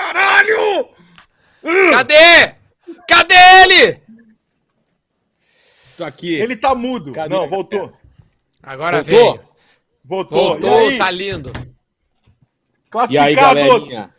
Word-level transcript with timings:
caralho! 0.00 0.88
Cadê? 1.90 2.54
Cadê 3.06 3.34
ele? 3.62 4.00
Tô 5.96 6.04
aqui. 6.04 6.34
Ele 6.34 6.56
tá 6.56 6.74
mudo. 6.74 7.12
Cadê? 7.12 7.34
Não, 7.34 7.46
voltou. 7.48 7.92
Agora 8.62 9.02
Voltou? 9.02 9.32
veio. 9.34 9.50
Voltou. 10.04 10.48
Voltou, 10.60 10.82
e 10.90 10.92
aí? 10.92 10.98
tá 10.98 11.10
lindo. 11.10 11.52
E 11.54 11.58
aí, 11.58 13.34
Classificados. 13.34 13.36
galerinha? 13.36 14.14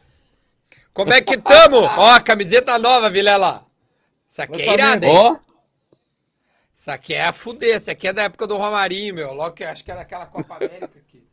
Como 0.94 1.13
é 1.13 1.21
que 1.21 1.38
tamo? 1.38 1.77
Ó, 1.77 2.20
camiseta 2.20 2.77
nova, 2.77 3.09
Vilela. 3.09 3.66
Isso 4.29 4.41
aqui 4.41 4.61
é 4.61 4.73
irado, 4.73 5.05
hein? 5.05 5.11
Ó, 5.13 5.38
Isso 6.75 6.91
aqui 6.91 7.13
é 7.13 7.25
a 7.25 7.34
fuder. 7.34 7.79
Isso 7.82 7.91
aqui 7.91 8.07
é 8.07 8.13
da 8.13 8.23
época 8.23 8.48
do 8.48 8.57
Romarinho, 8.57 9.16
meu. 9.16 9.34
Logo 9.34 9.55
que 9.55 9.63
acho 9.63 9.84
que 9.84 9.91
era 9.91 10.02
aquela 10.02 10.25
Copa 10.25 10.55
América 10.55 10.86
aqui. 10.86 11.23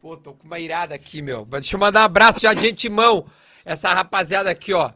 Pô, 0.00 0.16
tô 0.16 0.32
com 0.34 0.46
uma 0.46 0.58
irada 0.58 0.94
aqui, 0.94 1.22
meu. 1.22 1.46
Mas 1.50 1.62
Deixa 1.62 1.76
eu 1.76 1.80
mandar 1.80 2.02
um 2.02 2.04
abraço 2.04 2.40
já 2.40 2.52
de 2.54 2.68
antemão. 2.68 3.26
Essa 3.64 3.92
rapaziada 3.92 4.50
aqui, 4.50 4.72
ó. 4.72 4.90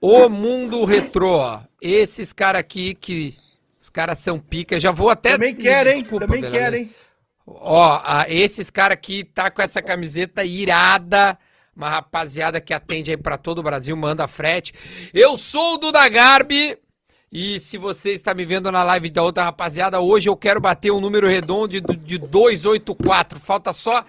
O 0.00 0.28
Mundo 0.28 0.84
Retrô, 0.84 1.38
ó. 1.38 1.60
Esses 1.80 2.32
caras 2.32 2.60
aqui 2.60 2.94
que. 2.94 3.34
Os 3.80 3.90
caras 3.90 4.18
são 4.18 4.38
pica. 4.38 4.78
Já 4.80 4.90
vou 4.90 5.10
até. 5.10 5.32
Também 5.32 5.54
querem, 5.54 5.94
hein? 5.96 6.02
Desculpa, 6.02 6.26
Também 6.26 6.50
querem. 6.50 6.90
Ó, 7.46 8.00
a- 8.04 8.26
esses 8.28 8.70
caras 8.70 8.94
aqui 8.94 9.24
tá 9.24 9.50
com 9.50 9.62
essa 9.62 9.80
camiseta 9.80 10.44
irada. 10.44 11.38
Uma 11.74 11.88
rapaziada 11.88 12.60
que 12.60 12.74
atende 12.74 13.12
aí 13.12 13.16
pra 13.16 13.38
todo 13.38 13.58
o 13.58 13.62
Brasil, 13.62 13.96
manda 13.96 14.26
frete. 14.26 14.74
Eu 15.14 15.36
sou 15.36 15.74
o 15.74 15.78
Duda 15.78 16.08
Garbi. 16.08 16.76
E 17.30 17.60
se 17.60 17.76
você 17.78 18.12
está 18.14 18.32
me 18.34 18.44
vendo 18.44 18.72
na 18.72 18.82
live 18.82 19.10
da 19.10 19.22
outra 19.22 19.44
rapaziada, 19.44 20.00
hoje 20.00 20.28
eu 20.28 20.36
quero 20.36 20.60
bater 20.60 20.90
um 20.90 21.00
número 21.00 21.28
redondo 21.28 21.68
de, 21.68 21.80
de 21.96 22.18
284. 22.18 23.38
Falta 23.38 23.72
só 23.72 24.02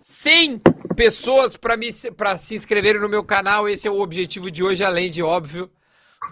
100 0.00 0.60
pessoas 1.00 1.56
para 1.56 1.78
me 1.78 1.90
para 2.14 2.36
se 2.36 2.54
inscreverem 2.54 3.00
no 3.00 3.08
meu 3.08 3.24
canal. 3.24 3.66
Esse 3.66 3.88
é 3.88 3.90
o 3.90 4.00
objetivo 4.00 4.50
de 4.50 4.62
hoje, 4.62 4.84
além 4.84 5.10
de 5.10 5.22
óbvio, 5.22 5.70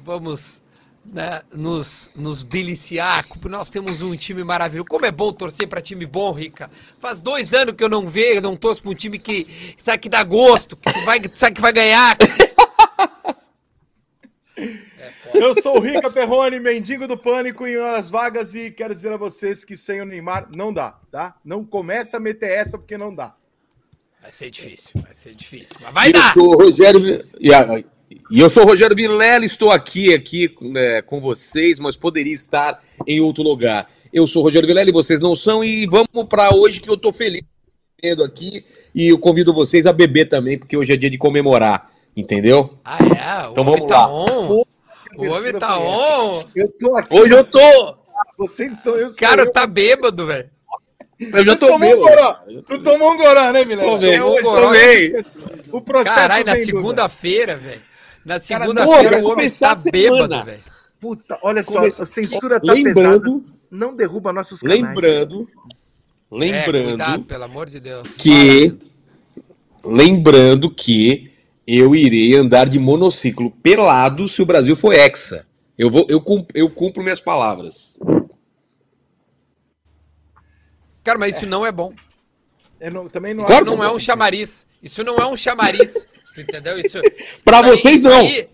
vamos 0.02 0.62
né, 1.06 1.40
nos, 1.50 2.12
nos 2.14 2.44
deliciar. 2.44 3.24
Nós 3.44 3.70
temos 3.70 4.02
um 4.02 4.14
time 4.14 4.44
maravilhoso. 4.44 4.86
Como 4.86 5.06
é 5.06 5.10
bom 5.10 5.32
torcer 5.32 5.66
para 5.66 5.80
time 5.80 6.04
bom, 6.04 6.32
Rica. 6.32 6.70
Faz 7.00 7.22
dois 7.22 7.54
anos 7.54 7.72
que 7.74 7.82
eu 7.82 7.88
não 7.88 8.06
vejo, 8.06 8.42
não 8.42 8.54
torço 8.54 8.82
para 8.82 8.90
um 8.90 8.94
time 8.94 9.18
que 9.18 9.74
sabe 9.82 10.00
que 10.00 10.08
dá 10.10 10.22
gosto, 10.22 10.76
que 10.76 11.00
vai, 11.06 11.18
sabe 11.32 11.54
que 11.54 11.62
vai 11.62 11.72
ganhar. 11.72 12.18
Eu 15.32 15.54
sou 15.62 15.78
o 15.78 15.80
Rica 15.80 16.10
Perrone, 16.10 16.60
mendigo 16.60 17.08
do 17.08 17.16
pânico 17.16 17.66
em 17.66 17.78
horas 17.78 18.10
vagas 18.10 18.54
e 18.54 18.70
quero 18.70 18.94
dizer 18.94 19.14
a 19.14 19.16
vocês 19.16 19.64
que 19.64 19.78
sem 19.78 20.02
o 20.02 20.04
Neymar 20.04 20.46
não 20.54 20.74
dá, 20.74 20.98
tá? 21.10 21.36
Não 21.42 21.64
começa 21.64 22.18
a 22.18 22.20
meter 22.20 22.50
essa 22.50 22.76
porque 22.76 22.98
não 22.98 23.14
dá. 23.14 23.34
Vai 24.28 24.32
ser 24.34 24.50
difícil, 24.50 24.90
vai 25.02 25.14
ser 25.14 25.34
difícil. 25.34 25.76
Mas 25.80 25.94
vai 25.94 26.08
eu 26.08 26.12
dar. 26.12 26.34
sou 26.34 26.48
o 26.48 26.56
Rogério. 26.58 27.00
E, 27.40 28.38
eu 28.38 28.50
sou 28.50 28.62
o 28.62 28.66
Rogério 28.66 28.94
Vilela, 28.94 29.46
estou 29.46 29.70
aqui, 29.70 30.12
aqui 30.12 30.54
né, 30.60 31.00
com 31.00 31.18
vocês, 31.18 31.80
mas 31.80 31.96
poderia 31.96 32.34
estar 32.34 32.78
em 33.06 33.20
outro 33.22 33.42
lugar. 33.42 33.90
Eu 34.12 34.26
sou 34.26 34.42
o 34.42 34.44
Rogério 34.44 34.68
Vilela 34.68 34.90
e 34.90 34.92
vocês 34.92 35.18
não 35.18 35.34
são, 35.34 35.64
e 35.64 35.86
vamos 35.86 36.28
para 36.28 36.54
hoje 36.54 36.78
que 36.78 36.90
eu 36.90 36.98
tô 36.98 37.10
feliz 37.10 37.40
bebendo 37.98 38.22
aqui. 38.22 38.66
E 38.94 39.08
eu 39.08 39.18
convido 39.18 39.54
vocês 39.54 39.86
a 39.86 39.94
beber 39.94 40.26
também, 40.26 40.58
porque 40.58 40.76
hoje 40.76 40.92
é 40.92 40.96
dia 40.98 41.08
de 41.08 41.16
comemorar, 41.16 41.90
entendeu? 42.14 42.68
Ah, 42.84 42.98
é? 42.98 43.48
O 43.48 43.52
Então 43.52 43.64
vamos 43.64 43.86
tá 43.86 44.06
lá. 44.06 44.12
on. 44.12 44.62
O 45.16 45.24
homem 45.24 45.54
tá 45.54 45.78
on. 45.78 46.44
Eu 46.54 46.68
tô 46.78 46.94
aqui. 46.98 47.18
Hoje 47.18 47.32
eu 47.32 47.44
tô! 47.44 47.96
Vocês 48.36 48.78
são 48.78 48.94
eu. 48.94 49.08
O 49.08 49.16
cara 49.16 49.44
eu. 49.44 49.50
tá 49.50 49.66
bêbado, 49.66 50.26
velho. 50.26 50.50
Eu 51.20 51.44
já 51.44 51.56
tomou 51.56 51.92
um 51.94 51.96
goró. 51.96 52.34
Tu 52.66 52.78
tomou 52.82 53.12
um 53.12 53.16
goró, 53.16 53.52
né, 53.52 53.64
Milério? 53.64 53.92
Tomei, 53.92 54.14
É 54.14 54.42
tomei. 54.42 55.24
O 55.72 55.80
processo 55.80 56.14
Caralho, 56.14 56.44
na 56.46 56.56
segunda-feira, 56.56 57.56
velho. 57.56 57.80
Na 58.24 58.38
segunda-feira 58.40 59.16
homem 59.16 59.22
começar 59.22 59.66
tá 59.68 59.72
a 59.72 59.74
semana. 59.76 59.92
bêbado, 60.28 60.44
velho. 60.46 60.60
Puta, 61.00 61.38
olha 61.42 61.62
só, 61.64 61.72
Começa- 61.72 62.02
a 62.02 62.06
censura 62.06 62.60
tá 62.60 62.72
Lembrando, 62.72 63.40
pesada. 63.40 63.58
Não 63.70 63.94
derruba 63.94 64.32
nossos 64.32 64.60
canais. 64.60 64.80
lembrando, 64.82 65.42
É, 65.42 66.36
lembrando 66.36 66.88
cuidado, 66.88 67.22
pelo 67.24 67.44
amor 67.44 67.68
de 67.68 67.80
Deus. 67.80 68.08
que 68.16 68.74
lembrando 69.84 70.70
que 70.70 71.30
eu 71.66 71.94
irei 71.94 72.34
andar 72.36 72.68
de 72.68 72.78
monociclo 72.78 73.50
pelado 73.50 74.26
se 74.28 74.40
o 74.42 74.46
Brasil 74.46 74.74
for 74.74 74.92
hexa. 74.94 75.46
Eu 75.76 75.90
vou 75.90 76.06
eu 76.08 76.20
cumpro, 76.20 76.56
eu 76.58 76.68
cumpro 76.70 77.02
minhas 77.02 77.20
palavras. 77.20 77.98
Cara, 81.08 81.18
mas 81.18 81.36
isso 81.36 81.46
não 81.46 81.64
é 81.64 81.72
bom. 81.72 81.92
Eu 82.80 82.90
não- 82.92 83.08
também 83.08 83.34
não 83.34 83.44
Claro 83.44 83.64
não 83.64 83.82
é 83.82 83.90
um 83.90 83.98
chamariz. 83.98 84.66
Isso 84.82 85.02
não 85.02 85.16
é 85.16 85.26
um 85.26 85.36
chamariz. 85.36 86.24
entendeu? 86.38 86.78
Isso, 86.78 87.00
Pra 87.44 87.60
isso 87.60 87.64
aí- 87.70 87.76
vocês, 87.76 87.94
isso 88.00 88.04
não. 88.10 88.18
aí- 88.20 88.46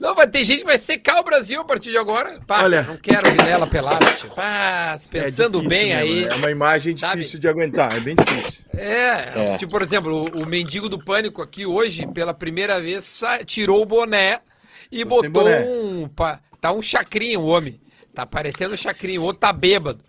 não, 0.00 0.14
vai 0.14 0.28
ter 0.28 0.44
gente 0.44 0.60
que 0.60 0.64
vai 0.64 0.78
secar 0.78 1.18
o 1.20 1.24
Brasil 1.24 1.60
a 1.60 1.64
partir 1.64 1.90
de 1.90 1.98
agora. 1.98 2.32
Pá, 2.46 2.62
Olha. 2.62 2.82
não 2.82 2.96
quero 2.96 3.30
Vilela 3.32 3.66
pelado. 3.66 4.04
Tipo. 4.16 4.34
Pá, 4.36 4.96
É 4.96 5.08
pensando 5.10 5.60
difícil 5.60 5.68
bem 5.68 5.86
mesmo, 5.88 6.00
aí. 6.00 6.22
né? 6.22 6.28
É 6.30 6.34
uma 6.36 6.50
imagem 6.52 6.96
sabe? 6.96 7.16
difícil 7.18 7.40
de 7.40 7.48
aguentar, 7.48 7.96
é 7.96 8.00
bem 8.00 8.14
difícil. 8.14 8.64
É, 8.74 9.56
tipo, 9.58 9.72
por 9.72 9.82
exemplo, 9.82 10.30
o, 10.32 10.42
o 10.44 10.46
mendigo 10.46 10.88
do 10.88 11.04
pânico 11.04 11.42
aqui 11.42 11.66
hoje, 11.66 12.06
pela 12.06 12.32
primeira 12.32 12.80
vez, 12.80 13.20
tirou 13.44 13.82
o 13.82 13.86
boné 13.86 14.40
e 14.90 15.00
Tô 15.02 15.08
botou 15.10 15.30
boné. 15.30 15.64
um. 15.66 16.08
Tá 16.60 16.72
um 16.72 16.80
chacrinho, 16.80 17.40
o 17.40 17.46
homem. 17.48 17.80
Tá 18.14 18.24
parecendo 18.24 18.74
um 18.74 18.76
chacrinho, 18.76 19.20
o 19.20 19.24
outro 19.24 19.40
tá 19.40 19.52
bêbado. 19.52 20.02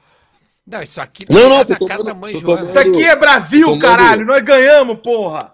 Não, 0.69 0.83
isso 0.83 1.01
aqui 1.01 1.25
Não, 1.29 1.49
não, 1.49 1.65
tá 1.65 1.75
tô 1.75 1.87
tô 1.87 1.93
Joana. 1.93 2.11
tomando- 2.13 2.59
Isso 2.61 2.77
aqui 2.79 3.03
é 3.03 3.15
Brasil, 3.15 3.65
Tomando- 3.65 3.81
caralho! 3.81 4.25
Nós 4.25 4.41
ganhamos, 4.43 4.99
porra! 4.99 5.53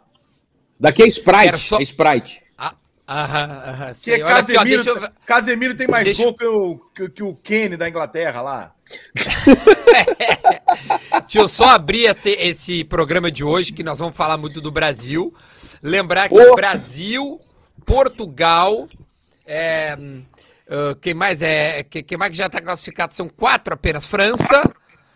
Daqui 0.79 1.03
é 1.03 1.07
Sprite, 1.07 1.57
só- 1.57 1.79
é 1.79 1.83
Sprite. 1.83 2.41
Ah, 2.57 2.73
aham, 3.07 3.63
aham, 3.67 3.93
Que 3.93 3.99
sei. 4.01 4.13
é 4.13 4.15
aqui, 4.15 4.23
ó, 4.23 4.27
Casemiro, 4.27 4.83
eu... 4.89 5.09
Casemiro 5.25 5.75
tem 5.75 5.87
mais 5.87 6.03
deixa- 6.03 6.23
gol 6.23 6.33
que 6.35 6.45
o, 6.45 6.79
que, 6.93 7.09
que 7.09 7.23
o 7.23 7.33
Kane 7.35 7.77
da 7.77 7.87
Inglaterra 7.87 8.41
lá. 8.41 8.71
Deixa 11.23 11.39
eu 11.39 11.47
só 11.47 11.69
abrir 11.69 12.05
esse, 12.05 12.29
esse 12.31 12.83
programa 12.83 13.31
de 13.31 13.43
hoje, 13.43 13.71
que 13.71 13.83
nós 13.83 13.99
vamos 13.99 14.15
falar 14.15 14.37
muito 14.37 14.59
do 14.61 14.69
Brasil. 14.71 15.33
Lembrar 15.81 16.29
que 16.29 16.35
Ô! 16.39 16.55
Brasil, 16.55 17.39
Portugal, 17.85 18.87
é, 19.45 19.97
ah, 20.69 20.95
quem 21.01 21.13
mais 21.13 21.41
é? 21.41 21.83
que- 21.83 22.03
Quem 22.03 22.17
mais 22.17 22.31
que 22.31 22.37
já 22.37 22.47
está 22.47 22.61
classificado? 22.61 23.13
São 23.13 23.29
quatro 23.29 23.73
apenas. 23.73 24.05
França, 24.05 24.63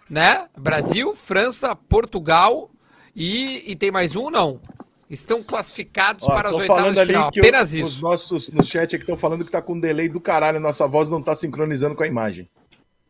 né? 0.09 0.47
Brasil, 0.57 1.13
França, 1.15 1.75
Portugal 1.75 2.69
e, 3.15 3.63
e 3.71 3.75
tem 3.75 3.91
mais 3.91 4.15
um, 4.15 4.29
não? 4.29 4.59
Estão 5.09 5.41
classificados 5.41 6.23
Ó, 6.23 6.27
para 6.27 6.49
as 6.49 6.55
oitavas 6.55 6.95
de 6.95 7.05
final. 7.05 7.31
que 7.31 7.39
Apenas 7.39 7.73
o- 7.73 7.77
isso. 7.77 7.85
os 7.85 8.01
nossos 8.01 8.49
no 8.51 8.63
chat 8.63 8.95
aqui 8.95 9.03
estão 9.03 9.17
falando 9.17 9.43
que 9.43 9.51
tá 9.51 9.61
com 9.61 9.73
um 9.73 9.79
delay 9.79 10.07
do 10.07 10.19
caralho, 10.19 10.59
nossa 10.59 10.87
voz 10.87 11.09
não 11.09 11.21
tá 11.21 11.35
sincronizando 11.35 11.95
com 11.95 12.03
a 12.03 12.07
imagem. 12.07 12.47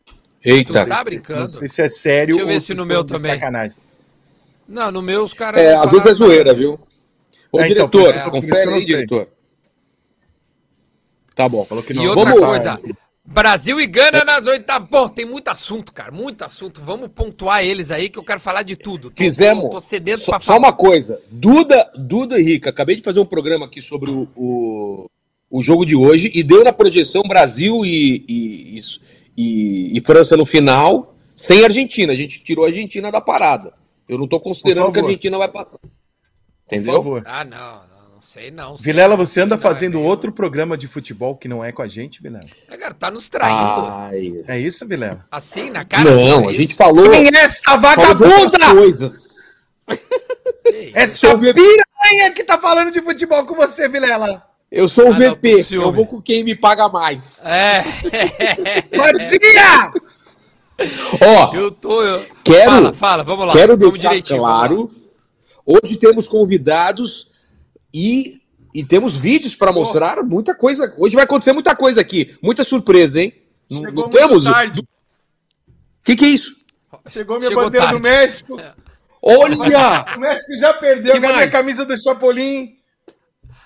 Tu 0.06 0.14
Eita. 0.50 0.86
tá 0.86 0.98
Não 0.98 1.04
brincando? 1.04 1.48
sei 1.50 1.68
se 1.68 1.82
é 1.82 1.90
sério 1.90 2.36
Deixa 2.36 2.42
eu 2.42 2.48
ver 2.48 2.54
ou 2.56 2.62
se 2.62 2.74
no 2.74 2.86
meu 2.86 3.04
também. 3.04 3.34
sacanagem. 3.34 3.76
Não, 4.66 4.90
no 4.92 5.02
meu 5.02 5.24
os 5.26 5.34
caras. 5.34 5.60
É, 5.62 5.74
não 5.76 5.82
às 5.84 5.92
vezes 5.92 6.08
é 6.08 6.14
zoeira, 6.14 6.54
viu? 6.54 6.78
Ô, 7.52 7.60
É, 7.60 7.68
então, 7.70 7.90
diretor, 7.90 8.16
é, 8.16 8.20
por 8.24 8.38
isso 8.38 8.48
confere 8.48 8.66
não 8.68 8.74
aí, 8.78 8.86
diretor. 8.86 9.28
Tá 11.36 11.50
bom. 11.50 11.66
Falou 11.66 11.84
que 11.84 11.92
E 11.94 11.96
não. 11.96 12.06
outra 12.08 12.24
Vamos- 12.34 12.40
coisa, 12.46 12.76
Brasil 13.32 13.80
e 13.80 13.86
Gana 13.86 14.24
nas 14.26 14.46
oitavas. 14.48 14.90
Pô, 14.90 15.08
tem 15.08 15.26
muito 15.26 15.48
assunto, 15.50 15.94
cara, 15.94 16.12
muito 16.12 16.44
assunto. 16.44 16.82
Vamos 16.84 17.10
pontuar 17.14 17.64
eles 17.64 17.92
aí 17.92 18.10
que 18.10 18.18
eu 18.18 18.24
quero 18.24 18.40
falar 18.40 18.64
de 18.64 18.76
tudo. 18.76 19.10
Tô- 19.12 19.18
Fizemos. 19.18 19.70
Tô, 19.70 19.80
sedento 19.80 20.22
Só, 20.22 20.32
pra 20.32 20.40
só 20.40 20.46
falar. 20.54 20.60
uma 20.60 20.74
coisa. 20.74 21.22
Duda, 21.32 21.92
Duda 21.96 22.40
e 22.40 22.44
Rica, 22.44 22.70
acabei 22.72 22.96
de 22.96 23.04
fazer 23.04 23.20
um 23.20 23.26
programa 23.26 23.68
aqui 23.68 23.82
sobre 23.82 24.10
o, 24.10 24.28
o, 24.36 25.06
o 25.50 25.62
jogo 25.62 25.86
de 25.86 25.96
hoje 25.96 26.32
e 26.34 26.42
deu 26.42 26.64
na 26.64 26.74
projeção 26.74 27.22
Brasil 27.22 27.86
e, 27.86 28.26
e, 28.28 28.80
e, 29.38 29.98
e 29.98 30.02
França 30.02 30.36
no 30.36 30.46
final, 30.46 31.16
sem 31.36 31.64
Argentina. 31.64 32.12
A 32.12 32.16
gente 32.16 32.44
tirou 32.44 32.66
a 32.66 32.70
Argentina 32.70 33.12
da 33.12 33.22
parada. 33.22 33.74
Eu 34.08 34.18
não 34.18 34.28
tô 34.28 34.40
considerando 34.40 34.92
que 34.92 35.00
a. 35.00 35.04
Argentina 35.04 35.38
vai 35.38 35.48
passar. 35.50 35.78
Por 35.80 35.90
Entendeu? 36.76 36.94
favor. 36.94 37.22
Ah, 37.26 37.46
não, 37.46 37.82
não, 38.20 38.22
não 38.22 38.22
sei 38.22 38.52
não. 38.52 38.78
sei 38.78 38.84
Vilela, 38.86 39.16
não, 39.18 39.26
você 39.26 39.42
anda 39.42 39.56
não, 39.56 39.62
fazendo 39.62 39.98
é 39.98 40.02
outro 40.02 40.32
programa 40.32 40.78
de 40.78 40.88
futebol 40.88 41.36
que 41.38 41.48
não 41.48 41.64
é 41.64 41.72
com 41.72 41.82
a 41.82 41.88
gente, 41.88 42.22
Vilela? 42.22 42.44
É, 42.70 42.78
cara, 42.78 42.94
tá 42.94 43.10
nos 43.10 43.30
traindo. 43.30 43.56
Ai. 43.88 44.32
É 44.48 44.60
isso, 44.60 44.86
Vilela? 44.88 45.26
Assim, 45.32 45.70
na 45.70 45.86
cara. 45.86 46.04
Não, 46.04 46.46
é 46.46 46.52
a 46.52 46.54
gente 46.54 46.76
falou, 46.76 47.10
Quem 47.12 47.28
é 47.28 47.40
essa 47.40 47.78
vagabunda? 47.78 48.72
coisas. 48.74 49.60
Essa 50.94 51.26
eu 51.28 51.38
ver- 51.38 51.54
piranha 51.56 52.32
que 52.34 52.44
tá 52.44 52.60
falando 52.60 52.92
de 52.92 53.02
futebol 53.02 53.44
com 53.46 53.56
você, 53.56 53.90
Vilela! 53.90 54.44
Eu 54.72 54.88
sou 54.88 55.06
o 55.06 55.14
Ah, 55.14 55.18
não, 55.20 55.32
VP, 55.32 55.64
ciúme. 55.64 55.84
eu 55.86 55.92
vou 55.92 56.06
com 56.06 56.22
quem 56.22 56.44
me 56.44 56.56
paga 56.56 56.88
mais. 56.90 57.44
É, 57.46 57.84
Marcia! 58.96 59.92
Ó, 61.22 61.56
eu 61.56 61.72
tô. 61.72 62.04
eu- 62.04 62.24
Quero- 62.44 62.72
Fala, 62.72 62.94
fala, 62.94 63.24
vamos 63.24 63.48
lá. 63.48 63.52
Quero 63.54 63.76
vamos 63.78 63.94
deixar 63.94 64.10
direitinho, 64.10 64.42
vamos 64.42 64.54
lá. 64.62 64.68
claro. 64.68 64.92
Hoje 65.66 65.98
temos 65.98 66.28
convidados 66.28 67.29
e, 67.94 68.42
e 68.74 68.84
temos 68.84 69.18
vídeos 69.18 69.56
para 69.56 69.72
mostrar 69.72 70.24
muita 70.24 70.54
coisa. 70.56 70.94
Hoje 70.98 71.16
vai 71.16 71.24
acontecer 71.26 71.54
muita 71.54 71.76
coisa 71.76 72.02
aqui. 72.02 72.38
Muita 72.42 72.64
surpresa, 72.64 73.22
hein? 73.22 73.34
Não, 73.70 73.80
Chegou 73.80 73.94
não 73.94 74.02
muito 74.04 74.18
temos. 74.18 74.46
O 74.46 74.84
que, 76.04 76.16
que 76.16 76.26
é 76.26 76.30
isso? 76.30 76.56
Chegou 77.08 77.38
minha 77.38 77.50
Chegou 77.50 77.64
bandeira 77.66 77.86
tarde. 77.88 78.00
do 78.00 78.04
México. 78.04 78.58
Olha! 79.22 79.56
O 80.16 80.20
México 80.20 80.58
já 80.60 80.74
perdeu. 80.74 81.14
Que 81.14 81.22
Cadê 81.22 81.34
mais? 81.34 81.48
a 81.48 81.52
camisa 81.52 81.86
do 81.86 82.02
Chapolin? 82.02 82.78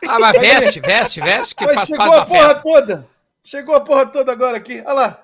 Ah, 0.07 0.19
mas 0.19 0.37
veste, 0.37 0.79
veste, 0.81 1.21
veste, 1.21 1.55
que 1.55 1.65
Mas 1.65 1.75
faz 1.75 1.87
chegou 1.87 2.05
a 2.13 2.25
porra 2.25 2.47
festa. 2.49 2.61
toda. 2.61 3.07
Chegou 3.43 3.75
a 3.75 3.79
porra 3.81 4.05
toda 4.07 4.31
agora 4.31 4.57
aqui. 4.57 4.81
Olha 4.85 4.93
lá. 4.93 5.23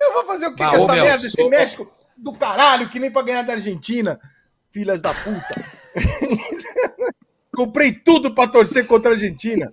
Eu 0.00 0.12
vou 0.14 0.24
fazer 0.24 0.46
o 0.46 0.54
que 0.54 0.64
com 0.64 0.74
essa 0.74 0.92
merda? 0.94 1.26
Esse 1.26 1.48
México 1.48 1.90
do 2.16 2.32
caralho, 2.32 2.88
que 2.88 2.98
nem 2.98 3.10
pra 3.10 3.22
ganhar 3.22 3.42
da 3.42 3.54
Argentina. 3.54 4.18
Filhas 4.70 5.02
da 5.02 5.12
puta. 5.12 5.64
Comprei 7.56 7.90
tudo 7.92 8.34
pra 8.34 8.46
torcer 8.46 8.86
contra 8.86 9.10
a 9.10 9.14
Argentina. 9.14 9.70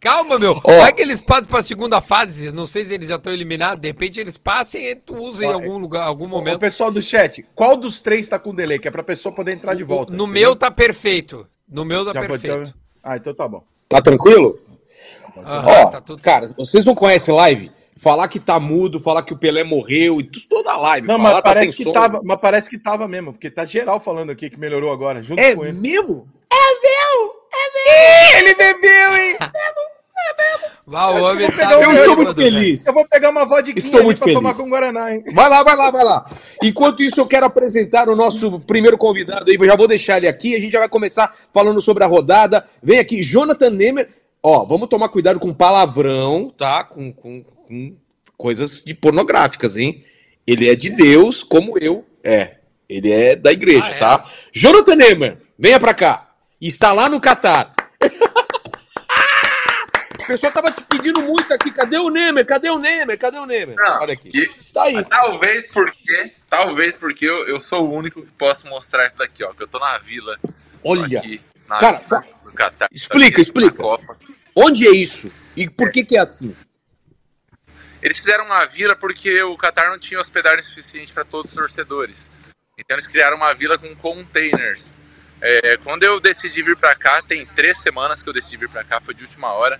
Calma, 0.00 0.38
meu. 0.38 0.60
Ó. 0.62 0.78
Vai 0.80 0.92
que 0.92 1.00
eles 1.00 1.20
passam 1.20 1.46
pra 1.46 1.62
segunda 1.62 2.00
fase. 2.00 2.52
Não 2.52 2.66
sei 2.66 2.84
se 2.84 2.92
eles 2.92 3.08
já 3.08 3.16
estão 3.16 3.32
eliminados. 3.32 3.80
De 3.80 3.88
repente 3.88 4.20
eles 4.20 4.36
passem 4.36 4.86
e 4.90 4.94
tu 4.94 5.14
usa 5.14 5.44
em 5.44 5.52
algum 5.52 5.78
lugar, 5.78 6.04
algum 6.06 6.26
O 6.26 6.28
momento. 6.28 6.58
pessoal 6.58 6.90
do 6.90 7.02
chat, 7.02 7.44
qual 7.54 7.74
dos 7.76 8.00
três 8.02 8.28
tá 8.28 8.38
com 8.38 8.54
delay? 8.54 8.78
Que 8.78 8.88
é 8.88 8.90
pra 8.90 9.02
pessoa 9.02 9.34
poder 9.34 9.52
entrar 9.52 9.74
de 9.74 9.82
volta. 9.82 10.12
No 10.14 10.24
entendeu? 10.24 10.32
meu 10.48 10.56
tá 10.56 10.70
perfeito. 10.70 11.46
No 11.66 11.84
meu 11.86 12.04
tá 12.04 12.12
Já 12.12 12.26
pode- 12.26 12.42
perfeito. 12.46 12.74
Ah, 13.02 13.16
então 13.16 13.34
tá 13.34 13.48
bom. 13.48 13.64
Tá 13.88 14.00
tranquilo? 14.02 14.58
Ó, 15.36 15.86
tá 15.86 16.00
tudo 16.00 16.22
cara, 16.22 16.46
vocês 16.56 16.84
não 16.84 16.94
conhecem 16.94 17.34
live? 17.34 17.70
Falar 17.96 18.28
que 18.28 18.38
tá 18.40 18.58
mudo, 18.60 19.00
falar 19.00 19.22
que 19.22 19.32
o 19.32 19.36
Pelé 19.38 19.64
morreu 19.64 20.20
e 20.20 20.24
tudo, 20.24 20.44
toda 20.48 20.72
a 20.72 20.76
live. 20.78 21.06
Não, 21.06 21.16
falar 21.16 21.28
mas 21.30 21.36
tá 21.38 21.42
parece, 21.42 21.68
sem 21.68 21.76
que 21.78 21.84
som. 21.84 21.92
tava, 21.92 22.20
mas 22.24 22.38
parece 22.40 22.68
que 22.70 22.78
tava 22.78 23.08
mesmo, 23.08 23.32
porque 23.32 23.50
tá 23.50 23.64
geral 23.64 23.98
falando 24.00 24.30
aqui 24.30 24.50
que 24.50 24.58
melhorou 24.58 24.92
agora, 24.92 25.22
junto 25.22 25.40
É 25.40 25.54
com 25.54 25.64
ele. 25.64 25.80
mesmo? 25.80 26.28
Ele 28.38 28.54
bebeu, 28.54 29.16
hein? 29.16 29.36
Vá, 30.86 31.08
o 31.10 31.12
Eu 31.12 31.16
acho 31.16 31.24
que 31.26 31.30
homem 31.32 31.46
eu 31.46 31.52
tá 31.56 31.78
um- 31.78 31.82
Eu 31.82 31.92
estou 31.94 32.16
muito 32.16 32.34
feliz. 32.34 32.86
Eu 32.86 32.92
vou 32.92 33.08
pegar 33.08 33.30
uma 33.30 33.44
vodka 33.46 33.78
Estou 33.78 34.02
muito 34.02 34.22
pra 34.22 34.32
tomar 34.32 34.52
feliz. 34.54 34.64
com 34.64 34.70
Guaraná, 34.70 35.14
hein? 35.14 35.24
Vai 35.32 35.48
lá, 35.48 35.62
vai 35.62 35.76
lá, 35.76 35.90
vai 35.90 36.04
lá. 36.04 36.24
Enquanto 36.62 37.02
isso, 37.02 37.18
eu 37.20 37.26
quero 37.26 37.46
apresentar 37.46 38.08
o 38.08 38.14
nosso 38.16 38.60
primeiro 38.60 38.98
convidado 38.98 39.50
aí. 39.50 39.56
Eu 39.58 39.64
já 39.66 39.76
vou 39.76 39.88
deixar 39.88 40.18
ele 40.18 40.28
aqui. 40.28 40.54
A 40.54 40.60
gente 40.60 40.72
já 40.72 40.78
vai 40.80 40.88
começar 40.88 41.34
falando 41.52 41.80
sobre 41.80 42.04
a 42.04 42.06
rodada. 42.06 42.64
Vem 42.82 42.98
aqui, 42.98 43.22
Jonathan 43.22 43.70
Nemer. 43.70 44.08
Ó, 44.42 44.64
vamos 44.66 44.88
tomar 44.88 45.08
cuidado 45.08 45.40
com 45.40 45.52
palavrão, 45.54 46.52
tá? 46.56 46.84
Com, 46.84 47.10
com, 47.12 47.42
com 47.42 47.96
coisas 48.36 48.82
de 48.84 48.94
pornográficas, 48.94 49.76
hein? 49.76 50.02
Ele 50.46 50.68
é 50.68 50.74
de 50.76 50.90
Deus, 50.90 51.42
como 51.42 51.78
eu. 51.78 52.04
É. 52.22 52.56
Ele 52.88 53.10
é 53.10 53.34
da 53.36 53.50
igreja, 53.52 53.86
Ah, 53.86 53.94
é? 53.94 53.98
tá? 53.98 54.24
Jonathan 54.52 54.96
Nemer, 54.96 55.38
venha 55.58 55.80
pra 55.80 55.94
cá. 55.94 56.28
Está 56.60 56.92
lá 56.92 57.08
no 57.08 57.20
Catar. 57.20 57.74
O 60.20 60.26
pessoal 60.26 60.52
tava 60.52 60.72
te 60.72 60.82
pedindo 60.84 61.20
muito 61.20 61.52
aqui. 61.52 61.70
Cadê 61.70 61.98
o 61.98 62.08
Nemer? 62.08 62.46
Cadê 62.46 62.70
o 62.70 62.78
Nemer? 62.78 63.18
Cadê 63.18 63.38
o 63.38 63.44
Nemer? 63.44 63.76
Não, 63.76 63.98
Olha 64.00 64.14
aqui. 64.14 64.30
e- 64.32 64.50
Está 64.58 64.84
aí. 64.84 65.04
Talvez 65.04 65.70
porque, 65.70 66.32
talvez 66.48 66.94
porque 66.94 67.26
eu, 67.26 67.46
eu 67.46 67.60
sou 67.60 67.86
o 67.86 67.92
único 67.92 68.22
que 68.22 68.32
posso 68.32 68.66
mostrar 68.66 69.06
isso 69.06 69.18
daqui, 69.18 69.44
ó. 69.44 69.52
Que 69.52 69.62
eu 69.64 69.68
tô 69.68 69.78
na 69.78 69.98
vila. 69.98 70.38
Olha. 70.82 71.18
aqui, 71.18 71.42
na 71.68 71.78
Cara, 71.78 71.98
vila 72.08 72.24
do 72.44 72.52
Catar, 72.52 72.88
explica, 72.90 73.38
na 73.38 73.42
explica. 73.42 73.82
Onde 74.56 74.86
é 74.88 74.92
isso? 74.92 75.30
E 75.56 75.68
por 75.68 75.90
que 75.90 76.04
que 76.04 76.16
é 76.16 76.20
assim? 76.20 76.56
Eles 78.00 78.18
fizeram 78.18 78.46
uma 78.46 78.64
vila 78.66 78.96
porque 78.96 79.42
o 79.42 79.56
Catar 79.58 79.90
não 79.90 79.98
tinha 79.98 80.20
hospedagem 80.20 80.62
suficiente 80.62 81.12
para 81.12 81.24
todos 81.24 81.50
os 81.52 81.56
torcedores. 81.56 82.30
Então 82.78 82.96
eles 82.96 83.06
criaram 83.06 83.36
uma 83.36 83.52
vila 83.54 83.76
com 83.78 83.94
containers. 83.96 84.94
É, 85.46 85.76
quando 85.76 86.04
eu 86.04 86.18
decidi 86.18 86.62
vir 86.62 86.74
para 86.74 86.94
cá, 86.94 87.20
tem 87.20 87.44
três 87.44 87.76
semanas 87.76 88.22
que 88.22 88.28
eu 88.30 88.32
decidi 88.32 88.56
vir 88.56 88.70
para 88.70 88.82
cá, 88.82 88.98
foi 88.98 89.12
de 89.12 89.24
última 89.24 89.52
hora. 89.52 89.78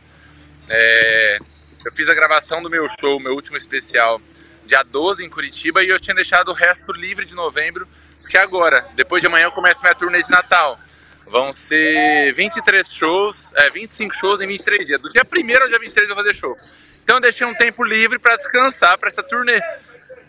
É, 0.68 1.38
eu 1.82 1.90
fiz 1.92 2.06
a 2.06 2.12
gravação 2.12 2.62
do 2.62 2.68
meu 2.68 2.86
show, 3.00 3.18
meu 3.18 3.32
último 3.32 3.56
especial, 3.56 4.20
dia 4.66 4.82
12 4.82 5.24
em 5.24 5.30
Curitiba 5.30 5.82
e 5.82 5.88
eu 5.88 5.98
tinha 5.98 6.14
deixado 6.14 6.50
o 6.50 6.52
resto 6.52 6.92
livre 6.92 7.24
de 7.24 7.34
novembro, 7.34 7.88
porque 8.20 8.36
agora, 8.36 8.86
depois 8.94 9.22
de 9.22 9.26
amanhã, 9.26 9.46
eu 9.46 9.52
começo 9.52 9.80
minha 9.80 9.94
turnê 9.94 10.22
de 10.22 10.30
Natal. 10.30 10.78
Vão 11.26 11.50
ser 11.50 12.34
23 12.34 12.86
shows, 12.92 13.50
é, 13.54 13.70
25 13.70 14.14
shows 14.16 14.42
em 14.42 14.46
23 14.46 14.86
dias. 14.86 15.00
Do 15.00 15.08
dia 15.08 15.22
1 15.24 15.62
ao 15.62 15.68
dia 15.68 15.78
23 15.78 16.10
eu 16.10 16.14
vou 16.14 16.22
fazer 16.22 16.38
show. 16.38 16.54
Então 17.02 17.16
eu 17.16 17.22
deixei 17.22 17.46
um 17.46 17.54
tempo 17.54 17.82
livre 17.82 18.18
pra 18.18 18.36
descansar 18.36 18.98
pra 18.98 19.08
essa 19.08 19.22
turnê. 19.22 19.58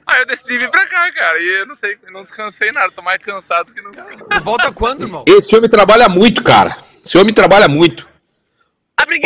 Aí 0.08 0.20
eu 0.22 0.26
decidi 0.26 0.58
vir 0.60 0.70
pra 0.70 0.86
cá, 0.86 1.12
cara. 1.12 1.40
E 1.40 1.60
eu 1.62 1.66
não 1.66 1.76
sei, 1.76 1.98
eu 2.06 2.12
não 2.12 2.24
descansei 2.24 2.72
nada, 2.72 2.92
tô 2.92 3.02
mais 3.02 3.18
cansado 3.22 3.74
que 3.74 3.82
nunca. 3.82 4.06
Volta 4.44 4.72
quando, 4.72 5.02
irmão? 5.04 5.24
Esse 5.28 5.56
homem 5.56 5.70
trabalha 5.70 6.08
muito, 6.08 6.44
cara. 6.44 6.78
Esse 7.04 7.18
homem 7.18 7.34
trabalha 7.34 7.68
muito. 7.68 8.08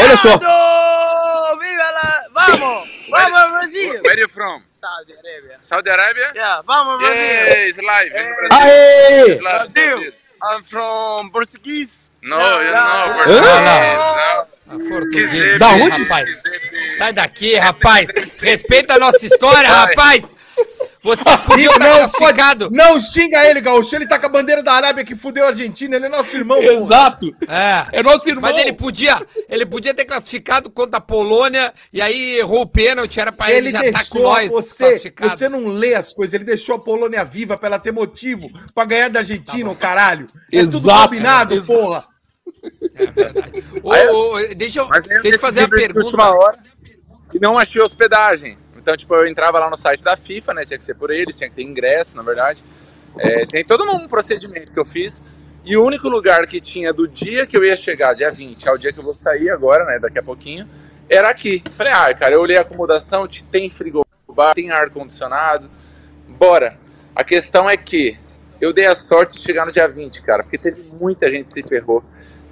Olha 0.02 0.18
só. 0.18 0.38
¡Viva 0.38 1.92
la... 1.92 2.24
¡Vamos! 2.34 3.08
¡Vamos, 3.12 3.52
Brasil! 3.52 3.90
Where 4.04 4.12
are 4.12 4.22
you 4.22 4.30
from? 4.30 4.62
Saudi 4.82 5.14
Arabia. 5.14 5.60
Saudi 5.64 5.90
Arabia? 5.90 6.32
Yeah, 6.36 6.62
vamos, 6.66 6.98
Brasil! 7.00 7.20
Yes, 7.20 7.76
live. 7.78 8.10
Brazil. 8.12 8.60
Aê! 8.60 9.26
Live, 9.26 9.40
Brasil! 9.40 10.14
I'm 10.44 10.64
from 10.64 11.30
Portuguese. 11.32 12.10
No, 12.22 12.36
you 12.38 12.42
Não, 12.42 13.08
know, 13.08 13.08
não. 13.08 13.16
Portuguese, 13.16 13.50
Ah, 13.50 14.46
não. 14.70 14.76
A 14.76 14.90
português. 14.90 15.60
Da 15.60 15.68
onde? 15.70 16.04
Rapaz, 16.04 16.30
sai 16.98 17.14
daqui, 17.14 17.56
rapaz. 17.56 18.40
Respeita 18.42 18.94
a 18.96 19.00
nossa 19.00 19.26
história, 19.26 19.68
rapaz. 19.70 20.24
Você 21.02 21.24
podia 21.46 21.68
estar 21.68 21.80
Não, 21.80 21.96
classificado. 21.96 22.70
não 22.72 23.00
xinga 23.00 23.46
ele, 23.50 23.62
Gaúcho. 23.62 23.96
Ele 23.96 24.06
tá 24.06 24.20
com 24.20 24.26
a 24.26 24.30
bandeira 24.30 24.62
da 24.62 24.74
Arábia 24.74 25.06
que 25.06 25.16
fudeu 25.16 25.46
a 25.46 25.48
Argentina. 25.48 25.96
Ele 25.96 26.08
é 26.08 26.10
nosso 26.10 26.36
irmão. 26.36 26.58
Exato. 26.58 27.34
É. 27.48 28.00
É 28.00 28.04
nosso 28.04 28.28
irmão. 28.28 28.42
Mas 28.42 28.58
ele 28.58 28.74
podia, 28.74 29.18
ele 29.48 29.66
podia 29.66 29.94
ter 29.94 30.04
classificado 30.04 30.70
contra 30.70 30.98
a 30.98 31.02
Polônia 31.02 31.74
e 31.94 32.02
aí 32.02 32.38
errou 32.40 32.62
o 32.62 32.68
pênalti, 32.68 33.18
era 33.20 33.32
pra 33.32 33.50
ele, 33.50 33.70
Ele 33.70 33.92
já 33.92 33.92
tá 33.94 34.06
com 34.10 34.20
nós 34.20 34.52
você. 34.52 34.78
classificado. 34.84 35.38
Você 35.38 35.48
não 35.48 35.68
lê 35.68 35.96
as 35.96 36.12
coisas. 36.12 36.34
Ele 36.34 36.44
deixou 36.44 36.76
a 36.76 36.80
Polônia 36.80 37.24
viva 37.24 37.56
pra 37.58 37.68
ela 37.70 37.80
ter 37.80 37.94
motivo 37.94 38.50
pra 38.76 38.84
ganhar 38.84 39.10
da 39.10 39.20
Argentina, 39.20 39.70
o 39.70 39.76
caralho. 39.78 40.28
É 40.52 40.64
tudo 40.66 40.78
Exato, 40.80 41.04
combinado, 41.04 41.54
exato. 41.54 41.68
porra. 41.68 42.04
É 42.96 43.06
verdade. 43.12 43.64
Ô, 43.82 44.34
ô, 44.36 44.40
deixa 44.56 44.82
eu, 44.82 44.90
deixa 45.22 45.38
eu 45.38 45.40
fazer 45.40 45.62
a 45.62 45.70
pergunta. 45.70 46.24
hora 46.24 46.60
e 47.34 47.40
não 47.40 47.58
achei 47.58 47.82
hospedagem. 47.82 48.58
Então, 48.82 48.96
tipo, 48.96 49.14
eu 49.16 49.28
entrava 49.28 49.60
lá 49.60 49.70
no 49.70 49.76
site 49.78 50.04
da 50.04 50.16
FIFA, 50.18 50.54
né? 50.54 50.64
Tinha 50.66 50.78
que 50.78 50.84
ser 50.84 50.96
por 50.96 51.12
eles, 51.12 51.38
tinha 51.38 51.50
que 51.50 51.56
ter 51.56 51.64
ingresso, 51.64 52.16
na 52.16 52.24
verdade. 52.24 52.64
É, 53.18 53.46
tem 53.46 53.64
todo 53.66 53.84
um 53.92 54.08
procedimento 54.08 54.74
que 54.74 54.80
eu 54.80 54.86
fiz. 54.86 55.22
E 55.66 55.76
o 55.76 55.84
único 55.86 56.08
lugar 56.08 56.48
que 56.48 56.62
tinha 56.62 56.94
do 56.94 57.08
dia 57.08 57.46
que 57.46 57.56
eu 57.58 57.64
ia 57.66 57.76
chegar, 57.76 58.14
dia 58.14 58.32
20, 58.32 58.68
ao 58.70 58.78
dia 58.78 58.94
que 58.94 59.00
eu 59.00 59.04
vou 59.04 59.14
sair 59.14 59.50
agora, 59.50 59.84
né? 59.86 60.00
Daqui 60.00 60.18
a 60.18 60.24
pouquinho, 60.24 60.68
era 61.10 61.30
aqui. 61.30 61.62
Falei, 61.72 61.92
ah, 61.94 62.14
cara, 62.14 62.34
eu 62.36 62.42
olhei 62.42 62.58
a 62.58 62.62
acomodação, 62.62 63.28
te- 63.28 63.44
tem 63.44 63.70
frigobar, 63.70 64.54
tem 64.56 64.72
ar-condicionado, 64.72 65.70
bora. 66.28 66.78
A 67.16 67.24
questão 67.24 67.70
é 67.70 67.76
que 67.76 68.18
eu 68.62 68.72
dei 68.72 68.86
a 68.86 68.96
sorte 68.96 69.38
de 69.38 69.44
chegar 69.44 69.66
no 69.66 69.72
dia 69.72 69.88
20, 69.88 70.22
cara, 70.22 70.44
porque 70.44 70.58
teve 70.58 70.82
muita 71.00 71.30
gente 71.30 71.48
que 71.48 71.54
se 71.54 71.64
ferrou. 71.64 72.04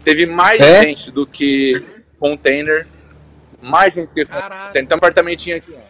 Teve 0.04 0.25
mais 0.25 0.60
É? 0.62 0.82
gente 0.82 1.10
do 1.12 1.25
que 1.25 1.84
container, 2.20 2.88
mais 3.62 3.94
gente 3.94 4.10
do 4.10 4.16
que 4.16 4.25
Caralho. 4.25 4.50
container. 4.68 4.84
Então, 4.84 4.96
um 4.96 5.00
apartamentinho 5.00 5.58
aqui, 5.58 5.74
ó. 5.74 5.87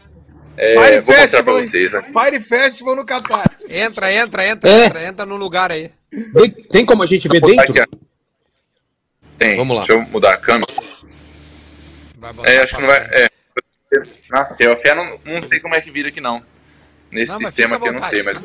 É, 0.57 0.73
Fire 0.73 0.99
vou 1.01 1.15
mostrar 1.15 1.43
pra 1.43 1.53
Festival. 1.53 1.61
vocês, 1.61 1.91
né? 1.93 2.01
Fire 2.03 2.39
Festival 2.41 2.95
no 2.95 3.05
Catar. 3.05 3.57
Entra, 3.69 4.11
entra, 4.13 4.47
entra, 4.47 4.69
É. 4.69 4.85
entra, 4.85 5.03
entra 5.05 5.25
no 5.25 5.35
lugar 5.37 5.71
aí. 5.71 5.91
Tem, 6.11 6.49
tem 6.51 6.85
como 6.85 7.03
a 7.03 7.05
gente 7.05 7.27
ver 7.27 7.39
botar 7.39 7.63
dentro? 7.65 7.83
aqui, 7.83 7.95
ó. 7.95 7.97
Tem. 9.37 9.55
Vamos 9.57 9.75
lá. 9.77 9.83
Deixa 9.85 9.93
eu 9.93 10.01
mudar 10.09 10.33
a 10.33 10.37
câmera. 10.37 10.73
É, 12.43 12.57
acho 12.57 12.75
que 12.75 12.81
não 12.81 12.87
vai. 12.87 12.97
É. 13.11 13.27
Na 14.31 14.43
selfie. 14.45 14.87
É, 14.89 14.95
não, 14.95 15.19
não 15.23 15.47
sei 15.47 15.59
como 15.59 15.75
é 15.75 15.81
que 15.81 15.91
vira 15.91 16.09
aqui, 16.09 16.19
não. 16.19 16.41
Nesse 17.11 17.31
Não, 17.31 17.39
sistema 17.39 17.77
aqui 17.77 17.87
eu 17.87 17.93
não 17.93 18.07
sei, 18.07 18.23
mas. 18.23 18.37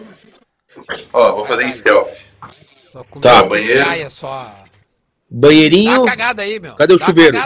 Ó, 1.12 1.32
vou 1.36 1.44
fazer 1.44 1.64
em 1.64 1.72
selfie. 1.72 2.26
Tá, 3.20 3.42
de 3.42 3.48
banheiro. 3.48 3.84
gaia 3.84 4.10
só. 4.10 4.54
Dá 5.30 5.48
Banheirinho. 5.48 6.02
uma 6.02 6.06
cagada 6.06 6.42
aí, 6.42 6.60
meu. 6.60 6.74
Cadê 6.74 6.92
o 6.92 6.98
Dá 6.98 7.06
chuveiro? 7.06 7.38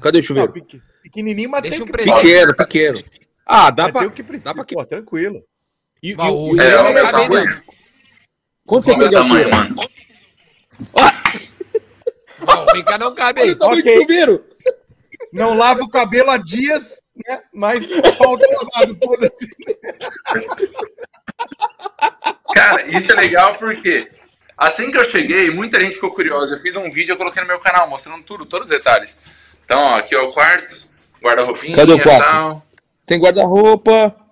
Cadê 0.00 0.18
o 0.18 0.20
Não, 0.20 0.22
chuveiro? 0.22 0.52
pequ- 0.52 0.80
pequenininho, 1.02 1.50
mas 1.50 1.62
Deixa 1.62 1.76
tem 1.78 1.82
um 1.82 1.86
que 1.86 1.92
presente. 1.92 2.14
Pequeno, 2.14 2.54
pequeno. 2.54 3.04
Ah, 3.46 3.70
dá 3.70 3.90
tem 3.92 4.06
o 4.06 4.10
que 4.10 4.22
precisa. 4.22 4.44
Dá 4.50 4.54
pra 4.54 4.64
que. 4.64 4.74
Pô, 4.74 4.84
tranquilo. 4.86 5.42
E, 6.02 6.12
e, 6.12 6.16
Mas 6.16 6.32
o- 6.32 6.38
o 6.50 6.56
e 6.56 6.58
o 6.58 6.62
É, 6.62 6.76
olha 6.76 6.84
o 6.84 6.88
é 6.88 6.92
meu 6.94 7.10
tamanho. 7.10 7.28
quanto? 8.66 8.84
Você 8.84 8.90
Olha 8.90 8.98
tem 8.98 9.06
o 9.06 9.10
de 9.10 9.16
tamanho, 9.16 9.44
altura? 9.54 9.56
mano. 9.56 9.76
Não, 12.46 12.66
fica 12.74 12.98
não 12.98 13.14
cabe 13.14 13.40
Olha 13.40 13.50
aí. 13.50 13.54
o 13.54 13.58
tamanho 13.58 13.80
Ok. 13.80 13.94
do 13.94 14.00
chuveiro. 14.02 14.44
Não 15.32 15.54
lava 15.56 15.82
o 15.82 15.88
cabelo 15.88 16.30
há 16.30 16.36
dias, 16.36 17.00
né? 17.26 17.42
Mas 17.54 17.90
falta 18.18 18.46
lavado, 18.46 18.98
foda-se. 19.02 19.48
Cara, 22.54 22.82
isso 22.86 23.12
é 23.12 23.14
legal 23.14 23.54
porque 23.56 24.10
assim 24.56 24.90
que 24.90 24.98
eu 24.98 25.10
cheguei, 25.10 25.50
muita 25.50 25.80
gente 25.80 25.94
ficou 25.94 26.12
curiosa. 26.14 26.54
Eu 26.54 26.60
fiz 26.60 26.76
um 26.76 26.90
vídeo, 26.90 27.12
eu 27.12 27.16
coloquei 27.16 27.40
no 27.42 27.48
meu 27.48 27.58
canal, 27.58 27.88
mostrando 27.88 28.22
tudo, 28.24 28.44
todos 28.46 28.68
os 28.70 28.76
detalhes. 28.76 29.18
Então, 29.64 29.80
ó, 29.80 29.96
aqui 29.98 30.14
é 30.14 30.20
o 30.20 30.30
quarto, 30.30 30.76
guarda-roupinha. 31.22 31.76
Cadê 31.76 31.92
o 31.92 32.02
quarto? 32.02 32.24
tal. 32.24 32.66
Tem 33.06 33.18
guarda-roupa. 33.20 33.90
É, 33.92 34.24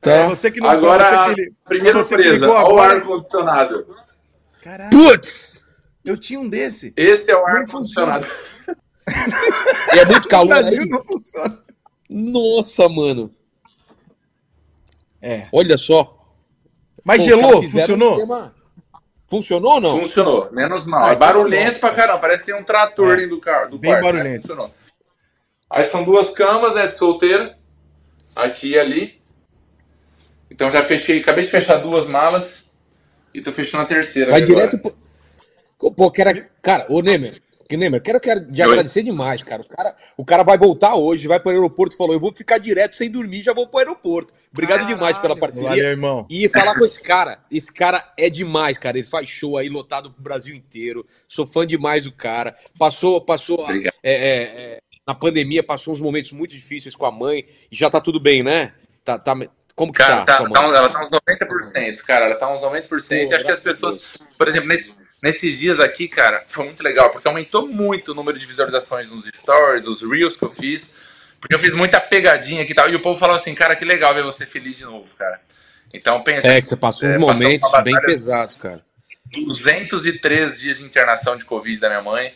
Tá. 0.00 0.28
você 0.28 0.50
que 0.50 0.60
não 0.60 0.70
Agora, 0.70 1.26
você 1.28 1.34
que, 1.34 1.52
primeira 1.64 2.02
surpresa, 2.02 2.50
olha 2.50 2.72
o 2.74 2.78
ar-condicionado. 2.80 3.86
Caralho, 4.62 4.90
Putz! 4.90 5.62
eu 6.04 6.16
tinha 6.16 6.40
um 6.40 6.48
desse. 6.48 6.92
Esse 6.96 7.30
é 7.30 7.36
o 7.36 7.46
ar-condicionado. 7.46 8.26
E 9.94 9.98
é 9.98 10.04
muito 10.06 10.26
calor 10.28 10.56
funciona. 11.06 11.58
Nossa, 12.08 12.88
mano. 12.88 13.30
É. 15.20 15.48
Olha 15.52 15.76
só. 15.76 16.16
Mas 17.04 17.18
Pô, 17.18 17.24
gelou? 17.24 17.60
fizeram 17.60 17.94
um 17.94 17.98
Funcionou? 18.14 18.52
Funcionou 19.28 19.72
ou 19.74 19.80
não? 19.80 19.98
Funcionou, 20.00 20.48
menos 20.52 20.84
mal. 20.86 21.02
Ah, 21.04 21.08
é 21.08 21.12
tá 21.12 21.16
barulhento 21.18 21.74
bom. 21.74 21.80
pra 21.80 21.94
caramba, 21.94 22.18
parece 22.20 22.44
que 22.44 22.50
tem 22.52 22.60
um 22.60 22.64
trator 22.64 23.12
É, 23.12 23.16
dentro 23.16 23.36
do, 23.36 23.40
carro, 23.40 23.70
do 23.70 23.78
bem 23.78 23.90
quarto. 23.90 24.04
mas 24.04 24.14
barulhento. 24.14 24.40
funcionou. 24.48 24.74
Aí 25.68 25.84
são 25.84 26.02
duas 26.04 26.30
camas, 26.30 26.74
né, 26.74 26.86
de 26.88 26.96
solteiro, 26.96 27.52
aqui 28.34 28.70
e 28.70 28.78
ali. 28.78 29.20
Então 30.50 30.70
já 30.70 30.84
fechei, 30.84 31.20
acabei 31.20 31.44
de 31.44 31.50
fechar 31.50 31.76
duas 31.76 32.06
malas 32.06 32.72
e 33.32 33.40
tô 33.40 33.52
fechando 33.52 33.84
a 33.84 33.86
terceira. 33.86 34.30
Vai 34.30 34.42
direto. 34.42 34.78
Pô, 35.78 35.90
pô, 35.90 36.10
quero, 36.10 36.44
cara, 36.60 36.86
ô 36.90 37.00
Nemer, 37.00 37.40
que 37.70 37.76
Nemer, 37.76 38.02
quero, 38.02 38.18
quero 38.18 38.52
te 38.52 38.60
agradecer 38.60 39.04
demais, 39.04 39.44
cara. 39.44 39.62
O, 39.62 39.64
cara. 39.64 39.94
o 40.16 40.24
cara 40.24 40.42
vai 40.42 40.58
voltar 40.58 40.96
hoje, 40.96 41.28
vai 41.28 41.38
para 41.38 41.50
o 41.50 41.52
aeroporto, 41.52 41.96
falou: 41.96 42.12
eu 42.12 42.18
vou 42.18 42.34
ficar 42.34 42.58
direto 42.58 42.96
sem 42.96 43.08
dormir, 43.08 43.44
já 43.44 43.54
vou 43.54 43.68
para 43.68 43.76
o 43.76 43.78
aeroporto. 43.78 44.34
Obrigado 44.52 44.80
Caralho. 44.80 44.96
demais 44.96 45.18
pela 45.18 45.36
parceria. 45.36 45.68
Valeu, 45.68 45.84
irmão. 45.84 46.26
E 46.28 46.48
falar 46.48 46.74
com 46.74 46.84
esse 46.84 47.00
cara, 47.00 47.38
esse 47.48 47.72
cara 47.72 48.12
é 48.18 48.28
demais, 48.28 48.76
cara. 48.76 48.98
Ele 48.98 49.06
faz 49.06 49.28
show 49.28 49.56
aí 49.56 49.68
lotado 49.68 50.10
pro 50.10 50.20
Brasil 50.20 50.52
inteiro. 50.52 51.06
Sou 51.28 51.46
fã 51.46 51.64
demais 51.64 52.02
do 52.02 52.10
cara. 52.10 52.56
Passou, 52.76 53.20
passou 53.20 53.60
Obrigado. 53.60 53.94
é, 54.02 54.12
é, 54.12 54.42
é, 54.42 54.80
na 55.10 55.14
pandemia, 55.14 55.62
passou 55.62 55.92
uns 55.92 56.00
momentos 56.00 56.30
muito 56.30 56.52
difíceis 56.52 56.94
com 56.94 57.04
a 57.04 57.10
mãe 57.10 57.44
e 57.70 57.76
já 57.76 57.90
tá 57.90 58.00
tudo 58.00 58.20
bem, 58.20 58.42
né? 58.44 58.72
Tá, 59.04 59.18
tá, 59.18 59.34
como 59.74 59.90
que 59.92 59.98
Cara, 59.98 60.24
tá? 60.24 60.38
tá, 60.38 60.48
tá 60.48 60.66
uns- 60.66 60.72
ela 60.74 60.88
tá 60.88 61.04
uns 61.04 61.10
90%, 61.10 62.02
cara. 62.04 62.26
Ela 62.26 62.34
tá 62.36 62.52
uns 62.52 62.60
90%. 62.60 63.28
Pô, 63.28 63.34
Acho 63.34 63.44
que 63.44 63.52
as 63.52 63.60
pessoas, 63.60 64.18
por 64.38 64.46
exemplo, 64.46 64.68
nesse- 64.68 64.94
nesses 65.20 65.58
dias 65.58 65.80
aqui, 65.80 66.06
cara, 66.06 66.44
foi 66.48 66.64
muito 66.64 66.82
legal, 66.82 67.10
porque 67.10 67.26
aumentou 67.26 67.66
muito 67.66 68.12
o 68.12 68.14
número 68.14 68.38
de 68.38 68.46
visualizações 68.46 69.10
nos 69.10 69.26
stories, 69.34 69.84
nos 69.84 70.00
reels 70.02 70.36
que 70.36 70.44
eu 70.44 70.52
fiz. 70.52 70.94
Porque 71.40 71.54
eu 71.54 71.58
fiz 71.58 71.72
muita 71.72 71.98
pegadinha 71.98 72.62
aqui 72.62 72.72
e 72.72 72.74
tal. 72.74 72.88
E 72.88 72.94
o 72.94 73.00
povo 73.00 73.18
falou 73.18 73.34
assim, 73.34 73.54
cara, 73.54 73.74
que 73.74 73.84
legal 73.84 74.14
ver 74.14 74.22
você 74.22 74.44
feliz 74.46 74.76
de 74.76 74.84
novo, 74.84 75.12
cara. 75.16 75.40
Então 75.92 76.22
pensa, 76.22 76.46
É, 76.46 76.60
que 76.60 76.66
você 76.68 76.76
passou 76.76 77.08
uns 77.08 77.16
É, 77.16 77.18
passou 77.18 77.34
momentos 77.34 77.68
uma 77.68 77.82
bem 77.82 78.00
pesados, 78.02 78.54
cara. 78.54 78.80
203 79.46 80.58
dias 80.58 80.78
de 80.78 80.84
internação 80.84 81.36
de 81.36 81.44
Covid 81.44 81.80
da 81.80 81.88
minha 81.88 82.02
mãe, 82.02 82.32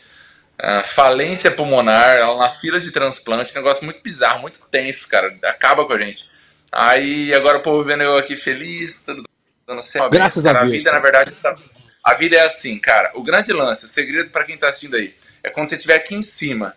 ah, 0.59 0.83
falência 0.85 1.51
pulmonar, 1.51 2.11
ela 2.17 2.37
na 2.37 2.51
fila 2.51 2.81
de 2.81 2.91
transplante, 2.91 3.53
um 3.53 3.57
negócio 3.57 3.85
muito 3.85 4.01
bizarro, 4.03 4.41
muito 4.41 4.61
tenso, 4.71 5.09
cara, 5.09 5.37
acaba 5.45 5.87
com 5.87 5.93
a 5.93 5.99
gente. 5.99 6.29
Aí 6.71 7.33
agora 7.35 7.59
o 7.59 7.63
povo 7.63 7.85
vendo 7.85 8.03
eu 8.03 8.17
aqui 8.17 8.37
feliz, 8.37 9.03
tudo 9.05 9.25
dando 9.67 9.83
certo. 9.83 10.11
Graças 10.11 10.45
a 10.47 10.53
Cara, 10.53 10.65
Deus, 10.65 10.79
vida, 10.79 10.91
cara. 10.91 10.97
na 10.97 11.03
verdade, 11.03 11.31
tá- 11.41 11.55
a 12.03 12.15
vida 12.15 12.37
é 12.37 12.41
assim, 12.41 12.79
cara. 12.79 13.13
O 13.15 13.23
grande 13.23 13.53
lance, 13.53 13.85
o 13.85 13.89
segredo 13.89 14.31
pra 14.31 14.45
quem 14.45 14.59
tá 14.59 14.69
assistindo 14.69 14.97
aí, 14.97 15.15
é 15.43 15.51
quando 15.51 15.69
você 15.69 15.77
estiver 15.77 15.95
aqui 15.97 16.15
em 16.15 16.23
cima, 16.23 16.77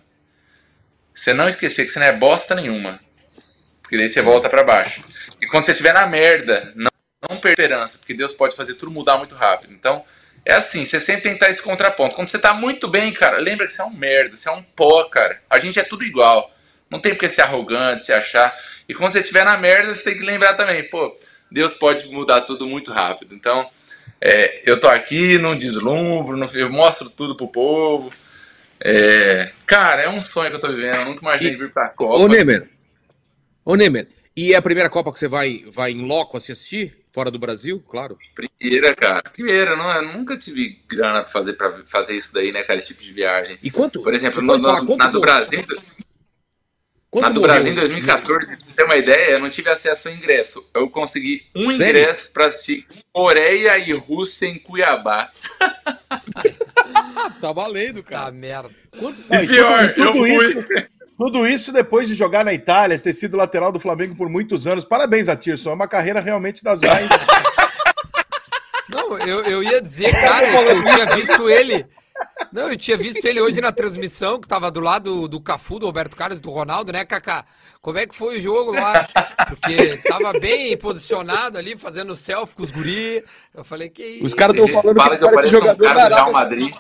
você 1.14 1.34
não 1.34 1.50
esquecer 1.50 1.86
que 1.86 1.92
você 1.92 2.00
não 2.00 2.06
é 2.06 2.14
bosta 2.14 2.56
nenhuma. 2.56 3.00
Porque 3.82 3.98
daí 3.98 4.10
você 4.10 4.22
volta 4.22 4.50
pra 4.50 4.64
baixo. 4.64 5.04
E 5.42 5.48
quando 5.48 5.66
você 5.66 5.72
estiver 5.72 5.94
na 5.94 6.06
merda, 6.06 6.72
não, 6.76 6.92
não 7.30 7.40
perder 7.40 7.64
esperança, 7.64 7.98
porque 7.98 8.14
Deus 8.14 8.34
pode 8.34 8.56
fazer 8.56 8.76
tudo 8.76 8.92
mudar 8.92 9.18
muito 9.18 9.34
rápido. 9.34 9.74
Então, 9.74 10.06
é 10.48 10.54
assim, 10.54 10.86
você 10.86 11.00
sempre 11.02 11.24
tentar 11.30 11.50
esse 11.50 11.62
contraponto. 11.62 12.16
Quando 12.16 12.30
você 12.30 12.40
tá 12.40 12.54
muito 12.54 12.88
bem, 12.88 13.12
cara, 13.12 13.38
lembra 13.38 13.68
que 13.68 13.74
você 13.74 13.82
é 13.82 13.86
um 13.86 13.94
merda, 13.94 14.36
você 14.36 14.48
é 14.48 14.52
um 14.52 14.64
pó, 14.64 15.04
cara. 15.06 15.42
A 15.50 15.60
gente 15.60 15.78
é 15.78 15.84
tudo 15.84 16.04
igual. 16.06 16.50
Não 16.90 17.00
tem 17.00 17.14
porque 17.14 17.30
ser 17.30 17.42
arrogante, 17.42 18.06
se 18.06 18.14
achar. 18.14 18.56
E 18.88 18.94
quando 18.94 19.12
você 19.12 19.20
estiver 19.20 19.44
na 19.44 19.58
merda, 19.58 19.94
você 19.94 20.04
tem 20.04 20.18
que 20.18 20.24
lembrar 20.24 20.54
também, 20.54 20.90
pô, 20.90 21.14
Deus 21.52 21.74
pode 21.74 22.08
mudar 22.10 22.42
tudo 22.42 22.66
muito 22.66 22.94
rápido. 22.94 23.36
Então, 23.36 23.70
é, 24.22 24.62
eu 24.66 24.80
tô 24.80 24.88
aqui, 24.88 25.38
não 25.38 25.54
deslumbro, 25.56 26.38
não, 26.38 26.48
eu 26.54 26.70
mostro 26.72 27.10
tudo 27.10 27.36
pro 27.36 27.50
povo. 27.50 28.10
É, 28.80 29.52
cara, 29.66 30.04
é 30.04 30.10
um 30.10 30.22
sonho 30.22 30.50
que 30.50 30.56
eu 30.56 30.62
tô 30.62 30.70
vivendo. 30.70 30.96
Eu 30.96 31.06
nunca 31.06 31.22
imaginei 31.22 31.54
E- 31.54 31.58
vir 31.58 31.74
pra 31.74 31.90
Copa. 31.90 32.18
Ô, 32.20 32.28
Nemer. 32.28 32.70
Ô, 33.66 33.76
Nemer. 33.76 34.08
E 34.36 34.54
é 34.54 34.56
a 34.56 34.62
primeira 34.62 34.90
Copa 34.90 35.12
que 35.12 35.20
você 35.20 35.28
vai, 35.28 35.64
vai 35.68 35.92
em 35.92 36.06
loco 36.06 36.38
assistir? 36.38 36.96
Fora 37.18 37.32
do 37.32 37.40
Brasil, 37.40 37.84
claro. 37.90 38.16
Primeira, 38.36 38.94
cara. 38.96 39.24
Primeira, 39.34 39.76
não, 39.76 39.92
eu 39.92 40.14
nunca 40.14 40.38
tive 40.38 40.80
grana 40.88 41.24
pra 41.24 41.32
fazer, 41.32 41.54
pra 41.54 41.82
fazer 41.88 42.16
isso 42.16 42.32
daí, 42.32 42.52
né, 42.52 42.62
cara? 42.62 42.78
Esse 42.78 42.90
tipo 42.90 43.02
de 43.02 43.12
viagem. 43.12 43.58
E 43.64 43.72
quanto? 43.72 44.04
Por 44.04 44.14
exemplo, 44.14 44.40
no, 44.40 44.62
falar 44.62 44.82
no- 44.82 44.86
quanto 44.86 45.00
na 45.00 45.08
do? 45.08 45.20
Brasil, 45.20 45.66
Quanto 47.10 47.24
na 47.24 47.30
do 47.32 47.42
morreu? 47.42 47.56
Brasil 47.56 47.72
em 47.72 47.76
2014, 47.76 48.48
pra 48.56 48.58
você 48.68 48.74
ter 48.76 48.84
uma 48.84 48.98
ideia, 48.98 49.32
eu 49.32 49.40
não 49.40 49.50
tive 49.50 49.68
acesso 49.68 50.10
ao 50.10 50.14
ingresso. 50.14 50.70
Eu 50.76 50.88
consegui 50.92 51.44
um 51.56 51.76
Sério? 51.76 52.02
ingresso 52.02 52.32
pra 52.34 52.46
assistir 52.46 52.86
Coreia 53.12 53.80
e 53.80 53.92
Rússia 53.94 54.46
em 54.46 54.60
Cuiabá. 54.60 55.32
Tá 57.42 57.52
valendo, 57.52 58.04
Tá 58.04 58.10
cara. 58.10 58.32
merda. 58.32 58.70
Quanto... 59.00 59.22
E 59.24 59.48
pior, 59.48 59.94
tudo, 59.96 60.08
e 60.10 60.14
tudo 60.14 60.28
eu 60.28 60.44
isso, 60.44 60.68
tudo 61.18 61.48
isso 61.48 61.72
depois 61.72 62.08
de 62.08 62.14
jogar 62.14 62.46
na 62.46 62.54
Itália, 62.54 63.00
ter 63.00 63.14
sido 63.14 63.36
lateral 63.36 63.72
do 63.72 63.80
Flamengo 63.80 64.16
por 64.16 64.30
muitos 64.30 64.68
anos. 64.68 64.86
Parabéns, 64.86 65.28
Atirson. 65.28 65.72
É 65.72 65.74
uma 65.74 65.88
carreira 65.88 66.22
realmente 66.22 66.64
das 66.64 66.80
mais. 66.82 67.10
Não, 68.90 69.18
eu, 69.18 69.44
eu 69.44 69.64
ia 69.64 69.82
dizer, 69.82 70.12
cara, 70.12 70.48
eu 70.48 70.84
tinha 70.84 71.16
visto 71.16 71.50
ele. 71.50 71.86
Não, 72.52 72.70
eu 72.70 72.78
tinha 72.78 72.98
visto 72.98 73.24
ele 73.26 73.42
hoje 73.42 73.60
na 73.60 73.72
transmissão, 73.72 74.40
que 74.40 74.48
tava 74.48 74.72
do 74.72 74.80
lado 74.80 75.28
do 75.28 75.42
Cafu, 75.42 75.80
do 75.80 75.86
Roberto 75.86 76.16
Carlos, 76.16 76.40
do 76.40 76.50
Ronaldo, 76.50 76.92
né, 76.92 77.04
Kaká? 77.04 77.46
Como 77.82 77.98
é 77.98 78.08
que 78.08 78.16
foi 78.16 78.38
o 78.38 78.42
jogo 78.42 78.72
lá? 78.72 79.08
Porque 79.48 79.98
tava 80.08 80.34
bem 80.40 80.78
posicionado 80.78 81.58
ali, 81.58 81.78
fazendo 81.78 82.16
selfie 82.16 82.56
com 82.56 82.64
os 82.64 82.72
guri. 82.72 83.24
Eu 83.54 83.64
falei, 83.64 83.90
que 83.90 84.04
isso? 84.04 84.26
Os 84.26 84.34
caras 84.34 84.56
estão 84.56 84.82
falando 84.82 84.98
fala 84.98 85.18
que 85.18 85.26
ele 85.26 85.36
parece 85.36 85.48
um 85.48 85.60
jogador 85.60 85.84
cara 85.84 86.10
do 86.10 86.16
Real. 86.16 86.32
Madrid. 86.32 86.76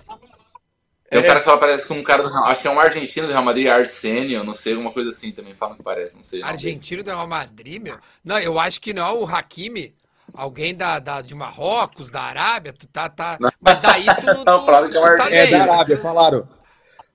Tem 1.10 1.20
um 1.20 1.24
cara 1.24 1.40
que 1.40 1.46
fala 1.46 1.58
que 1.58 1.66
parece 1.66 1.88
com 1.88 1.94
um 1.94 2.04
cara 2.04 2.22
do 2.24 2.30
Real 2.30 2.46
Acho 2.46 2.62
que 2.62 2.68
é 2.68 2.72
um 2.72 2.80
argentino 2.80 3.28
do 3.28 3.32
Real 3.32 3.44
Madrid, 3.44 3.68
Arsenio, 3.68 4.44
não 4.44 4.54
sei, 4.54 4.74
alguma 4.74 4.92
coisa 4.92 5.10
assim 5.10 5.32
também 5.32 5.56
falam 5.56 5.76
que 5.76 5.84
parece, 5.84 6.18
não 6.18 6.24
sei. 6.24 6.42
não. 6.42 6.48
Argentino 6.50 7.02
do 7.02 7.10
Real 7.10 7.28
Madrid, 7.28 7.82
meu? 7.82 7.98
Não, 8.24 8.38
eu 8.40 8.60
acho 8.60 8.82
que 8.82 8.94
não, 8.94 9.22
o 9.22 9.26
Hakimi. 9.26 9.96
Alguém 10.34 10.76
da, 10.76 11.00
da, 11.00 11.22
de 11.22 11.34
Marrocos, 11.34 12.10
da 12.12 12.22
Arábia, 12.22 12.74
tu 12.74 12.86
tá. 12.88 13.08
tá... 13.08 13.38
Mas 13.62 13.80
daí 13.80 14.04
tu. 14.06 14.26
tu, 14.36 14.44
Não, 14.46 14.66
falaram 14.66 14.90
que 14.90 14.98
é 14.98 15.00
um 15.00 15.04
tu 15.04 15.18
tá. 15.18 15.32
É, 15.32 15.48
da 15.48 15.62
Arábia, 15.64 15.98
falaram. 15.98 16.50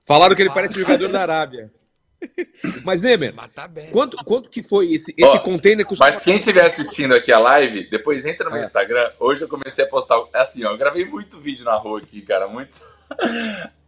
Falaram 0.05 0.35
que 0.35 0.41
ele 0.41 0.49
parece 0.49 0.73
jogador 0.79 1.09
da 1.09 1.21
Arábia. 1.21 1.71
Mas, 2.83 3.01
Nemer, 3.01 3.33
Mas 3.35 3.51
tá 3.53 3.67
bem. 3.67 3.89
quanto, 3.91 4.17
quanto 4.23 4.49
que 4.49 4.63
foi 4.63 4.85
esse, 4.87 5.13
esse 5.17 5.25
Ó, 5.25 5.39
container 5.39 5.85
custava? 5.85 6.13
Mas 6.13 6.23
quem 6.23 6.37
estiver 6.37 6.65
assistindo 6.65 7.13
aqui 7.13 7.31
a 7.31 7.39
live, 7.39 7.89
depois 7.89 8.25
entra 8.25 8.45
no 8.45 8.51
meu 8.51 8.61
É. 8.61 8.65
Instagram. 8.65 9.11
Hoje 9.19 9.41
eu 9.41 9.47
comecei 9.47 9.83
a 9.85 9.87
postar. 9.87 10.21
Assim, 10.33 10.63
ó, 10.63 10.71
eu 10.71 10.77
gravei 10.77 11.05
muito 11.05 11.39
vídeo 11.39 11.65
na 11.65 11.75
rua 11.75 11.99
aqui, 11.99 12.21
cara. 12.21 12.47
Muito. 12.47 12.79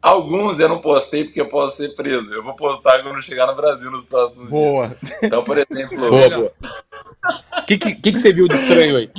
Alguns 0.02 0.60
eu 0.60 0.70
não 0.70 0.80
postei 0.80 1.24
porque 1.24 1.42
eu 1.42 1.48
posso 1.48 1.78
ser 1.78 1.96
preso. 1.96 2.32
Eu 2.32 2.44
vou 2.44 2.54
postar 2.56 3.02
quando 3.02 3.22
chegar 3.24 3.48
no 3.48 3.56
Brasil 3.56 3.90
nos 3.90 4.06
próximos 4.06 4.50
Boa. 4.52 4.90
dias. 4.90 5.14
Então, 5.24 5.44
por 5.44 5.58
exemplo. 5.58 5.98
Boa, 5.98 6.30
boa. 6.30 6.52
O 7.58 7.66
que, 7.66 7.78
que 7.78 7.96
que 7.96 8.18
você 8.20 8.32
viu 8.32 8.48
de 8.48 8.56
estranho 8.56 8.98
aí? 8.98 9.10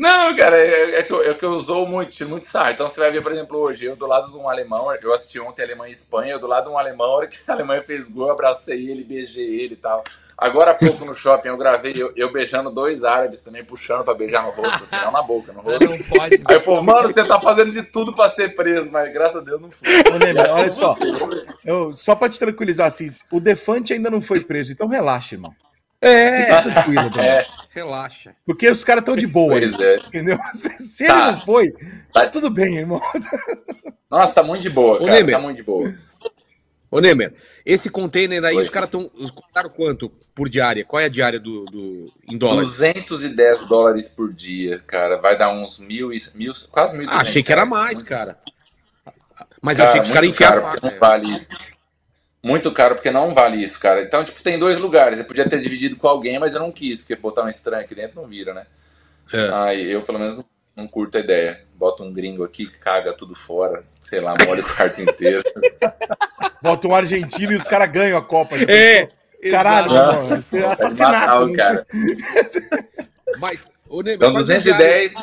Não, 0.00 0.34
cara, 0.34 0.56
é, 0.56 0.94
é 0.94 1.02
que 1.02 1.12
eu, 1.12 1.30
é 1.30 1.34
que 1.34 1.44
eu 1.44 1.50
usou 1.50 1.86
muito, 1.86 2.10
tiro 2.10 2.30
muito 2.30 2.46
sarro. 2.46 2.70
Então 2.70 2.88
você 2.88 2.98
vai 2.98 3.10
ver, 3.10 3.22
por 3.22 3.32
exemplo, 3.32 3.58
hoje, 3.58 3.84
eu 3.84 3.94
do 3.94 4.06
lado 4.06 4.30
de 4.32 4.36
um 4.38 4.48
alemão, 4.48 4.90
eu 4.94 5.12
assisti 5.12 5.38
ontem 5.38 5.62
Alemanha 5.62 5.90
e 5.90 5.92
Espanha, 5.92 6.32
eu 6.32 6.38
do 6.38 6.46
lado 6.46 6.64
de 6.64 6.70
um 6.70 6.78
alemão, 6.78 7.06
a 7.06 7.16
hora 7.16 7.26
que 7.26 7.38
a 7.46 7.52
Alemanha 7.52 7.82
fez 7.82 8.08
gol, 8.08 8.28
eu 8.28 8.32
abracei 8.32 8.88
ele, 8.88 9.04
beijei 9.04 9.60
ele 9.60 9.74
e 9.74 9.76
tal. 9.76 10.02
Agora 10.38 10.70
há 10.70 10.74
pouco 10.74 11.04
no 11.04 11.14
shopping 11.14 11.48
eu 11.48 11.58
gravei 11.58 11.92
eu, 11.94 12.14
eu 12.16 12.32
beijando 12.32 12.70
dois 12.70 13.04
árabes 13.04 13.42
também, 13.42 13.62
puxando 13.62 14.02
pra 14.02 14.14
beijar 14.14 14.42
no 14.42 14.52
rosto, 14.52 14.84
assim, 14.84 14.96
não 15.04 15.12
na 15.12 15.22
boca, 15.22 15.52
no 15.52 15.60
rosto. 15.60 15.84
Não 15.84 16.18
pode. 16.18 16.36
Aí 16.48 16.56
o 16.56 16.62
povo, 16.62 16.82
mano, 16.82 17.08
você 17.08 17.22
tá 17.22 17.38
fazendo 17.38 17.70
de 17.70 17.82
tudo 17.82 18.14
pra 18.14 18.26
ser 18.30 18.56
preso, 18.56 18.90
mas 18.90 19.12
graças 19.12 19.36
a 19.36 19.44
Deus 19.44 19.60
não 19.60 19.70
foi. 19.70 19.86
Ô, 19.86 20.54
olha 20.54 20.70
só. 20.70 20.96
Eu, 21.62 21.92
só 21.92 22.14
pra 22.14 22.30
te 22.30 22.38
tranquilizar, 22.38 22.86
assim, 22.86 23.06
o 23.30 23.38
Defante 23.38 23.92
ainda 23.92 24.08
não 24.08 24.22
foi 24.22 24.40
preso, 24.40 24.72
então 24.72 24.88
relaxa, 24.88 25.34
irmão. 25.34 25.54
É, 26.02 26.42
Fica 26.44 26.62
tranquilo, 26.62 27.10
Bruno. 27.10 27.22
É, 27.26 27.46
relaxa. 27.74 28.34
Porque 28.46 28.68
os 28.68 28.82
caras 28.82 29.02
estão 29.02 29.14
de 29.16 29.26
boa, 29.26 29.50
pois 29.58 29.74
aí, 29.74 29.84
é. 29.84 29.96
entendeu? 29.96 30.38
Se, 30.54 30.70
se 30.82 31.06
Tá. 31.06 31.28
ele 31.28 31.32
não 31.32 31.40
foi, 31.42 31.70
tá 31.72 31.78
Tá. 32.12 32.26
tudo 32.28 32.48
bem, 32.50 32.76
irmão. 32.78 33.00
Nossa, 34.10 34.34
tá 34.34 34.42
muito 34.42 34.62
de 34.62 34.70
boa, 34.70 34.96
Ô, 34.96 35.00
cara, 35.06 35.12
Nemer. 35.18 35.34
tá 35.34 35.40
muito 35.40 35.56
de 35.58 35.62
boa. 35.62 35.94
Ô, 36.90 37.00
Nemer, 37.00 37.34
esse 37.64 37.88
container 37.88 38.42
aí, 38.44 38.56
Oi. 38.56 38.62
os 38.62 38.68
caras 38.68 38.88
estão. 38.88 39.08
Contaram 39.32 39.70
quanto 39.70 40.08
por 40.34 40.48
diária? 40.48 40.84
Qual 40.84 40.98
é 41.00 41.04
a 41.04 41.08
diária 41.08 41.38
do, 41.38 41.64
do, 41.66 42.12
em 42.28 42.36
dólares? 42.36 42.66
210 42.78 43.68
dólares 43.68 44.08
por 44.08 44.32
dia, 44.32 44.80
cara, 44.86 45.18
vai 45.18 45.38
dar 45.38 45.50
uns 45.50 45.78
mil, 45.78 46.12
e- 46.12 46.20
mil 46.34 46.52
quase 46.72 46.98
mil. 46.98 47.08
Ah, 47.08 47.18
achei 47.20 47.42
que 47.44 47.52
era 47.52 47.64
mais, 47.64 48.02
cara. 48.02 48.40
Mas 49.62 49.78
eu 49.78 49.84
Cara, 49.84 49.90
achei 49.90 50.00
que 50.00 50.06
os 50.08 50.12
caras 50.12 50.28
muito 50.28 50.34
enfiaram 50.34 50.56
a 50.58 50.60
caro, 50.62 50.68
faca. 50.72 50.80
porque 50.80 50.94
não 50.94 51.00
vale 51.00 51.34
isso. 51.36 51.50
Muito 52.42 52.72
caro 52.72 52.94
porque 52.94 53.10
não 53.10 53.34
vale 53.34 53.62
isso, 53.62 53.78
cara. 53.78 54.02
Então, 54.02 54.24
tipo, 54.24 54.42
tem 54.42 54.58
dois 54.58 54.78
lugares. 54.78 55.18
Eu 55.18 55.24
podia 55.26 55.48
ter 55.48 55.60
dividido 55.60 55.96
com 55.96 56.08
alguém, 56.08 56.38
mas 56.38 56.54
eu 56.54 56.60
não 56.60 56.72
quis, 56.72 57.00
porque 57.00 57.14
botar 57.16 57.44
um 57.44 57.48
estranho 57.48 57.84
aqui 57.84 57.94
dentro 57.94 58.20
não 58.20 58.26
vira, 58.28 58.54
né? 58.54 58.66
É. 59.32 59.50
Aí 59.52 59.90
eu, 59.92 60.02
pelo 60.02 60.18
menos, 60.18 60.42
não, 60.74 60.88
curto 60.88 61.18
a 61.18 61.20
ideia. 61.20 61.60
Bota 61.74 62.02
um 62.02 62.12
gringo 62.12 62.42
aqui, 62.42 62.66
caga 62.66 63.12
tudo 63.12 63.34
fora, 63.34 63.84
sei 64.00 64.20
lá, 64.20 64.34
molha 64.46 64.62
o 64.62 64.74
quarto 64.74 65.00
inteiro. 65.02 65.42
Bota 66.62 66.88
um 66.88 66.94
argentino 66.94 67.52
e 67.52 67.56
os 67.56 67.68
caras 67.68 67.90
ganham 67.90 68.16
a 68.18 68.22
Copa. 68.22 68.58
gente. 68.58 68.70
É, 68.72 69.08
Caralho. 69.50 70.36
Isso 70.38 70.56
é 70.56 70.64
assassinato. 70.66 71.12
matar 71.12 71.42
o 71.42 71.48
né? 71.48 71.56
cara. 71.56 71.86
Mas, 73.38 73.68
ô, 73.88 74.02
Nemer, 74.02 74.16
Então, 74.16 74.32
faz 74.34 74.44
um 74.44 74.60
diário- 74.60 75.10
210, 75.10 75.14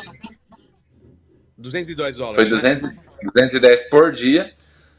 210 1.56 2.16
dólares. 2.16 2.36
foi 2.36 2.44
né? 2.44 2.50
200, 2.50 2.90
210 3.34 3.88
por 3.88 4.12
dia. 4.12 4.52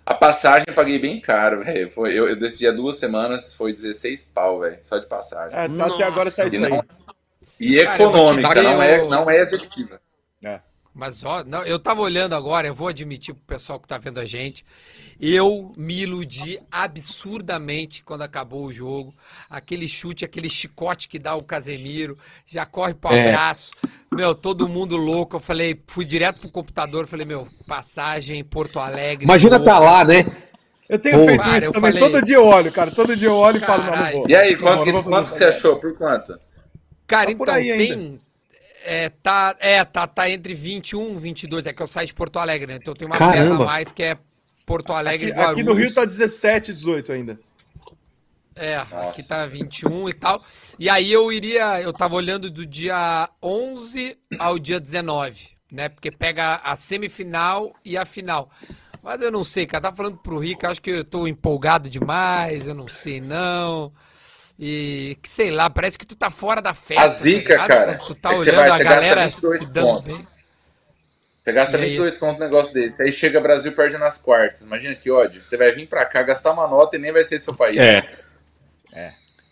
A 0.09 0.15
passagem 0.15 0.65
eu 0.67 0.73
paguei 0.73 0.97
bem 0.97 1.21
caro, 1.21 1.63
velho. 1.63 1.91
Foi- 1.91 2.11
Eu, 2.17 2.27
eu 2.27 2.35
decidi 2.35 2.67
há 2.67 2.71
duas 2.71 2.97
semanas, 2.97 3.53
foi 3.53 3.71
16 3.71 4.23
pau, 4.33 4.59
velho, 4.59 4.79
só 4.83 4.97
de 4.97 5.05
passagem. 5.05 5.55
É, 5.55 5.65
até 5.65 6.03
agora 6.03 6.31
tá 6.31 6.47
isso 6.47 6.55
E, 6.55 6.65
aí. 6.65 6.69
não- 6.71 6.83
e 7.59 7.79
econômica, 7.79 8.61
não 8.63 8.81
é, 8.81 9.07
não 9.07 9.29
é 9.29 9.37
executiva. 9.39 10.01
Mas 10.93 11.23
ó, 11.23 11.43
não, 11.43 11.63
eu 11.63 11.79
tava 11.79 12.01
olhando 12.01 12.35
agora, 12.35 12.67
eu 12.67 12.73
vou 12.73 12.87
admitir 12.87 13.33
pro 13.33 13.43
pessoal 13.45 13.79
que 13.79 13.87
tá 13.87 13.97
vendo 13.97 14.19
a 14.19 14.25
gente. 14.25 14.65
Eu 15.21 15.71
me 15.77 16.01
iludi 16.01 16.59
absurdamente 16.71 18.03
quando 18.03 18.21
acabou 18.23 18.65
o 18.65 18.71
jogo. 18.73 19.13
Aquele 19.49 19.87
chute, 19.87 20.25
aquele 20.25 20.49
chicote 20.49 21.07
que 21.07 21.19
dá 21.19 21.35
o 21.35 21.43
Casemiro, 21.43 22.17
já 22.45 22.65
corre 22.65 22.93
pro 22.93 23.11
É. 23.13 23.29
abraço. 23.29 23.71
Meu, 24.13 24.33
todo 24.33 24.67
mundo 24.67 24.97
louco. 24.97 25.35
Eu 25.35 25.39
falei, 25.39 25.79
fui 25.87 26.03
direto 26.05 26.39
pro 26.39 26.51
computador, 26.51 27.05
falei, 27.07 27.25
meu, 27.25 27.47
passagem 27.67 28.43
Porto 28.43 28.79
Alegre. 28.79 29.25
Imagina 29.25 29.57
louco. 29.57 29.65
tá 29.65 29.79
lá, 29.79 30.03
né? 30.03 30.25
Eu 30.89 30.97
tenho 30.97 31.19
Pô, 31.19 31.25
feito 31.27 31.43
cara, 31.43 31.57
isso 31.59 31.71
também. 31.71 31.91
falei- 31.93 32.11
Todo 32.11 32.25
dia 32.25 32.35
eu 32.35 32.45
olho, 32.45 32.71
cara. 32.71 32.89
Todo 32.91 33.15
dia 33.15 33.27
eu 33.27 33.35
olho 33.35 33.57
e 33.57 33.59
falo, 33.59 33.83
não, 33.83 33.95
não 33.95 34.11
vou. 34.11 34.25
E 34.29 34.35
aí, 34.35 34.53
Não, 34.55 34.61
quanto, 34.61 34.77
não 34.77 34.83
que, 34.85 34.91
vou 34.91 35.03
quanto 35.03 35.27
você 35.27 35.43
achou? 35.45 35.75
Por 35.79 35.95
quanto? 35.95 36.37
Cara, 37.05 37.29
Tá 37.31 37.37
por 37.37 37.43
então, 37.43 37.53
aí 37.55 37.77
tem. 37.77 38.21
É, 38.83 39.09
tá, 39.09 39.55
é 39.59 39.83
tá, 39.83 40.07
tá 40.07 40.29
entre 40.29 40.53
21 40.53 41.13
e 41.13 41.19
22. 41.19 41.65
É 41.65 41.73
que 41.73 41.81
eu 41.81 41.87
saio 41.87 42.07
de 42.07 42.13
Porto 42.13 42.39
Alegre, 42.39 42.67
né? 42.67 42.79
Então 42.81 42.93
tem 42.93 43.05
uma 43.05 43.15
Caramba. 43.15 43.37
perna 43.37 43.63
a 43.63 43.65
mais 43.65 43.91
que 43.91 44.03
é 44.03 44.17
Porto 44.65 44.93
Alegre 44.93 45.31
Aqui, 45.31 45.39
e 45.39 45.43
aqui 45.43 45.63
no 45.63 45.73
Rio 45.73 45.93
tá 45.93 46.05
17, 46.05 46.73
18 46.73 47.11
ainda. 47.11 47.39
É, 48.55 48.75
aqui 48.75 48.93
Nossa. 48.93 49.27
tá 49.27 49.45
21 49.45 50.09
e 50.09 50.13
tal. 50.13 50.43
E 50.77 50.89
aí 50.89 51.11
eu 51.11 51.31
iria, 51.31 51.81
eu 51.81 51.93
tava 51.93 52.15
olhando 52.15 52.49
do 52.49 52.65
dia 52.65 53.29
11 53.41 54.17
ao 54.37 54.59
dia 54.59 54.79
19, 54.79 55.49
né? 55.71 55.87
Porque 55.87 56.11
pega 56.11 56.55
a 56.55 56.75
semifinal 56.75 57.73
e 57.85 57.97
a 57.97 58.05
final. 58.05 58.49
Mas 59.01 59.21
eu 59.21 59.31
não 59.31 59.45
sei, 59.45 59.65
cara, 59.65 59.83
tá 59.83 59.95
falando 59.95 60.17
pro 60.17 60.39
Rico, 60.39 60.67
acho 60.67 60.81
que 60.81 60.89
eu 60.89 61.05
tô 61.05 61.25
empolgado 61.25 61.89
demais, 61.89 62.67
eu 62.67 62.75
não 62.75 62.87
sei 62.87 63.21
não. 63.21 63.93
E 64.59 65.17
que 65.21 65.29
sei 65.29 65.51
lá, 65.51 65.69
parece 65.69 65.97
que 65.97 66.05
tu 66.05 66.15
tá 66.15 66.29
fora 66.29 66.61
da 66.61 66.73
festa. 66.73 67.03
A 67.03 67.07
zica, 67.07 67.53
ligado? 67.53 67.67
cara, 67.67 67.97
Tu 67.97 68.13
tá 68.15 68.33
é 68.33 68.35
olhando 68.37 68.55
vai- 68.57 68.69
a 68.69 68.77
você 68.77 68.83
gasta 68.83 68.95
galera 69.01 69.25
22 69.27 69.59
se 69.63 69.69
dando 69.73 69.85
pontos. 69.87 70.13
bem. 70.17 70.27
Você 71.39 71.51
gasta 71.53 71.77
E 71.77 71.81
aí? 71.81 71.89
22 71.91 72.17
conto 72.17 72.33
no 72.39 72.45
negócio 72.45 72.73
desse. 72.73 73.01
Aí 73.01 73.11
chega 73.13 73.39
Brasil 73.39 73.71
perde 73.71 73.97
nas 73.97 74.17
quartas. 74.17 74.61
Imagina 74.63 74.93
que 74.95 75.09
ódio. 75.09 75.41
Você 75.43 75.55
vai 75.55 75.71
vir 75.73 75.87
pra 75.87 76.05
cá, 76.05 76.21
gastar 76.23 76.51
uma 76.51 76.67
nota 76.67 76.97
e 76.97 76.99
nem 76.99 77.13
vai 77.13 77.23
ser 77.23 77.39
seu 77.39 77.55
país. 77.55 77.77
É. 77.77 78.03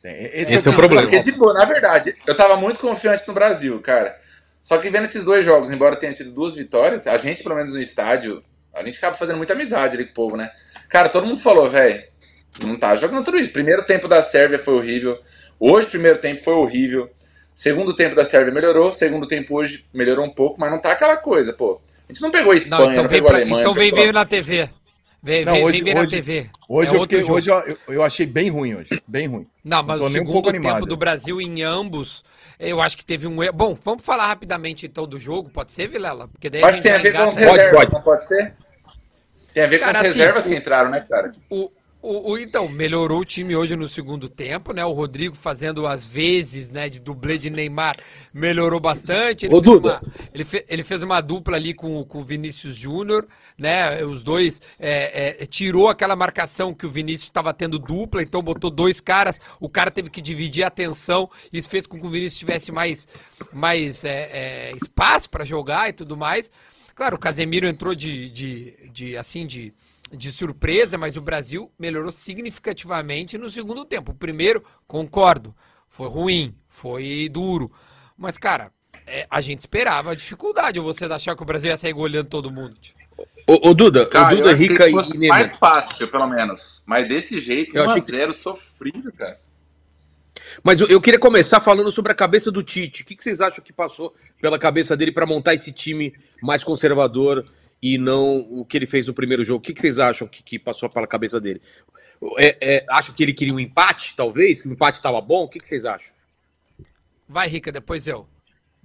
Tem- 0.02 0.30
Esse 0.34 0.68
é 0.68 0.72
o 0.72 0.76
problema. 0.76 1.04
Porque, 1.04 1.22
tipo, 1.22 1.52
na 1.54 1.66
verdade, 1.66 2.16
eu 2.26 2.36
tava 2.36 2.56
muito 2.58 2.80
confiante 2.80 3.26
no 3.28 3.34
Brasil, 3.34 3.80
cara. 3.82 4.18
Só 4.62 4.78
que 4.78 4.90
vendo 4.90 5.06
esses 5.06 5.24
dois 5.24 5.44
jogos, 5.46 5.72
embora 5.72 5.96
tenha 5.96 6.14
tido 6.14 6.32
duas 6.32 6.54
vitórias, 6.56 7.08
a 7.08 7.18
gente, 7.18 7.42
pelo 7.42 7.56
menos 7.56 7.74
no 7.74 7.82
estádio, 7.82 8.44
a 8.74 8.84
gente 8.84 8.98
acaba 8.98 9.16
fazendo 9.16 9.38
muita 9.38 9.54
amizade 9.54 9.96
ali 9.96 10.04
com 10.06 10.12
o 10.12 10.16
povo, 10.16 10.38
né? 10.38 10.52
Cara, 10.90 11.08
todo 11.10 11.26
mundo 11.26 11.42
falou, 11.42 11.70
velho, 11.70 12.04
não 12.66 12.78
tá 12.78 12.96
jogando 12.96 13.24
tudo 13.26 13.38
isso. 13.38 13.52
Primeiro 13.52 13.84
tempo 13.86 14.08
da 14.08 14.22
Sérvia 14.22 14.58
foi 14.60 14.76
horrível. 14.76 15.20
Hoje, 15.60 15.88
primeiro 15.88 16.20
tempo 16.20 16.42
foi 16.44 16.54
horrível. 16.54 17.10
Segundo 17.54 17.94
tempo 17.96 18.16
da 18.16 18.24
Sérvia 18.24 18.54
melhorou. 18.54 18.92
Segundo 18.92 19.28
tempo 19.28 19.56
hoje 19.56 19.86
melhorou 19.94 20.26
um 20.26 20.30
pouco, 20.30 20.60
mas 20.60 20.70
não 20.72 20.80
tá 20.80 20.92
aquela 20.92 21.18
coisa, 21.18 21.54
pô. 21.54 21.82
A 22.08 22.14
gente 22.14 22.22
não 22.22 22.32
pegou 22.32 22.52
a 22.52 22.56
Espanha, 22.56 22.80
Não, 22.80 22.86
não, 22.86 22.92
então 22.94 23.04
vem, 23.08 23.12
pegou 23.12 23.28
a 23.28 23.32
pra, 23.32 23.40
Alemanha. 23.42 23.62
então 23.62 23.74
não 23.74 23.80
vem 23.82 23.92
ver 23.92 24.14
na 24.14 24.26
TV. 24.26 24.70
Vem, 25.22 25.44
Não, 25.44 25.54
vem, 25.54 25.64
hoje- 25.66 25.74
vem 25.78 25.84
ver 25.84 25.94
na 25.96 26.02
hoje- 26.02 26.12
TV. 26.12 26.50
Hoje, 26.70 26.94
É 26.94 26.96
eu, 26.98 27.02
fiquei, 27.02 27.24
hoje 27.24 27.50
eu, 27.50 27.78
eu- 27.90 28.04
achei 28.04 28.26
bem 28.26 28.50
ruim 28.50 28.76
hoje. 28.76 29.02
Bem 29.08 29.28
ruim. 29.28 29.48
Não, 29.64 29.84
mas 29.84 29.98
Não 29.98 30.06
o 30.06 30.10
um 30.10 30.12
segundo 30.12 30.32
pouco 30.34 30.52
tempo 30.52 30.68
animado. 30.68 30.86
do 30.86 30.96
Brasil 30.96 31.42
em 31.42 31.64
ambos, 31.64 32.24
eu 32.60 32.80
acho 32.80 32.96
que 32.96 33.04
teve 33.04 33.26
um 33.28 33.44
erro. 33.44 33.52
Bom, 33.54 33.76
vamos 33.84 34.06
falar 34.06 34.28
rapidamente 34.28 34.86
então 34.86 35.06
do 35.08 35.20
jogo, 35.20 35.50
pode 35.50 35.72
ser, 35.72 35.88
Vilela? 35.88 36.28
Porque 36.28 36.50
daí 36.50 36.64
Acho 36.64 36.78
que 36.78 36.84
tem 36.84 36.92
a 36.94 36.98
ver 37.00 37.12
com 37.14 37.24
as 37.24 37.34
engata- 37.34 37.48
Pode, 37.48 37.58
reservas, 37.58 37.80
pode. 37.80 37.94
não 37.94 38.02
pode 38.02 38.28
ser? 38.28 38.54
Tem 39.54 39.64
a 39.64 39.68
ver 39.68 39.80
Cara, 39.80 39.92
com 39.94 39.98
as 40.00 40.06
assim, 40.06 40.20
reservas 40.20 40.44
que 40.44 40.56
entraram, 40.56 40.92
né, 40.92 41.04
cara? 41.10 41.32
O, 41.50 41.72
o, 42.10 42.32
o- 42.32 42.38
então, 42.40 42.68
melhorou 42.70 43.20
o 43.22 43.26
time 43.26 43.56
hoje 43.56 43.76
no 43.76 43.88
segundo 43.88 44.30
tempo, 44.30 44.74
né? 44.74 44.84
O 44.86 44.92
Rodrigo 44.94 45.36
fazendo 45.36 45.86
as 45.88 46.06
vezes, 46.06 46.72
né, 46.72 46.90
de 46.90 47.00
dublê 47.00 47.38
de 47.38 47.50
Neymar, 47.50 47.96
melhorou 48.34 48.80
bastante. 48.80 49.46
Ele, 49.46 49.56
Ô, 49.56 49.62
fez, 49.62 49.80
uma, 49.80 50.02
ele, 50.34 50.46
fe- 50.46 50.66
ele 50.70 50.84
fez 50.84 51.04
uma 51.04 51.22
dupla 51.22 51.56
ali 51.58 51.74
com, 51.74 51.98
o- 52.00 52.06
com 52.06 52.20
o 52.20 52.24
Vinícius 52.24 52.76
Júnior, 52.76 53.28
né? 53.58 54.04
Os 54.04 54.24
dois 54.24 54.62
é, 54.80 55.44
é, 55.44 55.46
tirou 55.46 55.90
aquela 55.90 56.16
marcação 56.16 56.74
que 56.74 56.86
o 56.86 56.92
Vinícius 56.92 57.28
estava 57.30 57.54
tendo 57.54 57.78
dupla, 57.80 58.22
então 58.22 58.42
botou 58.42 58.70
dois 58.70 59.00
caras, 59.02 59.40
o 59.60 59.70
cara 59.70 59.92
teve 59.92 60.10
que 60.10 60.22
dividir 60.22 60.64
a 60.64 60.68
atenção, 60.68 61.30
isso 61.52 61.70
fez 61.70 61.86
com 61.88 62.00
que 62.00 62.06
o 62.08 62.10
Vinícius 62.10 62.40
tivesse 62.40 62.72
mais, 62.72 63.08
mais 63.54 64.04
é, 64.04 64.30
é, 64.32 64.74
espaço 64.82 65.30
para 65.30 65.44
jogar 65.46 65.90
e 65.90 65.94
tudo 65.94 66.16
mais. 66.18 66.52
Claro, 66.96 67.16
o 67.16 67.20
Casemiro 67.20 67.68
entrou 67.68 67.94
de, 67.94 68.28
de, 68.32 68.74
de 68.92 69.16
assim, 69.18 69.46
de, 69.46 69.72
de 70.12 70.32
surpresa, 70.32 70.98
mas 70.98 71.18
o 71.18 71.22
Brasil 71.22 71.72
melhorou 71.78 72.12
significativamente 72.12 73.38
no 73.38 73.50
segundo 73.50 73.86
tempo. 73.86 74.12
O 74.12 74.16
primeiro, 74.16 74.64
concordo, 74.88 75.56
foi 75.90 76.08
ruim, 76.08 76.56
foi 76.68 77.30
duro. 77.32 77.72
Mas, 78.18 78.38
cara, 78.38 78.72
é, 79.06 79.28
a 79.30 79.42
gente 79.42 79.60
esperava 79.60 80.12
a 80.12 80.16
dificuldade. 80.16 80.80
Ou 80.80 80.86
você 80.86 81.06
achar 81.06 81.36
que 81.36 81.44
o 81.44 81.46
Brasil 81.46 81.70
ia 81.70 81.78
sair 81.78 81.94
goleando 81.94 82.30
todo 82.30 82.52
mundo? 82.52 82.76
Ô, 83.46 83.70
ô, 83.70 83.74
Duda, 83.74 84.06
Cara, 84.06 84.34
o 84.34 84.38
Duda 84.38 84.50
eu 84.50 84.54
achei 84.54 84.68
Rica 84.68 84.86
que 84.86 85.26
e 85.26 85.28
mais 85.30 85.56
fácil, 85.56 86.08
pelo 86.10 86.28
menos. 86.28 86.84
Mas 86.86 87.08
desse 87.08 87.40
jeito, 87.40 87.76
Eu 87.76 87.90
achei 87.90 88.02
que- 88.02 88.12
1x0 88.12 88.34
sofrido, 88.34 89.12
cara. 89.14 89.40
Mas 90.64 90.80
eu, 90.80 90.88
eu 90.88 91.02
queria 91.02 91.20
começar 91.20 91.60
falando 91.60 91.92
sobre 91.92 92.12
a 92.12 92.16
cabeça 92.16 92.52
do 92.52 92.64
Tite. 92.64 93.04
O 93.04 93.06
que, 93.06 93.16
que 93.16 93.24
vocês 93.24 93.42
acham 93.42 93.64
que 93.64 93.74
passou 93.74 94.14
pela 94.42 94.58
cabeça 94.58 94.96
dele 94.96 95.12
para 95.12 95.26
montar 95.26 95.54
esse 95.54 95.72
time 95.72 96.14
mais 96.42 96.64
conservador 96.64 97.46
e 97.82 97.98
não 97.98 98.40
o 98.50 98.66
que 98.66 98.78
ele 98.78 98.88
fez 98.88 99.06
no 99.06 99.14
primeiro 99.14 99.44
jogo? 99.44 99.60
O 99.60 99.62
que, 99.62 99.74
que 99.74 99.82
vocês 99.82 100.00
acham 100.00 100.28
que, 100.28 100.44
que 100.44 100.60
passou 100.60 100.90
pela 100.90 101.08
cabeça 101.08 101.40
dele? 101.40 101.62
É, 102.38 102.58
é, 102.62 102.86
acham 102.90 103.14
que 103.14 103.24
ele 103.24 103.34
queria 103.34 103.54
um 103.54 103.60
empate, 103.60 104.16
talvez? 104.16 104.62
Que 104.62 104.68
o 104.68 104.72
empate 104.72 104.98
estava 104.98 105.22
bom? 105.22 105.44
O 105.44 105.48
que, 105.48 105.60
que 105.60 105.68
vocês 105.68 105.86
acham? 105.86 106.12
Vai, 107.28 107.48
Rica, 107.48 107.72
depois 107.72 108.08
eu. 108.08 108.28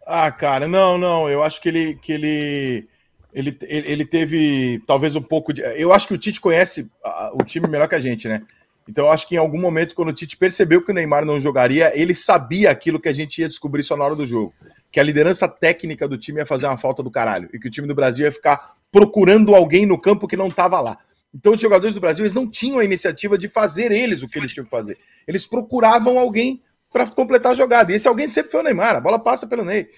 Ah, 0.07 0.31
cara, 0.31 0.67
não, 0.69 0.99
não. 0.99 1.31
Eu 1.31 1.43
acho 1.43 1.61
que 1.61 1.69
ele, 1.69 1.95
que 1.95 2.13
ele, 2.13 2.89
ele, 3.33 3.57
ele 3.63 3.93
ele 3.93 4.05
teve 4.05 4.83
talvez 4.87 5.17
um 5.17 5.23
pouco 5.23 5.53
de. 5.53 5.63
Eu 5.63 5.93
acho 5.93 6.09
que 6.09 6.15
o 6.15 6.19
Tite 6.19 6.41
conhece 6.41 6.91
o 7.35 7.45
time 7.45 7.69
melhor 7.69 7.89
que 7.89 7.95
a 7.95 8.01
gente, 8.01 8.29
né? 8.29 8.43
Então 8.89 9.07
eu 9.07 9.13
acho 9.13 9.29
que 9.29 9.37
em 9.37 9.39
algum 9.39 9.61
momento, 9.61 9.95
quando 9.95 10.09
o 10.09 10.13
Tite 10.13 10.37
percebeu 10.37 10.83
que 10.83 10.91
o 10.91 10.95
Neymar 10.95 11.25
não 11.25 11.41
jogaria, 11.41 11.93
ele 11.99 12.15
sabia 12.15 12.71
aquilo 12.71 13.01
que 13.01 13.09
a 13.09 13.13
gente 13.13 13.41
ia 13.41 13.49
descobrir 13.49 13.85
só 13.85 13.97
na 13.97 14.05
hora 14.05 14.17
do 14.17 14.27
jogo. 14.27 14.53
Que 14.91 14.99
a 14.99 15.03
liderança 15.05 15.49
técnica 15.49 16.09
do 16.09 16.19
time 16.19 16.41
ia 16.41 16.47
fazer 16.47 16.67
uma 16.67 16.77
falta 16.77 17.03
do 17.03 17.11
caralho. 17.11 17.49
E 17.55 17.59
que 17.59 17.69
o 17.69 17.71
time 17.71 17.87
do 17.87 17.95
Brasil 17.95 18.25
ia 18.27 18.33
ficar 18.33 18.77
procurando 18.93 19.55
alguém 19.55 19.87
no 19.87 19.99
campo 19.99 20.29
que 20.29 20.37
não 20.37 20.47
estava 20.47 20.79
lá. 20.79 20.99
Então 21.35 21.55
os 21.55 21.61
jogadores 21.61 21.95
do 21.95 22.01
Brasil 22.01 22.23
eles 22.23 22.35
não 22.35 22.49
tinham 22.49 22.79
a 22.79 22.85
iniciativa 22.85 23.39
de 23.39 23.49
fazer 23.49 23.91
eles 23.91 24.23
o 24.23 24.29
que 24.29 24.39
eles 24.39 24.53
tinham 24.53 24.65
que 24.65 24.71
fazer. 24.71 24.99
Eles 25.27 25.47
procuravam 25.47 26.19
alguém 26.19 26.63
para 26.93 27.07
completar 27.07 27.53
a 27.53 27.55
jogada. 27.55 27.91
E 27.91 27.95
esse 27.95 28.07
alguém 28.07 28.29
sempre 28.29 28.53
foi 28.53 28.61
o 28.61 28.65
Neymar. 28.65 28.97
A 28.97 29.01
bola 29.01 29.19
passa 29.19 29.47
pelo 29.47 29.65
Ney. 29.65 29.89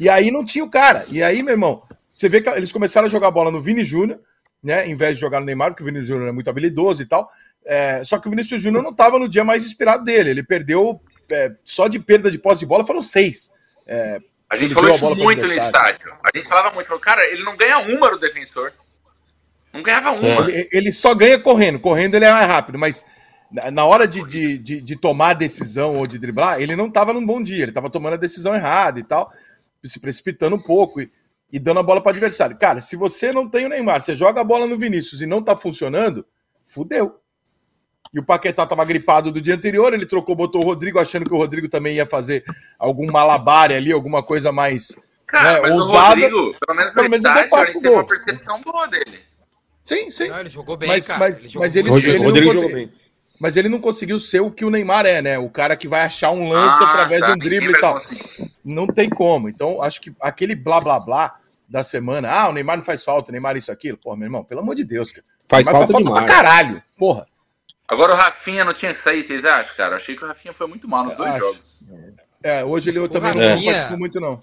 E 0.00 0.08
aí 0.08 0.30
não 0.30 0.44
tinha 0.44 0.64
o 0.64 0.70
cara. 0.70 1.04
E 1.10 1.20
aí, 1.20 1.42
meu 1.42 1.52
irmão, 1.52 1.82
você 2.14 2.28
vê 2.28 2.40
que 2.40 2.48
eles 2.48 2.70
começaram 2.70 3.08
a 3.08 3.10
jogar 3.10 3.32
bola 3.32 3.50
no 3.50 3.60
Vini 3.60 3.84
Júnior, 3.84 4.20
né? 4.62 4.88
Em 4.88 4.94
vez 4.94 5.16
de 5.16 5.20
jogar 5.20 5.40
no 5.40 5.46
Neymar, 5.46 5.70
porque 5.70 5.82
o 5.82 5.86
Vini 5.86 6.02
Júnior 6.04 6.28
é 6.28 6.32
muito 6.32 6.48
habilidoso 6.48 7.02
e 7.02 7.06
tal. 7.06 7.28
É, 7.64 8.04
só 8.04 8.18
que 8.18 8.28
o 8.28 8.30
Vinícius 8.30 8.62
Júnior 8.62 8.82
não 8.82 8.90
estava 8.90 9.18
no 9.18 9.28
dia 9.28 9.42
mais 9.42 9.64
inspirado 9.64 10.04
dele. 10.04 10.30
Ele 10.30 10.42
perdeu 10.44 11.00
é, 11.28 11.52
só 11.64 11.88
de 11.88 11.98
perda 11.98 12.30
de 12.30 12.38
posse 12.38 12.60
de 12.60 12.66
bola, 12.66 12.86
foram 12.86 13.02
seis. 13.02 13.50
É, 13.86 14.20
A 14.50 14.56
gente 14.56 14.72
Ele 14.72 14.74
falou 14.74 14.94
isso 14.94 15.04
muito 15.16 15.46
no 15.46 15.52
estádio. 15.54 16.12
A 16.22 16.36
gente 16.36 16.48
falava 16.48 16.74
muito, 16.74 16.86
falou, 16.86 17.00
cara, 17.00 17.24
ele 17.30 17.42
não 17.42 17.56
ganha 17.56 17.78
uma 17.78 18.10
do 18.10 18.18
defensor. 18.18 18.72
Não 19.72 19.82
ganhava 19.82 20.12
uma. 20.12 20.50
ele, 20.50 20.68
ele 20.72 20.92
só 20.92 21.14
ganha 21.14 21.38
correndo. 21.38 21.80
Correndo 21.80 22.14
ele 22.14 22.24
é 22.24 22.30
mais 22.32 22.46
rápido, 22.46 22.78
mas 22.78 23.04
na- 23.70 23.84
hora 23.84 24.06
de, 24.06 24.22
de, 24.28 24.58
de, 24.58 24.80
de 24.80 24.96
tomar 24.96 25.30
a 25.30 25.34
decisão 25.34 25.96
ou 25.96 26.06
de 26.06 26.18
driblar, 26.18 26.60
ele 26.60 26.76
não 26.76 26.86
estava 26.86 27.12
num 27.12 27.24
bom 27.24 27.42
dia. 27.42 27.62
Ele 27.62 27.70
estava 27.70 27.90
tomando 27.90 28.14
a 28.14 28.18
decisão 28.18 28.54
errada 28.54 29.00
e 29.00 29.04
tal, 29.04 29.32
se 29.84 29.98
precipitando 29.98 30.54
um 30.56 30.62
pouco 30.62 31.00
e, 31.00 31.10
e 31.52 31.58
dando 31.58 31.80
a 31.80 31.82
bola 31.82 32.00
para 32.00 32.10
o 32.10 32.12
adversário. 32.12 32.56
Cara, 32.56 32.80
se 32.80 32.94
você 32.96 33.32
não 33.32 33.48
tem 33.48 33.66
o 33.66 33.68
Neymar, 33.68 34.00
você 34.00 34.14
joga 34.14 34.40
a 34.40 34.44
bola 34.44 34.66
no 34.66 34.78
Vinícius 34.78 35.20
e 35.22 35.26
não 35.26 35.42
tá 35.42 35.56
funcionando, 35.56 36.24
fudeu. 36.64 37.20
E 38.14 38.18
o 38.20 38.22
Paquetá 38.22 38.64
tava 38.64 38.84
gripado 38.84 39.32
do 39.32 39.40
dia 39.40 39.56
anterior, 39.56 39.92
ele 39.92 40.06
trocou, 40.06 40.36
botou 40.36 40.62
o 40.62 40.64
Rodrigo, 40.64 41.00
achando 41.00 41.24
que 41.26 41.34
o 41.34 41.36
Rodrigo 41.36 41.68
também 41.68 41.96
ia 41.96 42.06
fazer 42.06 42.44
algum 42.78 43.10
malabar 43.10 43.72
ali, 43.72 43.90
alguma 43.90 44.22
coisa 44.22 44.52
mais. 44.52 44.96
Cara, 45.26 45.54
né, 45.54 45.60
mas 45.62 45.72
ousada. 45.74 45.98
o 45.98 46.08
Rodrigo, 46.08 46.56
pelo 46.64 46.76
menos 46.78 46.92
Pelo 46.92 47.04
no 47.06 47.10
menos 47.10 47.24
ele 47.24 47.34
estádio, 47.40 47.56
a 47.56 47.64
gente 47.64 47.80
teve 47.82 47.94
uma 47.94 48.04
percepção 48.06 48.60
boa 48.62 48.86
dele. 48.86 49.18
Sim, 49.84 50.10
sim. 50.12 50.28
Não, 50.28 50.38
ele 50.38 50.48
jogou 50.50 50.76
bem, 50.76 50.88
Mas- 50.88 51.06
cara. 51.08 51.18
mas- 51.18 51.42
jogou 51.42 51.60
mas 51.62 51.74
ele- 51.76 51.90
Rodrigo, 51.90 52.08
ele 52.12 52.18
não 52.18 52.24
Rodrigo 52.26 52.52
jogou 52.54 52.72
bem. 52.72 52.92
Mas 53.40 53.56
ele 53.56 53.68
não 53.68 53.80
conseguiu 53.80 54.20
ser 54.20 54.40
o 54.40 54.50
que 54.50 54.64
o 54.64 54.70
Neymar 54.70 55.04
é, 55.06 55.20
né? 55.20 55.36
O 55.38 55.50
cara 55.50 55.74
que 55.74 55.88
vai 55.88 56.02
achar 56.02 56.30
um 56.30 56.48
lance 56.48 56.82
Ah, 56.84 56.90
através 56.90 57.20
tá, 57.20 57.26
de 57.26 57.32
um 57.32 57.36
drible 57.38 57.72
e 57.72 57.80
tal. 57.80 57.94
conseguir. 57.94 58.52
Não 58.64 58.86
tem 58.86 59.10
como. 59.10 59.48
Então, 59.48 59.82
acho 59.82 60.00
que 60.00 60.14
aquele 60.20 60.54
blá 60.54 60.80
blá 60.80 61.00
blá 61.00 61.34
da 61.68 61.82
semana, 61.82 62.30
ah, 62.30 62.48
o 62.48 62.52
Neymar 62.52 62.76
não 62.76 62.84
faz 62.84 63.02
falta, 63.02 63.30
o 63.30 63.32
Neymar 63.32 63.56
isso, 63.56 63.72
aquilo. 63.72 63.98
Pô, 63.98 64.14
meu 64.14 64.26
irmão, 64.26 64.44
pelo 64.44 64.60
amor 64.60 64.76
de 64.76 64.84
Deus, 64.84 65.10
cara. 65.10 65.24
Faz 65.50 65.66
Neymar 65.66 65.80
falta 65.86 65.98
demais. 66.02 66.24
pra 66.24 66.34
caralho. 66.34 66.82
Porra. 66.96 67.26
Agora 67.86 68.12
o 68.12 68.16
Rafinha 68.16 68.64
não 68.64 68.72
tinha 68.72 68.92
que 68.94 69.00
sair, 69.00 69.22
vocês 69.22 69.44
acham, 69.44 69.74
cara? 69.76 69.96
Achei 69.96 70.16
que 70.16 70.24
o 70.24 70.26
Rafinha 70.26 70.54
foi 70.54 70.66
muito 70.66 70.88
mal 70.88 71.04
nos 71.04 71.12
Eu 71.12 71.18
dois 71.18 71.30
acho. 71.30 71.38
jogos. 71.40 71.80
É, 72.42 72.64
hoje 72.64 72.90
ele 72.90 72.98
eu 72.98 73.08
também 73.08 73.30
Rafinha- 73.32 73.56
não 73.56 73.64
participou 73.64 73.98
muito, 73.98 74.20
não. 74.20 74.40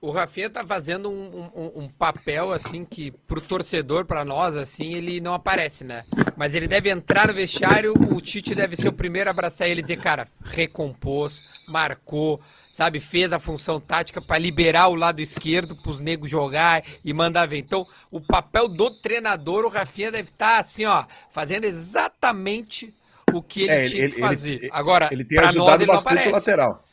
O 0.00 0.10
Rafinha 0.12 0.48
tá 0.48 0.64
fazendo 0.66 1.10
um, 1.10 1.50
um- 1.54 1.72
um 1.84 1.88
papel 1.88 2.52
assim 2.52 2.86
que 2.86 3.10
pro 3.10 3.40
torcedor, 3.40 4.06
pra 4.06 4.24
nós, 4.24 4.56
assim, 4.56 4.94
ele 4.94 5.20
não 5.20 5.34
aparece, 5.34 5.84
né? 5.84 6.04
Mas 6.36 6.54
ele 6.54 6.66
deve 6.66 6.88
entrar 6.88 7.26
no 7.28 7.34
vestiário, 7.34 7.92
o 8.10 8.18
Tite 8.20 8.54
deve 8.54 8.76
ser 8.76 8.88
o 8.88 8.92
primeiro 8.94 9.28
a 9.28 9.32
abraçar 9.32 9.68
ele 9.68 9.80
e 9.80 9.82
dizer, 9.82 9.98
cara, 9.98 10.26
recompôs, 10.42 11.42
marcou, 11.68 12.40
sabe, 12.72 13.00
fez 13.00 13.32
a 13.32 13.38
função 13.38 13.80
tática 13.80 14.20
pra 14.22 14.38
liberar 14.38 14.88
o 14.88 14.94
lado 14.94 15.20
esquerdo 15.20 15.74
pros 15.76 16.00
negros 16.00 16.30
jogar 16.30 16.82
e 17.04 17.12
mandar 17.12 17.46
ver. 17.46 17.58
Então, 17.58 17.86
o 18.10 18.20
papel 18.20 18.68
do 18.68 18.90
treinador, 18.90 19.64
o 19.64 19.68
Rafinha 19.68 20.10
deve 20.10 20.30
estar 20.30 20.58
assim, 20.58 20.84
ó, 20.84 21.04
fazendo 21.30 21.64
exatamente 21.64 22.94
o 23.32 23.42
que 23.42 23.62
ele 23.62 23.72
É, 23.72 23.84
tinha 23.84 24.08
que 24.08 24.18
fazer. 24.18 24.54
ele- 24.62 24.70
Agora, 24.72 25.08
ele 25.10 25.24
tem 25.24 25.38
ajudado 25.38 25.58
nós, 25.66 25.80
ele 25.80 25.86
bastante 25.86 26.28
o 26.28 26.32
lateral. 26.32 26.84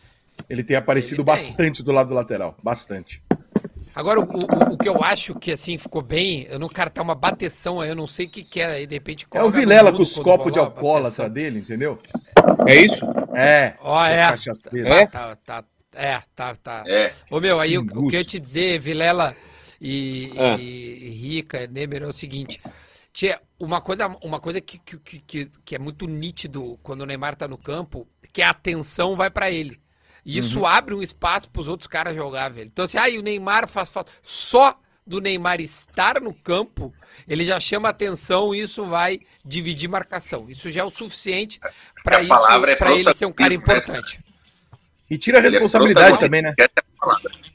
Ele 0.49 0.63
tem 0.63 0.77
aparecido 0.77 1.21
Ele 1.21 1.25
tem. 1.25 1.33
bastante 1.35 1.81
do 1.83 1.91
lado 1.91 2.09
do 2.09 2.13
lateral. 2.15 2.55
Bastante. 2.61 3.21
Agora, 3.97 4.19
o, 4.19 4.23
o- 4.23 4.73
o 4.73 4.77
que 4.77 4.87
eu 4.87 5.03
acho 5.03 5.33
que 5.33 5.51
assim 5.51 5.75
ficou 5.77 6.03
bem, 6.03 6.45
eu 6.51 6.59
não 6.59 6.69
quero 6.69 6.89
ter 6.91 7.01
uma 7.01 7.15
bateção 7.15 7.81
aí, 7.81 7.89
eu 7.89 7.95
não 7.95 8.05
sei 8.05 8.27
o 8.27 8.29
que, 8.29 8.43
que 8.43 8.61
é, 8.61 8.65
aí 8.67 8.85
de 8.85 8.93
repente. 8.93 9.25
É 9.33 9.43
o 9.43 9.49
Vilela 9.49 9.91
com 9.91 10.03
os 10.03 10.13
copos 10.19 10.51
de 10.51 10.59
alcoólatra 10.59 11.27
dele, 11.27 11.59
entendeu? 11.59 11.97
É 12.67 12.75
isso? 12.75 13.03
É. 13.35 13.73
Ó, 13.81 14.05
é. 14.05 14.35
É? 14.85 15.05
Tá, 15.07 15.35
tá, 15.37 15.63
é, 15.93 16.21
tá, 16.35 16.55
tá. 16.55 16.83
É. 16.85 17.11
Ô 17.31 17.39
meu, 17.39 17.59
aí 17.59 17.75
o, 17.75 17.81
o 17.81 18.07
que 18.07 18.15
eu 18.15 18.19
ia 18.19 18.23
te 18.23 18.39
dizer, 18.39 18.79
Vilela 18.79 19.35
e, 19.81 20.31
Ah. 20.37 20.55
e 20.59 21.09
Rica, 21.09 21.65
Nemer, 21.67 22.03
é 22.03 22.07
o 22.07 22.13
seguinte. 22.13 22.61
Tia, 23.11 23.41
uma 23.59 23.81
coisa, 23.81 24.07
uma 24.23 24.39
coisa 24.39 24.61
que, 24.61 24.77
que, 24.77 24.99
que- 24.99 25.19
que, 25.21 25.51
que 25.65 25.75
é 25.75 25.79
muito 25.79 26.05
nítido 26.07 26.77
quando 26.83 27.01
o 27.01 27.05
Neymar 27.07 27.35
tá 27.35 27.47
no 27.47 27.57
campo, 27.57 28.07
que 28.31 28.43
a 28.43 28.51
atenção 28.51 29.15
vai 29.15 29.31
pra 29.31 29.49
ele. 29.49 29.79
E 30.27 30.37
isso 30.39 30.65
abre 30.65 30.93
um 30.93 31.01
espaço 31.01 31.49
pros 31.49 31.69
outros 31.69 31.87
caras 31.87 32.13
jogar, 32.13 32.49
velho. 32.49 32.67
Então, 32.67 32.83
assim, 32.83 32.97
aí 32.97 33.17
o 33.17 33.21
Neymar 33.21 33.65
faz 33.65 33.89
falta. 33.89 34.11
Só 34.21 34.77
do 35.05 35.21
Neymar 35.21 35.61
estar 35.61 36.19
no 36.19 36.33
campo, 36.33 36.93
ele 37.25 37.45
já 37.45 37.57
chama 37.61 37.87
atenção 37.87 38.53
e 38.53 38.59
isso 38.59 38.85
vai 38.85 39.21
dividir 39.45 39.89
marcação. 39.89 40.49
Isso 40.49 40.69
já 40.69 40.81
é 40.81 40.83
o 40.83 40.89
suficiente 40.89 41.61
pra 42.03 42.17
A 42.17 42.19
isso, 42.19 42.27
palavra 42.27 42.73
é 42.73 42.75
para 42.75 42.91
ele 42.91 43.13
ser 43.13 43.25
um 43.25 43.31
cara 43.31 43.53
importante. 43.53 44.19
E 45.09 45.17
tira 45.17 45.37
a 45.37 45.41
é 45.41 45.43
responsabilidade 45.43 46.17
protagonista. 46.17 46.25
também, 46.25 46.41
né? 46.41 46.53
É. 46.59 47.47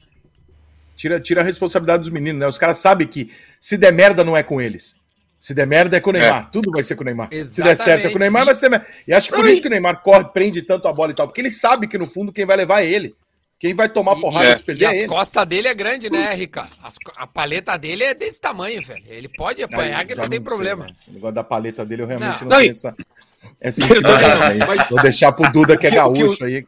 Tira, 0.97 1.21
tira 1.21 1.43
a 1.43 1.45
responsabilidade 1.45 2.01
dos 2.01 2.11
meninos, 2.11 2.41
né? 2.41 2.47
Os 2.47 2.57
caras 2.57 2.79
sabem 2.79 3.07
que 3.07 3.31
se 3.61 3.77
der 3.77 3.93
merda 3.93 4.25
não 4.25 4.35
é 4.35 4.43
com 4.43 4.59
eles. 4.59 4.97
Se 5.43 5.55
der 5.55 5.67
merda 5.67 5.97
é 5.97 6.01
com 6.01 6.11
o 6.11 6.13
Neymar. 6.13 6.51
Tudo 6.53 6.71
vai 6.71 6.85
ser 6.85 6.95
com 6.95 7.03
o 7.03 7.05
Neymar. 7.05 7.27
Se 7.31 7.35
der 7.35 7.43
Exatamente. 7.73 7.77
certo 7.83 8.07
é 8.07 8.11
com 8.11 8.17
o 8.17 8.21
Neymar, 8.21 8.43
E- 8.43 8.45
vai 8.45 8.55
ser. 8.55 8.69
merda. 8.69 8.87
E 9.09 9.13
acho 9.13 9.29
que 9.29 9.35
por 9.35 9.45
isso 9.49 9.61
que 9.61 9.67
o 9.67 9.71
Neymar 9.73 10.01
corre, 10.01 10.25
prende 10.27 10.63
tanto 10.63 10.87
a 10.87 10.93
bola 10.93 11.11
e 11.11 11.15
tal. 11.15 11.27
Porque 11.27 11.41
ele 11.41 11.51
sabe 11.51 11.89
que 11.89 11.99
no 11.99 12.07
fundo 12.07 12.33
quem 12.33 12.47
vai 12.47 12.57
levar 12.57 12.83
é 12.83 12.87
ele. 12.87 13.13
Quem 13.59 13.75
vai 13.75 13.89
tomar 13.89 14.17
E- 14.17 14.21
porrada 14.21 14.53
e, 14.53 14.57
se 14.57 14.63
e 14.63 14.65
perder 14.67 14.85
é 14.85 14.89
as 14.89 14.97
ele. 14.99 15.07
costas 15.09 15.47
dele 15.47 15.67
é 15.67 15.75
grande, 15.75 16.09
né, 16.11 16.33
Rica? 16.33 16.69
As 16.81 16.95
a 17.17 17.27
paleta 17.27 17.77
dele 17.77 18.05
é 18.05 18.15
desse 18.15 18.41
tamanho, 18.41 18.81
velho. 18.83 19.03
Ele 19.09 19.29
pode 19.29 19.61
apanhar 19.65 20.07
que 20.07 20.15
não 20.15 20.23
tem 20.29 20.39
sei, 20.39 20.41
problema. 20.41 20.85
né? 20.87 20.93
Esse 20.95 21.11
negócio 21.11 21.35
da 21.35 21.43
paleta 21.43 21.85
dele 21.85 22.03
eu 22.03 22.07
realmente 22.07 22.43
Não. 22.45 22.49
não, 22.49 22.49
Não, 22.49 22.59
tenho 22.59 22.69
e- 22.69 22.71
essa, 22.71 22.97
essa 23.61 23.81
intimidade 23.85 24.43
aí. 24.45 24.59
Mas- 24.59 24.89
Vou 24.89 25.03
deixar 25.03 25.33
pro 25.33 25.51
Duda 25.51 25.77
que 25.77 25.89
é 25.89 25.91
O 26.07 26.13
que 26.13 26.21
eu- 26.23 26.27
gaúcho 26.29 26.45
aí. 26.45 26.65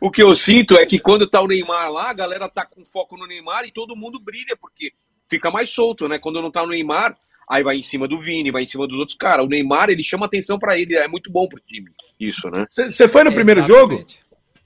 O 0.00 0.10
que 0.10 0.22
eu 0.22 0.34
sinto 0.34 0.76
é 0.78 0.86
que 0.86 0.98
quando 0.98 1.26
tá 1.26 1.42
o 1.42 1.46
Neymar 1.46 1.90
lá, 1.92 2.08
a 2.08 2.14
galera 2.14 2.48
tá 2.48 2.64
com 2.64 2.82
foco 2.86 3.18
no 3.18 3.26
Neymar 3.26 3.64
e 3.66 3.70
todo 3.70 3.94
mundo 3.94 4.18
brilha, 4.18 4.56
porque 4.58 4.92
fica 5.28 5.50
mais 5.50 5.68
solto, 5.70 6.08
né? 6.08 6.18
Quando 6.18 6.40
não 6.40 6.50
tá 6.50 6.62
o 6.62 6.66
Neymar, 6.66 7.16
aí 7.50 7.62
vai 7.64 7.76
em 7.76 7.82
cima 7.82 8.06
do 8.06 8.18
Vini, 8.18 8.50
vai 8.52 8.62
em 8.62 8.66
cima 8.66 8.86
dos 8.86 8.98
outros 8.98 9.16
caras. 9.18 9.44
O 9.44 9.48
Neymar, 9.48 9.90
ele 9.90 10.02
chama 10.04 10.26
atenção 10.26 10.58
pra 10.58 10.78
ele, 10.78 10.94
é 10.94 11.08
muito 11.08 11.30
bom 11.32 11.48
pro 11.48 11.60
time. 11.60 11.90
Isso, 12.18 12.48
né? 12.50 12.66
Você 12.70 13.08
foi 13.08 13.24
no 13.24 13.32
primeiro 13.32 13.62
jogo? 13.62 13.94
Exatamente. 13.94 14.20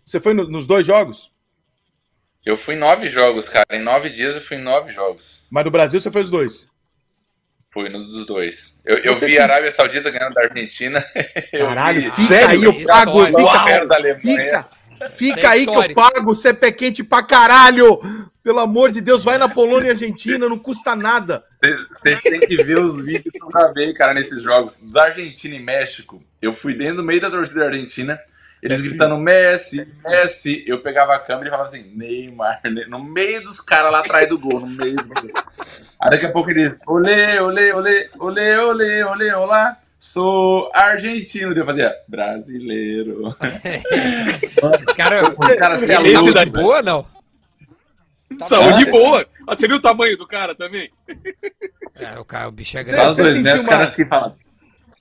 Você 0.04 0.20
foi 0.20 0.34
no- 0.34 0.48
nos 0.48 0.66
dois 0.66 0.84
jogos? 0.86 1.32
Eu 2.44 2.58
fui 2.58 2.74
em 2.74 2.78
nove 2.78 3.08
jogos, 3.08 3.48
cara. 3.48 3.64
Em 3.72 3.80
nove 3.82 4.10
dias 4.10 4.34
eu 4.34 4.40
fui 4.42 4.58
em 4.58 4.62
nove 4.62 4.92
jogos. 4.92 5.42
Mas 5.50 5.64
no 5.64 5.70
Brasil 5.70 5.98
você 5.98 6.10
foi 6.10 6.20
os 6.22 6.28
dois. 6.30 6.68
Fui 7.70 7.88
nos 7.88 8.06
dos 8.06 8.26
dois. 8.26 8.82
Eu, 8.84 8.98
eu 8.98 9.16
vi 9.16 9.38
a 9.38 9.44
Arábia 9.44 9.72
Saudita 9.72 10.10
ganhando 10.10 10.34
da 10.34 10.42
Argentina. 10.42 11.02
Caralho, 11.50 12.02
vi- 12.02 12.10
fica 12.10 12.22
Sério? 12.28 12.50
aí, 12.50 12.62
eu 12.64 12.72
Isso 12.72 12.86
pago. 12.86 13.22
é 13.22 13.26
Fica, 13.32 13.86
da 13.86 13.96
Alemanha. 13.96 14.20
fica, 14.20 14.68
fica 15.10 15.40
É 15.40 15.46
aí 15.46 15.66
que 15.66 15.74
eu 15.74 15.94
pago. 15.94 16.24
Você 16.26 16.48
é 16.50 16.52
pé 16.52 16.70
quente 16.70 17.02
pra 17.02 17.22
caralho. 17.22 17.98
Pelo 18.44 18.60
amor 18.60 18.90
de 18.90 19.00
Deus, 19.00 19.24
vai 19.24 19.38
na 19.38 19.48
Polônia 19.48 19.86
e 19.88 19.90
Argentina, 19.90 20.46
não 20.46 20.58
custa 20.58 20.94
nada. 20.94 21.42
Vocês 21.62 22.20
têm 22.20 22.40
que 22.40 22.62
ver 22.62 22.78
os 22.78 23.02
vídeos 23.02 23.32
que 23.32 23.42
eu 23.42 23.48
gravei, 23.48 23.94
cara, 23.94 24.12
nesses 24.12 24.42
jogos. 24.42 24.74
Da 24.82 25.04
Argentina 25.04 25.54
e 25.54 25.58
México. 25.58 26.22
Eu 26.42 26.52
fui 26.52 26.74
dentro 26.74 26.96
do 26.96 27.02
meio 27.02 27.22
da 27.22 27.30
torcida 27.30 27.60
da 27.60 27.66
Argentina. 27.66 28.20
Eles 28.62 28.82
gritando 28.82 29.16
Messi, 29.16 29.88
Messi. 30.04 30.62
Eu 30.66 30.80
pegava 30.82 31.14
a 31.14 31.18
câmera 31.18 31.48
e 31.48 31.50
falava 31.50 31.68
assim, 31.70 31.90
Neymar. 31.96 32.60
Ne- 32.64 32.86
No 32.86 33.02
meio 33.02 33.42
dos 33.42 33.60
caras 33.60 33.90
lá 33.90 34.00
atrás 34.00 34.28
do 34.28 34.38
gol, 34.38 34.60
no 34.60 34.68
meio 34.68 34.94
do 34.96 35.04
gol. 35.08 35.30
Aí 36.00 36.10
daqui 36.10 36.26
a 36.26 36.30
pouco 36.32 36.50
eles, 36.50 36.78
olê, 36.86 37.40
olê, 37.40 37.72
olê, 37.72 38.10
olê, 38.18 38.58
olê, 38.58 39.04
olê, 39.04 39.34
olá. 39.34 39.78
Sou 39.98 40.70
argentino. 40.74 41.54
Eu 41.54 41.64
fazia, 41.64 41.94
brasileiro. 42.06 43.34
Esse 44.44 44.94
cara, 44.96 45.24
se 45.78 45.84
ele 45.84 46.08
esse 46.08 46.12
saúde 46.12 46.34
daí- 46.34 46.46
boa, 46.50 46.82
não? 46.82 47.13
Tá 48.38 48.46
Saúde 48.46 48.90
boa! 48.90 49.24
Ah, 49.46 49.56
Você 49.56 49.66
viu 49.68 49.76
o 49.76 49.80
tamanho 49.80 50.16
do 50.16 50.26
cara 50.26 50.54
também? 50.54 50.90
É, 51.94 52.18
o, 52.18 52.24
cara, 52.24 52.48
o 52.48 52.52
bicho 52.52 52.76
é 52.78 52.84
Você- 52.84 52.92
grande. 52.96 53.16
Dois, 53.16 53.34
né? 53.42 53.50
sentiu 53.52 53.64
caras 53.68 53.88
uma- 53.90 53.94
que 53.96 54.06
falam. 54.06 54.36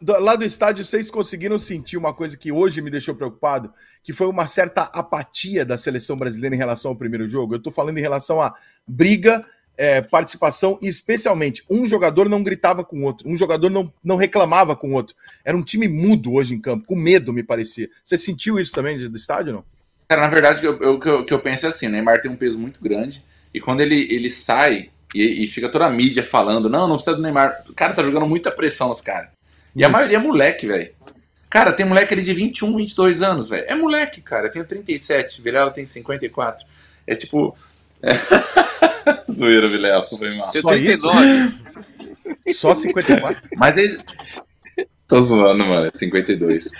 Lá 0.05 0.35
do 0.35 0.43
estádio, 0.43 0.83
vocês 0.83 1.09
conseguiram 1.09 1.57
sentir 1.57 1.95
uma 1.95 2.13
coisa 2.13 2.35
que 2.35 2.51
hoje 2.51 2.81
me 2.81 2.89
deixou 2.91 3.15
preocupado, 3.15 3.73
que 4.03 4.11
foi 4.11 4.27
uma 4.27 4.45
certa 4.47 4.81
apatia 4.83 5.63
da 5.65 5.77
seleção 5.77 6.17
brasileira 6.17 6.53
em 6.53 6.57
relação 6.57 6.91
ao 6.91 6.97
primeiro 6.97 7.25
jogo. 7.27 7.55
Eu 7.55 7.59
tô 7.61 7.71
falando 7.71 7.97
em 7.97 8.01
relação 8.01 8.41
a 8.41 8.53
briga, 8.85 9.45
é, 9.77 10.01
participação 10.01 10.77
e 10.81 10.89
especialmente 10.89 11.63
um 11.69 11.87
jogador 11.87 12.27
não 12.27 12.43
gritava 12.43 12.83
com 12.83 12.97
o 12.99 13.03
outro, 13.05 13.27
um 13.29 13.37
jogador 13.37 13.69
não, 13.69 13.91
não 14.03 14.17
reclamava 14.17 14.75
com 14.75 14.89
o 14.89 14.93
outro. 14.93 15.15
Era 15.43 15.55
um 15.55 15.63
time 15.63 15.87
mudo 15.87 16.33
hoje 16.33 16.53
em 16.53 16.59
campo, 16.59 16.85
com 16.85 16.95
medo, 16.97 17.31
me 17.31 17.41
parecia. 17.41 17.89
Você 18.03 18.17
sentiu 18.17 18.59
isso 18.59 18.73
também 18.73 18.97
do 19.09 19.17
estádio, 19.17 19.53
não? 19.53 19.65
Cara, 20.07 20.21
na 20.21 20.27
verdade, 20.27 20.67
o 20.67 20.99
que 20.99 21.09
eu, 21.09 21.25
que 21.25 21.33
eu 21.33 21.39
penso 21.39 21.65
é 21.65 21.69
assim, 21.69 21.87
o 21.87 21.89
Neymar 21.89 22.21
tem 22.21 22.29
um 22.31 22.35
peso 22.35 22.59
muito 22.59 22.81
grande, 22.81 23.23
e 23.53 23.59
quando 23.59 23.81
ele, 23.81 24.07
ele 24.11 24.29
sai 24.29 24.89
e, 25.13 25.43
e 25.43 25.47
fica 25.47 25.69
toda 25.69 25.85
a 25.85 25.89
mídia 25.89 26.23
falando, 26.23 26.69
não, 26.69 26.87
não 26.87 26.95
precisa 26.95 27.15
do 27.15 27.21
Neymar, 27.21 27.63
o 27.69 27.73
cara 27.73 27.93
tá 27.93 28.03
jogando 28.03 28.27
muita 28.27 28.51
pressão 28.51 28.87
nos 28.87 29.01
caras. 29.01 29.29
E 29.75 29.83
a 29.83 29.89
maioria 29.89 30.17
é 30.17 30.19
moleque, 30.19 30.67
velho. 30.67 30.91
Cara, 31.49 31.71
tem 31.71 31.85
moleque 31.85 32.13
ali 32.13 32.23
de 32.23 32.33
21, 32.33 32.75
22 32.75 33.21
anos, 33.21 33.49
velho. 33.49 33.65
É 33.67 33.75
moleque, 33.75 34.21
cara. 34.21 34.47
Eu 34.47 34.51
tenho 34.51 34.65
37, 34.65 35.41
Vilela 35.41 35.71
tem 35.71 35.85
54. 35.85 36.65
É 37.05 37.15
tipo... 37.15 37.55
É... 38.01 38.11
Zoeira, 39.31 39.69
Vilela, 39.69 40.03
foi 40.03 40.35
mal. 40.35 40.49
Eu 40.53 40.61
Só 40.61 40.67
39. 40.69 41.53
Só 42.53 42.75
54? 42.75 43.49
Mas 43.55 43.77
ele... 43.77 43.99
Tô 45.07 45.21
zoando, 45.21 45.65
mano, 45.65 45.87
é 45.87 45.91
52. 45.93 46.71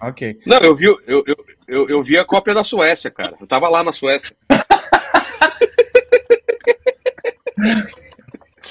ok. 0.00 0.40
Não, 0.46 0.58
eu 0.58 0.74
vi, 0.74 0.86
eu, 0.86 0.98
eu, 1.06 1.36
eu, 1.66 1.88
eu 1.88 2.02
vi 2.02 2.18
a 2.18 2.24
cópia 2.24 2.54
da 2.54 2.64
Suécia, 2.64 3.10
cara. 3.10 3.34
Eu 3.40 3.46
tava 3.46 3.68
lá 3.68 3.82
na 3.82 3.92
Suécia. 3.92 4.36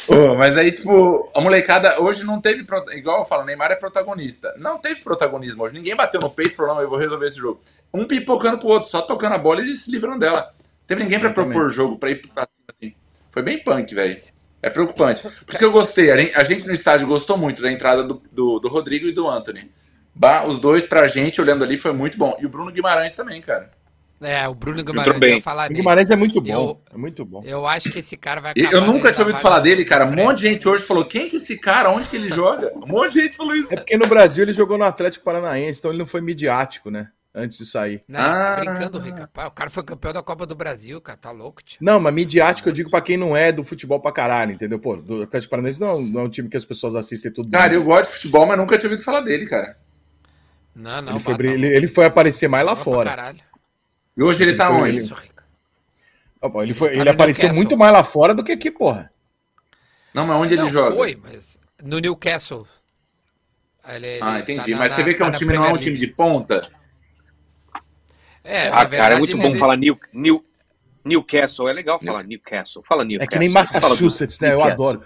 Ô, 0.07 0.35
mas 0.35 0.57
aí, 0.57 0.71
tipo, 0.71 1.31
a 1.33 1.39
molecada 1.39 2.01
hoje 2.01 2.23
não 2.23 2.41
teve. 2.41 2.65
Igual 2.91 3.19
eu 3.19 3.25
falo, 3.25 3.45
Neymar 3.45 3.71
é 3.71 3.75
protagonista. 3.75 4.53
Não 4.57 4.77
teve 4.77 5.01
protagonismo 5.01 5.63
hoje. 5.63 5.73
Ninguém 5.73 5.95
bateu 5.95 6.19
no 6.19 6.29
peito 6.29 6.51
e 6.51 6.55
falou, 6.55 6.75
não, 6.75 6.81
eu 6.81 6.89
vou 6.89 6.99
resolver 6.99 7.25
esse 7.25 7.37
jogo. 7.37 7.61
Um 7.93 8.05
pipocando 8.05 8.57
pro 8.57 8.67
outro, 8.67 8.89
só 8.89 9.01
tocando 9.01 9.35
a 9.35 9.37
bola 9.37 9.61
e 9.61 9.63
eles 9.63 9.83
se 9.83 9.91
livrando 9.91 10.19
dela. 10.19 10.51
Teve 10.85 11.03
ninguém 11.03 11.19
pra 11.19 11.29
Exatamente. 11.29 11.53
propor 11.53 11.71
jogo, 11.71 11.97
pra 11.97 12.09
ir 12.09 12.15
pra 12.27 12.45
cima 12.45 12.65
assim. 12.75 12.93
Foi 13.31 13.41
bem 13.41 13.63
punk, 13.63 13.95
velho. 13.95 14.21
É 14.61 14.69
preocupante. 14.69 15.21
Por 15.21 15.29
isso 15.49 15.57
que 15.57 15.65
eu 15.65 15.71
gostei. 15.71 16.11
A 16.11 16.17
gente, 16.17 16.35
a 16.35 16.43
gente 16.43 16.67
no 16.67 16.73
estádio 16.73 17.07
gostou 17.07 17.37
muito 17.37 17.61
da 17.61 17.71
entrada 17.71 18.03
do, 18.03 18.21
do, 18.31 18.59
do 18.59 18.67
Rodrigo 18.67 19.07
e 19.07 19.13
do 19.13 19.29
Anthony. 19.29 19.71
Bah, 20.15 20.45
os 20.45 20.59
dois 20.59 20.85
pra 20.85 21.07
gente, 21.07 21.41
olhando 21.41 21.63
ali, 21.63 21.77
foi 21.77 21.91
muito 21.91 22.17
bom. 22.17 22.37
E 22.39 22.45
o 22.45 22.49
Bruno 22.49 22.71
Guimarães 22.71 23.15
também, 23.15 23.41
cara. 23.41 23.71
É, 24.21 24.47
o 24.47 24.53
Bruno 24.55 24.81
Guimarães 24.83 25.13
também. 25.15 25.35
ia 25.35 25.41
falar 25.41 25.65
O 25.65 25.67
dele. 25.67 25.79
Guimarães 25.79 26.09
é 26.11 26.15
muito 26.15 26.39
bom. 26.39 26.47
Eu- 26.53 26.79
É 26.93 26.97
muito 26.97 27.25
bom. 27.25 27.41
Eu 27.43 27.67
acho 27.67 27.91
que 27.91 27.99
esse 27.99 28.15
cara 28.15 28.39
vai 28.39 28.51
acabar 28.51 28.71
Eu 28.71 28.81
nunca 28.81 29.11
tinha 29.11 29.25
ouvido 29.25 29.41
falar 29.41 29.59
dele, 29.59 29.83
cara. 29.83 30.05
Um 30.05 30.15
monte 30.15 30.39
de 30.39 30.47
gente 30.49 30.67
hoje 30.67 30.83
falou: 30.85 31.03
quem 31.03 31.27
que 31.29 31.35
é 31.35 31.39
esse 31.39 31.57
cara? 31.57 31.89
Onde 31.89 32.07
que 32.07 32.15
ele 32.15 32.29
joga? 32.29 32.71
Um 32.75 32.87
monte 32.87 33.13
de 33.13 33.21
gente 33.21 33.35
falou 33.35 33.53
isso. 33.53 33.73
É 33.73 33.75
porque 33.75 33.97
no 33.97 34.07
Brasil 34.07 34.43
ele 34.43 34.53
jogou 34.53 34.77
no 34.77 34.85
Atlético 34.85 35.25
Paranaense, 35.25 35.79
então 35.79 35.91
ele 35.91 35.97
não 35.99 36.05
foi 36.05 36.21
midiático, 36.21 36.89
né? 36.89 37.09
Antes 37.35 37.57
de 37.57 37.65
sair. 37.65 38.03
Não, 38.07 38.19
tá 38.19 38.53
Ah. 38.53 38.59
brincando, 38.59 38.99
Rica. 38.99 39.29
O 39.47 39.51
cara 39.51 39.69
foi 39.71 39.83
campeão 39.83 40.13
da 40.13 40.21
Copa 40.21 40.45
do 40.45 40.55
Brasil, 40.55 41.01
cara. 41.01 41.17
Tá 41.17 41.31
louco, 41.31 41.61
tio. 41.63 41.79
Não, 41.81 41.99
mas 41.99 42.13
midiático 42.13 42.69
eu 42.69 42.73
digo 42.73 42.91
pra 42.91 43.01
quem 43.01 43.17
não 43.17 43.35
é 43.35 43.51
do 43.51 43.63
futebol 43.63 43.99
pra 43.99 44.11
caralho, 44.11 44.51
entendeu? 44.53 44.79
Pô, 44.79 44.95
do 44.95 45.23
Atlético 45.23 45.49
Paranaense 45.49 45.81
não, 45.81 45.99
é 45.99 46.01
não 46.01 46.21
é 46.21 46.23
um 46.25 46.29
time 46.29 46.47
que 46.47 46.55
as 46.55 46.63
pessoas 46.63 46.95
assistem 46.95 47.33
tudo. 47.33 47.49
Cara, 47.49 47.73
eu 47.73 47.83
gosto 47.83 48.05
de 48.11 48.15
futebol, 48.17 48.45
mas 48.45 48.57
nunca 48.57 48.77
tinha 48.77 48.87
ouvido 48.89 49.03
falar 49.03 49.21
dele, 49.21 49.47
cara. 49.47 49.75
Não, 50.75 51.01
não. 51.01 51.11
ele, 51.13 51.19
foi, 51.19 51.33
ele, 51.47 51.67
ele 51.67 51.87
foi 51.87 52.05
aparecer 52.05 52.47
mais 52.47 52.65
lá 52.65 52.75
Pra 52.75 52.83
fora. 52.83 53.09
caralho. 53.09 53.39
E 54.17 54.23
hoje 54.23 54.43
ele 54.43 54.55
tá 54.55 54.67
Foi 54.67 54.89
onde? 54.91 55.13
Ó, 56.41 56.49
pô, 56.49 56.61
Ele, 56.63 56.73
foi, 56.73 56.89
Tá 56.89 56.95
ele 56.95 57.09
apareceu 57.09 57.43
Newcastle. 57.43 57.55
muito 57.63 57.77
mais 57.77 57.93
lá 57.93 58.03
fora 58.03 58.33
do 58.33 58.43
que 58.43 58.51
aqui, 58.51 58.69
porra. 58.69 59.11
Não, 60.13 60.27
mas 60.27 60.37
onde 60.37 60.53
ele 60.53 60.63
não, 60.63 60.69
joga? 60.69 60.95
foi, 60.95 61.15
mas 61.21 61.57
no 61.83 61.99
Newcastle. 61.99 62.67
Ele- 63.87 64.07
ele 64.07 64.19
Ah, 64.21 64.33
tá 64.33 64.39
entendi. 64.39 64.71
na- 64.71 64.77
mas 64.77 64.91
na- 64.91 64.97
você 64.97 65.03
vê 65.03 65.13
que 65.13 65.21
é 65.23 65.25
tá 65.25 65.31
um 65.31 65.35
time, 65.35 65.53
não 65.53 65.65
é 65.65 65.73
um 65.73 65.77
time 65.77 65.97
de 65.97 66.07
ponta? 66.07 66.69
É, 68.43 68.67
Ah, 68.69 68.85
cara, 68.85 69.15
é 69.15 69.17
muito 69.17 69.35
ele 69.37 69.41
bom 69.41 69.57
falar 69.57 69.77
New, 69.77 69.97
New, 70.11 70.45
Newcastle, 71.03 71.67
é 71.69 71.73
legal 71.73 71.99
falar 71.99 72.23
Newcastle. 72.23 72.83
Fala 72.87 73.03
É 73.03 73.05
Newcastle. 73.05 73.31
que 73.31 73.39
nem 73.39 73.49
Massachusetts, 73.49 74.39
né? 74.39 74.53
Eu 74.53 74.63
adoro. 74.63 75.03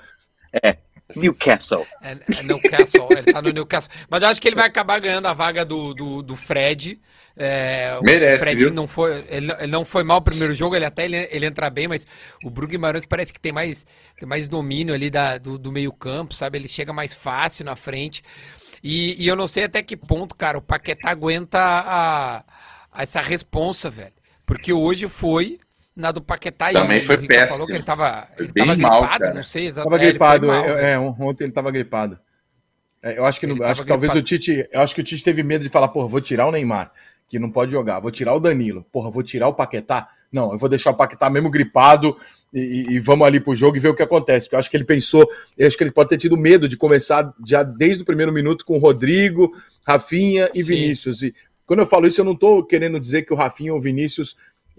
Newcastle. 1.15 1.87
É, 2.01 2.17
é 2.33 2.43
Newcastle, 2.43 3.15
ele 3.15 3.27
tá 3.27 3.41
no 3.41 3.51
Newcastle. 3.51 3.91
Mas 4.09 4.21
eu 4.23 4.29
acho 4.29 4.41
que 4.41 4.47
ele 4.47 4.55
vai 4.55 4.67
acabar 4.67 4.99
ganhando 4.99 5.27
a 5.27 5.33
vaga 5.33 5.65
do, 5.65 5.93
do, 5.93 6.21
do 6.21 6.35
Fred. 6.35 6.99
É, 7.35 7.97
o 8.01 8.03
Merece, 8.03 8.37
Fred 8.37 8.55
viu? 8.55 8.71
não 8.71 8.87
foi, 8.87 9.25
ele, 9.29 9.47
não- 9.47 9.57
ele 9.59 9.67
não 9.71 9.85
foi 9.85 10.03
mal 10.03 10.17
no 10.19 10.23
primeiro 10.23 10.53
jogo, 10.55 10.75
ele 10.75 10.85
até 10.85 11.05
ele, 11.05 11.17
ele 11.31 11.45
entra 11.45 11.69
bem, 11.69 11.87
mas 11.87 12.05
o 12.43 12.49
Bruno 12.49 12.69
Guimarães 12.69 13.05
parece 13.05 13.31
que 13.31 13.39
tem 13.39 13.51
mais, 13.51 13.85
tem 14.17 14.27
mais 14.27 14.49
domínio 14.49 14.93
ali 14.93 15.09
da, 15.09 15.37
do, 15.37 15.57
do 15.57 15.71
meio 15.71 15.93
campo, 15.93 16.33
sabe? 16.33 16.57
Ele 16.57 16.67
chega 16.67 16.91
mais 16.93 17.13
fácil 17.13 17.63
na 17.65 17.75
frente. 17.75 18.23
E, 18.83 19.21
e 19.23 19.27
eu 19.27 19.35
não 19.35 19.47
sei 19.47 19.63
até 19.65 19.81
que 19.83 19.97
ponto, 19.97 20.35
cara, 20.35 20.57
o 20.57 20.61
Paquetá 20.61 21.09
aguenta 21.11 21.59
a, 21.59 22.37
a 22.91 23.03
essa 23.03 23.21
responsa, 23.21 23.89
velho. 23.89 24.13
Porque 24.45 24.71
hoje 24.73 25.07
foi 25.07 25.59
na 25.97 26.11
do 26.11 26.21
Paquetá 26.21 26.71
Também 26.71 26.99
e 26.99 27.01
foi 27.01 27.15
Rica 27.15 27.27
péssimo. 27.27 27.49
falou 27.49 27.65
que 27.67 27.73
ele 27.73 27.83
tava, 27.83 28.27
Foi 28.37 28.45
ele 28.45 28.53
bem 28.53 28.65
tava 28.65 28.77
mal, 28.79 28.99
gripado, 29.01 29.19
cara. 29.19 29.33
não 29.33 29.43
sei 29.43 29.63
Tava 29.63 29.69
exatamente. 29.95 30.01
gripado. 30.09 30.51
é, 30.51 30.91
é, 30.93 30.99
ontem 30.99 31.43
ele 31.45 31.51
tava 31.53 31.71
gripado. 31.71 32.19
É, 33.03 33.17
eu 33.17 33.25
acho 33.25 33.39
que, 33.39 33.45
Ele 33.45 33.53
não- 33.53 33.59
tava 33.59 33.71
acho 33.71 33.81
que 33.81 33.87
talvez 33.87 34.15
o 34.15 34.21
Tite. 34.21 34.67
Eu 34.71 34.81
acho 34.81 34.93
que 34.95 35.01
o 35.01 35.03
Tite 35.03 35.23
teve 35.23 35.43
medo 35.43 35.63
de 35.63 35.69
falar, 35.69 35.87
porra, 35.89 36.07
vou 36.07 36.21
tirar 36.21 36.47
o 36.47 36.51
Neymar, 36.51 36.91
que 37.27 37.37
não 37.39 37.51
pode 37.51 37.71
jogar, 37.71 37.99
vou 37.99 38.11
tirar 38.11 38.33
o 38.33 38.39
Danilo, 38.39 38.85
porra, 38.91 39.09
vou 39.11 39.21
tirar 39.23 39.47
o 39.47 39.53
Paquetá. 39.53 40.07
Não, 40.31 40.51
eu 40.51 40.57
vou 40.57 40.67
deixar 40.69 40.91
o 40.91 40.95
Paquetá 40.95 41.29
mesmo 41.29 41.49
gripado 41.49 42.15
e, 42.53 42.59
e- 42.59 42.93
e 42.95 42.99
vamos 42.99 43.25
ali 43.25 43.39
pro 43.39 43.55
jogo 43.55 43.77
e 43.77 43.79
ver 43.79 43.89
o 43.89 43.95
que 43.95 44.03
acontece. 44.03 44.47
Porque 44.47 44.55
eu 44.55 44.59
acho 44.59 44.69
que 44.69 44.77
ele 44.77 44.83
pensou, 44.83 45.25
eu 45.57 45.65
acho 45.67 45.77
que 45.77 45.83
ele 45.83 45.91
pode 45.91 46.09
ter 46.09 46.17
tido 46.17 46.35
medo 46.37 46.67
de 46.67 46.75
começar 46.77 47.33
já 47.45 47.63
desde 47.63 48.03
o 48.03 48.05
primeiro 48.05 48.31
minuto 48.33 48.65
com 48.65 48.75
o 48.75 48.79
Rodrigo, 48.79 49.51
Rafinha 49.87 50.49
e 50.53 50.61
Sim. 50.63 50.69
Vinícius. 50.75 51.21
E 51.23 51.33
quando 51.65 51.79
eu 51.79 51.85
falo 51.85 52.07
isso, 52.07 52.19
eu 52.21 52.25
não 52.25 52.35
tô 52.35 52.63
querendo 52.63 52.99
dizer 52.99 53.23
que 53.23 53.33
o 53.33 53.37
Rafinha 53.37 53.73
ou 53.73 53.79
o 53.79 53.81
Vinícius 53.81 54.35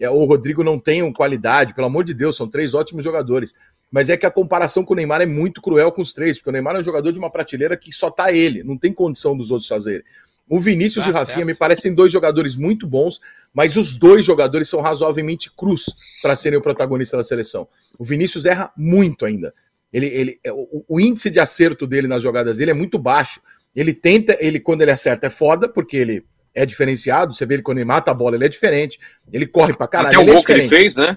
o 0.06 0.24
Rodrigo 0.24 0.62
não 0.62 0.78
tenham 0.78 1.12
qualidade, 1.12 1.74
pelo 1.74 1.86
amor 1.86 2.04
de 2.04 2.14
Deus, 2.14 2.36
são 2.36 2.48
três 2.48 2.74
ótimos 2.74 3.02
jogadores. 3.02 3.54
Mas 3.90 4.10
é 4.10 4.16
que 4.16 4.26
a 4.26 4.30
comparação 4.30 4.84
com 4.84 4.92
o 4.92 4.96
Neymar 4.96 5.22
é 5.22 5.26
muito 5.26 5.62
cruel 5.62 5.90
com 5.90 6.02
os 6.02 6.12
três, 6.12 6.38
porque 6.38 6.50
o 6.50 6.52
Neymar 6.52 6.76
é 6.76 6.80
um 6.80 6.84
jogador 6.84 7.10
de 7.10 7.18
uma 7.18 7.30
prateleira 7.30 7.76
que 7.76 7.90
só 7.90 8.10
tá 8.10 8.30
ele, 8.30 8.62
não 8.62 8.76
tem 8.76 8.92
condição 8.92 9.36
dos 9.36 9.50
outros 9.50 9.68
fazerem. 9.68 10.04
O 10.48 10.58
Vinícius 10.58 11.04
Ah, 11.04 11.08
e 11.08 11.10
o 11.10 11.14
Rafinha 11.14 11.36
certo. 11.36 11.46
me 11.46 11.54
parecem 11.54 11.94
dois 11.94 12.12
jogadores 12.12 12.56
muito 12.56 12.86
bons, 12.86 13.20
mas 13.52 13.76
os 13.76 13.98
dois 13.98 14.24
jogadores 14.24 14.68
são 14.68 14.80
razoavelmente 14.80 15.50
crus 15.54 15.86
para 16.22 16.34
serem 16.34 16.58
o 16.58 16.62
protagonista 16.62 17.16
da 17.16 17.24
seleção. 17.24 17.68
O 17.98 18.04
Vinícius 18.04 18.46
erra 18.46 18.72
muito 18.76 19.26
ainda. 19.26 19.52
Ele, 19.92 20.06
ele, 20.06 20.40
é, 20.44 20.52
o, 20.52 20.84
o 20.88 21.00
índice 21.00 21.30
de 21.30 21.40
acerto 21.40 21.86
dele 21.86 22.08
nas 22.08 22.22
jogadas 22.22 22.58
dele 22.58 22.70
é 22.70 22.74
muito 22.74 22.98
baixo. 22.98 23.40
Ele 23.76 23.92
tenta, 23.92 24.36
ele 24.40 24.58
quando 24.58 24.82
ele 24.82 24.90
acerta 24.90 25.26
é 25.26 25.30
foda, 25.30 25.68
porque 25.68 25.96
ele 25.96 26.24
é 26.58 26.66
diferenciado. 26.66 27.32
Você 27.34 27.46
vê 27.46 27.54
ele 27.54 27.62
quando 27.62 27.78
ele 27.78 27.84
mata 27.84 28.10
a 28.10 28.14
bola, 28.14 28.36
ele 28.36 28.44
é 28.44 28.48
diferente. 28.48 28.98
Ele 29.32 29.46
corre 29.46 29.72
pra 29.74 29.86
caralho. 29.88 30.08
Até 30.08 30.18
o 30.18 30.22
ele 30.22 30.30
é 30.30 30.34
gol 30.34 30.44
que 30.44 30.52
ele 30.52 30.68
fez, 30.68 30.96
né? 30.96 31.16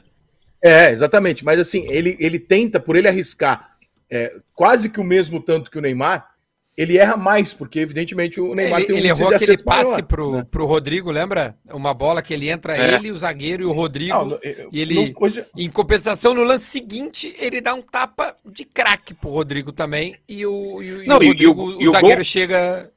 É, 0.63 0.91
exatamente. 0.91 1.43
Mas 1.43 1.59
assim, 1.59 1.87
ele, 1.91 2.15
ele 2.19 2.37
tenta, 2.39 2.79
por 2.79 2.95
ele 2.95 3.07
arriscar 3.07 3.71
é, 4.09 4.33
quase 4.53 4.89
que 4.89 4.99
o 4.99 5.03
mesmo 5.03 5.39
tanto 5.41 5.71
que 5.71 5.77
o 5.77 5.81
Neymar, 5.81 6.29
ele 6.77 6.97
erra 6.97 7.17
mais, 7.17 7.53
porque 7.53 7.79
evidentemente 7.79 8.39
o 8.39 8.55
Neymar 8.55 8.79
Ele, 8.79 8.87
tem 8.87 8.95
um 8.95 8.99
ele 8.99 9.07
errou 9.09 9.33
aquele 9.33 9.57
passe 9.57 9.83
maior, 9.91 10.03
pro, 10.03 10.31
né? 10.37 10.47
pro 10.49 10.65
Rodrigo, 10.65 11.11
lembra? 11.11 11.55
Uma 11.71 11.93
bola 11.93 12.21
que 12.21 12.33
ele 12.33 12.49
entra, 12.49 12.77
É. 12.77 12.95
ele, 12.95 13.11
o 13.11 13.17
zagueiro 13.17 13.63
e 13.63 13.65
o 13.65 13.71
Rodrigo. 13.73 14.13
Não, 14.13 14.39
eu- 14.41 14.69
e 14.71 14.79
ele, 14.81 14.93
não, 14.95 15.13
hoje- 15.19 15.45
em 15.57 15.69
compensação, 15.69 16.33
no 16.33 16.43
lance 16.43 16.65
seguinte, 16.65 17.35
ele 17.39 17.59
dá 17.59 17.73
um 17.73 17.81
tapa 17.81 18.35
de 18.45 18.63
craque 18.63 19.13
pro 19.13 19.29
Rodrigo 19.29 19.71
também. 19.71 20.15
E 20.29 20.45
o, 20.45 20.81
e 20.81 20.93
o, 20.93 21.03
e 21.03 21.07
Não, 21.07 21.17
o 21.17 21.23
e- 21.23 21.25
e 21.25 21.29
Rodrigo, 21.29 21.61
o- 21.61 21.77
o, 21.77 21.81
e 21.81 21.87
o 21.89 21.91
zagueiro 21.91 22.15
gol- 22.17 22.23
chega. 22.23 22.89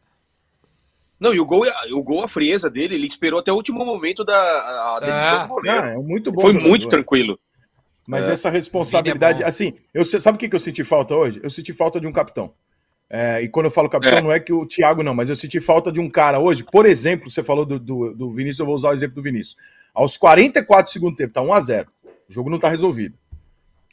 Não, 1.24 1.34
e 1.34 1.40
o 1.40 1.44
gol, 1.46 1.64
o 1.92 2.02
gol, 2.02 2.22
a 2.22 2.28
frieza 2.28 2.68
dele, 2.70 2.94
ele 2.94 3.06
esperou 3.06 3.40
até 3.40 3.50
o 3.52 3.56
último 3.56 3.84
momento 3.84 4.24
da 4.24 4.34
a 4.96 5.00
decisão 5.00 5.26
Ah. 5.26 5.42
do 5.46 5.48
goleiro. 5.54 5.86
É 5.86 5.96
muito 5.96 6.30
bom. 6.30 6.42
Foi 6.42 6.52
jogador. 6.52 6.68
muito 6.68 6.88
tranquilo. 6.88 7.38
Mas 8.06 8.28
É. 8.28 8.32
essa 8.32 8.50
responsabilidade, 8.50 9.42
é 9.42 9.46
assim, 9.46 9.72
eu 9.94 10.04
sabe 10.04 10.36
o 10.36 10.38
que, 10.38 10.48
que 10.48 10.54
eu 10.54 10.60
senti 10.60 10.84
falta 10.84 11.14
hoje? 11.16 11.40
Eu 11.42 11.48
senti 11.50 11.72
falta 11.72 11.98
de 12.00 12.06
um 12.06 12.12
capitão. 12.12 12.52
É, 13.08 13.40
e 13.42 13.48
quando 13.48 13.66
eu 13.66 13.70
falo 13.70 13.88
capitão, 13.88 14.18
É. 14.18 14.20
não 14.22 14.32
é 14.32 14.38
que 14.40 14.52
o 14.52 14.66
Thiago 14.66 15.02
não, 15.02 15.14
mas 15.14 15.28
eu 15.30 15.36
senti 15.36 15.60
falta 15.60 15.90
de 15.90 16.00
um 16.00 16.10
cara 16.10 16.38
hoje. 16.38 16.64
Por 16.64 16.84
exemplo, 16.84 17.30
você 17.30 17.42
falou 17.42 17.64
do, 17.64 17.78
do, 17.78 18.12
do 18.14 18.30
Vinícius, 18.30 18.58
eu 18.60 18.66
vou 18.66 18.74
usar 18.74 18.90
o 18.90 18.92
exemplo 18.92 19.14
do 19.16 19.22
Vinícius. 19.22 19.56
Aos 19.94 20.16
44 20.16 20.84
do 20.90 20.92
segundo 20.92 21.16
tempo, 21.16 21.32
tá 21.32 21.40
1x0. 21.42 21.86
O 22.28 22.32
jogo 22.32 22.50
não 22.50 22.58
tá 22.58 22.68
resolvido. 22.68 23.16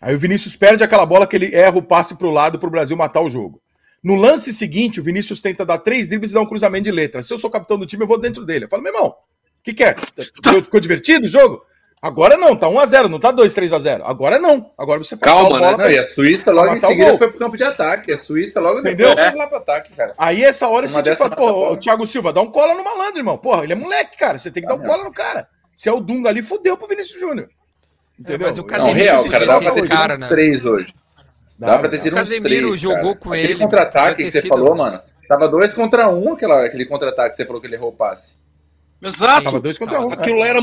Aí 0.01 0.15
o 0.15 0.19
Vinícius 0.19 0.55
perde 0.55 0.83
aquela 0.83 1.05
bola 1.05 1.27
que 1.27 1.35
ele 1.35 1.53
erra 1.53 1.77
o 1.77 1.83
passe 1.83 2.15
pro 2.15 2.31
lado 2.31 2.57
pro 2.59 2.69
Brasil 2.71 2.97
matar 2.97 3.21
o 3.21 3.29
jogo. 3.29 3.61
No 4.03 4.15
lance 4.15 4.51
seguinte, 4.53 4.99
o 4.99 5.03
Vinícius 5.03 5.41
tenta 5.41 5.65
dar 5.65 5.77
três 5.77 6.07
dribles 6.07 6.31
e 6.31 6.33
dar 6.33 6.41
um 6.41 6.45
cruzamento 6.45 6.85
de 6.85 6.91
letra. 6.91 7.21
Se 7.21 7.33
eu 7.33 7.37
sou 7.37 7.49
capitão 7.49 7.77
do 7.77 7.85
time, 7.85 8.03
eu 8.03 8.07
vou 8.07 8.19
dentro 8.19 8.45
dele. 8.45 8.65
Eu 8.65 8.69
falo, 8.69 8.81
meu 8.81 8.93
irmão, 8.93 9.09
o 9.09 9.15
que, 9.63 9.73
que 9.73 9.83
é? 9.83 9.95
Ficou, 10.35 10.63
ficou 10.63 10.79
divertido 10.79 11.27
o 11.27 11.29
jogo? 11.29 11.63
Agora 12.01 12.35
não, 12.35 12.55
tá 12.55 12.65
1x0, 12.67 13.07
não 13.09 13.19
tá 13.19 13.29
2, 13.29 13.53
3x0. 13.53 14.01
Agora 14.03 14.39
não. 14.39 14.71
Agora 14.75 14.97
você 14.97 15.15
faz 15.15 15.31
Calma, 15.31 15.61
né? 15.61 15.77
Não, 15.77 15.91
e 15.91 15.99
a 15.99 16.03
Suíça 16.03 16.51
logo 16.51 16.69
em 16.71 16.75
matar 16.75 16.87
o 16.87 16.89
seguida 16.89 17.09
gol. 17.09 17.17
foi 17.19 17.29
pro 17.29 17.37
campo 17.37 17.55
de 17.57 17.63
ataque. 17.63 18.11
A 18.11 18.17
Suíça 18.17 18.59
logo 18.59 18.79
Entendeu? 18.79 19.09
depois 19.09 19.29
foi 19.29 19.37
lá 19.37 19.45
pro 19.45 19.57
ataque, 19.57 19.93
cara. 19.93 20.15
Aí 20.17 20.43
essa 20.43 20.67
hora 20.67 20.87
Uma 20.87 20.93
você 20.93 21.03
te 21.03 21.05
dessa 21.05 21.25
fala, 21.25 21.35
pô, 21.35 21.73
o 21.73 21.77
Thiago 21.77 22.07
Silva, 22.07 22.33
dá 22.33 22.41
um 22.41 22.49
cola 22.49 22.73
no 22.73 22.83
malandro, 22.83 23.19
irmão. 23.19 23.37
Porra, 23.37 23.63
ele 23.65 23.73
é 23.73 23.75
moleque, 23.75 24.17
cara. 24.17 24.39
Você 24.39 24.49
tem 24.49 24.63
que 24.63 24.67
dar 24.69 24.73
um 24.73 24.83
Ah, 24.83 24.87
cola 24.87 25.03
no 25.03 25.13
cara. 25.13 25.47
Se 25.75 25.89
é 25.89 25.93
o 25.93 25.99
Dunga 25.99 26.29
ali, 26.29 26.41
fudeu 26.41 26.75
pro 26.75 26.87
Vinícius 26.87 27.21
Júnior. 27.21 27.49
Entendeu? 28.19 28.47
mas 28.47 28.57
o 28.57 28.65
Não, 28.65 28.91
real, 28.91 29.23
cara. 29.29 29.45
Dá 29.45 29.61
pra 29.61 29.71
ter 29.71 29.87
cara, 29.87 30.17
né? 30.17 30.25
uns 30.25 30.29
três 30.31 30.65
hoje. 30.65 30.95
Dá 31.67 31.79
pra 31.79 31.89
ter 31.89 31.97
dá. 31.97 32.03
sido 32.03 32.13
O 32.13 32.15
uns 32.15 32.19
Casemiro 32.29 32.67
três, 32.67 32.79
jogou 32.81 33.03
cara. 33.03 33.15
com 33.17 33.33
Aquele 33.33 33.51
ele, 33.53 33.59
contra-ataque 33.59 34.09
podia 34.15 34.25
que 34.25 34.31
você 34.31 34.41
sido- 34.41 34.49
falou, 34.49 34.75
mano. 34.75 35.01
Tava 35.27 35.47
dois 35.47 35.73
contra 35.73 36.09
um, 36.09 36.33
aquela, 36.33 36.65
aquele 36.65 36.85
contra-ataque 36.85 37.29
que 37.31 37.35
você 37.37 37.45
falou 37.45 37.61
que 37.61 37.67
ele 37.67 37.75
errou 37.75 37.89
o 37.89 37.93
passe. 37.95 38.37
Exato. 39.01 39.43
Tava 39.43 39.59
dois 39.59 39.77
contra 39.77 39.95
Tava- 39.95 40.07
um. 40.07 40.11
Aquilo 40.13 40.43
era. 40.43 40.59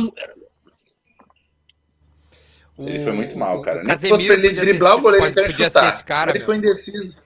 Ele 2.78 3.02
foi 3.02 3.12
muito 3.12 3.37
mal, 3.37 3.61
cara. 3.62 3.80
O 3.82 3.84
Nem 3.84 3.98
se 3.98 4.08
fosse 4.08 4.22
Casemiro 4.26 4.40
pra 4.40 4.50
ele 4.50 4.61
driblar 4.61 4.96
o 4.96 5.00
goleiro 5.00 5.26
pode- 5.26 5.38
até 5.40 5.48
podia 5.50 5.66
chutar. 5.66 5.82
ser 5.82 5.88
esse 5.88 6.04
cara, 6.04 6.30
ele 6.30 6.38
meu. 6.38 6.46
foi 6.46 6.56
indeciso. 6.56 7.18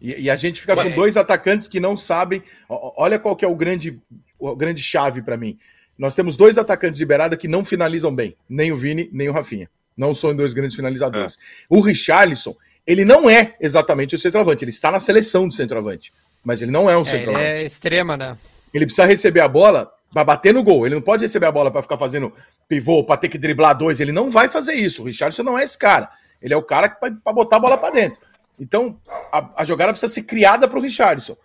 E, 0.00 0.22
e 0.22 0.30
a 0.30 0.36
gente 0.36 0.60
fica 0.60 0.74
Ué. 0.76 0.84
com 0.84 0.90
dois 0.96 1.16
atacantes 1.16 1.66
que 1.68 1.80
não 1.80 1.96
sabem. 1.96 2.42
Olha 2.68 3.18
qual 3.18 3.34
que 3.34 3.44
é 3.44 3.48
o 3.48 3.54
grande, 3.56 4.00
o 4.38 4.54
grande 4.54 4.82
chave 4.82 5.20
pra 5.20 5.36
mim. 5.36 5.58
Nós 5.98 6.14
temos 6.14 6.36
dois 6.36 6.56
atacantes 6.56 6.96
de 6.98 7.04
beirada 7.04 7.36
que 7.36 7.48
não 7.48 7.64
finalizam 7.64 8.14
bem, 8.14 8.36
nem 8.48 8.72
o 8.72 8.76
Vini, 8.76 9.10
nem 9.12 9.28
o 9.28 9.32
Rafinha. 9.32 9.68
Não 10.00 10.14
são 10.14 10.34
dois 10.34 10.54
grandes 10.54 10.74
finalizadores. 10.74 11.38
O 11.68 11.80
Richarlison, 11.80 12.56
ele 12.86 13.04
não 13.04 13.28
é 13.28 13.54
exatamente 13.60 14.14
o 14.14 14.18
centroavante, 14.18 14.64
ele 14.64 14.70
está 14.70 14.90
na 14.90 14.98
seleção 14.98 15.46
do 15.46 15.52
centroavante, 15.54 16.10
mas 16.42 16.62
ele 16.62 16.70
não 16.70 16.88
é 16.88 16.96
um 16.96 17.00
É, 17.00 17.02
ele 17.02 17.10
centroavante. 17.10 17.44
é 17.44 17.62
extrema, 17.64 18.16
né? 18.16 18.38
Ele 18.72 18.86
precisa 18.86 19.04
receber 19.04 19.40
a 19.40 19.48
bola 19.48 19.92
pra 20.10 20.24
bater 20.24 20.54
no 20.54 20.62
gol. 20.62 20.86
Ele 20.86 20.94
não 20.94 21.02
pode 21.02 21.22
receber 21.22 21.46
a 21.46 21.52
bola 21.52 21.70
pra 21.70 21.82
ficar 21.82 21.98
fazendo 21.98 22.32
pivô, 22.66 23.04
pra 23.04 23.16
ter 23.18 23.28
que 23.28 23.36
driblar 23.36 23.76
dois. 23.76 24.00
Ele 24.00 24.10
não 24.12 24.30
vai 24.30 24.48
fazer 24.48 24.72
isso. 24.72 25.02
O 25.02 25.04
Richardson 25.04 25.42
não 25.42 25.58
é 25.58 25.64
esse 25.64 25.76
cara. 25.76 26.08
Ele 26.40 26.54
é 26.54 26.56
o 26.56 26.62
cara 26.62 26.88
que 26.88 26.98
vai 27.00 27.10
pra 27.10 27.32
botar 27.32 27.56
a 27.56 27.60
bola 27.60 27.76
pra 27.76 27.90
dentro. 27.90 28.20
Então, 28.58 28.98
a, 29.30 29.50
a 29.62 29.64
jogada 29.64 29.92
precisa 29.92 30.12
ser 30.12 30.22
criada 30.22 30.66
pro 30.66 30.80
Richardson. 30.80 31.36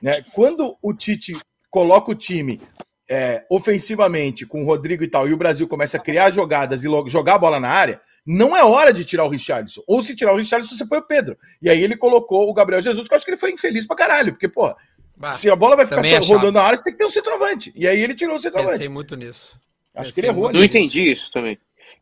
Né? 0.00 0.12
Quando 0.34 0.76
o 0.80 0.94
Tite 0.94 1.36
coloca 1.70 2.12
o 2.12 2.14
time 2.14 2.60
é, 3.08 3.44
ofensivamente 3.50 4.46
com 4.46 4.62
o 4.62 4.66
Rodrigo 4.66 5.02
e 5.04 5.08
tal, 5.08 5.28
e 5.28 5.32
o 5.32 5.36
Brasil 5.36 5.66
começa 5.68 5.96
a 5.96 6.00
criar 6.00 6.30
jogadas 6.30 6.84
e 6.84 6.88
logo 6.88 7.08
jogar 7.08 7.34
a 7.34 7.38
bola 7.38 7.60
na 7.60 7.68
área, 7.68 8.00
não 8.26 8.56
é 8.56 8.64
hora 8.64 8.92
de 8.92 9.04
tirar 9.04 9.24
o 9.24 9.28
Richardson. 9.28 9.82
Ou 9.86 10.02
se 10.02 10.16
tirar 10.16 10.32
o 10.32 10.36
Richardson, 10.36 10.74
você 10.74 10.86
põe 10.86 10.98
o 10.98 11.06
Pedro. 11.06 11.36
E 11.60 11.68
aí 11.68 11.82
ele 11.82 11.96
colocou 11.96 12.48
o 12.48 12.54
Gabriel 12.54 12.80
Jesus, 12.80 13.06
que 13.06 13.12
eu 13.12 13.16
acho 13.16 13.24
que 13.24 13.30
ele 13.32 13.38
foi 13.38 13.50
infeliz 13.52 13.86
pra 13.86 13.96
caralho, 13.96 14.32
porque, 14.32 14.48
pô, 14.48 14.74
Bah, 15.16 15.30
se 15.30 15.48
a 15.50 15.54
bola 15.54 15.76
vai 15.76 15.86
ficar 15.86 16.02
só 16.02 16.16
achava. 16.16 16.34
rodando 16.34 16.52
na 16.52 16.62
área, 16.62 16.76
você 16.76 16.84
tem 16.84 16.92
que 16.94 16.98
ter 16.98 17.04
um 17.04 17.10
centroavante. 17.10 17.72
E 17.76 17.86
aí 17.86 18.00
ele 18.00 18.14
tirou 18.14 18.36
o 18.36 18.40
centroavante. 18.40 18.72
pensei 18.72 18.88
muito 18.88 19.14
nisso. 19.16 19.60
Acho 19.94 20.08
que 20.10 20.16
pensei 20.16 20.30
ele 20.30 20.38
errou. 20.38 20.52
Não 20.52 20.64
entendi 20.64 21.12
isso 21.12 21.30
também. 21.30 21.54
O 21.54 21.58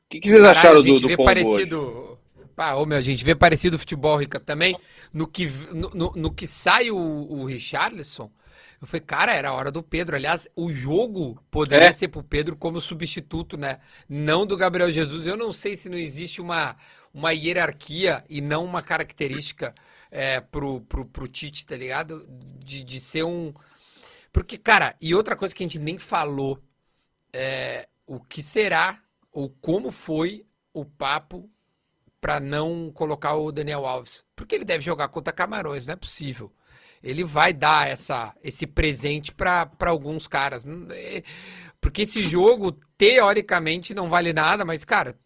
que, 0.09 0.21
que 0.21 0.29
vocês 0.31 0.41
Caralho, 0.41 0.59
acharam 0.59 0.83
do, 0.83 0.95
do 1.01 1.09
Pombo 1.17 1.23
hoje? 1.23 1.25
parecido. 1.25 2.19
Pá, 2.55 2.75
ô, 2.75 2.87
meu, 2.87 2.99
a 2.99 3.03
gente 3.03 3.25
vê 3.25 3.35
parecido 3.35 3.77
o 3.77 3.79
futebol, 3.79 4.17
Rica, 4.17 4.39
também. 4.39 4.77
No 5.13 5.27
que, 5.27 5.47
no, 5.73 5.91
no- 5.91 6.13
no 6.15 6.33
que 6.33 6.47
sai 6.47 6.91
o, 6.91 6.97
o 6.97 7.45
Richarlison, 7.45 8.31
eu 8.83 8.87
falei, 8.89 9.01
cara, 9.01 9.33
era 9.33 9.51
a 9.51 9.53
hora 9.53 9.71
do 9.71 9.81
Pedro. 9.81 10.17
Aliás, 10.17 10.49
o 10.57 10.73
jogo 10.73 11.41
poderia 11.53 11.87
É. 11.91 11.93
ser 11.93 12.09
pro 12.09 12.21
Pedro 12.21 12.57
como 12.57 12.81
substituto, 12.81 13.57
né? 13.57 13.79
Não 14.09 14.45
do 14.45 14.57
Gabriel 14.57 14.91
Jesus. 14.91 15.25
Eu 15.25 15.37
não 15.37 15.53
sei 15.53 15.77
se 15.77 15.89
não 15.89 15.97
existe 15.97 16.41
uma, 16.41 16.77
uma 17.15 17.31
hierarquia 17.33 18.25
e 18.29 18.41
não 18.41 18.65
uma 18.65 18.83
característica 18.83 19.73
é, 20.11 20.41
pro, 20.41 20.81
pro, 20.81 21.07
pro 21.07 21.29
Tite, 21.29 21.65
tá 21.65 21.77
ligado? 21.77 22.27
De, 22.59 22.83
de 22.83 23.01
ser 23.01 23.23
um. 23.23 23.55
Porque, 24.33 24.59
cara, 24.59 24.97
e 25.01 25.15
outra 25.15 25.37
coisa 25.37 25.55
que 25.55 25.63
a 25.63 25.67
gente 25.67 25.79
nem 25.79 25.97
falou 25.97 26.59
é 27.33 27.89
o 28.05 28.19
que 28.19 28.43
será 28.43 29.01
ou 29.31 29.49
como 29.61 29.93
foi 29.93 30.45
o 30.75 30.85
papo 30.85 31.49
para 32.21 32.41
não 32.41 32.91
colocar 32.93 33.37
o 33.37 33.53
Daniel 33.53 33.87
Alves. 33.87 34.25
Porque 34.35 34.57
ele 34.57 34.65
deve 34.65 34.83
jogar 34.83 35.07
contra 35.07 35.33
Camarões, 35.33 35.87
não 35.87 35.93
é 35.93 35.97
possível. 35.97 36.53
Ele 37.03 37.25
vai 37.25 37.53
dar 37.53 37.89
essa, 37.89 38.33
esse 38.43 38.67
presente 38.67 39.33
para 39.33 39.69
alguns 39.87 40.27
caras. 40.29 40.65
Não- 40.65 40.87
é- 40.91 41.23
Porque 41.81 42.03
esse 42.03 42.23
jogo, 42.23 42.77
teoricamente, 42.97 43.93
não 43.93 44.09
vale 44.09 44.33
nada, 44.33 44.65
mas, 44.65 44.85
cara, 44.85 45.17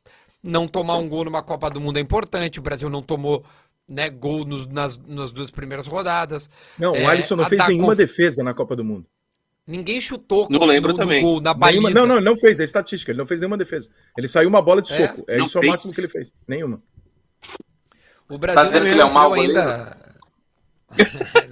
não 0.43 0.67
tomar 0.67 0.97
um 0.97 1.07
gol 1.09 1.25
numa 1.27 1.43
Copa 1.43 1.69
do 1.69 1.81
Mundo 1.81 1.99
é 1.99 2.01
importante. 2.01 2.59
O 2.59 2.63
Brasil 2.63 2.89
não 2.89 3.03
tomou 3.03 3.45
né, 3.89 4.09
gol 4.11 4.45
nos- 4.45 4.67
nas, 4.67 4.99
nas 4.99 5.31
duas 5.33 5.51
primeiras 5.51 5.87
rodadas. 5.87 6.49
Não, 6.79 6.97
É, 6.97 7.05
o 7.05 7.09
Alisson 7.09 7.37
não 7.37 7.45
fez 7.45 7.65
nenhuma 7.69 7.89
conf- 7.89 7.97
defesa 7.99 8.43
na 8.43 8.53
Copa 8.55 8.75
do 8.75 8.83
Mundo. 8.83 9.07
Ninguém 9.67 10.01
chutou 10.01 10.49
Não 10.51 10.65
lembro 10.65 10.95
também. 10.97 11.23
gol, 11.23 11.41
na 11.41 11.53
baliza. 11.55 11.81
Nenhuma- 11.83 12.01
não, 12.01 12.07
não, 12.07 12.17
ele 12.17 12.25
não 12.25 12.37
fez, 12.37 12.59
é 12.59 12.65
estatística, 12.65 13.13
ele 13.13 13.19
não 13.19 13.27
fez 13.27 13.41
nenhuma 13.41 13.57
defesa. 13.57 13.89
Ele 14.17 14.27
saiu 14.27 14.49
uma 14.49 14.61
bola 14.63 14.81
de 14.83 14.93
É? 14.93 14.97
soco. 15.09 15.25
É 15.29 15.39
isso 15.41 15.59
é 15.59 15.61
o 15.61 15.67
máximo 15.69 15.93
que 15.95 16.01
ele 16.01 16.09
fez. 16.09 16.33
Nenhuma. 16.49 16.83
O 18.29 18.39
Brasil 18.39 18.61
Tá 18.63 18.65
dizendo 18.69 18.81
não 18.83 18.87
que 18.87 18.93
ele 18.95 19.01
é 19.03 19.05
um 19.05 19.13
mau 19.13 19.33
ainda. 19.35 19.97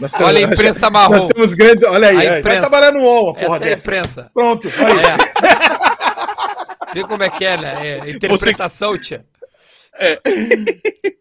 Nós 0.00 0.14
Olha 0.20 0.30
a 0.30 0.34
temos- 0.40 0.54
imprensa 0.54 0.80
Nós 0.90 0.92
marrom. 0.92 1.28
temos 1.28 1.54
grandes. 1.54 1.84
Olha 1.84 2.08
aí, 2.08 2.16
A 2.16 2.20
aí, 2.20 2.28
vai 2.28 2.38
imprensa. 2.40 2.60
trabalhar 2.60 2.92
no 2.92 3.00
UOL, 3.00 3.24
uma 3.26 3.34
porra 3.34 3.56
Essa 3.56 3.64
é 3.64 3.66
a 3.66 3.70
dessa. 3.70 3.88
imprensa. 3.90 4.30
Pronto, 4.32 4.68
aí. 4.68 4.74
É. 6.86 6.94
Vê 6.94 7.04
como 7.04 7.22
é 7.22 7.30
que 7.30 7.44
é, 7.44 7.56
né? 7.56 7.86
É, 8.06 8.10
interpretação, 8.10 8.98
tia. 8.98 9.24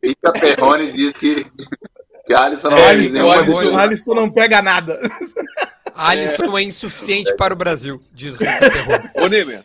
Rica 0.04 0.32
Perrone 0.32 0.92
diz 0.92 1.14
que, 1.14 1.46
que 2.26 2.34
Alisson 2.34 2.70
não 2.70 2.78
É, 2.78 2.82
vai 2.82 2.90
Alisson, 2.92 3.32
Alisson. 3.32 3.78
Alisson 3.78 4.14
não 4.16 4.30
pega 4.32 4.62
nada. 4.62 5.00
Alisson 5.94 6.58
é 6.58 6.64
insuficiente 6.64 7.36
para 7.36 7.54
o 7.54 7.58
Brasil, 7.58 8.02
diz 8.14 8.36
Rico 8.38 8.52
Perrone. 8.60 9.10
Ô, 9.16 9.28
Nemer, 9.28 9.64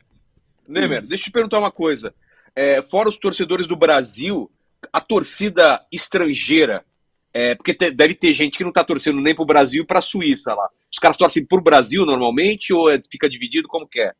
Nemer, 0.68 1.02
deixa 1.02 1.22
eu 1.22 1.26
te 1.26 1.30
perguntar 1.30 1.58
uma 1.58 1.70
coisa. 1.70 2.12
É, 2.56 2.82
fora 2.82 3.08
os 3.08 3.16
torcedores 3.16 3.66
do 3.66 3.76
Brasil, 3.76 4.50
a 4.92 5.00
torcida 5.00 5.80
estrangeira, 5.92 6.84
é, 7.34 7.54
porque 7.56 7.74
te- 7.74 7.90
deve 7.90 8.14
ter 8.14 8.32
gente 8.32 8.56
que 8.56 8.64
não 8.64 8.72
tá 8.72 8.84
torcendo 8.84 9.20
nem 9.20 9.34
pro 9.34 9.44
Brasil 9.44 9.82
e 9.82 9.86
pra 9.86 10.00
Suíça 10.00 10.54
lá. 10.54 10.68
Os 10.90 10.98
caras 11.00 11.16
torcem 11.16 11.44
pro 11.44 11.60
Brasil 11.60 12.06
normalmente 12.06 12.72
ou 12.72 12.88
é- 12.88 13.00
fica 13.10 13.28
dividido? 13.28 13.66
Como 13.66 13.88
que 13.88 14.00
é? 14.00 14.12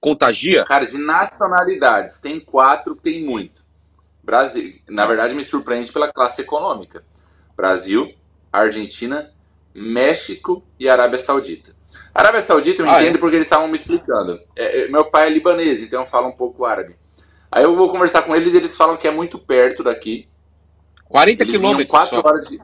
Contagia? 0.00 0.64
Cara, 0.64 0.84
de 0.86 0.98
nacionalidades, 0.98 2.18
tem 2.20 2.40
quatro, 2.40 2.94
tem 2.96 3.22
muito. 3.24 3.64
Brasil, 4.22 4.72
na 4.88 5.04
verdade, 5.06 5.34
me 5.34 5.42
surpreende 5.42 5.92
pela 5.92 6.10
classe 6.10 6.40
econômica. 6.40 7.04
Brasil, 7.54 8.12
Argentina, 8.50 9.30
México 9.74 10.64
e 10.80 10.88
Arábia 10.88 11.18
Saudita. 11.18 11.74
Arábia 12.14 12.40
Saudita 12.40 12.82
eu 12.82 12.88
Ah, 12.88 13.00
entendo 13.02 13.18
porque 13.18 13.36
eles 13.36 13.46
estavam 13.46 13.68
me 13.68 13.76
explicando. 13.76 14.40
É, 14.56 14.82
é, 14.84 14.88
meu 14.88 15.04
pai 15.04 15.26
é 15.26 15.30
libanês, 15.30 15.82
então 15.82 16.00
eu 16.00 16.06
falo 16.06 16.28
um 16.28 16.36
pouco 16.36 16.64
árabe. 16.64 16.96
Aí 17.52 17.62
eu 17.62 17.76
vou 17.76 17.90
conversar 17.90 18.22
com 18.22 18.34
eles 18.34 18.54
e 18.54 18.56
eles 18.56 18.76
falam 18.76 18.96
que 18.96 19.06
é 19.06 19.10
muito 19.10 19.38
perto 19.38 19.82
daqui. 19.84 20.26
40 21.14 21.44
Eles 21.44 21.52
vinham 21.52 21.60
quilômetros 21.60 21.90
quatro 21.92 22.16
só. 22.16 22.28
horas 22.28 22.44
de. 22.46 22.60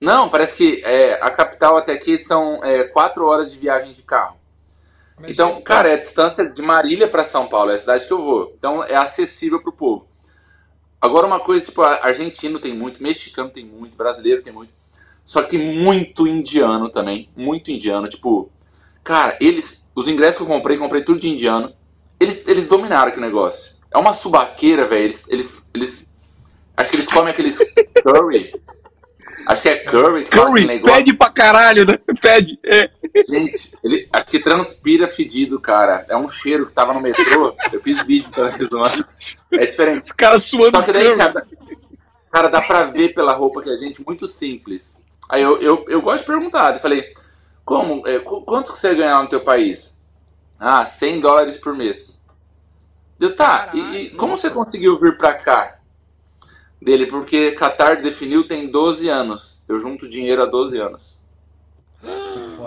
Não, 0.00 0.30
parece 0.30 0.54
que 0.54 0.82
é, 0.86 1.22
a 1.22 1.30
capital 1.30 1.76
até 1.76 1.92
aqui 1.92 2.16
são 2.16 2.64
é, 2.64 2.84
quatro 2.84 3.26
horas 3.26 3.52
de 3.52 3.58
viagem 3.58 3.92
de 3.92 4.02
carro. 4.02 4.38
Então, 5.24 5.60
cara, 5.60 5.90
é 5.90 5.92
a 5.92 5.98
distância 5.98 6.50
de 6.50 6.62
Marília 6.62 7.06
para 7.06 7.22
São 7.22 7.46
Paulo, 7.46 7.70
é 7.70 7.74
a 7.74 7.78
cidade 7.78 8.06
que 8.06 8.12
eu 8.12 8.22
vou. 8.22 8.54
Então, 8.56 8.82
é 8.82 8.94
acessível 8.94 9.60
para 9.60 9.68
o 9.68 9.74
povo. 9.74 10.08
Agora, 10.98 11.26
uma 11.26 11.40
coisa, 11.40 11.66
tipo, 11.66 11.82
argentino 11.82 12.58
tem 12.58 12.74
muito, 12.74 13.02
mexicano 13.02 13.50
tem 13.50 13.66
muito, 13.66 13.98
brasileiro 13.98 14.42
tem 14.42 14.52
muito. 14.52 14.72
Só 15.22 15.42
que 15.42 15.58
tem 15.58 15.76
muito 15.76 16.26
indiano 16.26 16.88
também, 16.88 17.28
muito 17.36 17.70
indiano. 17.70 18.08
Tipo, 18.08 18.50
cara, 19.04 19.36
eles, 19.42 19.90
os 19.94 20.08
ingressos 20.08 20.36
que 20.36 20.42
eu 20.42 20.46
comprei, 20.46 20.78
comprei 20.78 21.02
tudo 21.02 21.20
de 21.20 21.28
indiano. 21.28 21.74
Eles, 22.18 22.48
eles 22.48 22.66
dominaram 22.66 23.08
aquele 23.08 23.26
negócio. 23.26 23.76
É 23.90 23.98
uma 23.98 24.14
subaqueira, 24.14 24.86
velho. 24.86 25.04
Eles, 25.04 25.28
eles, 25.28 25.70
eles, 25.74 26.07
acho 26.78 26.90
que 26.90 26.96
eles 26.96 27.06
comem 27.06 27.30
aqueles 27.32 27.58
curry. 28.02 28.52
Acho 29.46 29.62
que 29.62 29.68
é 29.68 29.76
curry. 29.84 30.24
que 30.24 30.30
Curry, 30.30 30.66
negócio. 30.66 30.94
pede 30.96 31.12
pra 31.14 31.30
caralho, 31.30 31.86
né? 31.86 31.98
Pede. 32.20 32.58
É. 32.64 32.90
Gente, 33.26 33.74
ele, 33.82 34.06
acho 34.12 34.26
que 34.26 34.38
transpira 34.40 35.08
fedido, 35.08 35.58
cara. 35.58 36.04
É 36.08 36.16
um 36.16 36.28
cheiro 36.28 36.66
que 36.66 36.72
tava 36.72 36.92
no 36.92 37.00
metrô. 37.00 37.56
Eu 37.72 37.80
fiz 37.82 38.04
vídeo 38.06 38.30
também 38.30 38.52
zoando. 38.64 39.06
É 39.52 39.64
diferente. 39.64 40.04
Os 40.04 40.12
caras 40.12 40.42
suando 40.44 40.76
Só 40.76 40.82
que 40.82 40.92
daí, 40.92 41.16
cara, 41.16 41.46
cara, 42.30 42.48
dá 42.48 42.60
pra 42.60 42.84
ver 42.84 43.14
pela 43.14 43.32
roupa 43.32 43.62
que 43.62 43.70
a 43.70 43.76
gente, 43.78 44.04
muito 44.04 44.26
simples. 44.26 45.02
Aí 45.30 45.40
eu, 45.42 45.60
eu, 45.62 45.84
eu 45.88 46.02
gosto 46.02 46.20
de 46.20 46.26
perguntar. 46.26 46.74
Eu 46.74 46.80
falei, 46.80 47.04
como? 47.64 48.06
É, 48.06 48.18
qu- 48.18 48.42
quanto 48.42 48.72
que 48.72 48.78
você 48.78 48.94
ganha 48.94 49.14
lá 49.14 49.22
no 49.22 49.28
teu 49.30 49.40
país? 49.40 50.02
Ah, 50.60 50.84
100 50.84 51.20
dólares 51.20 51.56
por 51.56 51.74
mês. 51.74 52.26
Deu, 53.18 53.34
tá, 53.34 53.70
e, 53.72 53.78
e 53.96 54.10
como 54.10 54.36
você 54.36 54.50
conseguiu 54.50 54.98
vir 55.00 55.16
pra 55.16 55.34
cá? 55.34 55.77
Dele, 56.80 57.06
porque 57.06 57.52
Qatar 57.52 58.00
definiu 58.00 58.46
tem 58.46 58.70
12 58.70 59.08
anos. 59.08 59.62
Eu 59.68 59.78
junto 59.78 60.08
dinheiro 60.08 60.42
há 60.42 60.46
12 60.46 60.78
anos. 60.78 61.18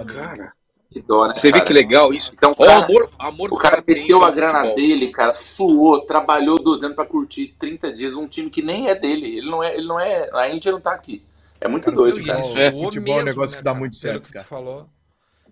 Cara, 0.08 0.54
Que 0.90 1.02
dó, 1.02 1.28
né, 1.28 1.34
você 1.36 1.52
vê 1.52 1.54
cara? 1.54 1.66
que 1.66 1.74
legal 1.74 2.14
isso? 2.14 2.32
Então, 2.34 2.54
cara, 2.54 2.86
amor, 2.86 3.10
amor 3.18 3.54
o 3.54 3.58
cara 3.58 3.82
meteu 3.88 4.24
a 4.26 4.32
grana 4.32 4.60
futebol. 4.60 4.76
dele, 4.76 5.08
cara, 5.12 5.32
suou, 5.32 6.02
trabalhou 6.06 6.62
12 6.62 6.86
anos 6.86 6.96
pra 6.96 7.06
curtir 7.06 7.56
30 7.58 7.94
dias 7.94 8.16
um 8.16 8.28
time 8.28 8.50
que 8.50 8.62
nem 8.62 8.90
é 8.90 8.96
dele. 8.96 9.38
Ele 9.38 9.50
não 9.50 9.64
é, 9.64 9.76
ele 9.76 9.88
não 9.88 10.00
é, 10.00 10.30
a 10.34 10.50
Índia 10.50 10.72
não 10.72 10.82
tá 10.82 10.94
aqui. 10.94 11.24
É 11.62 11.68
muito 11.68 11.92
Cara, 11.92 11.96
doido, 11.96 12.24
cara. 12.26 12.40
ele 12.40 12.60
É, 12.62 12.72
futebol 12.72 13.20
é 13.20 13.22
um 13.22 13.24
mesmo, 13.24 13.30
negócio 13.30 13.56
né, 13.56 13.58
que 13.60 13.64
dá 13.64 13.72
cara? 13.72 13.80
muito 13.80 13.96
certo, 13.96 14.24
que 14.24 14.30
tu 14.30 14.34
cara. 14.34 14.46
falou. 14.46 14.90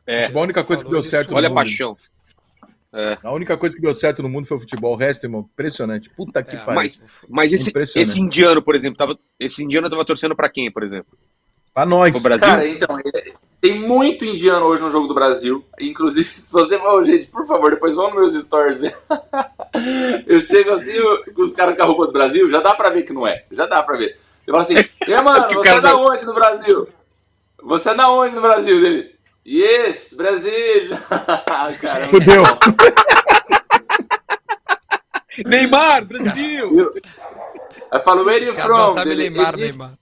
É, 0.06 0.22
Futebol, 0.24 0.42
a 0.42 0.46
única 0.46 0.64
coisa 0.64 0.84
que 0.84 0.90
deu 0.92 1.04
certo 1.04 1.36
olha 1.36 1.48
a 1.48 1.50
mundo. 1.50 1.60
Paixão. 2.92 3.18
A 3.24 3.34
única 3.34 3.58
coisa 3.58 3.76
que 3.76 3.82
deu 3.82 3.94
certo 3.94 4.22
no 4.24 4.30
mundo 4.30 4.46
foi 4.48 4.58
o 4.58 4.60
futebol. 4.60 4.94
O 4.94 4.98
resto, 4.98 5.26
irmão, 5.26 5.48
impressionante. 5.52 6.10
Puta 6.10 6.42
que 6.44 6.56
É, 6.56 6.60
pariu. 6.60 6.76
Mas, 6.76 7.02
mas 7.30 7.54
esse, 7.54 7.72
esse 7.96 8.20
indiano, 8.20 8.62
por 8.62 8.76
exemplo, 8.76 8.98
tava, 8.98 9.18
esse 9.40 9.64
indiano 9.64 9.90
tava 9.90 10.06
torcendo 10.06 10.36
pra 10.36 10.50
quem, 10.50 10.72
por 10.72 10.84
exemplo? 10.84 11.18
Pra 11.74 11.86
nós. 11.86 12.12
Pro 12.12 12.22
Brasil? 12.22 12.48
Cara, 12.48 12.68
então, 12.68 12.98
é- 13.00 13.34
tem 13.62 13.80
muito 13.80 14.24
indiano 14.24 14.66
hoje 14.66 14.82
no 14.82 14.90
jogo 14.90 15.08
do 15.08 15.14
Brasil. 15.14 15.64
Inclusive, 15.80 16.28
se 16.30 16.52
você 16.52 16.78
for, 16.80 17.06
gente, 17.06 17.28
por 17.28 17.46
favor, 17.46 17.72
depois 17.72 17.94
vão 17.96 18.14
nos 18.14 18.34
meus 18.34 18.46
stories 18.46 18.80
ver. 18.80 18.96
Eu 20.26 20.40
chego 20.42 20.72
assim, 20.72 20.92
eu- 20.92 21.24
com 21.34 21.44
os 21.44 21.54
caras 21.54 21.76
com 21.76 21.84
a 21.84 21.86
roupa 21.86 22.08
do 22.08 22.14
Brasil, 22.14 22.50
já 22.50 22.60
dá 22.60 22.74
pra 22.74 22.90
ver 22.90 23.04
que 23.04 23.14
não 23.14 23.26
é. 23.28 23.46
Já 23.52 23.66
dá 23.68 23.84
pra 23.84 23.98
ver. 23.98 24.16
Você 24.44 24.52
fala 24.52 24.64
assim, 24.64 24.74
e 25.08 25.22
mano, 25.22 25.48
você 25.54 25.62
cara 25.64 25.78
é 25.78 25.82
da 25.82 25.96
onde 25.96 26.26
no 26.26 26.34
Brasil? 26.34 26.88
Você 27.62 27.90
é 27.90 27.96
da 27.96 28.10
onde 28.10 28.36
no 28.36 28.42
Brasil? 28.42 28.76
Ele, 28.86 29.16
yes, 29.46 30.14
Brasil. 30.14 30.52
Fudeu. 32.10 32.44
Neymar, 35.46 36.06
Brasil! 36.06 36.78
Eu, 36.78 36.94
eu 37.94 38.00
falo, 38.02 38.26
where 38.26 38.44
you 38.44 38.54
from? 38.54 38.94
sabem 38.94 39.16
Dele, 39.16 39.30
Neymar, 39.30 39.54
Egypt. 39.54 39.62
Neymar. 39.62 39.98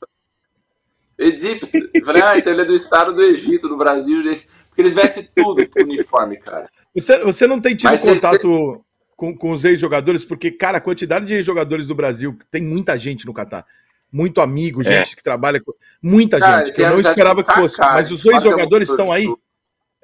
Egito. 1.18 1.68
Eu 1.94 2.06
falei, 2.06 2.22
ah, 2.22 2.38
então 2.38 2.54
ele 2.54 2.62
é 2.62 2.66
do 2.66 2.76
estado 2.76 3.14
do 3.14 3.24
Egito, 3.24 3.68
do 3.68 3.78
Brasil, 3.78 4.22
gente. 4.24 4.48
Porque 4.68 4.82
eles 4.82 4.94
vestem 4.94 5.28
tudo 5.36 5.68
com 5.68 5.84
uniforme, 5.84 6.38
cara. 6.38 6.70
Você, 6.96 7.24
você 7.24 7.48
não 7.48 7.60
tem 7.60 7.76
tido 7.76 7.90
Mas 7.90 8.02
contato 8.02 8.84
com, 9.16 9.36
com 9.36 9.52
os 9.52 9.66
ex-jogadores? 9.66 10.24
Porque, 10.24 10.52
cara, 10.52 10.78
a 10.78 10.82
quantidade 10.82 11.26
de 11.26 11.34
ex-jogadores 11.34 11.88
do 11.88 11.96
Brasil, 11.96 12.38
tem 12.52 12.62
muita 12.62 12.98
gente 12.98 13.26
no 13.26 13.34
Catar. 13.34 13.66
Muito 14.12 14.40
amigo, 14.42 14.84
gente 14.84 15.16
que 15.16 15.24
trabalha 15.24 15.62
com. 15.62 15.74
Muita 16.02 16.40
Cara, 16.40 16.66
gente, 16.66 16.76
que 16.76 16.82
eu 16.82 16.90
não 16.92 17.00
esperava 17.00 17.44
que 17.44 17.54
fosse. 17.54 17.80
Mas 17.80 18.12
os 18.12 18.26
é 18.26 18.30
um 18.30 18.58
estão 18.82 19.12
aí. 19.12 19.24
torcedor. 19.26 19.40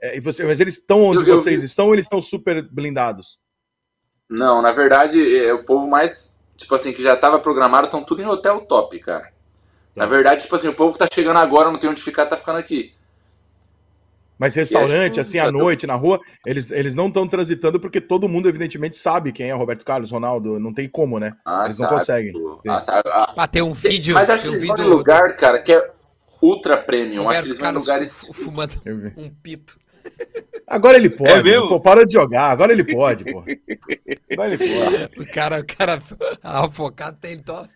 É, 0.02 0.18
e 0.18 0.20
você, 0.20 0.44
mas 0.46 0.60
eles 0.60 0.78
estão 0.78 1.02
onde 1.02 1.22
Eu- 1.22 1.28
eu 1.28 1.38
vocês 1.40 1.62
vi- 1.62 1.66
estão 1.66 1.88
ou 1.88 1.94
eles 1.94 2.06
estão 2.06 2.22
super 2.22 2.62
blindados? 2.62 3.40
Não, 4.30 4.62
na 4.62 4.72
verdade, 4.74 5.38
é 5.38 5.54
o 5.54 5.64
povo 5.64 5.88
mais, 5.88 6.42
tipo 6.58 6.76
assim, 6.76 6.92
que 6.92 7.02
já 7.02 7.16
tava 7.16 7.40
programado, 7.40 7.86
estão 7.86 8.04
tudo 8.04 8.22
em 8.22 8.26
hotel 8.26 8.62
top, 8.62 9.00
cara. 9.00 9.32
Na 9.96 10.06
verdade, 10.06 10.44
tipo 10.44 10.56
assim, 10.56 10.68
o 10.68 10.74
povo 10.74 10.94
que 10.94 11.00
tá 11.00 11.08
chegando 11.14 11.38
agora, 11.38 11.72
não 11.72 11.78
tem 11.80 11.90
onde 11.90 12.02
ficar, 12.02 12.26
tá 12.26 12.36
ficando 12.36 12.58
aqui. 12.60 12.94
Mas 14.38 14.56
restaurante, 14.56 15.20
assim, 15.20 15.38
acho- 15.40 15.50
à 15.50 15.52
noite, 15.52 15.86
na 15.88 15.96
rua, 15.96 16.20
eles, 16.46 16.70
eles 16.72 16.96
não 16.96 17.08
estão 17.08 17.28
transitando 17.28 17.80
porque 17.80 18.02
todo 18.02 18.28
mundo, 18.28 18.50
evidentemente, 18.50 18.98
sabe 18.98 19.32
quem 19.32 19.50
é 19.50 19.54
Roberto 19.54 19.86
Carlos, 19.86 20.12
Ronaldo. 20.12 20.60
Não 20.60 20.74
tem 20.74 20.90
como, 20.90 21.20
né? 21.20 21.34
Ah, 21.46 21.66
Eles 21.66 21.78
não 21.78 21.86
sabe, 21.86 22.00
conseguem. 22.00 22.34
Ah, 22.68 22.80
sabe, 22.80 23.10
ah, 23.12 23.34
Ah, 23.38 23.48
tem 23.48 23.62
um 23.62 23.72
vídeo. 23.74 24.16
Mas 24.16 24.30
acho 24.30 24.44
que 24.44 24.50
tem 24.50 24.52
um 24.52 24.60
eles 24.60 24.68
vão 24.68 24.76
vídeo 24.76 24.88
em 24.92 24.96
lugar, 24.96 25.36
cara, 25.36 25.62
que 25.62 25.72
é 25.72 25.92
ultra 26.42 26.76
premium. 26.78 27.30
Acho 27.30 27.42
Roberto 27.42 27.44
que 27.44 27.50
eles 27.50 27.60
vão 27.60 27.70
em 27.72 27.74
lugares. 27.74 28.20
fu- 28.20 28.34
fumando 28.34 28.82
um 29.18 29.30
pito. 29.30 29.80
Agora 30.68 30.98
ele 30.98 31.10
pode. 31.10 31.32
É 31.32 31.44
mesmo? 31.44 31.68
Pô, 31.68 31.80
para 31.80 32.06
de 32.06 32.14
jogar. 32.14 32.50
Agora 32.50 32.74
ele 32.74 32.84
pode, 32.84 33.24
pô. 33.24 33.40
Agora 34.32 34.54
ele 34.54 34.58
pode. 34.58 35.10
O 35.22 35.26
cara, 35.32 35.60
o 35.60 35.66
cara 35.66 36.02
afocado 36.42 37.18
tem 37.22 37.36
então. 37.36 37.68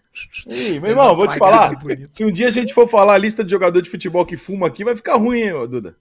Ih, 0.48 0.80
meu 0.80 0.90
irmão, 0.92 1.16
vou 1.16 1.28
te 1.28 1.38
falar. 1.38 1.72
Se 2.08 2.26
um 2.26 2.32
dia 2.32 2.48
a 2.48 2.52
gente 2.52 2.74
for 2.74 2.88
falar 2.88 3.14
a 3.14 3.18
lista 3.18 3.44
de 3.44 3.52
jogador 3.52 3.82
de 3.82 3.90
futebol 3.90 4.26
que 4.26 4.36
fuma 4.36 4.68
aqui, 4.68 4.84
vai 4.84 4.96
ficar 4.96 5.16
ruim, 5.16 5.42
hein, 5.42 5.68
Duda. 5.70 5.96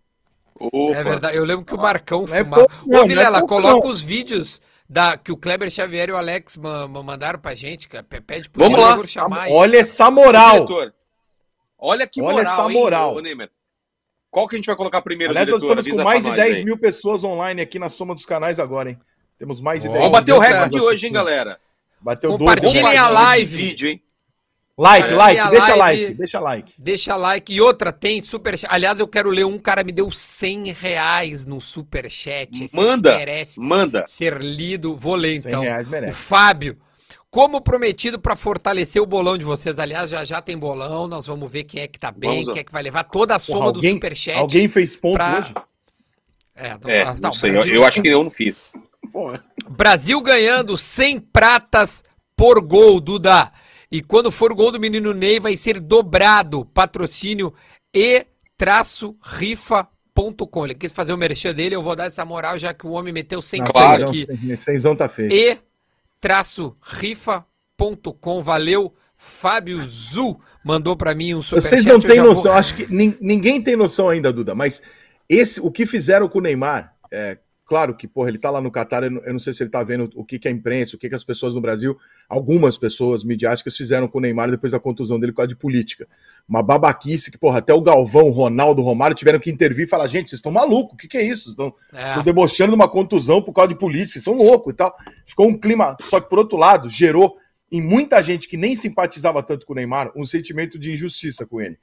Opa. 0.59 0.97
É 0.97 1.05
verdade. 1.05 1.37
Eu 1.37 1.45
lembro 1.45 1.65
que 1.65 1.75
o 1.75 1.79
Marcão 1.79 2.25
é 2.25 2.43
fumava. 2.45 2.67
pouco, 2.67 2.89
não, 2.91 3.01
Ô, 3.01 3.03
é 3.05 3.07
Vilela, 3.09 3.39
pouco, 3.41 3.55
coloca 3.55 3.85
não. 3.87 3.93
os 3.93 4.01
vídeos 4.01 4.61
da, 4.89 5.17
que 5.17 5.31
o 5.33 5.37
Kleber 5.37 5.69
Xavier 5.71 6.09
e 6.09 6.13
o 6.13 6.17
Alex 6.17 6.57
ma- 6.57 6.87
ma- 6.89 7.03
mandaram 7.03 7.39
pra 7.39 7.55
gente, 7.55 7.89
cara. 7.89 8.03
Pe- 8.05 8.21
Pede 8.21 8.49
pro 8.49 8.63
Vamos 8.63 8.81
lá. 8.81 8.97
chamar 9.07 9.43
aí. 9.43 9.53
Olha 9.53 9.79
essa 9.79 10.11
moral. 10.11 10.67
Olha 11.79 12.07
que 12.07 12.23
Olha 12.23 12.37
moral, 12.39 12.53
essa 12.53 12.63
hein, 12.63 12.73
moral. 12.73 13.21
Neymar. 13.21 13.51
Qual 14.31 14.49
que 14.49 14.57
a 14.57 14.59
gente 14.59 14.67
vai 14.67 14.77
colocar 14.77 15.01
primeiro, 15.03 15.33
Aliás, 15.33 15.49
nós 15.49 15.61
diretor? 15.61 15.79
estamos 15.81 15.99
com 15.99 16.05
mais 16.05 16.23
de 16.23 16.29
nós 16.31 16.37
10 16.41 16.59
aí. 16.59 16.65
mil 16.65 16.77
pessoas 16.79 17.23
online 17.25 17.61
aqui 17.63 17.79
na 17.79 17.89
soma 17.89 18.15
dos 18.15 18.27
canais 18.27 18.59
agora, 18.61 18.91
hein? 18.91 18.99
Temos 19.39 19.61
mais 19.61 19.83
de 19.83 19.89
Ó, 19.89 19.93
10 19.93 20.03
Vamos 20.05 20.13
mil 20.13 20.21
bater 20.21 20.33
o 20.33 20.39
recorde 20.39 20.81
hoje, 20.81 21.07
hein, 21.07 21.13
galera? 21.13 21.59
Bateu 22.01 22.31
12 22.31 22.39
Compartilhem 22.39 22.75
recordes. 22.77 22.99
a 23.01 23.03
Compartilha 23.09 23.29
live. 23.29 23.57
vídeo, 23.57 23.89
hein? 23.89 24.03
Like, 24.79 25.09
like, 25.15 25.49
deixa 25.51 25.75
live. 25.75 26.03
like, 26.03 26.15
deixa 26.19 26.41
like. 26.41 26.73
Deixa 26.77 27.17
like. 27.17 27.55
E 27.55 27.61
outra, 27.63 27.91
tem 27.93 28.21
super 28.21 28.55
Aliás, 28.69 29.01
eu 29.01 29.09
quero 29.09 29.31
ler 29.31 29.47
um 29.47 29.59
cara 29.59 29.83
me 29.83 29.91
deu 29.91 30.11
100 30.13 30.73
reais 30.73 31.47
no 31.47 31.61
superchat. 31.63 32.65
Esse 32.65 32.77
Manda. 32.77 33.17
merece 33.17 33.59
Manda. 33.59 34.05
ser 34.07 34.39
lido. 34.39 34.95
Vou 34.95 35.15
ler 35.15 35.41
100 35.41 35.49
então. 35.51 35.63
reais 35.63 35.89
O 35.89 35.91
merece. 35.91 36.13
Fábio. 36.13 36.77
Como 37.31 37.61
prometido 37.63 38.19
para 38.19 38.37
fortalecer 38.37 39.01
o 39.01 39.07
bolão 39.07 39.39
de 39.39 39.45
vocês. 39.47 39.79
Aliás, 39.79 40.11
já 40.11 40.25
já 40.27 40.43
tem 40.43 40.59
bolão. 40.59 41.07
Nós 41.09 41.27
vamos 41.27 41.51
ver 41.51 41.65
quem 41.65 41.81
é 41.83 41.89
que 41.89 41.99
tá 41.99 42.11
bem, 42.13 42.41
Vamos 42.41 42.53
quem 42.53 42.61
é 42.61 42.65
que 42.65 42.73
vai 42.73 42.83
levar 42.83 43.05
toda 43.05 43.35
a 43.35 43.39
soma 43.39 43.59
Porra, 43.61 43.73
do 43.73 43.79
alguém, 43.79 43.95
superchat. 43.95 44.39
alguém 44.39 44.69
fez 44.69 44.95
ponto 44.95 45.15
pra- 45.15 45.39
hoje? 45.39 45.55
É, 46.55 46.71
não, 46.83 46.91
É, 46.91 47.03
ah, 47.03 47.15
não 47.15 47.21
não, 47.21 47.33
sei. 47.33 47.51
Brasil- 47.51 47.75
eu 47.75 47.85
acho 47.87 48.03
que 48.03 48.09
eu 48.09 48.23
não 48.25 48.31
fiz. 48.31 48.71
Porra. 49.13 49.43
Brasil 49.71 50.21
ganhando 50.21 50.77
100 50.77 51.19
pratas 51.21 52.05
por 52.37 52.61
gol, 52.61 53.01
Duda. 53.01 53.51
E 53.91 54.03
quando 54.03 54.31
for 54.33 54.51
o 54.53 54.57
gol 54.57 54.71
do 54.73 54.81
menino 54.81 55.15
Ney, 55.15 55.39
vai 55.41 55.57
ser 55.57 55.81
dobrado. 55.81 56.65
Patrocínio 56.67 57.53
e-rifa.com. 57.95 58.27
Ele 60.65 60.75
quis 60.75 60.93
fazer 60.93 61.13
o 61.13 61.17
merchan 61.19 61.53
dele, 61.55 61.75
eu 61.75 61.83
vou 61.83 61.95
dar 61.97 62.07
essa 62.07 62.25
moral, 62.25 62.59
já 62.59 62.73
que 62.75 62.87
o 62.87 62.91
homem 62.91 63.13
meteu 63.13 63.41
100 63.43 63.61
Não, 63.63 63.71
Claro. 63.71 64.09
aqui. 64.09 64.25
cen- 64.27 64.57
Cenzão 64.57 64.95
tá 64.97 65.09
feio. 65.09 65.29
e-rifa.com. 66.93 68.43
Valeu, 68.43 68.93
Fábio 69.17 69.87
Zu 69.87 70.39
mandou 70.65 70.97
pra 70.97 71.15
mim 71.15 71.35
um 71.35 71.43
superchat. 71.43 71.69
Vocês 71.71 71.85
não 71.85 72.01
têm 72.01 72.17
já 72.17 72.23
vou- 72.23 72.35
noção, 72.35 72.53
acho 72.53 72.75
que 72.75 72.93
nin- 72.93 73.17
ninguém 73.21 73.61
tem 73.63 73.77
noção 73.77 74.09
ainda, 74.09 74.33
Duda, 74.33 74.55
mas 74.55 74.83
esse, 75.29 75.61
o 75.61 75.71
que 75.71 75.87
fizeram 75.87 76.29
com 76.29 76.39
o 76.39 76.43
Neymar, 76.43 76.95
é 77.11 77.39
claro 77.67 77.95
que, 77.95 78.07
porra, 78.07 78.29
ele 78.29 78.39
tá 78.39 78.49
lá 78.49 78.61
no 78.61 78.71
Catar, 78.71 79.03
eu 79.03 79.11
não, 79.11 79.39
sei 79.39 79.53
se 79.53 79.63
ele 79.63 79.71
tá 79.71 79.83
vendo 79.83 80.09
o 80.15 80.25
que, 80.25 80.39
que 80.39 80.47
a 80.47 80.51
imprensa, 80.51 80.95
o 80.95 80.99
que, 80.99 81.09
que 81.09 81.15
as 81.15 81.25
pessoas 81.25 81.55
no 81.55 81.61
Brasil, 81.61 81.99
algumas 82.29 82.79
pessoas 82.79 83.25
midiáticas 83.25 83.77
fizeram 83.77 84.07
com 84.07 84.19
o 84.19 84.21
Neymar 84.21 84.51
depois 84.51 84.73
da 84.73 84.79
contusão 84.79 85.19
dele 85.19 85.33
por 85.33 85.39
causa 85.39 85.49
de 85.49 85.57
política. 85.57 86.07
Uma 86.49 86.63
babaquice 86.63 87.31
que, 87.31 87.37
porra, 87.37 87.59
até 87.59 87.75
o 87.75 87.81
Galvão, 87.81 88.29
o 88.29 88.31
Ronaldo, 88.31 88.81
o 88.81 88.85
Romário 88.85 89.17
tiveram 89.17 89.41
que 89.41 89.51
intervir 89.51 89.87
e 89.87 89.89
falar, 89.89 90.07
gente, 90.07 90.31
vocês 90.31 90.39
estão 90.39 90.53
malucos, 90.53 90.95
o 90.95 90.97
que, 90.97 91.09
que 91.09 91.19
é 91.19 91.23
isso? 91.23 91.51
Estão 91.51 91.75
É. 91.93 92.23
Debochando 92.23 92.71
de 92.71 92.77
uma 92.77 92.89
contusão 92.89 93.43
por 93.43 93.53
causa 93.53 93.69
de 93.69 93.79
política, 93.79 94.13
vocês 94.13 94.25
são 94.25 94.35
loucos 94.35 94.73
e 94.73 94.77
tal. 94.77 94.95
Ficou 95.25 95.49
um 95.49 95.59
clima, 95.59 95.97
só 96.03 96.21
que 96.21 96.31
por 96.31 96.39
outro 96.39 96.57
lado, 96.57 96.89
gerou 96.89 97.37
em 97.71 97.83
muita 97.83 98.23
gente 98.23 98.49
que 98.49 98.57
nem 98.57 98.77
simpatizava 98.77 99.43
tanto 99.43 99.67
com 99.67 99.73
o 99.73 99.77
Neymar 99.77 100.13
um 100.15 100.25
sentimento 100.25 100.79
de 100.79 100.93
injustiça 100.93 101.45
com 101.45 101.61
ele. 101.61 101.77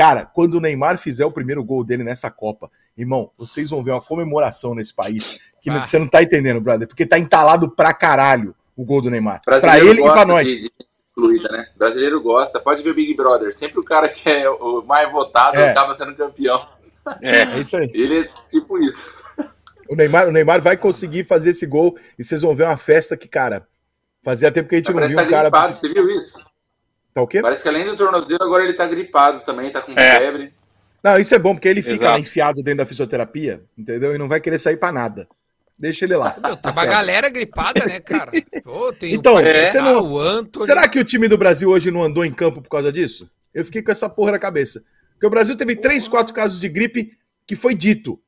Cara, 0.00 0.24
quando 0.24 0.54
o 0.54 0.60
Neymar 0.60 0.96
fizer 0.96 1.26
o 1.26 1.30
primeiro 1.30 1.62
gol 1.62 1.84
dele 1.84 2.02
nessa 2.02 2.30
Copa, 2.30 2.70
irmão, 2.96 3.30
vocês 3.36 3.68
vão 3.68 3.84
ver 3.84 3.90
uma 3.90 4.00
comemoração 4.00 4.74
nesse 4.74 4.94
país 4.94 5.38
que 5.60 5.68
Ah. 5.68 5.84
você 5.84 5.98
não 5.98 6.08
tá 6.08 6.22
entendendo, 6.22 6.58
brother, 6.58 6.88
porque 6.88 7.04
tá 7.04 7.18
entalado 7.18 7.68
pra 7.70 7.92
caralho 7.92 8.54
o 8.74 8.82
gol 8.82 9.02
do 9.02 9.10
Neymar. 9.10 9.42
Pra 9.44 9.78
ele 9.78 10.00
e 10.00 10.10
pra 10.10 10.24
nós. 10.24 10.46
De, 10.46 10.60
de 10.62 10.72
excluída, 11.10 11.50
né? 11.50 11.66
Brasileiro 11.76 12.18
gosta. 12.22 12.58
Pode 12.58 12.82
ver 12.82 12.88
o 12.92 12.94
Big 12.94 13.12
Brother. 13.14 13.52
Sempre 13.54 13.78
o 13.78 13.84
cara 13.84 14.08
que 14.08 14.26
é 14.30 14.48
o 14.48 14.80
mais 14.86 15.12
votado 15.12 15.58
É. 15.58 15.68
acaba 15.70 15.92
sendo 15.92 16.14
campeão. 16.14 16.66
É. 17.20 17.42
É 17.42 17.58
isso 17.58 17.76
aí. 17.76 17.90
Ele 17.92 18.20
é 18.20 18.28
tipo 18.48 18.78
isso. 18.78 18.98
O 19.86 19.94
Neymar, 19.94 20.28
o 20.28 20.32
Neymar 20.32 20.62
vai 20.62 20.78
conseguir 20.78 21.24
fazer 21.24 21.50
esse 21.50 21.66
gol 21.66 21.94
e 22.18 22.24
vocês 22.24 22.40
vão 22.40 22.54
ver 22.54 22.64
uma 22.64 22.78
festa 22.78 23.18
que, 23.18 23.28
cara, 23.28 23.68
fazia 24.24 24.50
tempo 24.50 24.66
que 24.66 24.76
a 24.76 24.78
gente 24.78 24.94
não 24.94 25.06
que 25.06 25.12
um 25.12 25.16
tá 25.16 25.26
cara. 25.26 25.50
gripado. 25.50 25.74
Você 25.74 25.92
viu 25.92 26.08
isso? 26.08 26.42
Tá 27.12 27.22
o 27.22 27.26
quê? 27.26 27.40
Parece 27.42 27.62
que 27.62 27.68
além 27.68 27.84
do 27.84 27.96
tornozelo, 27.96 28.42
agora 28.42 28.62
ele 28.64 28.72
tá 28.74 28.86
gripado 28.86 29.40
também. 29.40 29.70
Tá 29.70 29.80
com 29.82 29.92
É. 29.92 30.18
febre. 30.18 30.54
Não, 31.02 31.18
isso 31.18 31.34
é 31.34 31.38
bom, 31.38 31.54
porque 31.54 31.68
ele 31.68 31.80
fica 31.82 31.94
Exato. 31.96 32.12
lá 32.12 32.18
enfiado 32.20 32.62
dentro 32.62 32.78
da 32.78 32.86
fisioterapia, 32.86 33.62
entendeu? 33.76 34.14
E 34.14 34.18
não 34.18 34.28
vai 34.28 34.38
querer 34.40 34.58
sair 34.58 34.76
pra 34.76 34.92
nada. 34.92 35.26
Deixa 35.78 36.04
ele 36.04 36.14
lá. 36.14 36.36
Meu, 36.42 36.54
tem 36.56 36.70
uma 36.72 36.84
galera 36.84 37.30
gripada, 37.30 37.86
né, 37.86 37.98
cara? 38.00 38.30
Pô, 38.62 38.92
tem 38.92 39.14
Então, 39.14 39.36
você 39.36 39.80
não- 39.80 40.12
o 40.12 40.18
Antony. 40.20 40.66
Será 40.66 40.86
que 40.86 40.98
o 40.98 41.04
time 41.04 41.26
do 41.26 41.38
Brasil 41.38 41.70
hoje 41.70 41.90
não 41.90 42.02
andou 42.02 42.22
em 42.22 42.30
campo 42.32 42.60
por 42.60 42.68
causa 42.68 42.92
disso? 42.92 43.30
Eu 43.54 43.64
fiquei 43.64 43.82
com 43.82 43.90
essa 43.90 44.08
porra 44.10 44.32
na 44.32 44.38
cabeça. 44.38 44.84
Porque 45.14 45.26
o 45.26 45.30
Brasil 45.30 45.56
teve 45.56 45.74
três, 45.74 46.06
quatro 46.06 46.34
casos 46.34 46.60
de 46.60 46.68
gripe 46.68 47.12
que 47.46 47.56
foi 47.56 47.74
dito 47.74 48.20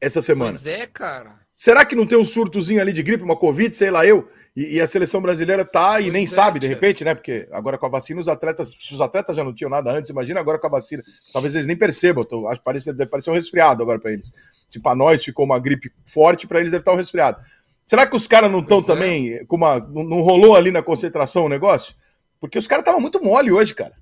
essa 0.00 0.22
semana. 0.22 0.52
Pois 0.52 0.66
é, 0.66 0.86
cara. 0.86 1.38
Será 1.52 1.84
que 1.84 1.96
não 1.96 2.06
tem 2.06 2.16
um 2.16 2.24
surtozinho 2.24 2.80
ali 2.80 2.92
de 2.92 3.02
gripe, 3.02 3.24
uma 3.24 3.36
Covid, 3.36 3.76
sei 3.76 3.90
lá 3.90 4.06
eu? 4.06 4.28
E, 4.58 4.74
e 4.74 4.80
a 4.80 4.88
seleção 4.88 5.22
brasileira 5.22 5.64
tá 5.64 6.00
e 6.00 6.04
Pois 6.04 6.12
nem 6.12 6.24
é, 6.24 6.26
sabe, 6.26 6.58
de 6.58 6.66
repente, 6.66 7.04
né? 7.04 7.14
Porque 7.14 7.48
agora 7.52 7.78
com 7.78 7.86
a 7.86 7.88
vacina, 7.88 8.20
os 8.20 8.26
atletas, 8.26 8.74
se 8.76 8.92
os 8.92 9.00
atletas 9.00 9.36
já 9.36 9.44
não 9.44 9.54
tinham 9.54 9.70
nada 9.70 9.92
antes, 9.92 10.10
imagina 10.10 10.40
agora 10.40 10.58
com 10.58 10.66
a 10.66 10.70
vacina. 10.70 11.00
Talvez 11.32 11.54
eles 11.54 11.68
nem 11.68 11.76
percebam. 11.76 12.24
Tô, 12.24 12.48
acho 12.48 12.58
que 12.58 12.64
parece, 12.64 12.92
deve 12.92 13.08
parecer 13.08 13.30
um 13.30 13.34
resfriado 13.34 13.84
agora 13.84 14.00
pra 14.00 14.12
eles. 14.12 14.32
Se 14.68 14.80
pra 14.80 14.96
nós 14.96 15.22
ficou 15.22 15.44
uma 15.44 15.60
gripe 15.60 15.92
forte, 16.04 16.48
pra 16.48 16.58
eles 16.58 16.72
deve 16.72 16.80
estar 16.80 16.92
um 16.92 16.96
resfriado. 16.96 17.40
Será 17.86 18.04
que 18.04 18.16
os 18.16 18.26
caras 18.26 18.50
não 18.50 18.58
estão 18.58 18.80
é. 18.80 18.82
também 18.82 19.46
com 19.46 19.54
uma. 19.54 19.78
Não, 19.78 20.02
não 20.02 20.20
rolou 20.22 20.56
ali 20.56 20.72
na 20.72 20.82
concentração 20.82 21.44
o 21.44 21.48
negócio? 21.48 21.94
Porque 22.40 22.58
os 22.58 22.66
caras 22.66 22.82
estavam 22.82 23.00
muito 23.00 23.22
mole 23.22 23.52
hoje, 23.52 23.72
cara. 23.76 23.94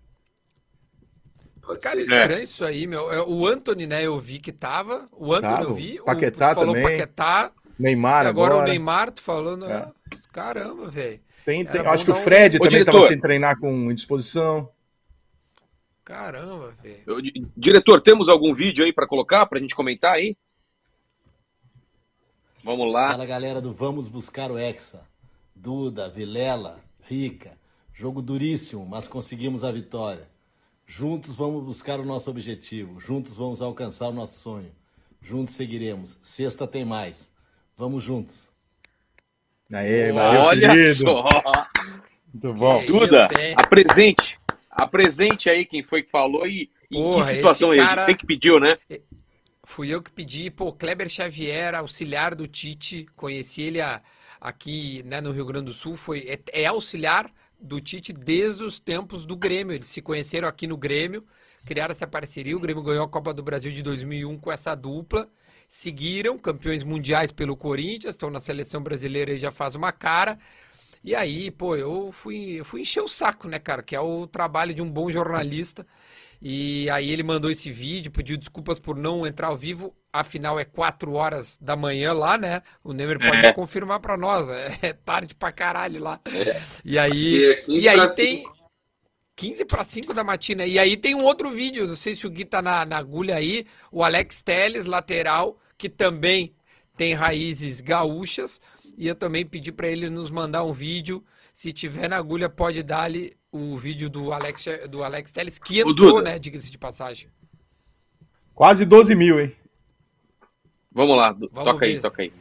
Cara, 1.83 1.97
ser. 1.97 2.21
estranho 2.21 2.43
isso 2.43 2.65
aí, 2.65 2.87
meu. 2.87 3.13
É, 3.13 3.21
O 3.21 3.47
Anthony, 3.47 3.87
né, 3.87 4.07
eu 4.07 4.19
vi 4.19 4.39
que 4.39 4.53
tava. 4.53 5.07
O 5.13 5.35
Anthony 5.35 5.55
Tava. 5.55 5.65
eu 5.65 5.75
vi. 5.75 6.01
Paquetá 6.03 6.53
o, 6.53 6.55
falou 6.55 6.75
também. 6.75 6.99
Paquetá. 6.99 7.53
Neymar 7.79 8.25
e 8.25 8.29
agora, 8.29 8.55
agora. 8.55 8.67
o 8.67 8.69
Neymar, 8.71 9.11
tu 9.11 9.21
falando. 9.21 9.71
É. 9.71 9.87
Caramba, 10.33 10.89
velho. 10.89 11.21
Tem, 11.45 11.65
tem- 11.65 11.81
Era 11.81 11.91
acho 11.93 12.05
que 12.05 12.11
o 12.11 12.15
um- 12.15 12.17
Fred 12.19 12.57
Ô, 12.57 12.61
também 12.61 12.81
estava 12.81 13.07
sem 13.07 13.19
treinar 13.21 13.59
com 13.59 13.91
indisposição. 13.91 14.71
Caramba, 16.05 16.73
velho. 16.83 17.51
Diretor, 17.57 18.01
temos 18.01 18.29
algum 18.29 18.55
vídeo 18.55 18.85
aí 18.85 18.93
pra 18.93 19.07
colocar, 19.07 19.47
pra 19.47 19.59
gente 19.61 19.75
comentar 19.75 20.13
aí? 20.15 20.37
Vamos 22.63 22.93
lá. 22.93 23.11
Fala 23.13 23.27
galera 23.27 23.61
do 23.61 23.73
Vamos 23.73 24.09
Buscar 24.09 24.51
o 24.51 24.59
Hexa. 24.59 25.07
Duda, 25.55 26.09
Vilela, 26.09 26.81
Rica. 27.03 27.57
Jogo 27.95 28.21
duríssimo, 28.21 28.85
mas 28.85 29.09
conseguimos 29.09 29.65
a 29.65 29.73
vitória. 29.73 30.29
Juntos 30.87 31.37
vamos 31.37 31.65
buscar 31.65 31.99
o 31.99 32.05
nosso 32.05 32.31
objetivo. 32.31 33.01
Juntos 33.01 33.37
vamos 33.37 33.63
alcançar 33.63 34.09
o 34.09 34.13
nosso 34.13 34.39
sonho. 34.41 34.71
Juntos 35.21 35.55
seguiremos. 35.55 36.19
Sexta 36.23 36.67
tem 36.67 36.85
mais. 36.85 37.33
Vamos 37.77 38.03
juntos. 38.03 38.51
Aê, 39.73 40.13
valeu, 40.13 40.41
Olha 40.43 40.69
querido. 40.71 41.05
só. 41.05 41.29
Muito 42.33 42.55
bom. 42.55 42.81
Que 42.81 42.87
Duda, 42.87 43.29
isso, 43.31 43.41
hein? 43.41 43.55
apresente. 43.57 44.39
Apresente 44.71 45.49
aí 45.51 45.65
quem 45.65 45.83
foi 45.83 46.03
que 46.03 46.11
falou 46.11 46.47
e 46.47 46.71
em 46.91 47.03
Porra, 47.03 47.27
que 47.27 47.33
situação 47.35 47.71
aí. 47.71 47.79
cara- 47.79 48.05
Você 48.05 48.15
que 48.15 48.27
pediu, 48.27 48.61
né? 48.61 48.77
Fui 49.65 49.89
eu 49.93 50.01
que 50.01 50.13
pedi, 50.13 50.51
pô, 50.51 50.73
Kleber 50.73 51.09
Xavier, 51.09 51.75
auxiliar 51.75 52.35
do 52.35 52.47
Tite, 52.47 53.07
conheci 53.17 53.63
ele 53.63 53.81
a- 53.81 54.01
aqui 54.41 55.03
né, 55.05 55.21
no 55.21 55.33
Rio 55.33 55.45
Grande 55.45 55.65
do 55.67 55.73
Sul, 55.73 55.97
foi, 55.97 56.21
é, 56.53 56.63
é 56.63 56.67
auxiliar 56.67 57.29
do 57.61 57.81
Tite 57.81 58.13
desde 58.13 58.63
os 58.63 58.79
tempos 58.79 59.25
do 59.25 59.35
Grêmio, 59.35 59.75
eles 59.75 59.89
se 59.89 60.01
conheceram 60.01 60.47
aqui 60.47 60.67
no 60.69 60.77
Grêmio, 60.77 61.25
criaram 61.65 61.91
essa 61.91 62.07
parceria, 62.07 62.57
o 62.57 62.61
Grêmio 62.61 62.83
ganhou 62.83 63.03
a 63.05 63.09
Copa 63.09 63.35
do 63.35 63.43
Brasil 63.43 63.73
de 63.73 63.83
2001 63.83 64.39
com 64.39 64.53
essa 64.53 64.75
dupla, 64.77 65.29
seguiram, 65.69 66.39
campeões 66.39 66.85
mundiais 66.85 67.33
pelo 67.33 67.57
Corinthians, 67.57 68.15
estão 68.15 68.31
na 68.31 68.41
seleção 68.41 68.83
brasileira 68.83 69.33
e 69.33 69.39
já 69.39 69.51
faz 69.51 69.75
uma 69.75 69.93
cara, 69.93 70.39
e 71.05 71.15
aí, 71.15 71.51
pô, 71.51 71.77
eu 71.77 72.11
fui, 72.13 72.61
eu 72.61 72.65
fui 72.65 72.81
encher 72.83 73.03
o 73.03 73.09
saco, 73.09 73.49
né, 73.49 73.59
cara, 73.59 73.83
que 73.83 73.95
é 73.95 74.01
o 74.01 74.27
trabalho 74.27 74.75
de 74.75 74.83
um 74.83 74.91
bom 74.91 75.11
jornalista, 75.11 75.87
e 76.41 76.89
aí 76.91 77.11
ele 77.11 77.23
mandou 77.23 77.51
esse 77.51 77.71
vídeo, 77.71 78.13
pediu 78.13 78.37
desculpas 78.37 78.79
por 78.79 78.97
não 78.97 79.27
entrar 79.27 79.49
ao 79.49 79.57
vivo. 79.57 79.95
Afinal, 80.13 80.59
é 80.59 80.65
4 80.65 81.13
horas 81.15 81.59
da 81.61 81.77
manhã 81.77 82.13
lá, 82.13 82.39
né? 82.39 82.63
O 82.85 82.93
Nemer 82.93 83.19
pode 83.19 83.47
É. 83.47 83.53
confirmar 83.53 84.01
pra 84.01 84.17
nós. 84.17 84.47
É 84.83 84.93
tarde 84.93 85.35
pra 85.35 85.51
caralho 85.53 86.01
lá. 86.03 86.21
E 86.85 86.99
aí, 86.99 87.37
E 87.37 87.45
é 87.45 87.55
15 87.57 87.81
e 87.81 87.89
aí 87.89 88.15
tem. 88.15 88.45
15 89.37 89.67
para 89.67 89.85
5 89.85 90.15
da 90.15 90.25
matina. 90.25 90.65
E 90.65 90.79
aí 90.79 90.97
tem 90.97 91.15
um 91.15 91.23
outro 91.23 91.51
vídeo, 91.51 91.87
não 91.87 91.95
sei 91.95 92.15
se 92.15 92.27
o 92.27 92.31
Gui 92.31 92.45
tá 92.47 92.63
na, 92.63 92.87
na 92.87 92.97
agulha 92.97 93.37
aí, 93.37 93.67
o 93.93 94.03
Alex 94.03 94.41
Teles, 94.41 94.87
lateral, 94.87 95.59
que 95.77 95.91
também 95.91 96.55
tem 96.97 97.13
raízes 97.13 97.83
gaúchas. 97.83 98.61
E 98.97 99.07
eu 99.07 99.15
também 99.15 99.45
pedi 99.45 99.71
pra 99.71 99.89
ele 99.89 100.09
nos 100.09 100.31
mandar 100.31 100.65
um 100.65 100.73
vídeo. 100.73 101.23
Se 101.53 101.71
tiver 101.71 102.09
na 102.09 102.17
agulha, 102.17 102.49
pode 102.49 102.83
dar 102.83 103.03
ali 103.03 103.37
o 103.53 103.77
vídeo 103.77 104.09
do 104.09 104.33
Alex, 104.33 104.65
do 104.89 105.05
Alex 105.05 105.31
Teles, 105.33 105.59
que 105.59 105.81
entrou, 105.81 106.23
né? 106.23 106.39
Diga-se 106.39 106.71
de 106.71 106.79
passagem. 106.79 107.29
Quase 108.55 108.87
12 108.87 109.15
mil, 109.15 109.39
hein? 109.39 109.55
Vamos 110.91 111.15
lá, 111.15 111.33
Vamos 111.33 111.51
toca 111.65 111.85
aí, 111.85 111.95
ver. 111.95 112.01
toca 112.01 112.23
aí. 112.23 112.33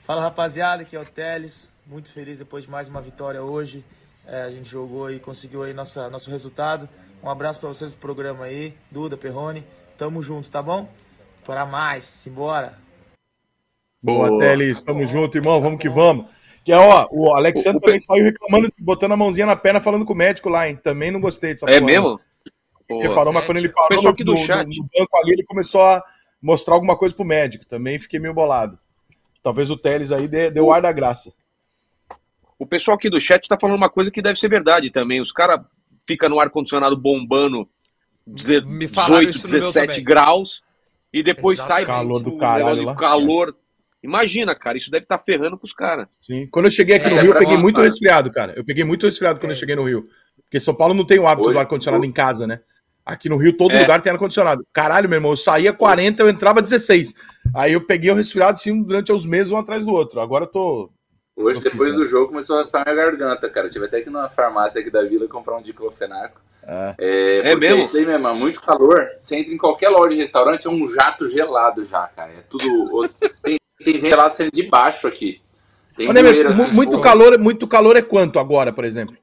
Fala 0.00 0.20
rapaziada, 0.20 0.82
aqui 0.82 0.94
é 0.94 1.00
o 1.00 1.04
Teles. 1.04 1.72
Muito 1.86 2.10
feliz 2.10 2.38
depois 2.38 2.64
de 2.64 2.70
mais 2.70 2.88
uma 2.88 3.00
vitória 3.00 3.42
hoje. 3.42 3.82
É, 4.26 4.42
a 4.42 4.50
gente 4.50 4.68
jogou 4.68 5.10
e 5.10 5.20
conseguiu 5.20 5.62
aí 5.62 5.72
nossa, 5.72 6.10
nosso 6.10 6.30
resultado. 6.30 6.88
Um 7.22 7.30
abraço 7.30 7.60
pra 7.60 7.68
vocês 7.68 7.94
do 7.94 7.98
programa 7.98 8.44
aí, 8.44 8.74
Duda, 8.90 9.16
Perrone. 9.16 9.64
Tamo 9.96 10.22
junto, 10.22 10.50
tá 10.50 10.60
bom? 10.60 10.88
Para 11.44 11.64
mais, 11.64 12.04
simbora. 12.04 12.76
Boa, 14.02 14.28
Boa. 14.28 14.40
Teles. 14.40 14.82
Tamo 14.82 15.06
junto, 15.06 15.38
irmão. 15.38 15.60
Vamos 15.60 15.78
que 15.80 15.88
vamos. 15.88 16.26
Que 16.64 16.72
é, 16.72 16.76
ó, 16.76 17.06
o 17.12 17.34
Alexandre 17.36 17.76
O- 17.76 17.78
o 17.78 17.80
também 17.80 18.00
saiu 18.00 18.24
reclamando, 18.24 18.72
botando 18.78 19.12
a 19.12 19.16
mãozinha 19.16 19.46
na 19.46 19.54
perna, 19.56 19.80
falando 19.80 20.04
com 20.04 20.12
o 20.12 20.16
médico 20.16 20.48
lá, 20.48 20.68
hein? 20.68 20.76
Também 20.76 21.10
não 21.12 21.20
gostei 21.20 21.52
dessa 21.54 21.66
É 21.70 21.74
porra, 21.78 21.86
mesmo? 21.86 22.20
Pô, 22.88 22.98
Você 22.98 23.08
reparou, 23.08 23.32
mas 23.32 23.46
quando 23.46 23.58
ele 23.58 23.68
parou 23.68 24.02
no, 24.02 24.08
aqui 24.10 24.24
do 24.24 24.32
no- 24.32 24.36
chat. 24.36 24.66
no 24.66 24.82
banco 24.96 25.16
ali, 25.18 25.32
ele 25.32 25.44
começou 25.44 25.82
a 25.82 26.02
mostrar 26.42 26.74
alguma 26.74 26.96
coisa 26.96 27.14
pro 27.14 27.24
médico. 27.24 27.64
Também 27.66 27.98
fiquei 27.98 28.18
meio 28.18 28.34
bolado. 28.34 28.78
Talvez 29.42 29.70
o 29.70 29.76
Teles 29.76 30.10
aí 30.12 30.26
dê, 30.28 30.50
dê 30.50 30.60
o 30.60 30.72
ar 30.72 30.82
da 30.82 30.90
graça. 30.92 31.32
O 32.58 32.66
pessoal 32.66 32.96
aqui 32.96 33.10
do 33.10 33.20
chat 33.20 33.46
tá 33.48 33.56
falando 33.60 33.76
uma 33.76 33.88
coisa 33.90 34.10
que 34.10 34.22
deve 34.22 34.38
ser 34.38 34.48
verdade 34.48 34.90
também. 34.90 35.20
Os 35.20 35.32
caras 35.32 35.60
ficam 36.06 36.28
no 36.28 36.40
ar-condicionado 36.40 36.96
bombando 36.96 37.68
deze- 38.26 38.62
Me 38.62 38.88
falaram 38.88 39.26
18, 39.26 39.36
isso 39.36 39.46
no 39.46 39.52
meu 39.52 39.60
17 39.60 39.86
também. 39.88 40.04
graus 40.04 40.62
e 41.12 41.22
depois 41.22 41.58
sai 41.58 41.82
Exatamente. 41.82 42.06
Calor 42.08 42.22
do 42.22 42.38
caralho 42.38 42.82
lá. 42.82 42.94
calor. 42.96 43.56
Imagina, 44.02 44.54
cara, 44.54 44.78
isso 44.78 44.90
deve 44.90 45.04
estar 45.04 45.18
ferrando 45.18 45.58
com 45.58 45.66
os 45.66 45.72
caras. 45.72 46.06
Sim. 46.20 46.46
Quando 46.50 46.66
eu 46.66 46.70
cheguei 46.70 46.96
aqui 46.96 47.06
É, 47.06 47.10
no 47.10 47.16
Rio, 47.20 47.30
eu 47.32 47.38
peguei 47.38 47.54
nós, 47.54 47.62
muito 47.62 47.76
cara. 47.76 47.88
resfriado, 47.88 48.30
cara. 48.30 48.52
Eu 48.56 48.64
peguei 48.64 48.84
muito 48.84 49.04
resfriado 49.04 49.40
quando 49.40 49.50
É. 49.50 49.54
eu 49.54 49.58
cheguei 49.58 49.74
no 49.74 49.84
Rio. 49.84 50.06
Porque 50.42 50.60
São 50.60 50.74
Paulo 50.74 50.94
não 50.94 51.04
tem 51.04 51.18
o 51.18 51.26
hábito 51.26 51.48
Hoje- 51.48 51.54
do 51.54 51.60
ar-condicionado 51.60 52.04
em 52.04 52.12
casa, 52.12 52.46
né? 52.46 52.60
Aqui 53.04 53.28
no 53.28 53.36
Rio, 53.36 53.56
todo 53.56 53.72
É. 53.72 53.80
lugar 53.80 54.00
tem 54.00 54.12
ar-condicionado. 54.12 54.64
Caralho, 54.72 55.08
meu 55.08 55.16
irmão, 55.16 55.32
eu 55.32 55.36
saía 55.36 55.72
40, 55.72 56.22
eu 56.22 56.28
entrava 56.28 56.62
16. 56.62 57.14
Aí 57.54 57.72
eu 57.72 57.80
peguei 57.80 58.10
o 58.10 58.14
resfriado 58.14 58.52
assim 58.52 58.80
durante 58.82 59.12
os 59.12 59.26
meses, 59.26 59.50
um 59.52 59.56
atrás 59.56 59.84
do 59.84 59.92
outro. 59.92 60.20
Agora 60.20 60.44
eu 60.44 60.48
tô. 60.48 60.90
Hoje, 61.36 61.58
Eu 61.58 61.70
depois 61.70 61.92
do 61.94 62.00
essa. 62.00 62.08
jogo, 62.10 62.28
começou 62.28 62.56
a 62.56 62.60
raspar 62.60 62.82
minha 62.84 62.96
garganta, 62.96 63.48
cara. 63.50 63.68
Tive 63.68 63.84
até 63.84 64.00
que 64.00 64.08
ir 64.08 64.12
numa 64.12 64.28
farmácia 64.30 64.80
aqui 64.80 64.90
da 64.90 65.02
vila 65.02 65.28
comprar 65.28 65.56
um 65.58 65.62
diclofenaco. 65.62 66.40
É. 66.66 66.94
É, 66.98 67.38
É 67.38 67.42
porque 67.52 67.56
mesmo? 67.68 67.82
isso 67.82 67.96
aí 67.96 68.06
mesmo, 68.06 68.26
é 68.26 68.32
muito 68.32 68.60
calor. 68.62 69.10
Você 69.18 69.36
entra 69.36 69.52
em 69.52 69.58
qualquer 69.58 69.90
loja 69.90 70.08
de 70.08 70.16
restaurante, 70.16 70.66
é 70.66 70.70
um 70.70 70.88
jato 70.88 71.28
gelado 71.28 71.84
já, 71.84 72.06
cara. 72.08 72.32
É 72.32 72.42
tudo. 72.48 72.92
outro- 72.92 73.14
Tem, 73.42 73.58
tem 73.84 74.00
gelado 74.00 74.34
saindo 74.34 74.50
de 74.52 74.62
baixo 74.64 75.06
aqui. 75.06 75.40
Tem 75.94 76.10
assim, 76.10 76.54
mu- 76.62 76.68
muito, 76.72 76.90
tipo- 76.90 77.02
calor, 77.02 77.38
muito 77.38 77.66
calor 77.68 77.96
é 77.96 78.02
quanto 78.02 78.38
agora, 78.38 78.72
por 78.72 78.84
exemplo? 78.84 79.14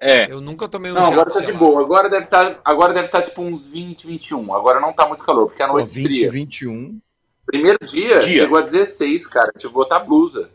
É. 0.00 0.30
Eu 0.30 0.40
nunca 0.40 0.68
tomei 0.68 0.90
um 0.92 0.94
Não, 0.94 1.06
agora 1.06 1.30
tá 1.30 1.40
de 1.40 1.46
gelado. 1.46 1.64
boa. 1.64 1.80
Agora 1.82 2.08
deve 2.08 2.24
estar, 2.24 2.60
agora 2.64 2.92
deve 2.92 3.06
estar 3.06 3.22
tipo 3.22 3.40
uns 3.42 3.70
20, 3.70 4.06
21. 4.06 4.54
Agora 4.54 4.78
não 4.78 4.92
tá 4.92 5.06
muito 5.08 5.24
calor, 5.24 5.46
porque 5.46 5.62
a 5.62 5.66
Pô, 5.68 5.74
noite 5.74 5.94
20, 5.94 6.10
esfria. 6.10 6.30
21. 6.30 6.98
Primeiro 7.46 7.78
dia, 7.84 8.20
Dia. 8.20 8.42
chegou 8.42 8.58
a 8.58 8.62
16, 8.62 9.26
cara. 9.26 9.50
Tive 9.56 9.68
que 9.68 9.74
botar 9.74 10.00
blusa. 10.00 10.50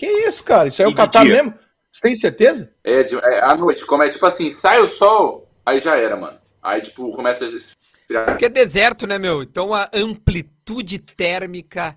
Que 0.00 0.06
isso, 0.06 0.42
cara? 0.42 0.66
Isso 0.66 0.80
aí 0.80 0.88
é 0.88 0.90
o 0.90 0.94
Catar 0.94 1.26
dia? 1.26 1.34
mesmo? 1.34 1.52
Você 1.92 2.00
tem 2.00 2.14
certeza? 2.14 2.72
É, 2.82 3.02
de, 3.02 3.16
é, 3.16 3.44
à 3.44 3.54
noite. 3.54 3.84
Começa, 3.84 4.14
tipo 4.14 4.24
assim, 4.24 4.48
sai 4.48 4.80
o 4.80 4.86
sol, 4.86 5.46
aí 5.66 5.78
já 5.78 5.94
era, 5.94 6.16
mano. 6.16 6.38
Aí, 6.62 6.80
tipo, 6.80 7.12
começa 7.12 7.44
a. 7.44 8.24
Porque 8.24 8.46
é 8.46 8.48
deserto, 8.48 9.06
né, 9.06 9.18
meu? 9.18 9.42
Então 9.42 9.74
a 9.74 9.90
amplitude 9.92 10.98
térmica 11.00 11.94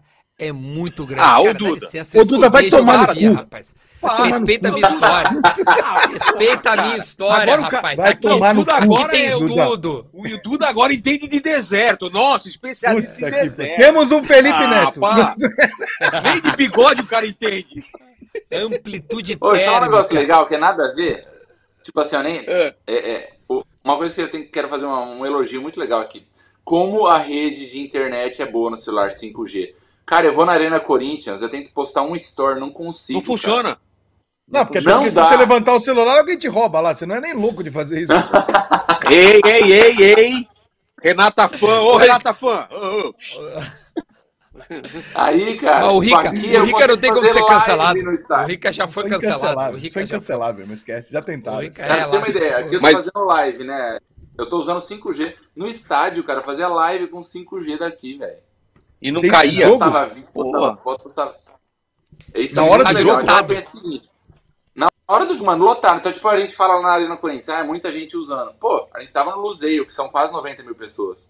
é 0.47 0.51
muito 0.51 1.05
grande. 1.05 1.21
Ah, 1.23 1.41
dá 1.43 1.53
Duda. 1.53 1.85
licença, 1.85 2.17
eu 2.17 2.25
Duda, 2.25 2.49
vai 2.49 2.69
tomar 2.69 3.07
no 3.07 3.15
cu. 3.15 3.33
rapaz. 3.33 3.75
Respeita 4.25 4.67
a 4.67 4.71
minha 4.71 4.89
história. 4.89 5.29
Respeita 6.11 6.71
a 6.71 6.77
minha 6.81 6.97
história, 6.97 7.53
Agora 7.53 7.61
o 7.61 7.63
rapaz. 7.71 7.97
vai 7.97 8.11
Aqui, 8.11 8.21
tomar 8.21 8.53
no 8.53 8.65
cu. 8.65 8.71
aqui 8.71 8.83
agora 8.83 9.09
tem 9.09 9.25
é 9.27 9.35
o 9.35 9.77
Duda. 9.77 10.03
O 10.13 10.65
agora 10.65 10.93
entende 10.93 11.27
de 11.27 11.39
deserto. 11.39 12.09
Nossa, 12.09 12.47
especialista 12.49 13.13
Puta 13.13 13.27
em 13.27 13.31
deserto. 13.31 13.77
Temos 13.77 14.11
um 14.11 14.23
Felipe 14.23 14.55
Ah, 14.55 14.67
Neto. 14.67 14.99
pá. 14.99 15.35
Nem 16.23 16.41
de 16.41 16.57
bigode 16.57 17.01
o 17.01 17.07
cara 17.07 17.25
entende. 17.25 17.83
Amplitude 18.51 19.37
Ô, 19.39 19.55
eu 19.55 19.65
falar 19.65 19.77
um 19.77 19.81
negócio 19.85 20.09
térmica. 20.09 20.21
legal, 20.33 20.47
que 20.47 20.55
é 20.55 20.57
nada 20.57 20.85
a 20.85 20.93
ver. 20.93 21.27
Tipo 21.83 21.99
assim, 22.01 22.15
eu 22.15 22.23
nem. 22.23 22.39
É. 22.47 22.73
É, 22.87 23.11
é, 23.11 23.33
o- 23.47 23.63
uma 23.83 23.97
coisa 23.97 24.13
que 24.13 24.21
eu 24.21 24.29
tenho, 24.29 24.47
quero 24.49 24.67
fazer 24.67 24.85
uma- 24.85 25.01
um 25.01 25.25
elogio 25.25 25.61
muito 25.61 25.79
legal 25.79 25.99
aqui. 25.99 26.25
Como 26.63 27.07
a 27.07 27.17
rede 27.17 27.69
de 27.69 27.79
internet 27.79 28.41
é 28.41 28.45
boa 28.45 28.69
no 28.69 28.77
celular 28.77 29.11
5G. 29.11 29.73
Cara, 30.05 30.25
eu 30.27 30.33
vou 30.33 30.45
na 30.45 30.51
Arena 30.53 30.79
Corinthians, 30.79 31.41
eu 31.41 31.49
tento 31.49 31.71
postar 31.73 32.01
um 32.03 32.15
store, 32.15 32.59
não 32.59 32.69
consigo. 32.69 33.19
Não 33.19 33.25
funciona. 33.25 33.77
Não, 34.47 34.65
porque, 34.65 34.81
Não 34.81 34.97
porque 34.97 35.11
se 35.11 35.19
você 35.19 35.37
levantar 35.37 35.73
o 35.73 35.79
celular, 35.79 36.17
alguém 36.17 36.37
te 36.37 36.47
rouba 36.47 36.79
lá. 36.79 36.93
Você 36.93 37.05
não 37.05 37.15
é 37.15 37.21
nem 37.21 37.33
louco 37.33 37.63
de 37.63 37.71
fazer 37.71 38.01
isso. 38.01 38.11
Ei, 39.09 39.41
ei, 39.45 39.73
ei, 39.73 39.95
ei. 40.17 40.47
Renata 41.01 41.49
Fã, 41.49 41.81
ô 41.81 41.97
Renata 41.97 42.33
Fã. 42.33 42.67
Ô, 42.71 43.09
ô. 43.09 43.13
Aí, 45.15 45.57
cara, 45.57 45.87
Mas 45.87 45.93
o 45.95 45.99
Rica, 45.99 46.29
o 46.29 46.65
Rica 46.65 46.87
não 46.87 46.97
tem 46.97 47.11
como 47.13 47.25
ser 47.25 47.33
fazer 47.33 47.45
cancelado. 47.45 47.99
O. 47.99 48.45
Rica 48.45 48.71
já 48.71 48.87
foi 48.87 49.09
cancelado. 49.09 49.75
O 49.75 49.79
Rica 49.79 49.93
foi. 49.93 50.03
incancelável, 50.03 50.65
não 50.65 50.73
esquece. 50.73 51.11
Já 51.11 51.21
tentaram. 51.21 51.69
Cara, 51.69 51.69
você 51.69 51.81
ter 51.81 51.87
uma 51.89 52.05
relaxa. 52.07 52.29
ideia, 52.29 52.57
aqui 52.57 52.75
eu 52.75 52.79
tô 52.79 52.81
Mas- 52.81 52.99
fazendo 52.99 53.25
live, 53.25 53.63
né? 53.65 53.97
Eu 54.37 54.49
tô 54.49 54.57
usando 54.57 54.79
5G. 54.79 55.35
No 55.55 55.67
estádio, 55.67 56.23
cara, 56.23 56.41
fazia 56.41 56.67
live 56.67 57.07
com 57.07 57.21
5G 57.21 57.77
daqui, 57.77 58.17
velho. 58.17 58.37
E 59.03 59.11
não 59.11 59.19
Tem 59.19 59.29
caía. 59.29 59.67
jogo? 59.67 59.83
Vídeo, 60.15 60.31
postava 60.33 60.77
foto, 60.77 61.03
postava... 61.03 61.35
Isso 62.33 62.55
Na 62.55 62.65
é 62.65 62.69
hora 62.69 62.83
do 62.85 62.87
legal. 62.87 63.03
jogo? 63.03 63.21
Então 63.21 63.37
eu 63.37 63.45
penso 63.45 63.67
o 63.67 63.81
seguinte. 63.81 64.09
Na 64.73 64.87
hora 65.07 65.25
do 65.25 65.33
jogo, 65.33 65.45
mano, 65.45 65.65
lotado. 65.65 65.97
Então, 65.99 66.11
tipo, 66.11 66.25
a 66.29 66.39
gente 66.39 66.55
fala 66.55 66.81
na 66.81 66.89
Arena 66.93 67.17
Corinthians, 67.17 67.49
ah, 67.49 67.59
é 67.59 67.63
muita 67.63 67.91
gente 67.91 68.15
usando. 68.15 68.53
Pô, 68.53 68.87
a 68.93 69.01
gente 69.01 69.11
tava 69.11 69.31
no 69.31 69.41
Luzeio, 69.41 69.85
que 69.85 69.91
são 69.91 70.07
quase 70.07 70.31
90 70.31 70.63
mil 70.63 70.73
pessoas. 70.73 71.29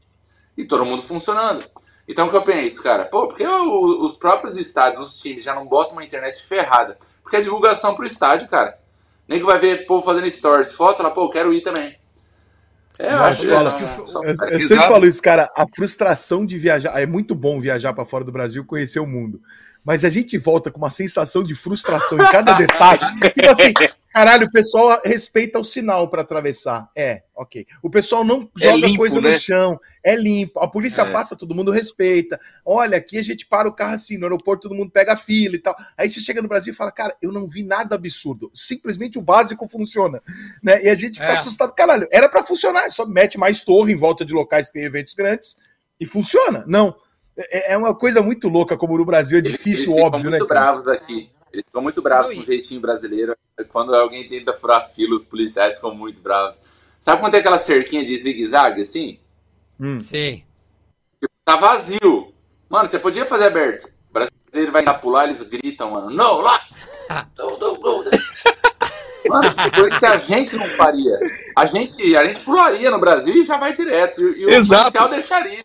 E 0.55 0.63
todo 0.63 0.86
mundo 0.86 1.01
funcionando. 1.01 1.65
Então, 2.07 2.28
o 2.28 2.30
que 2.30 2.38
eu 2.38 2.43
penso, 2.43 2.84
cara? 2.84 3.05
Pô, 3.05 3.28
por 3.28 3.36
que 3.36 3.45
o- 3.45 4.05
os 4.05 4.17
próprios 4.17 4.55
estádios, 4.55 5.09
os 5.09 5.19
times, 5.19 5.43
já 5.43 5.55
não 5.55 5.65
botam 5.65 5.93
uma 5.93 6.03
internet 6.03 6.39
ferrada? 6.43 6.95
Porque 7.24 7.38
é 7.38 7.41
divulgação 7.41 7.95
pro 7.95 8.05
estádio, 8.05 8.47
cara. 8.49 8.78
Nem 9.28 9.39
que 9.39 9.45
vai 9.45 9.57
ver 9.57 9.88
povo 9.88 10.05
fazendo 10.05 10.30
stories, 10.30 10.74
foto, 10.74 10.97
fala, 10.97 11.09
pô, 11.11 11.24
eu 11.24 11.30
quero 11.30 11.51
ir 11.51 11.61
também. 11.61 11.97
É, 12.99 13.13
eu 13.13 13.17
acho 13.23 13.47
fala. 13.47 13.69
é, 13.69 13.73
que 13.73 13.83
o- 13.83 14.23
Eu, 14.23 14.49
eu 14.51 14.59
sempre 14.59 14.87
falo 14.87 15.05
isso, 15.07 15.21
cara. 15.21 15.49
A 15.55 15.65
frustração 15.67 16.45
de 16.45 16.57
viajar. 16.59 16.99
É 16.99 17.05
muito 17.05 17.33
bom 17.33 17.59
viajar 17.59 17.91
pra 17.93 18.05
fora 18.05 18.23
do 18.23 18.31
Brasil, 18.31 18.63
conhecer 18.65 18.99
o 18.99 19.07
mundo. 19.07 19.41
Mas 19.83 20.05
a 20.05 20.09
gente 20.09 20.37
volta 20.37 20.71
com 20.71 20.77
uma 20.77 20.91
sensação 20.91 21.43
de 21.43 21.55
frustração 21.55 22.17
em 22.21 22.25
cada 22.31 22.53
detalhe. 22.57 22.99
Tipo 23.33 23.49
assim, 23.51 23.73
caralho, 24.14 24.45
o 24.45 24.51
pessoal 24.51 25.01
respeita 25.03 25.59
o 25.59 25.64
sinal 25.64 26.07
pra 26.07 26.22
atravessar. 26.22 26.89
É, 26.95 27.24
ok. 27.36 27.66
O 27.82 27.89
pessoal 27.89 28.24
não 28.24 28.49
É 28.61 28.66
joga 28.68 28.88
limpo, 28.88 28.97
coisa 28.97 29.20
né? 29.20 29.32
no 29.32 29.39
chão. 29.39 29.80
É 30.03 30.16
limpo. 30.16 30.59
A 30.59 30.68
polícia 30.68 31.01
É. 31.01 31.11
passa, 31.11 31.36
todo 31.36 31.55
mundo 31.55 31.72
respeita. 31.72 32.39
Olha, 32.66 32.97
aqui 32.97 33.18
a 33.18 33.24
gente 33.24 33.45
para 33.45 33.68
o 33.68 33.74
carro 33.74 33.95
assim, 33.95 34.18
no 34.18 34.26
aeroporto 34.26 34.70
todo 34.70 34.78
mundo 34.78 34.91
pega 34.91 35.14
a 35.14 35.18
fila 35.18 35.55
e 35.55 35.59
tal. 35.59 35.76
Aí 35.97 36.09
você 36.09 36.20
chega 36.22 36.41
no 36.41 36.47
Brasil 36.47 36.72
e 36.74 36.76
fala, 36.76 36.91
cara, 36.91 37.16
eu 37.22 37.32
não 37.32 37.47
vi 37.49 37.64
nada 37.64 37.95
absurdo. 37.95 38.51
Simplesmente 38.53 39.18
o 39.18 39.22
básico 39.22 39.68
funciona. 39.68 40.22
Né? 40.61 40.84
E 40.84 40.89
a 40.89 40.95
gente 40.95 41.20
fica 41.20 41.32
É. 41.32 41.34
assustado. 41.34 41.74
Caralho, 41.74 42.07
era 42.11 42.30
pra 42.30 42.43
funcionar. 42.43 42.91
Só 42.91 43.05
mete 43.05 43.38
mais 43.38 43.64
torre 43.64 43.93
em 43.93 43.95
volta 43.97 44.24
de 44.24 44.34
locais 44.34 44.68
que 44.68 44.74
tem 44.74 44.84
eventos 44.84 45.14
grandes 45.14 45.57
e 45.99 46.05
funciona. 46.05 46.64
Não. 46.68 46.95
É 47.36 47.74
é 47.74 47.78
uma 47.78 47.95
coisa 47.95 48.22
muito 48.22 48.47
louca 48.47 48.78
como 48.78 48.95
no 48.95 49.03
Brasil 49.03 49.38
é 49.38 49.41
Eles 49.41 49.53
difícil, 49.53 49.86
ficam 49.93 50.03
óbvio, 50.05 50.26
né? 50.30 50.38
muito 50.38 50.47
bravos 50.47 50.88
aqui. 50.88 51.32
Eles 51.54 51.64
ficam 51.66 51.84
muito 51.84 52.01
bravos 52.01 52.30
Não, 52.32 52.36
com 52.38 52.41
e- 52.41 52.43
o 52.43 52.47
jeitinho 52.47 52.82
brasileiro. 52.82 53.38
Quando 53.70 53.93
alguém 53.95 54.28
tenta 54.28 54.54
furar 54.54 54.89
fila, 54.91 55.16
os 55.16 55.24
policiais 55.24 55.76
ficam 55.76 55.93
muito 55.93 56.20
bravos. 56.20 56.60
Sabe 56.99 57.22
quando 57.22 57.32
tem 57.34 57.41
aquela 57.41 57.60
cerquinha 57.60 58.04
de 58.04 58.18
zigue-zague, 58.18 58.82
assim? 58.82 59.20
Hum. 59.80 59.99
Sim. 59.99 60.43
Tá 61.45 61.56
vazio. 61.58 62.34
Mano, 62.70 62.89
você 62.89 62.97
podia 62.97 63.26
fazer 63.26 63.45
aberto. 63.45 63.86
O 64.10 64.14
brasileiro 64.14 64.72
vai 64.72 64.84
lá 64.84 64.93
pular, 64.95 65.26
eles 65.26 65.43
gritam, 65.43 65.91
mano. 65.91 66.10
Não, 66.10 66.38
lá! 66.41 66.60
Não, 67.38 67.60
não, 67.60 67.78
não. 67.78 68.04
Mano, 69.28 69.49
coisa 69.76 69.99
que 69.99 70.06
a 70.06 70.18
gente 70.18 70.56
não 70.56 70.68
faria. 70.70 71.20
A 71.56 71.66
gente, 71.66 72.16
a 72.16 72.24
gente 72.26 72.39
pularia 72.39 72.89
no 72.89 72.99
Brasil 72.99 73.36
e 73.36 73.43
já 73.45 73.58
vai 73.58 73.74
direto. 73.74 74.22
E, 74.22 74.41
e 74.41 74.45
o 74.45 74.49
Exato. 74.49 74.84
policial 74.84 75.10
deixaria. 75.10 75.64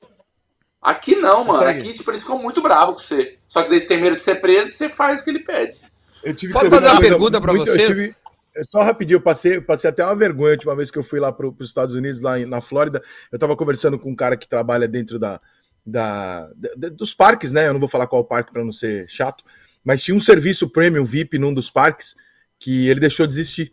Aqui 0.80 1.16
não, 1.16 1.40
Você 1.42 1.48
mano. 1.48 1.58
segue? 1.66 1.80
Aqui, 1.80 1.94
tipo, 1.98 2.10
eles 2.10 2.20
ficam 2.20 2.38
muito 2.40 2.62
bravos 2.62 2.96
com 2.96 3.08
você. 3.08 3.38
Só 3.48 3.62
que 3.62 3.70
daí 3.70 3.80
você 3.80 3.86
tem 3.88 4.00
medo 4.00 4.16
de 4.16 4.22
ser 4.22 4.36
preso 4.36 4.70
e 4.70 4.72
você 4.72 4.88
faz 4.88 5.20
o 5.20 5.24
que 5.24 5.30
ele 5.30 5.40
pede. 5.40 5.80
Eu 6.22 6.34
tive 6.34 6.52
Pode 6.52 6.70
fazer 6.70 6.88
uma 6.88 7.00
pergunta 7.00 7.40
pra 7.40 7.52
muito- 7.52 7.68
eu 7.68 7.74
vocês? 7.74 7.88
tive- 7.88 8.14
é 8.54 8.64
Só 8.64 8.82
rapidinho, 8.82 9.16
eu 9.16 9.20
passei, 9.20 9.56
eu 9.56 9.62
passei 9.62 9.88
até 9.90 10.04
uma 10.04 10.16
vergonha 10.16 10.50
a 10.50 10.52
última 10.54 10.74
vez 10.76 10.90
que 10.90 10.98
eu 10.98 11.02
fui 11.02 11.20
lá 11.20 11.30
para 11.32 11.46
os 11.46 11.54
Estados 11.68 11.94
Unidos, 11.94 12.20
lá 12.20 12.38
em- 12.38 12.46
na 12.46 12.60
Flórida. 12.60 13.02
Eu 13.30 13.38
tava 13.38 13.56
conversando 13.56 13.98
com 13.98 14.10
um 14.10 14.16
cara 14.16 14.36
que 14.36 14.48
trabalha 14.48 14.86
dentro 14.88 15.18
da, 15.18 15.40
da, 15.86 16.48
da- 16.76 16.88
dos 16.88 17.14
parques, 17.14 17.50
né? 17.52 17.68
Eu 17.68 17.72
não 17.72 17.80
vou 17.80 17.88
falar 17.88 18.06
qual 18.06 18.24
parque 18.24 18.52
para 18.52 18.64
não 18.64 18.72
ser 18.72 19.08
chato, 19.08 19.44
mas 19.84 20.02
tinha 20.02 20.16
um 20.16 20.20
serviço 20.20 20.68
premium 20.68 21.04
VIP 21.04 21.38
num 21.38 21.54
dos 21.54 21.70
parques 21.70 22.14
que 22.58 22.88
ele 22.88 22.98
deixou 23.00 23.26
de 23.26 23.32
existir, 23.32 23.72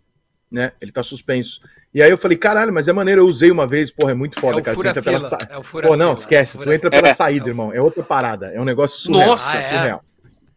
né? 0.51 0.71
Ele 0.81 0.91
tá 0.91 1.03
suspenso. 1.03 1.59
E 1.93 2.01
aí 2.01 2.09
eu 2.11 2.17
falei, 2.17 2.37
caralho, 2.37 2.73
mas 2.73 2.87
é 2.87 2.93
maneiro, 2.93 3.21
eu 3.21 3.25
usei 3.25 3.49
uma 3.51 3.65
vez, 3.65 3.89
porra, 3.89 4.11
é 4.11 4.15
muito 4.15 4.39
foda, 4.39 4.57
é 4.59 4.61
o 4.61 4.63
cara. 4.63 4.75
Você 4.77 4.87
entra 4.89 5.01
pela 5.01 5.19
fura-fila. 5.21 5.47
sa... 5.49 5.81
É 5.81 5.87
Pô, 5.87 5.95
não, 5.95 6.13
esquece, 6.13 6.59
É 6.59 6.63
tu 6.63 6.71
entra 6.71 6.89
pela 6.89 7.07
É. 7.09 7.13
saída, 7.13 7.45
É 7.45 7.49
irmão. 7.49 7.71
É 7.73 7.81
outra 7.81 8.03
parada, 8.03 8.47
é 8.47 8.59
um 8.59 8.65
negócio 8.65 8.99
surreal. 8.99 9.29
Nossa, 9.29 9.51
Ah, 9.51 9.57
é? 9.57 9.61
surreal. 9.61 10.03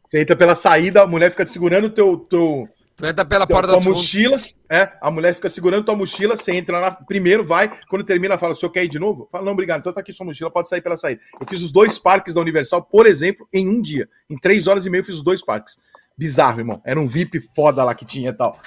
Você 0.05 0.21
entra 0.21 0.35
pela 0.35 0.55
saída, 0.55 1.03
a 1.03 1.07
mulher 1.07 1.31
fica 1.31 1.45
te 1.45 1.51
segurando 1.51 1.85
o 1.85 1.91
teu, 1.91 2.17
teu, 2.17 2.69
Tu 2.97 3.07
entra 3.07 3.25
pela 3.25 3.47
tua, 3.47 3.55
porta 3.57 3.73
fundos. 3.75 3.85
mochila, 3.99 4.41
é, 4.69 4.91
a 5.01 5.09
mulher 5.11 5.33
fica 5.33 5.49
segurando 5.49 5.85
tua 5.85 5.95
mochila, 5.95 6.37
você 6.37 6.53
entra 6.57 6.81
lá, 6.81 6.91
primeiro 6.91 7.45
vai, 7.45 7.71
quando 7.89 8.03
termina, 8.05 8.37
fala, 8.37 8.55
o 8.55 8.57
senhor 8.57 8.73
quer 8.73 8.83
ir 8.83 8.89
de 8.89 8.99
novo? 8.99 9.29
Fala, 9.31 9.45
não, 9.45 9.53
obrigado, 9.53 9.79
então 9.81 9.93
tá 9.93 10.01
aqui 10.01 10.13
sua 10.13 10.27
mochila, 10.27 10.51
pode 10.51 10.69
sair 10.69 10.81
pela 10.81 10.97
saída. 10.97 11.21
Eu 11.41 11.47
fiz 11.47 11.63
os 11.63 11.71
dois 11.71 11.97
parques 12.01 12.35
da 12.35 12.41
Universal, 12.41 12.83
por 12.83 13.07
exemplo, 13.07 13.47
em 13.53 13.69
um 13.69 13.81
dia. 13.81 14.09
Em 14.29 14.37
três 14.37 14.67
horas 14.67 14.85
e 14.85 14.91
meia 14.91 15.03
eu 15.03 15.05
fiz 15.05 15.15
os 15.17 15.23
dois 15.23 15.45
parques. 15.45 15.77
Bizarro, 16.17 16.59
irmão. 16.59 16.83
Era 16.85 16.99
um 16.99 17.07
VIP 17.07 17.39
foda 17.39 17.85
lá 17.85 17.95
que 17.95 18.05
tinha 18.05 18.31
e 18.31 18.33
tal. 18.33 18.59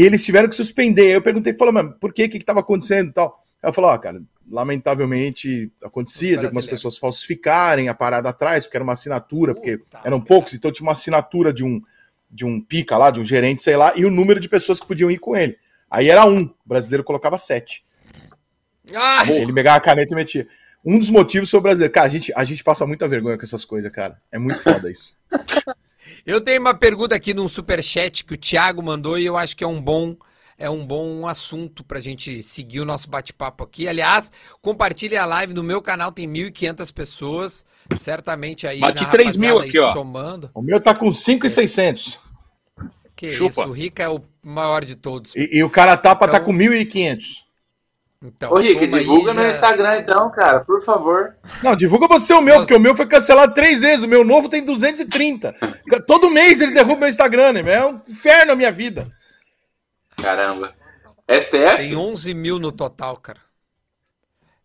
E 0.00 0.02
eles 0.02 0.24
tiveram 0.24 0.48
que 0.48 0.54
suspender. 0.54 1.08
Aí 1.08 1.12
eu 1.12 1.20
perguntei, 1.20 1.52
falou, 1.52 1.74
mas 1.74 1.92
por 2.00 2.10
quê? 2.10 2.24
O 2.24 2.30
que 2.30 2.38
que 2.38 2.44
tava 2.44 2.60
acontecendo 2.60 3.10
e 3.10 3.12
tal? 3.12 3.44
Ela 3.62 3.70
falou, 3.70 3.90
ó, 3.90 3.98
cara, 3.98 4.22
lamentavelmente 4.50 5.70
acontecia 5.84 6.38
de 6.38 6.46
algumas 6.46 6.66
pessoas 6.66 6.96
falsificarem 6.96 7.90
a 7.90 7.92
parada 7.92 8.30
atrás, 8.30 8.64
porque 8.64 8.78
era 8.78 8.82
uma 8.82 8.94
assinatura, 8.94 9.54
porque 9.54 9.76
Puta 9.76 10.00
eram 10.02 10.18
poucos, 10.18 10.54
então 10.54 10.72
tinha 10.72 10.86
uma 10.86 10.92
assinatura 10.92 11.52
de 11.52 11.62
um, 11.62 11.82
de 12.30 12.46
um 12.46 12.62
pica 12.62 12.96
lá, 12.96 13.10
de 13.10 13.20
um 13.20 13.24
gerente, 13.24 13.62
sei 13.62 13.76
lá, 13.76 13.92
e 13.94 14.06
o 14.06 14.10
número 14.10 14.40
de 14.40 14.48
pessoas 14.48 14.80
que 14.80 14.86
podiam 14.86 15.10
ir 15.10 15.18
com 15.18 15.36
ele. 15.36 15.58
Aí 15.90 16.08
era 16.08 16.24
um, 16.24 16.44
o 16.44 16.54
brasileiro 16.64 17.04
colocava 17.04 17.36
sete. 17.36 17.84
Ah, 18.94 19.30
Ele 19.30 19.52
pegava 19.52 19.76
a 19.76 19.82
caneta 19.82 20.14
e 20.14 20.16
metia. 20.16 20.48
Um 20.82 20.98
dos 20.98 21.10
motivos 21.10 21.50
foi 21.50 21.60
o 21.60 21.62
brasileiro. 21.62 21.92
Cara, 21.92 22.06
a 22.06 22.10
gente, 22.10 22.32
a 22.34 22.42
gente 22.42 22.64
passa 22.64 22.86
muita 22.86 23.06
vergonha 23.06 23.36
com 23.36 23.44
essas 23.44 23.66
coisas, 23.66 23.92
cara. 23.92 24.18
É 24.32 24.38
muito 24.38 24.60
foda 24.60 24.90
isso. 24.90 25.14
eu 26.26 26.40
tenho 26.40 26.60
uma 26.60 26.74
pergunta 26.74 27.14
aqui 27.14 27.32
num 27.34 27.48
superchat 27.48 28.24
que 28.24 28.34
o 28.34 28.36
Thiago 28.36 28.82
mandou 28.82 29.18
e 29.18 29.24
eu 29.26 29.36
acho 29.36 29.56
que 29.56 29.64
é 29.64 29.66
um 29.66 29.80
bom 29.80 30.16
é 30.58 30.68
um 30.68 30.84
bom 30.84 31.26
assunto 31.26 31.82
pra 31.82 32.00
gente 32.00 32.42
seguir 32.42 32.80
o 32.80 32.84
nosso 32.84 33.08
bate-papo 33.08 33.64
aqui. 33.64 33.88
Aliás, 33.88 34.30
compartilhe 34.60 35.16
a 35.16 35.24
live 35.24 35.54
no 35.54 35.62
meu 35.62 35.80
canal, 35.80 36.12
tem 36.12 36.28
1.500 36.28 36.92
pessoas, 36.92 37.64
certamente 37.96 38.66
aí 38.66 38.78
Bati 38.78 39.04
na 39.04 39.08
3 39.08 39.36
mil 39.36 39.58
aqui, 39.58 39.78
ó. 39.78 39.90
somando. 39.94 40.50
O 40.54 40.60
meu 40.60 40.78
tá 40.78 40.94
com 40.94 41.10
5,600. 41.14 42.18
Que 43.16 43.32
Chupa. 43.32 43.62
isso, 43.62 43.70
o 43.70 43.72
Rica 43.72 44.02
é 44.02 44.08
o 44.10 44.20
maior 44.42 44.84
de 44.84 44.96
todos. 44.96 45.34
E, 45.34 45.48
e 45.58 45.64
o 45.64 45.70
cara 45.70 45.96
tapa 45.96 46.28
tá 46.28 46.36
Então- 46.36 46.46
com 46.46 46.52
1.500. 46.52 47.42
Então, 48.22 48.52
Ô, 48.52 48.56
Rick, 48.58 48.86
divulga 48.86 49.32
meu 49.32 49.44
já- 49.44 49.50
Instagram 49.50 49.96
então, 49.96 50.30
cara, 50.30 50.60
por 50.60 50.82
favor. 50.84 51.36
Não, 51.62 51.74
divulga 51.74 52.06
você 52.06 52.34
o 52.34 52.42
meu, 52.42 52.56
porque 52.56 52.74
o 52.74 52.80
meu 52.80 52.94
foi 52.94 53.06
cancelado 53.06 53.54
três 53.54 53.80
vezes. 53.80 54.04
O 54.04 54.08
meu 54.08 54.22
novo 54.24 54.46
tem 54.46 54.62
230. 54.62 55.54
Todo 56.06 56.28
mês 56.28 56.60
eles 56.60 56.74
derrubam 56.74 56.98
meu 57.00 57.08
Instagram, 57.08 57.54
né? 57.54 57.72
É 57.74 57.84
um 57.86 57.96
inferno 58.08 58.52
a 58.52 58.56
minha 58.56 58.70
vida. 58.70 59.10
Caramba. 60.16 60.74
STF? 61.26 61.76
Tem 61.78 61.96
11 61.96 62.34
mil 62.34 62.58
no 62.58 62.70
total, 62.70 63.16
cara. 63.16 63.38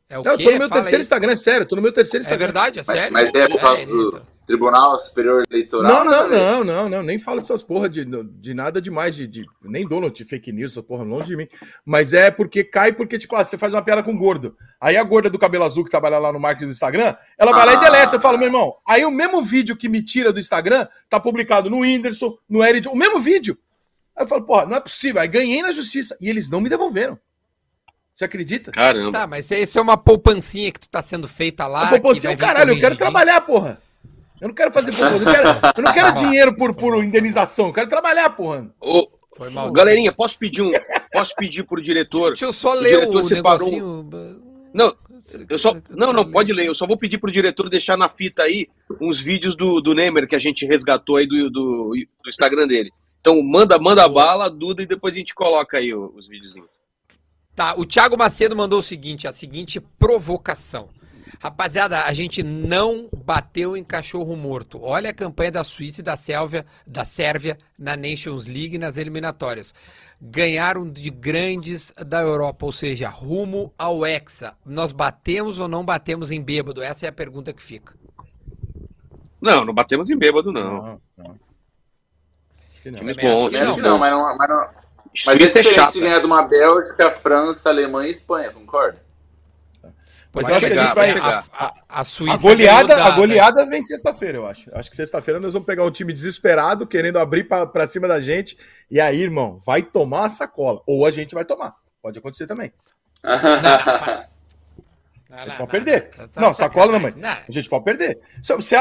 É 0.09 0.19
o 0.19 0.23
Não, 0.23 0.33
eu 0.33 0.37
quê? 0.37 0.43
tô 0.43 0.51
no 0.51 0.57
meu 0.59 0.67
Fala 0.69 0.81
terceiro 0.81 0.97
aí. 0.97 1.03
Instagram, 1.03 1.31
é 1.31 1.35
sério. 1.37 1.61
eu 1.61 1.65
Tô 1.67 1.75
no 1.77 1.81
meu 1.81 1.93
terceiro 1.93 2.23
É 2.23 2.25
Instagram. 2.25 2.45
verdade, 2.47 2.79
é 2.79 2.83
Mas, 2.85 2.97
sério? 2.97 3.13
mas 3.13 3.33
é 3.33 3.47
por 3.47 3.59
causa 3.61 3.81
É, 3.81 3.85
do 3.85 4.07
então. 4.09 4.21
Tribunal 4.45 4.97
Superior 4.99 5.43
Eleitoral? 5.49 5.91
Não, 5.91 6.05
não, 6.05 6.29
não, 6.29 6.63
não, 6.63 6.89
não. 6.89 7.03
Nem 7.03 7.17
falo 7.17 7.41
dessas 7.41 7.63
porra 7.63 7.89
de, 7.89 8.05
de 8.05 8.53
nada 8.53 8.81
demais, 8.81 9.15
de, 9.15 9.25
de- 9.27 9.45
nem 9.63 9.87
dou 9.87 10.07
de 10.09 10.23
fake 10.23 10.51
news, 10.51 10.71
essa 10.73 10.83
porra 10.83 11.03
longe 11.03 11.27
de 11.27 11.35
mim. 11.35 11.47
Mas 11.85 12.13
é 12.13 12.29
porque 12.29 12.63
cai 12.63 12.93
porque, 12.93 13.17
tipo, 13.17 13.35
ah, 13.35 13.43
você 13.43 13.57
faz 13.57 13.73
uma 13.73 13.81
piada 13.81 14.03
com 14.03 14.15
gordo. 14.15 14.55
Aí 14.79 14.95
a 14.97 15.03
gorda 15.03 15.29
do 15.29 15.39
cabelo 15.39 15.63
azul 15.63 15.83
que 15.83 15.89
trabalha 15.89 16.19
lá 16.19 16.31
no 16.31 16.39
marketing 16.39 16.67
do 16.67 16.71
Instagram, 16.73 17.15
ela 17.37 17.51
vai 17.51 17.65
lá 17.65 17.73
e 17.73 17.75
Ah. 17.75 17.79
deleta. 17.79 18.15
Eu 18.17 18.21
falo, 18.21 18.37
meu 18.37 18.47
irmão, 18.47 18.75
aí 18.87 19.03
o 19.03 19.11
mesmo 19.11 19.41
vídeo 19.41 19.75
que 19.75 19.89
me 19.89 20.01
tira 20.03 20.31
do 20.31 20.39
Instagram 20.39 20.87
tá 21.09 21.19
publicado 21.19 21.69
no 21.69 21.79
Whindersson, 21.79 22.37
no 22.47 22.63
Eric, 22.63 22.87
o 22.87 22.95
mesmo 22.95 23.19
vídeo. 23.19 23.57
Aí 24.15 24.23
eu 24.23 24.27
falo, 24.27 24.43
porra, 24.45 24.65
não 24.65 24.77
é 24.77 24.79
possível. 24.79 25.19
Aí 25.21 25.27
ganhei 25.27 25.61
na 25.61 25.71
justiça. 25.71 26.15
E 26.21 26.29
eles 26.29 26.49
não 26.49 26.61
me 26.61 26.69
devolveram. 26.69 27.19
Você 28.13 28.23
acredita? 28.23 28.71
Caramba. 28.71 29.11
Tá, 29.11 29.27
mas 29.27 29.51
isso 29.51 29.77
é 29.77 29.81
uma 29.81 29.97
poupancinha 29.97 30.71
que 30.71 30.79
tu 30.79 30.87
tá 30.87 31.03
sendo 31.03 31.27
feita 31.27 31.67
lá. 31.67 31.89
Você 32.01 32.29
é 32.29 32.35
caralho, 32.37 32.71
eu 32.73 32.79
quero 32.79 32.95
trabalhar, 32.95 33.41
porra. 33.41 33.81
Eu 34.45 34.49
não 34.49 34.53
quero 34.53 34.71
fazer 34.71 34.93
eu 34.93 35.19
não 35.19 35.33
quero, 35.33 35.47
eu 35.75 35.83
não 35.83 35.91
quero 35.91 36.11
dinheiro 36.13 36.55
por, 36.55 36.75
por 36.75 37.03
indenização, 37.03 37.65
eu 37.67 37.73
quero 37.73 37.89
trabalhar, 37.89 38.29
porra. 38.29 38.71
Ô, 38.79 39.07
Foi 39.35 39.49
mal. 39.49 39.71
galerinha, 39.71 40.13
posso 40.13 40.37
pedir 40.37 40.61
um. 40.61 40.71
Posso 41.11 41.33
pedir 41.35 41.63
pro 41.63 41.81
diretor. 41.81 42.27
Deixa 42.29 42.45
eu 42.45 42.53
só 42.53 42.73
O 42.73 42.79
ler 42.79 42.99
diretor 42.99 43.21
o 43.21 43.23
separou 43.23 43.71
negocinho. 43.71 44.39
Não, 44.71 44.93
eu 45.49 45.57
só. 45.57 45.75
Não, 45.89 46.13
não, 46.13 46.29
pode 46.29 46.53
ler. 46.53 46.67
Eu 46.67 46.75
só 46.75 46.85
vou 46.85 46.95
pedir 46.95 47.17
pro 47.17 47.31
diretor 47.31 47.69
deixar 47.69 47.97
na 47.97 48.07
fita 48.07 48.43
aí 48.43 48.67
uns 49.01 49.19
vídeos 49.19 49.55
do, 49.55 49.81
do 49.81 49.95
Neymar 49.95 50.27
que 50.27 50.35
a 50.35 50.39
gente 50.39 50.63
resgatou 50.63 51.15
aí 51.15 51.25
do, 51.25 51.49
do, 51.49 51.95
do 52.23 52.29
Instagram 52.29 52.67
dele. 52.67 52.91
Então 53.21 53.41
manda, 53.41 53.79
manda 53.79 54.07
bala, 54.07 54.47
Duda, 54.47 54.83
e 54.83 54.85
depois 54.85 55.15
a 55.15 55.17
gente 55.17 55.33
coloca 55.33 55.79
aí 55.79 55.91
o- 55.91 56.13
os 56.15 56.27
videozinhos. 56.27 56.69
Tá, 57.55 57.73
o 57.77 57.83
Thiago 57.83 58.15
Macedo 58.15 58.55
mandou 58.55 58.77
o 58.77 58.83
seguinte, 58.83 59.27
a 59.27 59.31
seguinte 59.31 59.79
provocação. 59.79 60.89
Rapaziada, 61.39 62.03
a 62.03 62.13
gente 62.13 62.43
não 62.43 63.09
bateu 63.15 63.75
em 63.75 63.83
cachorro 63.83 64.35
morto. 64.35 64.79
Olha 64.81 65.09
a 65.09 65.13
campanha 65.13 65.51
da 65.51 65.63
Suíça 65.63 66.01
e 66.01 66.03
da 66.03 66.17
Sérvia, 66.17 66.65
da 66.85 67.05
Sérvia 67.05 67.57
na 67.77 67.95
Nations 67.95 68.45
League 68.45 68.77
nas 68.77 68.97
eliminatórias. 68.97 69.73
Ganharam 70.21 70.87
de 70.87 71.09
grandes 71.09 71.93
da 72.05 72.21
Europa, 72.21 72.65
ou 72.65 72.71
seja, 72.71 73.09
rumo 73.09 73.73
ao 73.77 74.05
Hexa. 74.05 74.55
Nós 74.65 74.91
batemos 74.91 75.59
ou 75.59 75.67
não 75.67 75.83
batemos 75.83 76.31
em 76.31 76.41
bêbado? 76.41 76.81
Essa 76.81 77.05
é 77.05 77.09
a 77.09 77.13
pergunta 77.13 77.53
que 77.53 77.61
fica. 77.61 77.93
Não, 79.41 79.63
não 79.63 79.73
batemos 79.73 80.09
em 80.09 80.17
bêbado, 80.17 80.51
não. 80.51 80.63
Não, 80.63 81.01
não. 81.17 81.39
Acho 82.71 82.81
que 82.81 82.91
não. 82.91 82.99
Bom, 82.99 83.49
né? 83.49 83.59
Acho 83.59 83.81
não. 83.81 83.99
mas 83.99 84.11
não. 84.11 84.37
Mas, 84.37 84.49
não, 84.49 84.57
mas 84.57 85.37
Suíça 85.37 85.59
é 85.59 85.63
chato. 85.63 85.93
de 85.93 85.99
ganhar 86.01 86.19
de 86.19 86.25
uma 86.25 86.43
Bélgica, 86.43 87.11
França, 87.11 87.69
Alemanha 87.69 88.07
e 88.07 88.11
Espanha, 88.11 88.51
concorda? 88.51 89.04
Mas 90.35 90.49
eu 90.49 90.55
acho 90.55 90.65
que 90.67 90.73
a 90.73 90.75
chegar, 90.75 90.83
gente 90.85 90.95
vai. 90.95 91.05
vai 91.05 91.13
chegar. 91.13 91.45
A, 91.53 91.65
a- 91.65 91.73
a 91.89 92.03
Suíça 92.03 92.33
A 92.33 92.37
goleada, 92.37 93.03
a 93.03 93.11
goleada 93.11 93.65
vem 93.65 93.81
sexta-feira, 93.81 94.37
eu 94.37 94.47
acho. 94.47 94.69
Acho 94.73 94.89
que 94.89 94.95
sexta-feira 94.95 95.39
nós 95.39 95.53
vamos 95.53 95.65
pegar 95.65 95.83
um 95.83 95.91
time 95.91 96.11
desesperado, 96.13 96.85
querendo 96.85 97.17
abrir 97.19 97.45
pra, 97.45 97.65
pra 97.65 97.87
cima 97.87 98.07
da 98.07 98.19
gente. 98.19 98.57
E 98.91 98.99
aí, 98.99 99.21
irmão, 99.21 99.59
vai 99.65 99.81
tomar 99.81 100.25
a 100.25 100.29
sacola. 100.29 100.81
Ou 100.85 101.05
a 101.05 101.11
gente 101.11 101.33
vai 101.33 101.45
tomar. 101.45 101.73
Pode 102.01 102.19
acontecer 102.19 102.45
também. 102.47 102.71
Não, 103.23 103.31
A 105.37 105.43
gente 105.45 105.57
pode 105.57 105.71
perder. 105.71 106.11
Não, 106.35 106.53
sacola 106.53 106.91
não, 106.93 106.99
mãe. 106.99 107.13
A 107.21 107.51
gente 107.51 107.67
pode 107.67 107.83
perder. 107.83 108.17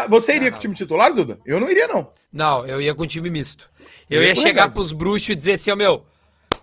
Você 0.08 0.34
iria 0.34 0.44
Não, 0.46 0.50
com 0.52 0.56
o 0.56 0.60
time 0.60 0.74
titular, 0.74 1.12
Duda? 1.12 1.38
Eu 1.44 1.58
não 1.58 1.68
iria, 1.68 1.88
não. 1.88 2.08
Não, 2.32 2.64
eu 2.66 2.80
ia 2.80 2.94
com 2.94 3.04
time 3.06 3.28
misto. 3.28 3.68
Eu 4.08 4.18
Eu 4.18 4.22
ia 4.22 4.28
ia 4.28 4.34
chegar 4.36 4.68
pros 4.68 4.92
bruxos 4.92 5.30
e 5.30 5.34
dizer 5.34 5.54
assim, 5.54 5.70
ó, 5.72 5.76
meu, 5.76 6.04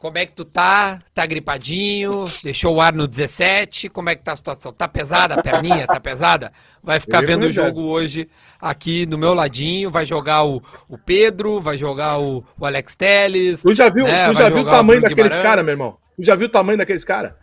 como 0.01 0.17
é 0.17 0.25
que 0.25 0.31
tu 0.31 0.43
tá? 0.43 0.97
Tá 1.13 1.27
gripadinho? 1.27 2.25
Deixou 2.43 2.75
o 2.75 2.81
ar 2.81 2.91
no 2.91 3.07
17? 3.07 3.87
Como 3.87 4.09
é 4.09 4.15
que 4.15 4.23
tá 4.23 4.31
a 4.31 4.35
situação? 4.35 4.73
Tá 4.73 4.87
pesada 4.87 5.35
a 5.35 5.43
perninha? 5.43 5.85
Tá 5.85 5.99
pesada? 5.99 6.51
Vai 6.81 6.99
ficar 6.99 7.23
vendo 7.23 7.43
o 7.43 7.51
jogo 7.51 7.83
hoje 7.83 8.27
aqui 8.59 9.05
no 9.05 9.15
meu 9.15 9.35
ladinho. 9.35 9.91
Vai 9.91 10.03
jogar 10.03 10.43
o, 10.43 10.59
o 10.89 10.97
Pedro, 10.97 11.61
vai 11.61 11.77
jogar 11.77 12.17
o, 12.19 12.43
o 12.59 12.65
Alex 12.65 12.95
Telles. 12.95 13.61
Tu 13.61 13.75
já 13.75 13.89
viu, 13.89 14.05
né? 14.05 14.25
tu 14.29 14.33
Vai 14.33 14.43
já 14.43 14.49
viu 14.49 14.63
o 14.63 14.65
tamanho 14.65 15.01
Bruno 15.01 15.15
daqueles 15.15 15.37
caras, 15.37 15.63
meu 15.63 15.73
irmão? 15.75 15.97
Tu 16.15 16.23
já 16.25 16.33
viu 16.33 16.47
o 16.47 16.51
tamanho 16.51 16.79
daqueles 16.79 17.05
caras? 17.05 17.33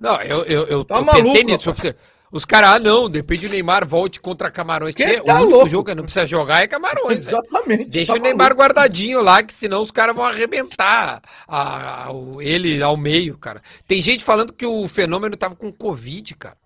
Não, 0.00 0.18
eu, 0.22 0.44
eu, 0.44 0.66
eu, 0.66 0.84
Tá 0.84 0.96
eu 0.96 1.04
maluco, 1.04 1.26
pensei 1.26 1.44
nisso. 1.44 1.70
rapaz. 1.70 1.94
Os 2.30 2.44
caras, 2.44 2.70
ah, 2.72 2.78
não, 2.78 3.08
depende 3.08 3.48
do 3.48 3.52
Neymar 3.52 3.86
volte 3.86 4.20
contra 4.20 4.50
Camarões. 4.50 4.94
Que 4.94 5.20
tá 5.22 5.34
o 5.34 5.36
único 5.38 5.50
louco. 5.50 5.68
jogo 5.68 5.84
que 5.88 5.94
não 5.94 6.02
precisa 6.04 6.26
jogar 6.26 6.62
é 6.62 6.66
Camarões. 6.66 7.26
Exatamente. 7.26 7.86
Deixa 7.86 8.12
tá 8.12 8.18
o 8.18 8.22
Neymar 8.22 8.48
maluco. 8.48 8.60
guardadinho 8.62 9.22
lá, 9.22 9.42
que 9.42 9.52
senão 9.54 9.80
os 9.80 9.90
caras 9.90 10.14
vão 10.14 10.24
arrebentar 10.24 11.22
a- 11.46 12.04
a- 12.04 12.12
o- 12.12 12.42
ele 12.42 12.82
ao 12.82 12.96
meio, 12.96 13.38
cara. 13.38 13.62
Tem 13.86 14.02
gente 14.02 14.24
falando 14.24 14.52
que 14.52 14.66
o 14.66 14.86
fenômeno 14.86 15.36
tava 15.36 15.56
com 15.56 15.72
Covid, 15.72 16.34
cara. 16.34 16.56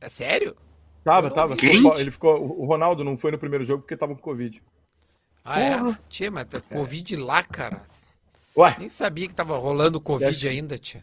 É 0.00 0.08
sério? 0.08 0.54
Tava, 1.02 1.30
tava. 1.30 1.56
Quem? 1.56 1.86
Ele 1.98 2.10
ficou. 2.10 2.36
O 2.60 2.66
Ronaldo 2.66 3.02
não 3.02 3.16
foi 3.16 3.30
no 3.30 3.38
primeiro 3.38 3.64
jogo 3.64 3.82
porque 3.82 3.96
tava 3.96 4.14
com 4.14 4.20
Covid. 4.20 4.62
Ah, 5.42 5.60
é? 5.60 5.80
Tchê, 6.10 6.28
mas 6.28 6.44
tá 6.44 6.60
Covid 6.60 7.16
lá, 7.16 7.42
cara. 7.42 7.80
Ué, 8.54 8.76
Nem 8.78 8.88
sabia 8.90 9.26
que 9.26 9.34
tava 9.34 9.56
rolando 9.56 9.98
Covid 10.00 10.46
ainda, 10.46 10.76
tia. 10.76 11.02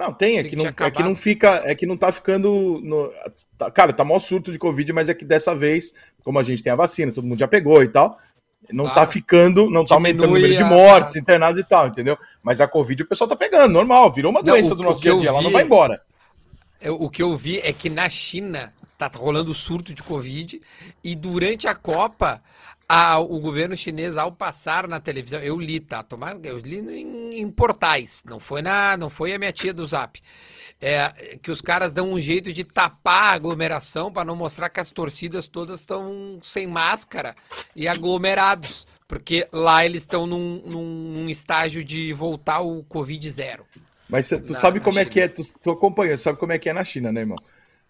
Não, 0.00 0.12
tem, 0.12 0.38
é 0.38 0.42
que 0.42 0.50
que 0.50 0.56
não, 0.56 0.64
é 0.66 0.90
que 0.90 1.02
não 1.02 1.14
fica. 1.14 1.62
É 1.64 1.74
que 1.74 1.86
não 1.86 1.96
tá 1.96 2.10
ficando. 2.10 2.80
No, 2.82 3.12
tá- 3.58 3.70
cara, 3.70 3.92
tá 3.92 4.02
maior 4.04 4.18
surto 4.18 4.50
de 4.50 4.58
Covid, 4.58 4.92
mas 4.92 5.08
é 5.08 5.14
que 5.14 5.24
dessa 5.24 5.54
vez, 5.54 5.92
como 6.24 6.38
a 6.38 6.42
gente 6.42 6.62
tem 6.62 6.72
a 6.72 6.76
vacina, 6.76 7.12
todo 7.12 7.26
mundo 7.26 7.38
já 7.38 7.46
pegou 7.46 7.82
e 7.82 7.88
tal. 7.88 8.18
Não 8.72 8.86
tá 8.86 8.92
Claro. 8.94 9.10
ficando, 9.10 9.70
não 9.70 9.84
tá 9.84 9.94
aumentando 9.94 10.30
o 10.30 10.34
número 10.34 10.56
de 10.56 10.62
a- 10.62 10.66
mortes, 10.66 11.16
internados 11.16 11.60
e 11.60 11.64
tal, 11.64 11.88
entendeu? 11.88 12.16
Mas 12.42 12.60
a 12.60 12.68
Covid 12.68 13.02
o 13.02 13.06
pessoal 13.06 13.26
tá 13.28 13.34
pegando, 13.36 13.72
normal, 13.72 14.12
virou 14.12 14.30
uma 14.30 14.40
Não, 14.42 14.52
doença 14.52 14.74
o- 14.74 14.76
do 14.76 14.82
nosso 14.82 15.00
dia 15.00 15.12
a 15.12 15.18
dia, 15.18 15.28
ela 15.30 15.40
não 15.42 15.48
vi- 15.48 15.54
vai 15.54 15.64
embora. 15.64 16.00
Eu- 16.80 16.94
o 17.00 17.10
que 17.10 17.22
eu 17.22 17.36
vi 17.36 17.58
é 17.60 17.72
que 17.72 17.90
na 17.90 18.08
China 18.08 18.72
tá 18.96 19.10
rolando 19.14 19.52
surto 19.54 19.92
de 19.94 20.02
Covid 20.02 20.60
e 21.02 21.14
durante 21.14 21.66
a 21.66 21.74
Copa 21.74 22.40
a- 22.92 23.18
o 23.20 23.38
governo 23.40 23.76
chinês 23.76 24.16
ao 24.16 24.32
passar 24.32 24.88
na 24.88 24.98
televisão, 25.00 25.40
eu 25.40 25.58
li, 25.60 25.78
tá? 25.80 26.02
Tomara, 26.02 26.38
eu 26.44 26.58
li 26.58 26.78
em, 26.78 27.40
em 27.40 27.50
portais, 27.50 28.22
não 28.26 28.40
foi 28.40 28.62
na, 28.62 28.96
não 28.96 29.08
foi 29.10 29.32
a 29.34 29.38
minha 29.38 29.52
tia 29.52 29.72
do 29.72 29.86
Zap. 29.86 30.20
É, 30.80 31.38
que 31.42 31.50
os 31.50 31.60
caras 31.60 31.92
dão 31.92 32.10
um 32.10 32.20
jeito 32.20 32.52
de 32.52 32.64
tapar 32.64 33.32
a 33.32 33.34
aglomeração 33.36 34.10
para 34.12 34.24
não 34.24 34.34
mostrar 34.36 34.70
que 34.70 34.80
as 34.80 34.90
torcidas 34.92 35.46
todas 35.46 35.80
estão 35.80 36.38
sem 36.42 36.66
máscara 36.66 37.36
e 37.76 37.86
aglomerados, 37.86 38.86
porque 39.06 39.46
lá 39.52 39.84
eles 39.84 40.02
estão 40.02 40.26
num, 40.26 40.62
num- 40.66 41.12
num 41.24 41.28
estágio 41.30 41.84
de 41.84 42.12
voltar 42.14 42.60
o 42.60 42.82
Covid 42.84 43.30
zero. 43.30 43.66
Mas 44.08 44.26
cê- 44.26 44.40
tu 44.40 44.54
Na- 44.54 44.54
sabe 44.54 44.80
na 44.80 44.80
como 44.80 44.98
é 44.98 45.04
China. 45.04 45.06
que 45.06 45.20
é, 45.20 45.28
tu, 45.28 45.42
tu 45.62 45.70
acompanha, 45.70 46.16
sabe 46.18 46.38
como 46.38 46.52
é 46.52 46.58
que 46.58 46.68
é 46.68 46.72
na 46.72 46.84
China, 46.84 47.12
né, 47.12 47.20
irmão? 47.20 47.40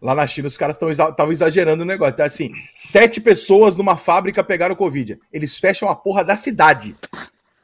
Lá 0.00 0.14
na 0.14 0.26
China 0.26 0.48
os 0.48 0.56
caras 0.56 0.76
estavam 0.76 1.30
exagerando 1.30 1.82
o 1.82 1.86
negócio. 1.86 2.14
Então, 2.14 2.24
assim, 2.24 2.52
sete 2.74 3.20
pessoas 3.20 3.76
numa 3.76 3.98
fábrica 3.98 4.42
pegaram 4.42 4.74
Covid. 4.74 5.20
Eles 5.32 5.58
fecham 5.58 5.90
a 5.90 5.94
porra 5.94 6.24
da 6.24 6.36
cidade. 6.36 6.96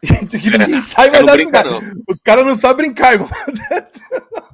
que 0.30 0.51
ninguém 0.51 0.80
sai 0.82 1.11
mais 1.11 1.20
Não 1.20 1.26
da 1.26 1.32
brinca, 1.32 1.62
cidade. 1.62 2.03
Os 2.07 2.20
caras 2.20 2.45
não 2.45 2.55
sabem 2.55 2.89
brincar, 2.89 3.14
irmão. 3.14 3.30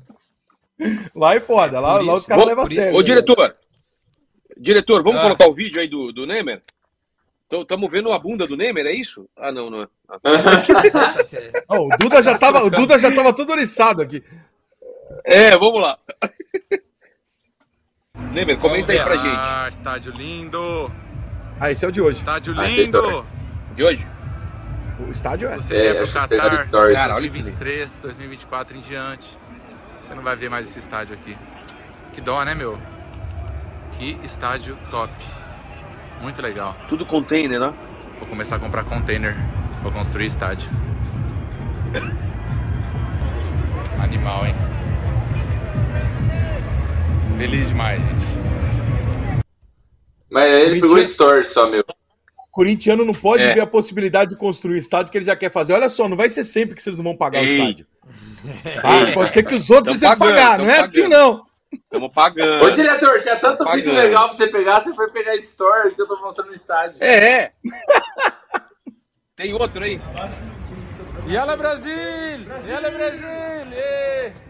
Lá 1.14 1.35
é 1.35 1.41
foda. 1.41 1.78
Lá, 1.78 2.01
lá 2.01 2.14
os 2.14 2.26
caras 2.26 2.45
levam 2.45 2.64
a 2.64 2.66
sério. 2.66 2.97
Ô, 2.97 3.01
né? 3.01 3.07
diretor. 3.07 3.55
Diretor, 4.57 5.03
vamos 5.03 5.20
Ah. 5.20 5.22
colocar 5.22 5.49
o 5.49 5.55
vídeo 5.55 5.80
aí 5.80 5.89
do, 5.89 6.12
do 6.12 6.26
Neymar? 6.26 6.61
Estamos 7.51 7.91
vendo 7.91 8.11
a 8.12 8.18
bunda 8.18 8.47
do 8.47 8.57
Neymar, 8.57 8.87
é 8.87 8.93
isso? 8.93 9.28
Ah, 9.37 9.53
não, 9.53 9.70
não 9.70 9.83
é. 9.83 9.89
Ah. 10.09 10.18
Ó, 11.68 11.87
o 11.87 11.89
Duda 11.99 12.22
já 12.22 12.39
tava, 12.39 12.64
o 12.64 12.70
Duda 12.70 12.99
já 12.99 13.14
tava 13.14 13.33
todo 13.33 13.51
oriçado 13.51 14.03
aqui. 14.03 14.22
É, 15.24 15.57
vamos 15.57 15.80
lá. 15.80 15.99
Neymar, 18.31 18.57
comenta 18.59 18.93
aí 18.93 19.01
pra 19.01 19.16
gente. 19.16 19.37
Ah, 19.37 19.66
estádio 19.68 20.12
lindo! 20.12 20.91
Ah, 21.61 21.70
esse 21.70 21.85
é 21.85 21.89
o 21.89 21.93
de 21.93 22.01
hoje. 22.01 22.18
Estádio 22.18 22.55
Ah, 22.59 22.66
lindo! 22.66 23.27
De 23.75 23.85
hoje? 23.85 24.07
O 25.07 25.11
estádio 25.11 25.49
é. 25.49 25.57
Você 25.57 25.75
É, 25.75 25.87
é, 25.89 25.95
pro 26.03 26.12
Qatar 26.12 26.66
stories. 26.68 26.95
Cara, 26.97 27.14
olha 27.14 27.29
que 27.29 27.39
2023, 27.43 27.99
2024 28.01 28.77
em 28.77 28.81
diante. 28.81 29.37
Você 30.01 30.14
não 30.14 30.23
vai 30.23 30.37
ver 30.37 30.49
mais 30.49 30.68
esse 30.68 30.79
estádio 30.79 31.14
aqui. 31.14 31.37
Que 32.12 32.20
dó, 32.20 32.43
né, 32.45 32.55
meu? 32.55 32.79
Que 33.99 34.18
estádio 34.23 34.77
top. 34.91 35.12
Muito 36.20 36.41
legal. 36.41 36.77
Tudo 36.89 37.05
container, 37.05 37.59
né? 37.59 37.73
Vou 38.18 38.29
começar 38.29 38.57
a 38.57 38.59
comprar 38.59 38.85
container. 38.85 39.35
Vou 39.83 39.91
construir 39.91 40.27
estádio. 40.27 40.68
Animal, 44.03 44.47
hein? 44.47 44.55
Feliz 47.39 47.68
demais, 47.68 48.01
gente. 48.01 48.33
Mas 50.30 50.45
aí 50.45 50.62
ele 50.62 50.80
pegou 50.80 51.03
stories 51.03 51.49
só, 51.49 51.68
meu. 51.68 51.85
Corintiano 52.51 53.05
não 53.05 53.14
pode 53.14 53.43
É. 53.43 53.55
ver 53.55 53.61
a 53.61 53.66
possibilidade 53.66 54.30
de 54.30 54.37
construir 54.37 54.74
o 54.74 54.78
estádio 54.78 55.11
que 55.11 55.18
ele 55.18 55.24
já 55.24 55.35
quer 55.35 55.51
fazer. 55.51 55.72
Olha 55.72 55.89
só, 55.89 56.07
não 56.09 56.16
vai 56.16 56.28
ser 56.28 56.45
sempre 56.45 56.74
que 56.74 56.83
vocês 56.83 56.97
não 56.97 57.05
vão 57.05 57.16
pagar 57.16 57.41
o 57.43 57.45
Ei. 57.47 57.57
estádio. 57.59 57.87
Tá? 58.83 59.12
Pode 59.14 59.33
ser 59.33 59.43
que 59.45 59.55
os 59.55 59.70
outros 59.70 59.99
tenham 59.99 60.12
que 60.14 60.18
pagando, 60.18 60.37
pagar. 60.37 60.59
Não 60.59 60.66
é 60.70 60.78
assim, 60.80 61.03
pagando. 61.05 61.18
não. 61.18 61.47
Estamos 61.72 62.11
pagando. 62.14 62.64
Ô, 62.66 62.70
diretor, 62.70 63.20
tinha 63.20 63.37
tanto 63.37 63.64
vídeo 63.64 63.85
Pagando. 63.91 63.95
legal 64.03 64.28
pra 64.28 64.37
você 64.37 64.47
pegar, 64.49 64.80
você 64.80 64.95
foi 64.95 65.11
pegar 65.11 65.30
a 65.33 65.37
story 65.37 65.95
que 65.95 66.03
eu 66.03 66.07
tô 66.07 66.20
mostrando 66.20 66.49
no 66.49 66.53
estádio. 66.55 66.97
É, 67.01 67.14
é. 67.45 67.53
Tem 69.35 69.55
outro 69.55 69.83
aí. 69.83 69.99
Yala 71.28 71.57
Brasil! 71.57 71.97
Yala 72.68 72.91
Brasil! 72.91 73.22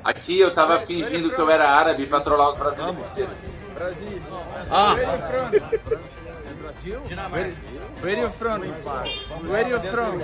Aqui 0.05 0.41
eu 0.41 0.53
tava 0.55 0.79
fingindo 0.81 1.31
que 1.31 1.41
eu 1.41 1.49
era 1.51 1.69
árabe 1.69 2.07
pra 2.07 2.21
trollar 2.21 2.51
os 2.51 2.57
brasileiros. 2.57 2.99
Ah, 4.71 4.95
Where, 7.31 7.55
where 8.03 8.21
you 8.21 8.31
from? 8.31 8.61
Where 9.49 9.69
you 9.69 9.79
from? 9.81 10.19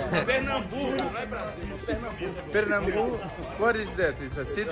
Pernambuco. 2.52 3.20
What 3.59 3.76
is 3.76 3.90
that? 3.92 4.14
It's 4.20 4.36
a 4.38 4.44
city? 4.44 4.70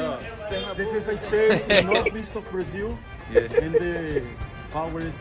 This 0.77 0.93
is 0.93 1.09
a 1.09 1.17
state 1.17 1.63
in 1.71 1.87
northeast 1.87 2.37
of 2.37 2.51
Brazil 2.51 2.99
Yeah. 3.33 3.43
and 3.61 3.73
the 3.75 4.23
powerest 4.73 5.19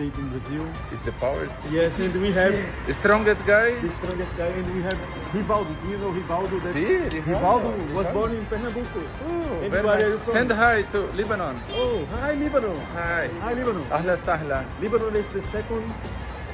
state 0.00 0.16
in 0.18 0.28
Brazil. 0.32 0.64
Is 0.92 1.02
the 1.02 1.12
power? 1.20 1.44
Yes, 1.70 1.98
and 2.00 2.14
we 2.22 2.32
have 2.32 2.54
The 2.86 2.94
strongest 2.94 3.44
guy? 3.46 3.74
the 3.80 3.90
strongest 4.00 4.32
guy 4.36 4.46
and 4.46 4.68
we 4.74 4.80
have 4.88 4.98
Rivaldo. 5.36 5.72
Do 5.82 5.88
you 5.92 5.98
know 5.98 6.10
Rivaldo? 6.18 6.56
That 6.64 6.72
See, 6.74 7.20
Rivaldo 7.20 7.70
was 7.94 8.06
born 8.16 8.32
in 8.34 8.44
Pernambuco. 8.46 9.00
Oh, 9.04 9.60
And 9.62 9.70
very 9.70 9.84
where 9.84 9.94
are 9.96 10.00
you 10.00 10.16
nice. 10.16 10.24
from? 10.24 10.32
Send 10.34 10.50
hi 10.52 10.82
to 10.92 10.98
Lebanon. 11.20 11.56
Oh, 11.72 12.04
hi 12.16 12.32
Lebanon. 12.34 12.76
Hi. 12.96 13.28
Hi 13.44 13.52
Lebanon. 13.52 13.84
Ahla 13.98 14.16
sahla. 14.16 14.58
Lebanon 14.80 15.14
is 15.16 15.28
the 15.36 15.42
second 15.52 15.84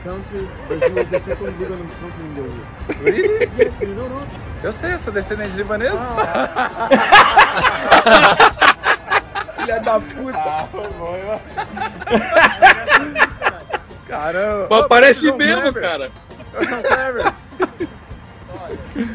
country. 0.03 0.45
Brazil 0.67 0.99
is 0.99 1.09
the 1.15 1.21
second 1.21 1.53
Lebanon 1.61 1.89
country 2.03 2.25
in 2.27 2.35
the 2.35 2.43
world. 2.43 2.67
Really? 3.07 3.47
Yes, 3.63 3.75
you 3.81 3.95
know 3.95 4.09
not? 4.09 4.29
Eu 4.65 4.73
sei, 4.73 4.93
eu 4.95 4.99
sou 4.99 5.13
descendente 5.13 5.55
libanês. 5.57 5.93
Filha 9.57 9.81
da 9.81 9.99
puta. 10.01 10.69
Caramba. 14.07 14.69
mas 14.71 14.87
parece 14.89 15.23
João 15.27 15.37
mesmo, 15.37 15.63
Kleber. 15.73 15.83
cara. 15.83 16.13
João 16.63 16.83
Kleber. 16.83 17.35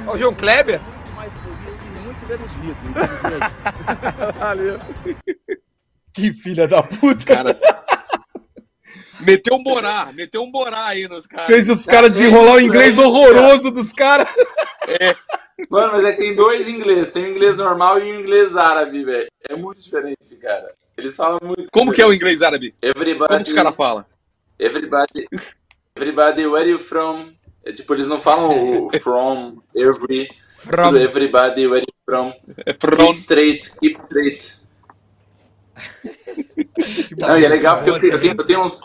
Ó, 0.08 0.14
o 0.14 0.18
João 0.18 0.34
Kleber. 0.34 0.82
Foi 0.82 2.02
muito 2.04 2.26
reduzido, 2.28 2.78
infelizmente. 2.90 4.40
Valeu. 4.40 4.80
Que 6.14 6.34
filha 6.34 6.68
da 6.68 6.84
puta. 6.84 7.26
Cara, 7.26 7.52
meteu 9.22 9.56
um 9.56 9.64
borá, 9.64 10.12
meteu 10.14 10.44
um 10.44 10.52
borá 10.52 10.88
aí 10.88 11.08
nos 11.08 11.26
caras. 11.26 11.48
Fez 11.48 11.70
os 11.70 11.86
caras 11.86 12.12
desenrolar 12.12 12.56
o 12.56 12.62
inglês 12.62 12.98
horroroso 12.98 13.72
dos 13.72 13.94
caras. 13.94 14.28
Mano, 15.70 15.94
mas 15.94 16.06
é 16.06 16.12
que 16.12 16.18
tem 16.18 16.36
dois 16.36 16.68
inglês. 16.68 17.08
Tem 17.10 17.24
o 17.24 17.28
inglês 17.30 17.56
normal 17.58 18.00
e 18.00 18.12
o 18.12 18.20
inglês 18.20 18.58
árabe, 18.58 19.06
velho. 19.06 19.28
É 19.50 19.56
muito 19.56 19.82
diferente, 19.82 20.36
cara. 20.42 20.74
Eles 20.98 21.16
falam 21.16 21.40
muito. 21.42 21.68
Como 21.72 21.94
que 21.94 22.02
é 22.02 22.06
o 22.06 22.14
inglês 22.14 22.42
árabe? 22.42 22.76
Everybody. 22.82 23.30
Como 23.32 23.44
que 23.44 23.52
os 23.52 23.56
caras 23.56 23.76
falam? 23.76 24.06
Everybody. 24.62 25.28
Everybody, 25.96 26.46
where 26.46 26.70
you 26.70 26.78
from? 26.78 27.34
É 27.66 27.72
tipo, 27.72 27.96
eles 27.96 28.08
não 28.08 28.22
falam 28.22 28.86
o 28.86 28.92
from, 29.02 29.60
every. 29.76 30.30
From. 30.56 30.92
Tudo 30.94 31.00
everybody, 31.00 31.66
where 31.66 31.82
you 31.82 31.94
from? 32.06 32.32
É 32.64 32.74
Keep 32.74 32.78
pronto. 32.78 33.18
straight, 33.18 33.72
keep 33.80 33.98
straight. 34.00 34.54
Não, 37.18 37.40
e 37.40 37.46
é 37.46 37.48
legal 37.50 37.78
porque 37.78 37.90
eu 37.90 38.00
tenho, 38.00 38.14
eu 38.14 38.20
tenho, 38.20 38.36
eu 38.38 38.46
tenho 38.46 38.64
uns. 38.64 38.82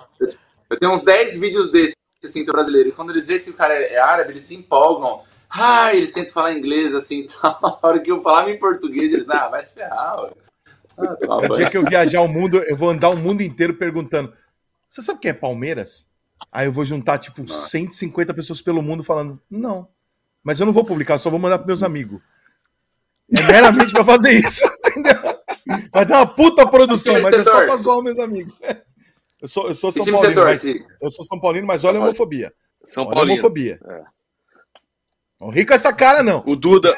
Eu 0.71 0.79
tenho 0.79 0.93
uns 0.93 1.03
10 1.03 1.39
vídeos 1.39 1.71
desses, 1.71 1.95
assim, 2.25 2.43
do 2.43 2.53
brasileiro. 2.53 2.89
E 2.89 2.93
quando 2.93 3.11
eles 3.11 3.27
veem 3.27 3.41
que 3.41 3.51
o 3.51 3.55
cara 3.55 3.75
é 3.75 3.99
árabe, 3.99 4.31
eles 4.33 4.45
se 4.45 4.55
empolgam. 4.55 5.21
Ah, 5.51 5.95
eles 5.95 6.13
tentam 6.13 6.33
falar 6.33 6.55
inglês, 6.55 6.95
assim, 6.95 7.27
tal. 7.43 7.79
A 7.83 7.87
hora 7.87 8.01
que 8.01 8.11
eu 8.11 8.23
falava 8.23 8.51
em 8.51 8.59
português, 8.59 9.13
eles, 9.13 9.29
ah, 9.29 9.49
vai 9.49 9.63
se 9.63 9.75
ferrar. 9.75 10.31
Ah, 10.99 11.17
toma 11.21 11.47
O 11.47 11.49
dia 11.55 11.69
que 11.69 11.77
eu 11.77 11.85
viajar 11.85 12.23
o 12.23 12.29
mundo, 12.29 12.63
eu 12.65 12.77
vou 12.77 12.89
andar 12.89 13.11
o 13.11 13.17
mundo 13.17 13.43
inteiro 13.43 13.75
perguntando: 13.75 14.33
Você 14.97 15.03
sabe 15.03 15.21
quem 15.21 15.31
é 15.31 15.35
Palmeiras? 15.35 16.09
Aí 16.51 16.67
eu 16.67 16.73
vou 16.73 16.83
juntar, 16.87 17.19
tipo, 17.19 17.47
150 17.47 18.33
pessoas 18.33 18.63
pelo 18.63 18.81
mundo 18.81 19.03
falando: 19.05 19.39
Não. 19.51 19.89
Mas 20.43 20.59
eu 20.59 20.65
não 20.65 20.73
vou 20.73 20.87
publicar, 20.87 21.19
só 21.19 21.29
vou 21.29 21.39
mandar 21.39 21.59
pros 21.59 21.67
meus 21.67 21.83
amigos. 21.83 22.19
É 23.31 23.43
meramente 23.53 23.93
pra 23.93 24.03
fazer 24.03 24.33
isso, 24.41 24.65
entendeu? 24.89 25.15
Vai 25.93 26.07
dar 26.07 26.21
uma 26.21 26.27
puta 26.27 26.67
produção, 26.67 27.15
Que 27.17 27.21
mas 27.21 27.35
é 27.35 27.45
só 27.45 27.67
pra 27.67 27.77
zoar 27.77 28.01
meus 28.01 28.19
amigos. 28.19 28.55
Eu 29.43 29.49
sou, 29.49 29.69
eu 29.69 29.75
sou 29.75 29.93
Que 29.93 30.03
São 30.03 30.13
Paulino, 30.15 30.45
mas, 30.45 30.65
eu 30.65 31.11
sou 31.11 31.25
São 31.27 31.41
Paulino, 31.41 31.67
mas 31.67 31.85
olha 31.85 31.99
a 31.99 32.03
homofobia. 32.03 32.55
São 32.83 33.05
Olha 33.05 33.13
a 33.13 33.15
Paulino. 33.17 33.35
homofobia. 33.35 33.79
É. 33.87 34.05
Não 35.39 35.51
ri 35.51 35.67
com 35.67 35.75
essa 35.75 35.93
cara, 35.93 36.23
não. 36.23 36.43
O 36.47 36.57
Duda, 36.57 36.97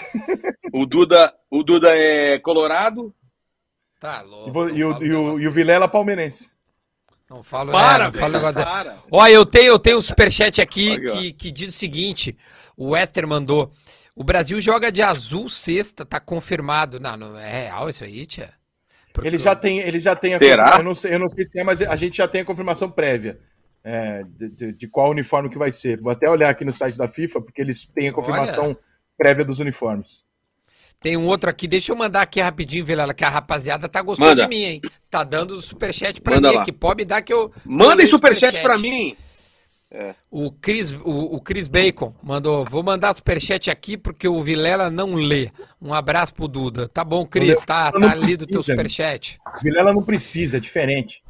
o 0.72 0.86
Duda, 0.86 1.34
o 1.50 1.64
Duda 1.64 1.88
é 1.96 2.38
colorado. 2.38 3.12
Tá 3.98 4.22
E, 4.22 4.26
louco. 4.28 4.68
e 4.70 4.84
o, 4.84 5.02
e, 5.02 5.12
o, 5.12 5.40
e 5.40 5.48
o 5.48 5.50
Vilela 5.50 5.88
palmeirense. 5.88 6.56
Não 7.28 7.42
falo, 7.42 7.72
Para, 7.72 8.04
é, 8.04 8.06
não 8.06 8.12
falo 8.14 8.32
negócio 8.32 8.64
para. 8.64 8.96
Ó, 9.10 9.26
eu 9.26 9.44
tenho, 9.44 9.66
eu 9.72 9.78
tenho 9.78 9.98
um 9.98 10.02
superchat 10.02 10.60
aqui 10.62 10.98
que, 10.98 11.32
que 11.32 11.50
diz 11.50 11.68
o 11.68 11.78
seguinte: 11.78 12.36
o 12.76 12.90
Wester 12.90 13.26
mandou. 13.26 13.70
O 14.14 14.24
Brasil 14.24 14.60
joga 14.60 14.90
de 14.90 15.00
azul 15.02 15.48
sexta, 15.48 16.04
tá 16.04 16.18
confirmado. 16.18 16.98
Não, 16.98 17.16
não 17.16 17.38
é 17.38 17.64
real 17.64 17.88
isso 17.90 18.02
aí, 18.02 18.26
tia? 18.26 18.50
Porque 19.12 19.28
Ele 19.28 19.38
já 19.38 19.54
tem, 19.54 19.78
ele 19.78 19.98
já 20.00 20.16
tem 20.16 20.34
a 20.34 20.38
Será? 20.38 20.76
Eu 20.78 20.82
não, 20.82 20.94
sei, 20.94 21.14
eu 21.14 21.18
não 21.18 21.28
sei 21.28 21.44
se 21.44 21.58
é, 21.58 21.64
mas 21.64 21.82
a 21.82 21.96
gente 21.96 22.16
já 22.16 22.26
tem 22.26 22.40
a 22.40 22.44
confirmação 22.44 22.90
prévia 22.90 23.38
é, 23.84 24.24
de, 24.24 24.48
de- 24.48 24.72
de 24.72 24.88
qual 24.88 25.10
uniforme 25.10 25.48
que 25.48 25.58
vai 25.58 25.70
ser. 25.70 26.00
Vou 26.00 26.10
até 26.12 26.28
olhar 26.30 26.48
aqui 26.48 26.64
no 26.64 26.74
site 26.74 26.96
da 26.96 27.06
FIFA, 27.08 27.40
porque 27.42 27.60
eles 27.60 27.84
têm 27.86 28.08
a 28.08 28.12
confirmação 28.12 28.76
prévia 29.16 29.44
dos 29.44 29.58
uniformes. 29.58 30.24
Tem 31.00 31.16
um 31.16 31.26
outro 31.26 31.48
aqui, 31.48 31.68
deixa 31.68 31.92
eu 31.92 31.96
mandar 31.96 32.22
aqui 32.22 32.40
rapidinho, 32.40 32.84
Vilela, 32.84 33.14
que 33.14 33.24
a 33.24 33.28
rapaziada 33.28 33.88
tá 33.88 34.02
gostando 34.02 34.30
Manda. 34.30 34.42
de 34.42 34.48
mim, 34.48 34.64
hein? 34.64 34.82
Tá 35.08 35.22
dando 35.22 35.60
superchat 35.62 36.20
pra 36.20 36.34
Manda 36.36 36.48
mim 36.50 36.56
lá. 36.56 36.62
aqui. 36.62 36.72
Pode 36.72 36.96
me 36.96 37.04
dar 37.04 37.22
que 37.22 37.32
eu. 37.32 37.52
Mandem 37.64 37.98
leio 37.98 38.10
superchat 38.10 38.60
pra 38.60 38.76
mim. 38.76 39.16
O 40.30 40.50
Chris, 40.50 40.92
o, 40.92 41.36
o 41.36 41.40
Chris 41.40 41.66
Bacon 41.68 42.12
mandou. 42.22 42.64
Vou 42.64 42.82
mandar 42.82 43.16
superchat 43.16 43.70
aqui 43.70 43.96
porque 43.96 44.28
o 44.28 44.42
Vilela 44.42 44.90
não 44.90 45.14
lê. 45.14 45.50
Um 45.80 45.94
abraço 45.94 46.34
pro 46.34 46.48
Duda. 46.48 46.88
Tá 46.88 47.04
bom, 47.04 47.24
Cris, 47.24 47.64
tá, 47.64 47.90
tá 47.92 48.14
lido 48.14 48.42
o 48.42 48.46
teu 48.46 48.62
superchat. 48.62 49.38
Vilela 49.62 49.92
não 49.92 50.02
precisa, 50.02 50.58
é 50.58 50.60
diferente. 50.60 51.22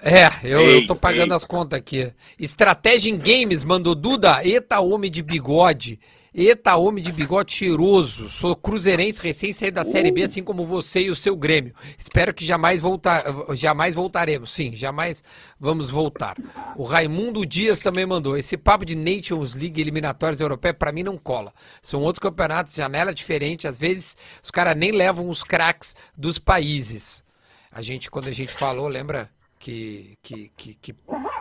É, 0.00 0.28
eu, 0.44 0.60
eu 0.60 0.86
tô 0.86 0.94
Ei, 0.94 1.00
pagando 1.00 1.32
ei. 1.32 1.36
as 1.36 1.44
contas 1.44 1.76
aqui. 1.78 2.12
Estratégia 2.38 3.10
em 3.10 3.18
Games 3.18 3.64
mandou 3.64 3.96
Duda, 3.96 4.44
eita 4.44 4.78
homem 4.80 5.10
de 5.10 5.22
bigode. 5.22 5.98
Eita 6.34 6.76
homem 6.76 7.02
de 7.02 7.10
bigode 7.10 7.52
cheiroso. 7.52 8.28
Sou 8.28 8.54
cruzeirense 8.54 9.20
recém 9.22 9.52
saído 9.52 9.76
da 9.76 9.84
Série 9.84 10.10
B, 10.10 10.24
assim 10.24 10.42
como 10.42 10.64
você 10.64 11.00
e 11.00 11.10
o 11.10 11.16
seu 11.16 11.34
Grêmio. 11.34 11.74
Espero 11.96 12.34
que 12.34 12.44
jamais 12.44 12.80
voltar, 12.80 13.24
jamais 13.54 13.94
voltaremos. 13.94 14.50
Sim, 14.50 14.76
jamais 14.76 15.22
vamos 15.58 15.88
voltar. 15.88 16.36
O 16.76 16.84
Raimundo 16.84 17.46
Dias 17.46 17.80
também 17.80 18.04
mandou. 18.04 18.36
Esse 18.36 18.56
papo 18.56 18.84
de 18.84 18.94
Nations 18.94 19.54
League 19.54 19.80
eliminatórias 19.80 20.40
europeias 20.40 20.76
pra 20.78 20.92
mim 20.92 21.02
não 21.02 21.16
cola. 21.16 21.52
São 21.80 22.00
outros 22.02 22.20
campeonatos, 22.20 22.74
janela 22.74 23.14
diferente. 23.14 23.66
Às 23.66 23.78
vezes 23.78 24.16
os 24.42 24.50
caras 24.50 24.76
nem 24.76 24.92
levam 24.92 25.28
os 25.28 25.42
craques 25.42 25.96
dos 26.16 26.38
países. 26.38 27.24
A 27.72 27.80
gente, 27.80 28.10
quando 28.10 28.28
a 28.28 28.32
gente 28.32 28.52
falou, 28.52 28.86
lembra? 28.86 29.30
Que, 29.58 30.16
que, 30.22 30.50
que, 30.56 30.74
que 30.74 30.94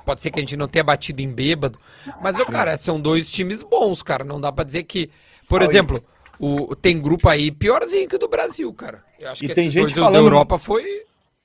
pode 0.03 0.21
ser 0.21 0.31
que 0.31 0.39
a 0.39 0.41
gente 0.41 0.57
não 0.57 0.67
tenha 0.67 0.83
batido 0.83 1.21
em 1.21 1.31
bêbado. 1.31 1.79
Mas, 2.21 2.39
ô, 2.39 2.45
cara, 2.45 2.75
são 2.77 2.99
dois 2.99 3.29
times 3.29 3.61
bons, 3.61 4.01
cara. 4.01 4.23
Não 4.23 4.41
dá 4.41 4.51
pra 4.51 4.63
dizer 4.63 4.83
que. 4.83 5.09
Por 5.47 5.61
exemplo, 5.61 6.03
o, 6.39 6.75
tem 6.75 6.99
grupo 6.99 7.29
aí 7.29 7.51
piorzinho 7.51 8.07
que 8.07 8.15
o 8.15 8.19
do 8.19 8.27
Brasil, 8.27 8.73
cara. 8.73 9.03
Eu 9.19 9.31
acho 9.31 9.45
E 9.45 9.47
que 9.47 9.53
tem 9.53 9.67
esses 9.67 9.73
gente 9.73 9.93
falando- 9.93 10.13
da 10.13 10.19
Europa 10.19 10.57
foi. 10.57 10.83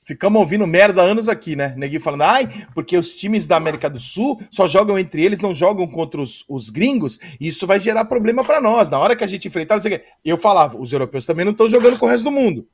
Ficamos 0.05 0.41
ouvindo 0.41 0.67
merda 0.67 1.01
há 1.01 1.05
anos 1.05 1.29
aqui, 1.29 1.55
né? 1.55 1.75
Neguinho 1.77 2.01
falando, 2.01 2.23
ai, 2.23 2.49
porque 2.75 2.97
os 2.97 3.15
times 3.15 3.47
da 3.47 3.55
América 3.57 3.89
do 3.89 4.01
Sul 4.01 4.37
só 4.51 4.67
jogam 4.67 4.99
entre 4.99 5.23
eles, 5.23 5.41
não 5.41 5.55
jogam 5.55 5.87
contra 5.87 6.21
os, 6.21 6.45
os 6.49 6.71
gringos, 6.71 7.21
e 7.41 7.47
isso 7.47 7.69
vai 7.69 7.79
gerar 7.79 8.07
problema 8.07 8.43
pra 8.45 8.61
nós. 8.61 8.91
Na 8.91 8.99
hora 8.99 9.15
que 9.15 9.23
a 9.23 9.29
gente 9.29 9.47
enfrentar, 9.47 9.75
não 9.77 9.81
sei 9.81 9.95
o 9.95 9.99
quê. 10.01 10.05
Eu 10.25 10.37
falava, 10.37 10.77
os 10.77 10.93
europeus 10.93 11.25
também 11.25 11.45
não 11.45 11.53
estão 11.53 11.69
jogando 11.69 11.97
com 12.01 12.07
o 12.07 12.09
resto 12.09 12.25
do 12.25 12.33
mundo. 12.33 12.67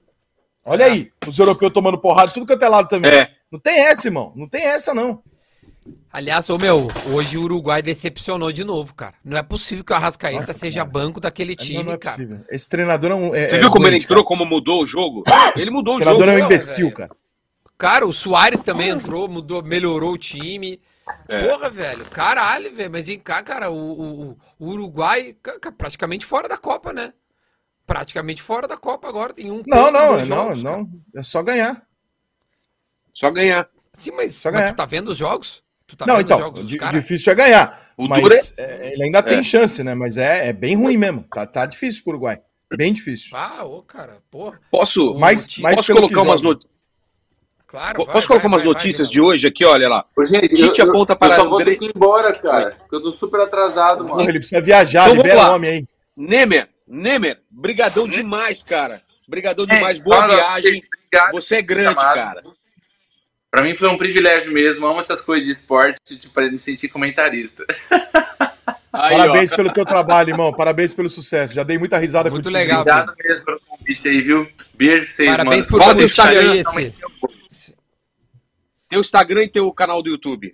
Olha 0.64 0.86
aí, 0.86 1.10
os 1.26 1.38
europeus 1.38 1.70
tomando 1.70 1.98
porrada, 1.98 2.30
tudo 2.32 2.46
quanto 2.46 2.62
é 2.62 2.68
lado 2.68 2.88
também. 2.88 3.10
É. 3.10 3.30
Não 3.50 3.58
tem 3.58 3.78
essa, 3.86 4.08
irmão. 4.08 4.32
Não 4.36 4.48
tem 4.48 4.62
essa, 4.64 4.92
não. 4.92 5.22
Aliás, 6.12 6.48
ô 6.50 6.58
meu, 6.58 6.88
hoje 7.12 7.38
o 7.38 7.42
Uruguai 7.42 7.80
decepcionou 7.82 8.52
de 8.52 8.62
novo, 8.64 8.94
cara. 8.94 9.14
Não 9.24 9.36
é 9.38 9.42
possível 9.42 9.82
que 9.84 9.92
o 9.92 9.96
Arrascaeta 9.96 10.38
Nossa, 10.38 10.52
seja 10.52 10.80
cara. 10.80 10.90
banco 10.90 11.20
daquele 11.20 11.56
Não, 11.56 11.64
time, 11.64 11.82
não 11.84 11.92
é 11.92 11.98
cara. 11.98 12.16
possível. 12.16 12.40
Esse 12.50 12.68
treinador 12.68 13.10
é 13.10 13.14
um. 13.14 13.34
É, 13.34 13.48
Você 13.48 13.56
é 13.56 13.60
viu 13.60 13.70
como 13.70 13.86
ele 13.86 13.96
entrou, 13.96 14.18
cara. 14.24 14.26
como 14.26 14.44
mudou 14.44 14.82
o 14.82 14.86
jogo? 14.86 15.24
Ele 15.56 15.70
mudou 15.70 15.94
O 15.94 15.98
o 15.98 16.02
jogo. 16.02 16.16
treinador 16.16 16.28
é 16.28 16.36
um 16.36 16.38
Não, 16.40 16.46
imbecil, 16.46 16.84
velho. 16.86 16.96
cara. 16.96 17.10
Cara, 17.78 18.06
o 18.06 18.12
Soares 18.12 18.62
também 18.62 18.88
entrou, 18.88 19.28
mudou, 19.28 19.62
melhorou 19.62 20.12
o 20.12 20.18
time. 20.18 20.80
É. 21.28 21.46
Porra, 21.48 21.70
velho, 21.70 22.04
caralho, 22.06 22.74
velho. 22.74 22.90
Mas 22.90 23.06
vem 23.06 23.18
cá, 23.18 23.42
cara, 23.42 23.70
o, 23.70 23.76
o- 24.32 24.38
o 24.58 24.66
Uruguai 24.66 25.36
ca- 25.42 25.58
ca- 25.58 25.72
praticamente 25.72 26.26
fora 26.26 26.48
da 26.48 26.58
Copa, 26.58 26.92
né? 26.92 27.12
Praticamente 27.86 28.42
fora 28.42 28.68
da 28.68 28.76
Copa 28.76 29.08
agora. 29.08 29.32
Tem 29.32 29.50
um. 29.50 29.62
Não, 29.66 29.90
não, 29.90 30.14
dois 30.16 30.28
não, 30.28 30.36
jogos, 30.36 30.62
cara. 30.62 30.76
não. 30.76 30.90
É 31.14 31.22
só 31.22 31.42
ganhar. 31.42 31.82
Só 33.18 33.30
ganhar. 33.30 33.68
Sim, 33.92 34.12
mas, 34.12 34.34
Só 34.36 34.50
mas 34.50 34.60
ganhar. 34.60 34.72
tu 34.72 34.76
tá 34.76 34.84
vendo 34.84 35.08
os 35.08 35.18
jogos? 35.18 35.62
Tu 35.86 35.96
tá 35.96 36.06
não, 36.06 36.16
vendo 36.16 36.26
os 36.26 36.30
então, 36.30 36.38
jogos 36.38 36.60
dos 36.60 36.68
di- 36.70 36.76
caras? 36.78 37.00
difícil 37.02 37.32
é 37.32 37.34
ganhar. 37.34 37.88
O 37.96 38.06
mas 38.06 38.22
duro 38.22 38.34
é, 38.58 38.92
ele 38.92 39.02
ainda 39.04 39.22
tem 39.22 39.38
É. 39.38 39.42
chance, 39.42 39.82
né? 39.82 39.94
Mas 39.94 40.16
é, 40.16 40.48
é 40.48 40.52
bem 40.52 40.76
ruim 40.76 40.96
mesmo. 40.96 41.24
Tá, 41.24 41.44
tá 41.46 41.66
difícil 41.66 42.02
pro 42.04 42.12
Uruguai. 42.12 42.40
Bem 42.76 42.92
difícil. 42.92 43.30
Ah, 43.36 43.64
ô, 43.64 43.82
cara, 43.82 44.18
porra. 44.30 44.60
Posso, 44.70 45.14
Mais, 45.14 45.46
time- 45.48 45.62
mais 45.64 45.76
posso 45.76 45.92
colocar 45.92 46.22
umas 46.22 46.40
joga. 46.40 46.54
not... 46.54 46.66
Claro, 47.66 48.04
vai, 48.04 48.14
Posso 48.14 48.28
colocar 48.28 48.44
vai, 48.48 48.52
umas 48.54 48.62
vai, 48.62 48.72
notícias 48.72 49.08
vai, 49.08 49.12
de 49.14 49.20
hoje 49.20 49.46
aqui, 49.48 49.64
olha 49.64 49.88
lá. 49.88 50.04
Ô, 50.16 50.24
gente, 50.24 50.48
Tite 50.54 50.80
eu, 50.80 50.88
aponta 50.90 51.16
para 51.16 51.34
eu 51.34 51.40
só 51.40 51.48
vou 51.48 51.60
André- 51.60 51.72
ter 51.72 51.78
que 51.78 51.84
ir 51.86 51.92
embora, 51.94 52.32
cara. 52.32 52.76
Porque 52.78 52.96
eu 52.96 53.00
tô 53.02 53.10
super 53.12 53.40
atrasado, 53.40 54.04
mano. 54.04 54.16
Porra, 54.16 54.28
ele 54.28 54.38
precisa 54.38 54.60
viajar, 54.60 55.04
Então 55.10 55.16
libera 55.16 55.50
o 55.50 55.54
homem 55.54 55.70
aí. 55.70 55.86
Nemer, 56.16 56.68
Nemer, 56.86 57.42
brigadão 57.50 58.08
demais, 58.08 58.62
cara. 58.62 59.02
Brigadão 59.28 59.66
demais, 59.66 59.98
boa 59.98 60.16
Fala, 60.22 60.34
viagem. 60.36 60.72
gente, 60.74 60.86
obrigado 60.96 61.32
Você 61.32 61.56
é 61.56 61.62
grande, 61.62 61.88
chamado. 62.00 62.14
cara. 62.14 62.42
Pra 63.50 63.62
mim 63.62 63.74
foi 63.74 63.88
um 63.88 63.96
privilégio 63.96 64.52
mesmo. 64.52 64.86
Amo 64.86 65.00
essas 65.00 65.20
coisas 65.20 65.46
de 65.46 65.52
esporte, 65.52 66.18
tipo, 66.18 66.34
pra 66.34 66.50
me 66.50 66.58
sentir 66.58 66.88
comentarista. 66.88 67.64
Aí, 68.92 69.16
Parabéns 69.16 69.52
ó. 69.52 69.56
pelo 69.56 69.72
teu 69.72 69.84
trabalho, 69.86 70.30
irmão. 70.30 70.52
Parabéns 70.52 70.92
pelo 70.92 71.08
sucesso. 71.08 71.54
Já 71.54 71.62
dei 71.62 71.78
muita 71.78 71.98
risada 71.98 72.28
Muito 72.30 72.44
contigo. 72.44 72.58
legal. 72.58 72.80
Obrigado 72.80 73.14
mesmo 73.22 73.44
pelo 73.46 73.60
convite 73.60 74.08
aí, 74.08 74.20
viu? 74.22 74.50
Beijo 74.76 75.04
pra 75.06 75.14
vocês, 75.14 75.30
Parabéns 75.30 75.64
mano. 75.66 75.68
por 75.68 75.78
Fala 75.80 75.94
do 75.94 76.00
curtir 76.00 76.20
Instagram, 76.20 76.52
aí 76.52 76.58
esse. 76.58 77.74
Teu 78.88 79.00
Instagram 79.00 79.42
e 79.44 79.48
teu 79.48 79.72
canal 79.72 80.02
do 80.02 80.10
YouTube. 80.10 80.52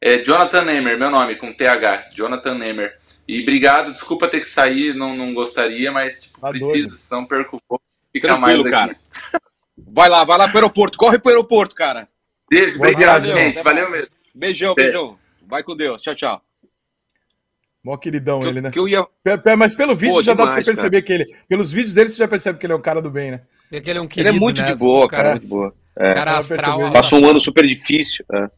É 0.00 0.18
Jonathan 0.18 0.62
Nemer, 0.64 0.98
meu 0.98 1.10
nome, 1.10 1.36
com 1.36 1.52
TH. 1.52 2.10
Jonathan 2.14 2.54
Nemer. 2.54 2.96
E 3.26 3.42
obrigado, 3.42 3.92
desculpa 3.92 4.28
ter 4.28 4.40
que 4.40 4.48
sair, 4.48 4.94
não, 4.94 5.16
não 5.16 5.32
gostaria, 5.34 5.90
mas 5.90 6.22
tipo, 6.22 6.40
Tá 6.40 6.50
preciso, 6.50 6.72
doido. 6.72 6.90
senão 6.92 7.24
perco. 7.24 7.60
Fica 8.12 8.36
mais 8.36 8.60
Tranquilo, 8.60 8.76
aqui. 8.86 8.94
cara. 8.94 9.40
Vai 9.92 10.08
lá, 10.08 10.24
vai 10.24 10.38
lá 10.38 10.48
pro 10.48 10.58
aeroporto. 10.58 10.98
Corre 10.98 11.18
pro 11.18 11.30
aeroporto, 11.30 11.74
cara. 11.74 12.08
Beijo, 12.50 12.78
Boa 12.78 12.90
obrigado, 12.90 13.22
viagem, 13.24 13.52
gente. 13.52 13.62
Valeu 13.62 13.90
mesmo. 13.90 14.10
Beijão, 14.34 14.74
beijão. 14.74 15.18
Vai 15.46 15.62
com 15.62 15.76
Deus. 15.76 16.00
Tchau, 16.02 16.14
tchau. 16.14 16.42
Mó 17.84 17.96
queridão 17.96 18.40
Que, 18.40 18.46
ele, 18.48 18.60
né? 18.60 18.70
que 18.70 18.78
eu 18.78 18.88
ia. 18.88 19.06
Mas 19.56 19.74
pelo 19.74 19.94
vídeo 19.94 20.14
Pô, 20.14 20.22
já 20.22 20.32
dá 20.32 20.44
pra 20.44 20.46
demais, 20.46 20.64
você 20.64 20.70
perceber 20.72 21.02
que 21.02 21.12
ele. 21.12 21.26
Pelos 21.48 21.72
vídeos 21.72 21.94
dele, 21.94 22.08
você 22.08 22.16
já 22.18 22.28
percebe 22.28 22.58
que 22.58 22.66
ele 22.66 22.72
é 22.72 22.76
um 22.76 22.80
cara 22.80 23.00
do 23.00 23.10
bem, 23.10 23.30
né? 23.32 23.42
Vê 23.70 23.80
que 23.80 23.88
ele 23.90 23.98
é 23.98 24.02
um 24.02 24.04
Ele 24.04 24.12
querido, 24.14 24.36
é 24.36 24.40
muito 24.40 24.60
né? 24.60 24.68
de 24.72 24.74
boa, 24.78 25.04
Um 25.04 25.08
cara. 25.08 25.30
Muito 25.32 25.48
boa. 25.48 25.74
É. 25.96 26.14
Cara 26.14 26.38
astral. 26.38 26.76
percebeu. 26.78 26.92
Passou 26.92 27.20
um 27.20 27.28
ano 27.28 27.40
super 27.40 27.66
difícil. 27.66 28.24
é. 28.32 28.50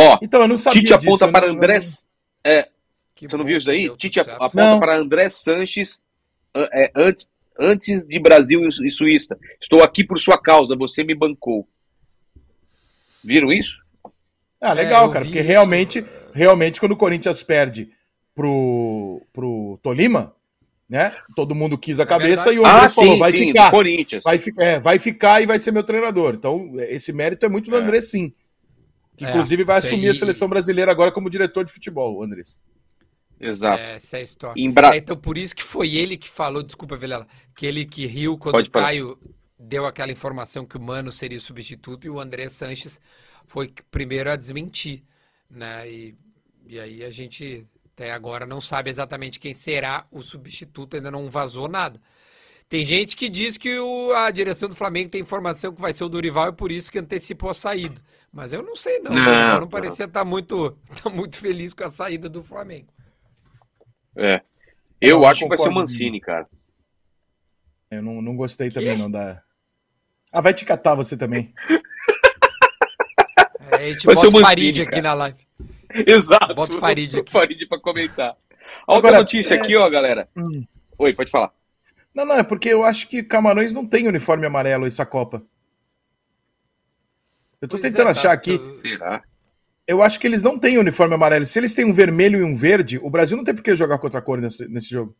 Ó, 0.00 0.18
Então, 0.22 0.40
eu 0.42 0.48
não 0.48 0.56
sabia 0.56 0.80
Tite 0.80 0.96
disso, 0.96 1.08
aponta 1.08 1.24
eu 1.26 1.32
para 1.32 1.46
não- 1.48 1.54
André. 1.54 1.78
É, 2.44 2.68
Que 3.16 3.28
você 3.28 3.36
não 3.36 3.44
viu 3.44 3.56
isso 3.56 3.66
daí? 3.66 3.94
Tite 3.96 4.20
aponta 4.20 4.50
Não. 4.54 4.78
para 4.78 4.94
André 4.96 5.28
Sanches 5.28 6.00
é, 6.54 6.90
antes, 6.94 7.28
antes 7.58 8.04
de 8.06 8.18
Brasil 8.18 8.60
e 8.68 8.90
Suíça. 8.90 9.36
Estou 9.60 9.82
aqui 9.82 10.04
por 10.04 10.18
sua 10.18 10.38
causa, 10.40 10.76
você 10.76 11.02
me 11.02 11.14
bancou. 11.14 11.68
Viram 13.22 13.52
isso? 13.52 13.76
Ah, 14.60 14.70
É, 14.70 14.74
legal, 14.74 15.06
eu 15.06 15.12
cara, 15.12 15.24
porque 15.24 15.38
isso. 15.40 15.48
realmente, 15.48 16.04
realmente, 16.32 16.80
quando 16.80 16.92
o 16.92 16.96
Corinthians 16.96 17.42
perde 17.42 17.90
pro, 18.34 19.22
pro 19.32 19.78
Tolima, 19.82 20.34
né? 20.88 21.14
Todo 21.36 21.54
mundo 21.54 21.76
quis 21.76 22.00
a 22.00 22.06
cabeça 22.06 22.44
verdade. 22.50 22.56
e 22.56 22.60
o 22.60 22.64
Ah, 22.66 22.76
Andrés 22.76 22.94
falou, 22.94 23.12
sim, 23.12 23.18
vai 23.18 23.30
sim, 23.32 23.38
ficar. 23.48 23.70
Corinthians. 23.70 24.24
Vai, 24.24 24.40
é, 24.58 24.78
vai 24.78 24.98
ficar 24.98 25.42
e 25.42 25.46
vai 25.46 25.58
ser 25.58 25.70
meu 25.70 25.82
treinador. 25.84 26.34
Então, 26.34 26.72
esse 26.88 27.12
mérito 27.12 27.44
é 27.44 27.48
muito 27.48 27.70
do 27.70 27.76
É. 27.76 27.80
Andrés, 27.80 28.10
sim. 28.10 28.32
Que, 29.16 29.24
É, 29.24 29.30
inclusive, 29.30 29.64
vai 29.64 29.78
assumir 29.78 30.04
aí- 30.04 30.10
a 30.10 30.14
seleção 30.14 30.48
brasileira 30.48 30.90
agora 30.90 31.10
como 31.12 31.28
diretor 31.28 31.64
de 31.64 31.72
futebol, 31.72 32.16
o 32.16 32.22
Andrés. 32.22 32.60
Exato. 33.40 33.82
É, 33.82 33.96
essa 33.96 34.16
é 34.16 34.20
a 34.20 34.22
história. 34.22 34.72
Bra- 34.72 34.94
É, 34.94 34.98
então, 34.98 35.16
por 35.16 35.38
isso 35.38 35.54
que 35.54 35.62
foi 35.62 35.94
ele 35.96 36.16
que 36.16 36.28
falou, 36.28 36.62
desculpa, 36.62 36.96
Vilela, 36.96 37.26
que 37.54 37.66
ele 37.66 37.84
que 37.84 38.06
riu 38.06 38.36
quando 38.38 38.54
Pode 38.54 38.68
o. 38.68 38.72
Caio 38.72 39.18
deu 39.58 39.86
aquela 39.86 40.12
informação 40.12 40.64
que 40.64 40.76
o 40.76 40.80
Mano 40.80 41.10
seria 41.12 41.38
o 41.38 41.40
substituto 41.40 42.06
e 42.06 42.10
o 42.10 42.20
André 42.20 42.48
Sanches 42.48 43.00
foi 43.46 43.72
primeiro 43.90 44.30
a 44.30 44.36
desmentir, 44.36 45.02
né? 45.50 45.90
E, 45.90 46.14
e 46.66 46.78
aí 46.78 47.04
a 47.04 47.10
gente 47.10 47.66
até 47.94 48.12
agora 48.12 48.46
não 48.46 48.60
sabe 48.60 48.90
exatamente 48.90 49.40
quem 49.40 49.52
será 49.52 50.06
o 50.12 50.22
substituto, 50.22 50.96
ainda 50.96 51.10
não 51.10 51.28
vazou 51.30 51.66
nada. 51.68 52.00
Tem 52.68 52.84
gente 52.84 53.16
que 53.16 53.28
diz 53.30 53.56
que 53.56 53.78
o- 53.78 54.12
a 54.12 54.30
direção 54.30 54.68
do 54.68 54.76
Flamengo 54.76 55.10
tem 55.10 55.20
informação 55.22 55.72
que 55.72 55.80
vai 55.80 55.92
ser 55.92 56.04
o 56.04 56.08
Dorival 56.08 56.48
e 56.50 56.52
por 56.52 56.70
isso 56.70 56.90
que 56.92 56.98
antecipou 56.98 57.48
a 57.50 57.54
saída. 57.54 58.00
Mas 58.32 58.52
eu 58.52 58.62
não 58.62 58.76
sei 58.76 58.98
não. 58.98 59.12
Não, 59.12 59.22
o 59.22 59.24
Dorival 59.24 59.52
não 59.54 59.60
não. 59.60 59.68
parecia 59.68 60.04
estar 60.04 60.24
muito, 60.24 60.76
tá 61.02 61.08
muito 61.08 61.36
feliz 61.38 61.72
com 61.72 61.84
a 61.84 61.90
saída 61.90 62.28
do 62.28 62.42
Flamengo. 62.42 62.88
É. 64.18 64.42
Eu 65.00 65.16
Não, 65.16 65.22
eu 65.22 65.28
acho 65.28 65.42
que 65.42 65.48
vai 65.48 65.58
ser 65.58 65.68
o. 65.68 65.72
Mancini, 65.72 66.20
cara. 66.20 66.46
Eu 67.90 68.02
não, 68.02 68.20
não 68.20 68.36
gostei 68.36 68.70
também, 68.70 68.98
não, 68.98 69.10
da... 69.10 69.42
Ah, 70.32 70.40
vai 70.42 70.52
te 70.52 70.64
catar 70.64 70.94
você 70.94 71.16
também. 71.16 71.54
É, 73.70 73.76
a 73.76 73.78
gente 73.92 74.04
Vai 74.06 74.16
ser 74.16 74.26
bota 74.26 74.26
o 74.26 74.28
o 74.28 74.32
Mancini, 74.32 74.44
Farid 74.46 74.82
aqui 74.82 74.90
cara. 74.90 75.02
na 75.02 75.14
live. 75.14 75.46
Exato. 76.06 76.54
Bota 76.54 76.74
o 76.74 76.78
Farid 76.78 77.16
aqui. 77.18 77.30
Farid 77.30 77.66
pra 77.66 77.80
comentar. 77.80 78.30
A 78.86 78.94
outra 78.94 79.08
Agora, 79.10 79.18
notícia 79.18 79.54
é- 79.54 79.60
aqui, 79.62 79.76
ó, 79.76 79.88
galera. 79.88 80.28
Hum. 80.36 80.66
Oi, 80.98 81.14
pode 81.14 81.30
falar. 81.30 81.50
Não, 82.14 82.24
não, 82.26 82.34
é 82.34 82.42
porque 82.42 82.68
eu 82.68 82.82
acho 82.84 83.06
que 83.08 83.22
Camarões 83.22 83.72
não 83.74 83.86
tem 83.86 84.08
uniforme 84.08 84.46
amarelo 84.46 84.86
essa 84.86 85.06
Copa. 85.06 85.42
Eu 87.60 87.68
tô 87.68 87.78
Pois 87.78 87.84
é, 87.84 87.90
tentando 87.90 88.06
tá- 88.06 88.10
achar 88.12 88.32
aqui. 88.32 88.58
tô- 88.58 88.78
Será? 88.78 89.22
Eu 89.88 90.02
acho 90.02 90.20
que 90.20 90.26
eles 90.26 90.42
não 90.42 90.58
têm 90.58 90.76
uniforme 90.76 91.14
amarelo. 91.14 91.46
Se 91.46 91.58
eles 91.58 91.74
têm 91.74 91.86
um 91.86 91.94
vermelho 91.94 92.38
e 92.38 92.42
um 92.44 92.54
verde, 92.54 92.98
o 93.02 93.08
Brasil 93.08 93.34
não 93.38 93.42
tem 93.42 93.54
por 93.54 93.62
que 93.64 93.74
jogar 93.74 93.96
contra 93.98 94.18
a 94.18 94.22
cor 94.22 94.38
nesse, 94.38 94.68
nesse 94.68 94.90
jogo. 94.90 95.16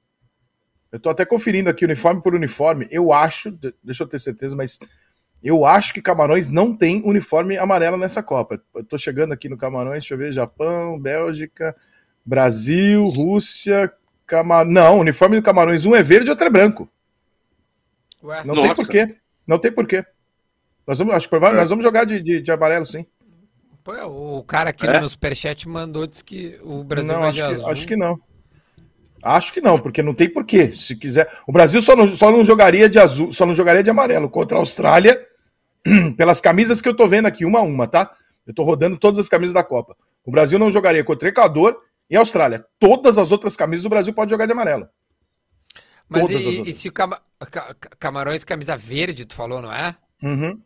Eu 0.92 1.00
tô 1.00 1.08
até 1.08 1.24
conferindo 1.24 1.70
aqui 1.70 1.86
uniforme 1.86 2.22
por 2.22 2.34
uniforme. 2.34 2.86
Eu 2.90 3.10
acho, 3.10 3.50
de- 3.50 3.74
deixa 3.82 4.02
eu 4.02 4.06
ter 4.06 4.18
certeza, 4.18 4.54
mas 4.54 4.78
eu 5.42 5.64
acho 5.64 5.94
que 5.94 6.02
Camarões 6.02 6.50
não 6.50 6.74
tem 6.76 7.02
uniforme 7.02 7.56
amarelo 7.56 7.96
nessa 7.96 8.22
Copa. 8.22 8.60
Eu 8.74 8.84
tô 8.84 8.98
chegando 8.98 9.32
aqui 9.32 9.48
no 9.48 9.56
Camarões, 9.56 10.02
deixa 10.02 10.12
eu 10.12 10.18
ver, 10.18 10.32
Japão, 10.32 11.00
Bélgica, 11.00 11.74
Brasil, 12.24 13.06
Rússia, 13.08 13.90
Camarões. 14.26 14.72
Não, 14.74 14.98
uniforme 15.00 15.36
do 15.36 15.42
Camarões, 15.42 15.86
um 15.86 15.94
é 15.94 16.02
verde 16.02 16.28
e 16.28 16.30
outro 16.30 16.46
é 16.46 16.50
branco. 16.50 16.86
Ué, 18.22 18.44
Não 18.44 18.54
tem 18.54 18.68
Nossa. 18.68 18.82
porquê. 18.82 19.16
Não 19.46 19.58
tem 19.58 19.72
porquê. 19.72 20.04
Nós 20.86 20.98
vamos, 20.98 21.14
acho 21.14 21.26
que 21.26 21.30
provavelmente 21.30 21.60
É. 21.60 21.62
nós 21.62 21.70
vamos 21.70 21.84
jogar 21.84 22.04
de, 22.04 22.20
de, 22.20 22.42
de 22.42 22.52
amarelo, 22.52 22.84
sim. 22.84 23.06
Pô, 23.96 24.38
o 24.38 24.42
cara 24.44 24.70
aqui 24.70 24.86
É? 24.86 25.00
no 25.00 25.08
superchat 25.08 25.68
mandou, 25.68 26.06
disse 26.06 26.24
que 26.24 26.58
o 26.62 26.82
Brasil 26.84 27.12
não, 27.12 27.20
vai 27.20 27.30
acho 27.30 27.38
de 27.38 27.44
que, 27.44 27.52
azul. 27.52 27.70
acho 27.70 27.86
que 27.86 27.96
não. 27.96 28.20
Acho 29.22 29.52
que 29.52 29.60
não, 29.60 29.80
porque 29.80 30.02
não 30.02 30.14
tem 30.14 30.28
porquê. 30.32 30.72
Se 30.72 30.94
quiser. 30.94 31.28
O 31.46 31.52
Brasil 31.52 31.80
só 31.80 31.96
não, 31.96 32.06
só 32.08 32.30
não 32.30 32.44
jogaria 32.44 32.88
de 32.88 32.98
azul, 32.98 33.32
só 33.32 33.44
não 33.44 33.54
jogaria 33.54 33.82
de 33.82 33.90
amarelo 33.90 34.30
contra 34.30 34.56
a 34.56 34.60
Austrália, 34.60 35.26
pelas 36.16 36.40
camisas 36.40 36.80
que 36.80 36.88
eu 36.88 36.94
tô 36.94 37.06
vendo 37.08 37.26
aqui, 37.26 37.44
uma 37.44 37.58
a 37.58 37.62
uma, 37.62 37.86
tá? 37.88 38.14
Eu 38.46 38.54
tô 38.54 38.62
rodando 38.62 38.96
todas 38.96 39.18
as 39.18 39.28
camisas 39.28 39.52
da 39.52 39.64
Copa. 39.64 39.96
O 40.24 40.30
Brasil 40.30 40.58
não 40.58 40.70
jogaria 40.70 41.02
contra 41.02 41.28
Equador 41.28 41.82
e 42.08 42.16
Austrália. 42.16 42.64
Todas 42.78 43.18
as 43.18 43.32
outras 43.32 43.56
camisas 43.56 43.84
o 43.84 43.88
Brasil 43.90 44.12
pode 44.14 44.30
jogar 44.30 44.46
de 44.46 44.52
amarelo. 44.52 44.88
Mas 46.08 46.22
todas 46.22 46.42
e, 46.42 46.70
e 46.70 46.72
se 46.72 46.88
o 46.88 46.92
Cama- 46.92 47.20
Ca- 47.50 47.74
Ca- 47.74 47.90
Camarões 47.98 48.44
camisa 48.44 48.76
verde, 48.76 49.26
tu 49.26 49.34
falou, 49.34 49.60
não 49.60 49.72
é? 49.72 49.94
Uhum. 50.22 50.58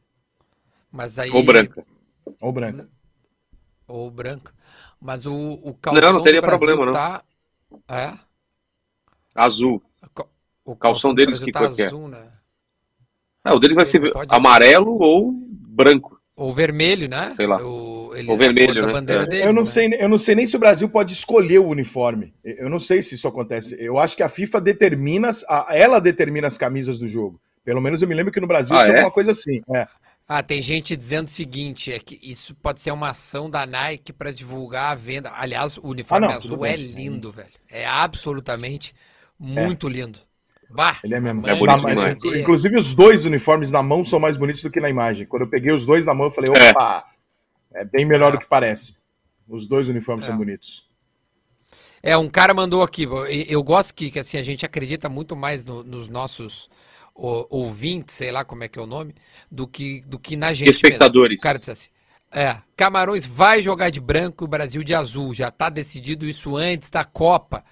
Mas 0.90 1.18
aí... 1.18 1.30
Ou 1.30 1.42
branca. 1.42 1.84
Ou 2.40 2.52
branca. 2.52 2.88
Ou 3.92 4.10
branca. 4.10 4.52
Mas 5.00 5.26
o, 5.26 5.34
o 5.62 5.74
calção 5.74 6.02
Não, 6.02 6.12
não 6.14 6.22
teria 6.22 6.40
do 6.40 6.46
Brasil 6.46 6.66
problema, 6.66 6.86
não. 6.86 6.92
tá... 6.92 7.22
É? 7.88 8.12
Azul. 9.34 9.82
O 10.64 10.76
Calção 10.76 11.10
do 11.10 11.16
deles 11.16 11.38
que 11.40 11.50
tá 11.50 11.68
que 11.68 11.82
é? 11.82 11.86
azul, 11.86 12.06
né? 12.08 12.28
Ah, 13.44 13.54
o 13.54 13.58
deles 13.58 13.74
vai 13.74 13.84
ser 13.84 14.12
Pode- 14.12 14.32
amarelo 14.34 14.96
ou 15.00 15.32
branco. 15.32 16.20
Ou 16.36 16.52
vermelho, 16.52 17.08
né? 17.08 17.34
Sei 17.36 17.46
lá. 17.46 17.56
O, 17.62 18.14
ele, 18.14 18.30
Ou 18.30 18.36
cor 18.38 18.44
vermelho, 18.46 18.86
né? 18.86 18.92
bandeira 18.92 19.22
É. 19.24 19.26
deles, 19.26 19.46
Eu 19.46 19.52
não, 19.52 19.62
né? 19.64 19.68
sei, 19.68 19.92
eu 19.98 20.08
não 20.08 20.18
sei 20.18 20.34
nem 20.36 20.46
se 20.46 20.54
o 20.56 20.60
Brasil 20.60 20.88
pode 20.88 21.12
escolher 21.12 21.58
o 21.58 21.66
uniforme. 21.66 22.32
Eu 22.44 22.70
não 22.70 22.78
sei 22.78 23.02
se 23.02 23.14
isso 23.16 23.26
acontece. 23.26 23.76
Eu 23.78 23.98
acho 23.98 24.16
que 24.16 24.22
a 24.22 24.28
FIFA 24.28 24.60
determina, 24.60 25.30
ela 25.70 25.98
determina 26.00 26.46
as 26.46 26.56
camisas 26.56 26.98
do 26.98 27.08
jogo. 27.08 27.40
Pelo 27.64 27.80
menos 27.80 28.00
eu 28.00 28.08
me 28.08 28.14
lembro 28.14 28.32
que 28.32 28.40
no 28.40 28.46
Brasil 28.46 28.76
Ah, 28.76 28.84
tinha 28.84 28.92
é? 28.94 28.96
alguma 28.98 29.12
coisa 29.12 29.32
assim. 29.32 29.60
É. 29.74 29.86
Ah, 30.34 30.42
tem 30.42 30.62
gente 30.62 30.96
dizendo 30.96 31.26
o 31.26 31.30
seguinte, 31.30 31.92
é 31.92 31.98
que 31.98 32.18
isso 32.22 32.54
pode 32.54 32.80
ser 32.80 32.90
uma 32.90 33.10
ação 33.10 33.50
da 33.50 33.66
Nike 33.66 34.12
para 34.14 34.32
divulgar 34.32 34.92
a 34.92 34.94
venda. 34.94 35.30
Aliás, 35.34 35.76
o 35.76 35.86
uniforme 35.88 36.26
Ah, 36.26 36.30
não, 36.30 36.36
azul 36.36 36.64
é 36.64 36.74
bem. 36.74 36.86
lindo, 36.86 37.30
velho. 37.30 37.50
É 37.68 37.84
absolutamente 37.86 38.94
muito 39.38 39.88
lindo. 39.88 40.18
Bah, 40.70 40.98
Ele 41.04 41.14
é 41.16 41.20
mesmo. 41.20 41.46
É 41.46 41.54
bonito 41.54 41.84
demais. 41.86 42.24
É. 42.24 42.40
Inclusive, 42.40 42.78
os 42.78 42.94
dois 42.94 43.26
uniformes 43.26 43.70
na 43.70 43.82
mão 43.82 44.06
são 44.06 44.18
mais 44.18 44.38
bonitos 44.38 44.62
do 44.62 44.70
que 44.70 44.80
na 44.80 44.88
imagem. 44.88 45.26
Quando 45.26 45.42
eu 45.42 45.48
peguei 45.50 45.70
os 45.70 45.84
dois 45.84 46.06
na 46.06 46.14
mão, 46.14 46.28
eu 46.28 46.30
falei, 46.30 46.50
É. 46.54 46.70
opa, 46.70 47.04
é, 47.74 47.84
bem 47.84 48.06
melhor 48.06 48.32
do 48.32 48.38
que 48.38 48.46
parece. 48.46 49.02
Os 49.46 49.66
dois 49.66 49.90
uniformes 49.90 50.24
É. 50.24 50.30
são 50.30 50.38
bonitos. 50.38 50.88
É, 52.02 52.16
um 52.16 52.28
cara 52.30 52.54
mandou 52.54 52.82
aqui. 52.82 53.06
Eu 53.48 53.62
gosto 53.62 53.92
que, 53.92 54.10
que 54.10 54.18
assim, 54.18 54.38
a 54.38 54.42
gente 54.42 54.64
acredita 54.64 55.08
muito 55.10 55.36
mais 55.36 55.62
no- 55.62 55.84
nos 55.84 56.08
nossos 56.08 56.70
o- 57.14 57.46
ouvintes, 57.50 58.14
sei 58.16 58.30
lá 58.30 58.44
como 58.44 58.64
é 58.64 58.68
que 58.68 58.78
é 58.78 58.82
o 58.82 58.86
nome, 58.86 59.14
do 59.50 59.66
que, 59.66 60.02
do 60.06 60.18
que 60.18 60.36
na 60.36 60.52
gente. 60.52 60.70
Espectadores. 60.70 61.30
Mesmo. 61.36 61.40
O 61.40 61.42
cara 61.42 61.58
disse 61.58 61.70
assim. 61.70 61.88
É, 62.34 62.56
Camarões 62.76 63.26
vai 63.26 63.60
jogar 63.60 63.90
de 63.90 64.00
branco 64.00 64.42
e 64.42 64.46
o 64.46 64.48
Brasil 64.48 64.82
de 64.82 64.94
azul. 64.94 65.34
Já 65.34 65.50
tá 65.50 65.68
decidido 65.68 66.24
isso 66.26 66.56
antes 66.56 66.88
da 66.88 67.04
Copa. 67.04 67.62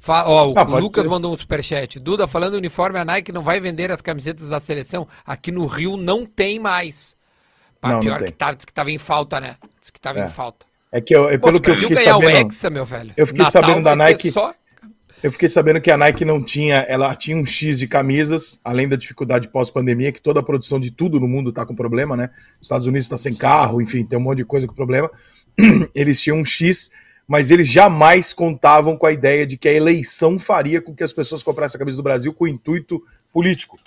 Fa- 0.00 0.24
ó, 0.26 0.48
o 0.48 0.58
Ah, 0.58 0.62
Lucas 0.64 1.04
ser. 1.04 1.08
mandou 1.08 1.32
um 1.32 1.38
superchat. 1.38 2.00
Duda, 2.00 2.26
falando 2.26 2.54
uniforme, 2.54 2.98
a 2.98 3.04
Nike 3.04 3.30
não 3.30 3.42
vai 3.42 3.60
vender 3.60 3.92
as 3.92 4.02
camisetas 4.02 4.48
da 4.48 4.58
seleção. 4.58 5.06
Aqui 5.24 5.52
no 5.52 5.66
Rio 5.66 5.96
não 5.96 6.26
tem 6.26 6.58
mais. 6.58 7.16
Pá, 7.80 7.88
Não, 7.90 7.94
não 7.96 8.02
pior 8.02 8.18
tem. 8.18 8.26
que, 8.26 8.32
tá, 8.32 8.54
que 8.56 8.72
tava 8.72 8.90
em 8.90 8.98
falta, 8.98 9.40
né? 9.40 9.56
Diz 9.80 9.90
que 9.90 10.00
tava 10.00 10.18
É. 10.18 10.26
em 10.26 10.28
falta. 10.28 10.66
É 10.90 11.00
que 11.00 11.14
eu, 11.14 11.28
é 11.28 11.38
Pô, 11.38 11.46
pelo 11.46 11.58
se 11.58 11.62
que 11.62 11.70
eu 11.70 11.74
o 11.74 11.76
Brasil 11.76 11.88
fiquei 11.88 12.04
ganhar 12.04 12.16
o 12.18 12.20
sabendo. 12.22 12.50
Hexa, 12.52 12.70
meu 12.70 12.84
velho. 12.84 13.14
Eu 13.16 13.26
fiquei 13.28 13.44
Natal 13.44 13.62
sabendo 13.62 13.84
da 13.84 13.94
Nike. 13.96 14.30
Só... 14.32 14.52
Eu 15.22 15.30
fiquei 15.30 15.48
sabendo 15.48 15.80
que 15.80 15.90
a 15.90 15.96
Nike 15.96 16.24
não 16.24 16.42
tinha, 16.42 16.78
ela 16.88 17.14
tinha 17.14 17.36
um 17.36 17.46
X 17.46 17.78
de 17.78 17.86
camisas, 17.86 18.60
além 18.64 18.88
da 18.88 18.96
dificuldade 18.96 19.48
pós-pandemia, 19.48 20.10
que 20.10 20.20
toda 20.20 20.40
a 20.40 20.42
produção 20.42 20.80
de 20.80 20.90
tudo 20.90 21.20
no 21.20 21.28
mundo 21.28 21.50
está 21.50 21.64
com 21.64 21.76
problema, 21.76 22.16
né? 22.16 22.30
Os 22.60 22.66
Estados 22.66 22.86
Unidos 22.88 23.06
está 23.06 23.16
sem 23.16 23.34
carro, 23.34 23.80
enfim, 23.80 24.04
tem 24.04 24.18
um 24.18 24.22
monte 24.22 24.38
de 24.38 24.44
coisa 24.44 24.66
com 24.66 24.74
problema. 24.74 25.08
Eles 25.94 26.20
tinham 26.20 26.38
um 26.38 26.44
X, 26.44 26.90
mas 27.28 27.50
eles 27.52 27.68
jamais 27.68 28.32
contavam 28.32 28.96
com 28.96 29.06
a 29.06 29.12
ideia 29.12 29.46
de 29.46 29.56
que 29.56 29.68
a 29.68 29.72
eleição 29.72 30.38
faria 30.40 30.80
com 30.82 30.92
que 30.94 31.04
as 31.04 31.12
pessoas 31.12 31.42
comprassem 31.42 31.76
a 31.76 31.78
camisa 31.78 31.98
do 31.98 32.02
Brasil 32.02 32.34
com 32.34 32.48
intuito 32.48 33.00
político. 33.32 33.78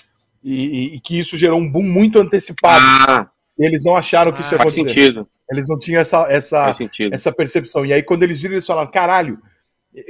E, 0.44 0.54
e- 0.54 0.96
e 0.96 1.00
que 1.00 1.20
isso 1.20 1.36
gerou 1.36 1.60
um 1.60 1.70
boom 1.70 1.84
muito 1.84 2.18
antecipado. 2.18 2.84
Ah, 2.86 3.30
Eles 3.60 3.84
não 3.84 3.96
acharam 3.96 4.32
que 4.32 4.40
isso 4.42 4.54
ia 4.54 4.58
faz 4.58 4.74
acontecer. 4.74 5.00
sentido. 5.00 5.28
Eles 5.52 5.68
não 5.68 5.78
tinham 5.78 6.00
essa, 6.00 6.26
essa, 6.32 6.66
Faz 6.66 6.78
essa 7.12 7.32
percepção. 7.32 7.86
E 7.86 7.92
aí, 7.92 8.02
quando 8.02 8.24
eles 8.24 8.42
viram, 8.42 8.54
eles 8.56 8.66
falaram: 8.66 8.90
caralho, 8.90 9.38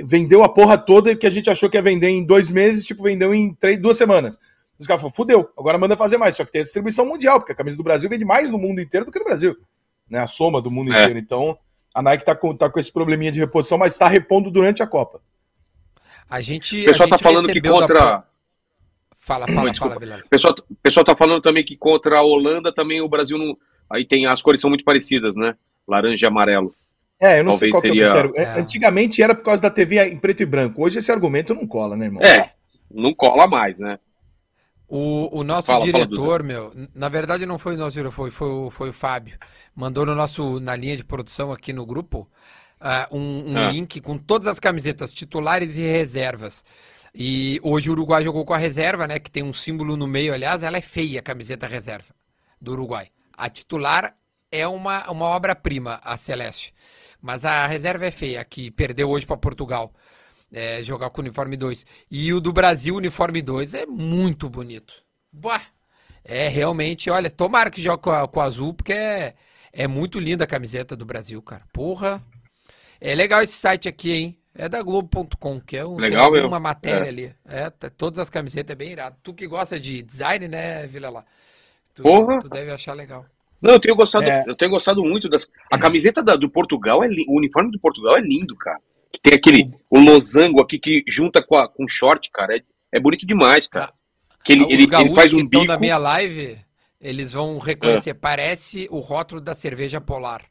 vendeu 0.03 0.43
a 0.43 0.49
porra 0.49 0.77
toda 0.77 1.15
que 1.15 1.27
a 1.27 1.29
gente 1.29 1.49
achou 1.49 1.69
que 1.69 1.77
ia 1.77 1.81
vender 1.81 2.09
em 2.09 2.23
dois 2.25 2.49
meses, 2.49 2.85
tipo, 2.85 3.03
vendeu 3.03 3.33
em 3.33 3.53
três, 3.53 3.79
duas 3.79 3.97
semanas. 3.97 4.39
Os 4.79 4.87
caras 4.87 5.01
falaram: 5.01 5.15
fudeu, 5.15 5.49
agora 5.57 5.77
manda 5.77 5.95
fazer 5.95 6.17
mais. 6.17 6.35
Só 6.35 6.43
que 6.43 6.51
tem 6.51 6.61
a 6.61 6.63
distribuição 6.63 7.05
mundial, 7.05 7.39
porque 7.39 7.51
a 7.51 7.55
camisa 7.55 7.77
do 7.77 7.83
Brasil 7.83 8.09
vende 8.09 8.25
mais 8.25 8.51
no 8.51 8.57
mundo 8.57 8.81
inteiro 8.81 9.05
do 9.05 9.11
que 9.11 9.19
no 9.19 9.25
Brasil. 9.25 9.55
Né? 10.09 10.19
A 10.19 10.27
soma 10.27 10.61
do 10.61 10.69
mundo 10.71 10.91
É. 10.93 11.01
inteiro. 11.01 11.19
Então, 11.19 11.57
a 11.93 12.01
Nike 12.01 12.25
tá 12.25 12.35
com, 12.35 12.55
tá 12.55 12.69
com 12.69 12.79
esse 12.79 12.91
probleminha 12.91 13.31
de 13.31 13.39
reposição, 13.39 13.77
mas 13.77 13.93
está 13.93 14.07
repondo 14.07 14.51
durante 14.51 14.83
a 14.83 14.87
Copa. 14.87 15.21
A 16.29 16.41
gente. 16.41 16.81
O 16.81 16.85
pessoal 16.85 17.07
a 17.07 17.09
tá 17.11 17.17
gente 17.17 17.23
falando 17.23 17.45
que 17.47 17.53
recebeu 17.53 17.73
da- 17.73 17.79
contra. 17.81 18.23
Fala, 19.17 19.47
fala, 19.47 19.69
desculpa. 19.71 19.93
fala, 19.95 19.99
Vilela. 19.99 20.23
O 20.25 20.29
pessoal, 20.29 20.53
o 20.69 20.75
pessoal 20.83 21.03
tá 21.03 21.15
falando 21.15 21.41
também 21.41 21.63
que 21.63 21.75
contra 21.75 22.17
a 22.17 22.21
Holanda 22.21 22.71
também 22.73 23.01
o 23.01 23.09
Brasil 23.09 23.37
não. 23.37 23.57
Aí 23.89 24.05
tem. 24.05 24.25
As 24.25 24.41
cores 24.41 24.61
são 24.61 24.69
muito 24.69 24.83
parecidas, 24.83 25.35
né? 25.35 25.55
Laranja 25.87 26.25
e 26.25 26.27
amarelo. 26.27 26.73
É, 27.19 27.39
eu 27.39 27.43
não 27.43 27.53
sei 27.53 27.71
Talvez 27.71 27.71
qual 27.71 27.81
que 27.81 27.87
é 27.87 27.91
o 27.91 28.13
seria- 28.13 28.29
critério. 28.31 28.33
É, 28.55 28.57
É. 28.57 28.61
Antigamente 28.61 29.21
era 29.21 29.33
por 29.33 29.43
causa 29.43 29.61
da 29.61 29.69
TV 29.69 30.03
em 30.09 30.17
preto 30.17 30.43
e 30.43 30.45
branco. 30.45 30.83
Hoje 30.83 30.99
esse 30.99 31.11
argumento 31.11 31.53
não 31.53 31.65
cola, 31.65 31.95
né, 31.95 32.05
irmão? 32.05 32.21
É, 32.21 32.51
não 32.91 33.13
cola 33.13 33.47
mais, 33.47 33.77
né? 33.77 33.99
O, 34.87 35.39
o 35.39 35.43
nosso 35.43 35.65
Fala, 35.67 35.79
fala, 35.81 35.91
diretor, 35.91 36.43
meu, 36.43 36.71
n- 36.75 36.87
na 36.93 37.09
verdade 37.09 37.45
não 37.45 37.57
foi 37.57 37.73
o 37.75 37.77
nosso 37.77 37.93
diretor, 37.95 38.11
foi, 38.11 38.29
foi, 38.31 38.47
o- 38.49 38.69
foi 38.69 38.89
o 38.89 38.93
Fábio. 38.93 39.37
Mandou 39.75 40.05
no 40.05 40.13
nosso, 40.13 40.59
na 40.59 40.75
linha 40.75 40.95
de 40.95 41.03
produção 41.03 41.51
aqui 41.51 41.73
no 41.73 41.85
grupo, 41.85 42.29
ah, 42.79 43.07
um, 43.11 43.51
um 43.53 43.57
Ah. 43.57 43.71
link 43.71 43.99
com 44.01 44.17
todas 44.17 44.47
as 44.47 44.59
camisetas 44.59 45.11
titulares 45.13 45.75
e 45.75 45.81
reservas. 45.81 46.63
E 47.15 47.59
hoje 47.63 47.89
o 47.89 47.93
Uruguai 47.93 48.23
jogou 48.23 48.45
com 48.45 48.53
a 48.53 48.57
reserva, 48.57 49.07
né? 49.07 49.17
Que 49.17 49.31
tem 49.31 49.41
um 49.41 49.53
símbolo 49.53 49.95
no 49.97 50.05
meio, 50.05 50.33
aliás, 50.33 50.61
ela 50.61 50.77
é 50.77 50.81
feia, 50.81 51.19
a 51.21 51.23
camiseta 51.23 51.65
reserva 51.65 52.13
do 52.61 52.73
Uruguai. 52.73 53.07
A 53.35 53.49
titular 53.49 54.15
é 54.51 54.67
uma, 54.67 55.09
uma 55.09 55.25
obra-prima, 55.25 55.99
a 56.03 56.15
Celeste. 56.17 56.73
Mas 57.25 57.43
a 57.43 57.65
reserva 57.65 58.05
é 58.05 58.11
feia, 58.11 58.45
que 58.45 58.69
perdeu 58.69 59.09
hoje 59.09 59.25
para 59.25 59.35
Portugal. 59.37 59.91
é, 60.53 60.83
jogar 60.83 61.09
com 61.09 61.19
o 61.21 61.23
uniforme 61.23 61.57
2. 61.57 61.83
E 62.09 62.31
o 62.31 62.39
do 62.39 62.53
Brasil, 62.53 62.95
uniforme 62.95 63.41
2, 63.41 63.73
é 63.73 63.85
muito 63.87 64.47
bonito. 64.49 65.03
Buah, 65.31 65.59
é 66.23 66.47
realmente, 66.47 67.09
olha, 67.09 67.29
tomara 67.31 67.69
que 67.71 67.81
jogue 67.81 68.03
com, 68.03 68.11
a- 68.11 68.27
com 68.27 68.39
o 68.39 68.43
azul, 68.43 68.73
porque 68.73 68.93
é, 68.93 69.33
é 69.73 69.87
muito 69.87 70.19
linda 70.19 70.43
a 70.43 70.47
camiseta 70.47 70.95
do 70.95 71.03
Brasil, 71.05 71.41
cara. 71.41 71.63
Porra. 71.73 72.23
É 73.01 73.15
legal 73.15 73.41
esse 73.41 73.53
site 73.53 73.89
aqui, 73.89 74.11
hein? 74.13 74.39
É 74.53 74.69
da 74.69 74.81
Globo.com, 74.83 75.59
que 75.59 75.75
é 75.77 75.85
um, 75.85 75.97
Legal 75.97 76.31
tem 76.31 76.45
uma 76.45 76.59
matéria 76.59 77.07
É. 77.07 77.09
ali. 77.09 77.35
É, 77.43 77.69
tá- 77.71 77.89
todas 77.89 78.19
as 78.19 78.29
camisetas 78.29 78.71
é 78.71 78.75
bem 78.75 78.91
irado. 78.91 79.17
Tu 79.23 79.33
que 79.33 79.47
gosta 79.47 79.79
de 79.79 80.01
design, 80.03 80.47
né, 80.47 80.85
Vila 80.87 81.09
lá? 81.09 81.25
Tu, 81.95 82.03
Porra. 82.03 82.39
tu 82.39 82.47
deve 82.49 82.71
achar 82.71 82.93
legal. 82.93 83.25
Não, 83.65 83.73
eu 83.73 83.79
tenho 83.79 83.95
gostado, 83.95 84.25
É. 84.25 84.43
eu 84.47 84.55
tenho 84.55 84.71
gostado 84.71 85.03
muito 85.03 85.27
das. 85.27 85.47
A 85.71 85.77
camiseta 85.77 86.23
da- 86.23 86.35
do 86.35 86.49
Portugal 86.49 87.03
é 87.03 87.07
li- 87.07 87.25
o 87.27 87.37
uniforme 87.37 87.71
do 87.71 87.79
Portugal 87.79 88.15
é 88.17 88.21
lindo, 88.21 88.55
cara. 88.55 88.79
Que 89.11 89.19
tem 89.21 89.33
aquele 89.33 89.71
o 89.89 89.99
losango 89.99 90.61
aqui 90.61 90.77
que 90.77 91.03
junta 91.07 91.41
com, 91.41 91.55
a, 91.55 91.67
com 91.67 91.83
o 91.85 91.87
short, 91.87 92.29
cara. 92.31 92.55
É, 92.57 92.61
é 92.93 92.99
bonito 92.99 93.25
demais, 93.25 93.67
cara. 93.67 93.91
Que 94.43 94.53
ele, 94.53 94.63
Ah, 94.65 94.67
ele, 94.69 94.83
ele 94.83 95.15
faz 95.15 95.31
que 95.31 95.35
um 95.37 95.39
estão 95.39 95.61
bico. 95.61 95.65
na 95.73 95.77
minha 95.79 95.97
live, 95.97 96.57
eles 97.01 97.31
vão 97.33 97.57
reconhecer. 97.57 98.13
Parece 98.13 98.87
o 98.91 98.99
rótulo 98.99 99.41
da 99.41 99.55
cerveja 99.55 99.99
Polar, 99.99 100.43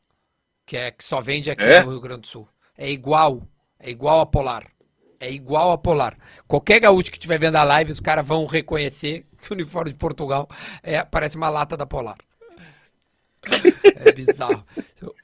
que 0.67 0.77
é 0.77 0.91
que 0.91 1.05
só 1.05 1.21
vende 1.21 1.51
aqui 1.51 1.65
É? 1.65 1.83
no 1.83 1.91
Rio 1.91 2.01
Grande 2.01 2.23
do 2.23 2.27
Sul. 2.27 2.49
É 2.77 2.91
igual, 2.91 3.47
é 3.79 3.91
igual 3.91 4.21
a 4.21 4.27
Polar. 4.27 4.67
É 5.21 5.31
igual 5.31 5.71
a 5.73 5.79
Polar. 5.79 6.17
Qualquer 6.49 6.81
gaúcho 6.81 7.11
que 7.11 7.17
estiver 7.17 7.39
vendo 7.39 7.57
a 7.57 7.63
live, 7.63 7.93
os 7.93 8.01
caras 8.01 8.27
vão 8.27 8.45
reconhecer 8.47 9.25
que 9.41 9.51
o 9.53 9.55
uniforme 9.55 9.91
de 9.91 9.97
Portugal 9.97 10.49
é, 10.83 11.03
parece 11.05 11.37
uma 11.37 11.49
lata 11.49 11.77
da 11.77 11.87
Polar. 11.87 12.17
É 13.97 14.13
bizarro. 14.13 14.65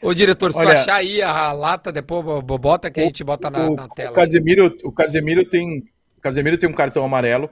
Ô, 0.02 0.12
diretor, 0.14 0.52
se 0.52 0.58
Olha- 0.58 0.70
tu 0.70 0.80
achar 0.80 0.94
aí 0.96 1.22
a 1.22 1.52
lata, 1.52 1.90
depois 1.92 2.24
bo- 2.24 2.42
bo- 2.42 2.58
bota 2.58 2.90
que 2.90 3.00
a 3.00 3.04
gente 3.04 3.22
bota 3.24 3.50
na, 3.50 3.68
o, 3.68 3.74
na 3.74 3.88
tela. 3.88 4.10
O 4.10 4.14
Casemiro, 4.14 4.76
o 4.84 4.92
Casemiro 4.92 5.44
tem, 5.44 5.78
o 6.16 6.20
Casemiro 6.20 6.58
tem 6.58 6.68
um 6.68 6.72
cartão 6.74 7.04
amarelo. 7.04 7.50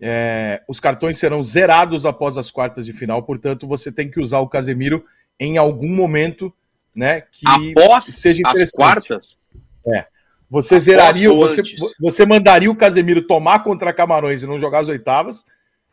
É, 0.00 0.62
os 0.68 0.78
cartões 0.80 1.18
serão 1.18 1.42
zerados 1.42 2.04
após 2.06 2.36
as 2.38 2.50
quartas 2.50 2.84
de 2.86 2.92
final, 2.92 3.22
portanto, 3.22 3.66
você 3.66 3.90
tem 3.90 4.08
que 4.10 4.20
usar 4.20 4.38
o 4.40 4.48
Casemiro 4.48 5.04
em 5.38 5.56
algum 5.58 5.88
momento, 5.88 6.52
né? 6.94 7.22
Que 7.22 7.46
Após 7.46 8.04
seja 8.04 8.42
as 8.44 8.50
interessante. 8.52 8.76
quartas, 8.76 9.38
Você 10.48 10.74
após 10.74 10.82
zeraria, 10.84 11.28
você, 11.30 11.62
você 11.98 12.24
mandaria 12.26 12.70
o 12.70 12.76
Casemiro 12.76 13.22
tomar 13.22 13.64
contra 13.64 13.92
Camarões 13.92 14.42
e 14.42 14.46
não 14.46 14.58
jogar 14.60 14.80
as 14.80 14.88
oitavas, 14.88 15.44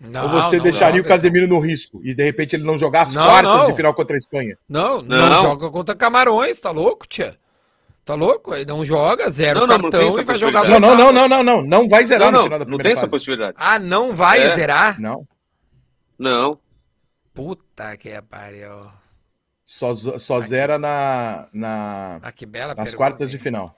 Não, 0.03 0.23
ou 0.23 0.29
você 0.29 0.57
não 0.57 0.63
deixaria 0.63 0.95
joga, 0.97 1.05
o 1.05 1.07
Casemiro 1.07 1.47
no 1.47 1.59
risco 1.59 2.01
e 2.03 2.15
de 2.15 2.23
repente 2.23 2.55
ele 2.55 2.63
não 2.63 2.75
jogar 2.75 3.03
as 3.03 3.13
Não, 3.13 3.23
quartas 3.23 3.53
não. 3.55 3.67
de 3.67 3.75
final 3.75 3.93
contra 3.93 4.15
a 4.15 4.17
Espanha? 4.17 4.57
Não, 4.67 4.99
não, 5.01 5.29
Não. 5.29 5.43
joga 5.43 5.69
contra 5.69 5.93
Camarões, 5.95 6.59
tá 6.59 6.71
louco, 6.71 7.07
tia? 7.07 7.37
Tá 8.03 8.15
louco? 8.15 8.55
Ele 8.55 8.65
não 8.65 8.83
joga, 8.83 9.29
zero 9.29 9.59
Não, 9.59 9.67
não, 9.67 9.77
não 9.77 9.81
tem 9.91 9.91
cartão 9.91 10.09
essa 10.09 10.21
e 10.21 10.23
vai 10.23 10.37
jogar 10.39 10.67
Não, 10.67 10.79
não, 10.79 10.95
não, 10.95 11.13
não, 11.13 11.27
não, 11.29 11.43
não, 11.43 11.61
não 11.61 11.87
vai 11.87 12.03
zerar 12.03 12.31
não, 12.31 12.31
no 12.31 12.37
não, 12.39 12.43
final 12.45 12.59
da 12.59 12.65
não 12.65 12.77
primeira 12.77 12.83
tem 12.83 12.91
essa 12.93 13.01
fase. 13.01 13.11
possibilidade. 13.11 13.53
Ah, 13.59 13.77
não 13.77 14.15
vai 14.15 14.41
É. 14.41 14.55
zerar? 14.55 14.99
Não, 14.99 15.27
Não. 16.17 16.57
Puta 17.33 17.95
que 17.95 18.19
pariu. 18.23 18.87
só, 19.63 19.93
só 19.93 20.39
zera 20.39 20.79
na, 20.79 21.47
na, 21.53 22.19
Ah, 22.23 22.31
que 22.31 22.45
bela 22.47 22.69
nas 22.69 22.77
pergunta, 22.77 22.97
quartas 22.97 23.29
de 23.29 23.35
hein? 23.37 23.41
final. 23.43 23.75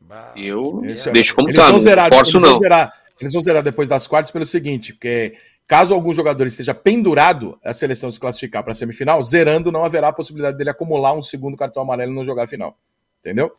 Bah, 0.00 0.32
Eu 0.34 0.80
é- 0.84 1.10
deixo 1.12 1.34
como 1.34 1.48
Eles 1.48 1.56
tá, 1.60 1.70
não 1.70 1.78
forço 2.08 2.40
vão 2.40 2.50
não. 2.50 2.58
zerar, 2.58 2.99
eles 3.24 3.32
vão 3.32 3.42
zerar 3.42 3.62
depois 3.62 3.88
das 3.88 4.06
quartas 4.06 4.30
pelo 4.30 4.44
seguinte, 4.44 4.92
porque 4.94 5.36
caso 5.66 5.94
algum 5.94 6.14
jogador 6.14 6.46
esteja 6.46 6.74
pendurado 6.74 7.58
a 7.64 7.72
seleção 7.72 8.10
se 8.10 8.18
classificar 8.18 8.62
para 8.62 8.72
a 8.72 8.74
semifinal, 8.74 9.22
zerando 9.22 9.70
não 9.70 9.84
haverá 9.84 10.08
a 10.08 10.12
possibilidade 10.12 10.56
dele 10.58 10.70
acumular 10.70 11.12
um 11.12 11.22
segundo 11.22 11.56
cartão 11.56 11.82
amarelo 11.82 12.12
e 12.12 12.14
não 12.14 12.24
jogar 12.24 12.44
a 12.44 12.46
final. 12.46 12.76
Entendeu? 13.20 13.52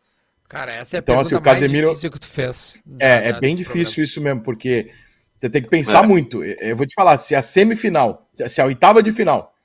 Cara, 0.50 0.74
essa 0.74 0.98
é 0.98 1.00
a 1.00 1.00
Então, 1.00 1.16
pergunta 1.16 1.28
assim, 1.28 1.36
o 1.36 1.46
mais 1.46 1.60
Casemiro- 1.62 1.88
difícil 1.90 2.12
que 2.12 2.20
tu 2.20 2.28
fez. 2.28 2.82
É, 3.00 3.30
é 3.30 3.40
bem 3.40 3.56
difícil 3.56 4.04
isso 4.04 4.20
mesmo, 4.20 4.42
porque 4.42 4.92
você 5.40 5.50
tem 5.50 5.62
que 5.62 5.70
pensar 5.70 6.04
É. 6.04 6.08
muito. 6.08 6.44
Eu 6.44 6.76
vou 6.76 6.86
te 6.86 6.94
falar, 6.94 7.18
se 7.18 7.34
a 7.36 7.42
semifinal, 7.42 8.30
se- 8.34 8.60
a 8.62 8.66
oitava 8.66 9.02
de 9.02 9.12
final, 9.14 9.56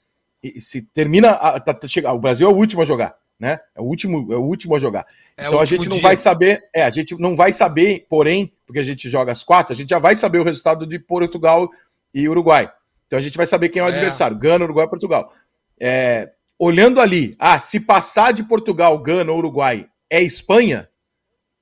se 0.60 0.82
termina, 0.82 1.30
a, 1.32 1.58
tá- 1.58 1.74
tá- 1.74 1.88
chega- 1.88 2.12
o 2.12 2.20
Brasil 2.20 2.48
é 2.48 2.52
o 2.52 2.54
último 2.56 2.82
a 2.82 2.84
jogar, 2.84 3.16
né? 3.38 3.60
É 3.74 3.80
o 3.80 3.84
último, 3.84 4.32
é 4.32 4.36
o 4.36 4.42
último 4.42 4.74
a 4.74 4.78
jogar. 4.78 5.06
É 5.36 5.46
então 5.46 5.60
a 5.60 5.64
gente 5.64 5.88
não 5.88 5.96
dia. 5.96 6.02
vai 6.02 6.16
saber, 6.16 6.64
é, 6.74 6.82
a 6.82 6.90
gente 6.90 7.14
não 7.18 7.36
vai 7.36 7.52
saber, 7.52 8.06
porém, 8.08 8.52
porque 8.66 8.78
a 8.78 8.82
gente 8.82 9.08
joga 9.08 9.32
as 9.32 9.44
quatro, 9.44 9.72
a 9.72 9.76
gente 9.76 9.90
já 9.90 9.98
vai 9.98 10.16
saber 10.16 10.38
o 10.38 10.44
resultado 10.44 10.86
de 10.86 10.98
Portugal 10.98 11.68
e 12.14 12.28
Uruguai. 12.28 12.70
Então 13.06 13.18
a 13.18 13.22
gente 13.22 13.36
vai 13.36 13.46
saber 13.46 13.68
quem 13.68 13.80
é 13.80 13.84
o 13.84 13.88
É. 13.88 13.92
adversário, 13.92 14.36
Gana, 14.38 14.64
Uruguai, 14.64 14.88
Portugal. 14.88 15.32
É, 15.78 16.32
olhando 16.58 17.00
ali, 17.00 17.34
ah, 17.38 17.58
se 17.58 17.78
passar 17.80 18.32
de 18.32 18.42
Portugal, 18.42 18.98
Gana 18.98 19.30
ou 19.30 19.38
Uruguai 19.38 19.86
é 20.08 20.22
Espanha, 20.22 20.88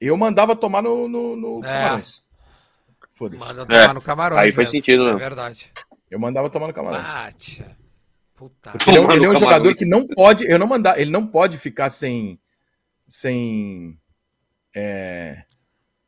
eu 0.01 0.16
mandava 0.16 0.55
tomar 0.55 0.83
no, 0.83 1.09
no, 1.09 1.35
no 1.37 1.59
É. 1.64 1.68
Camarões. 1.68 2.22
Foda-se. 3.14 3.47
Manda 3.47 3.66
tomar 3.66 3.91
É, 3.91 3.93
no 3.93 4.01
Camarões. 4.03 4.41
aí 4.41 4.53
faz 4.53 4.70
sentido, 4.70 5.09
É 5.09 5.12
né? 5.12 5.18
verdade. 5.18 5.72
Eu 6.11 6.18
mandava 6.18 6.49
tomar 6.51 6.66
no 6.68 6.72
Camarões. 6.72 7.05
Ah, 7.07 7.31
tia. 7.37 7.77
Puta. 8.49 8.70
Porque 8.72 8.90
ele 8.90 8.99
é, 8.99 9.01
um- 9.01 9.11
ele 9.12 9.24
é 9.24 9.28
um 9.30 9.36
jogador 9.36 9.74
que 9.74 9.86
não 9.86 10.07
pode, 10.07 10.45
eu 10.45 10.59
não 10.59 10.66
mandar, 10.66 10.99
ele 11.01 11.11
não 11.11 11.26
pode 11.26 11.57
ficar 11.57 11.88
sem, 11.90 12.38
sem, 13.09 13.99
é, 14.74 15.45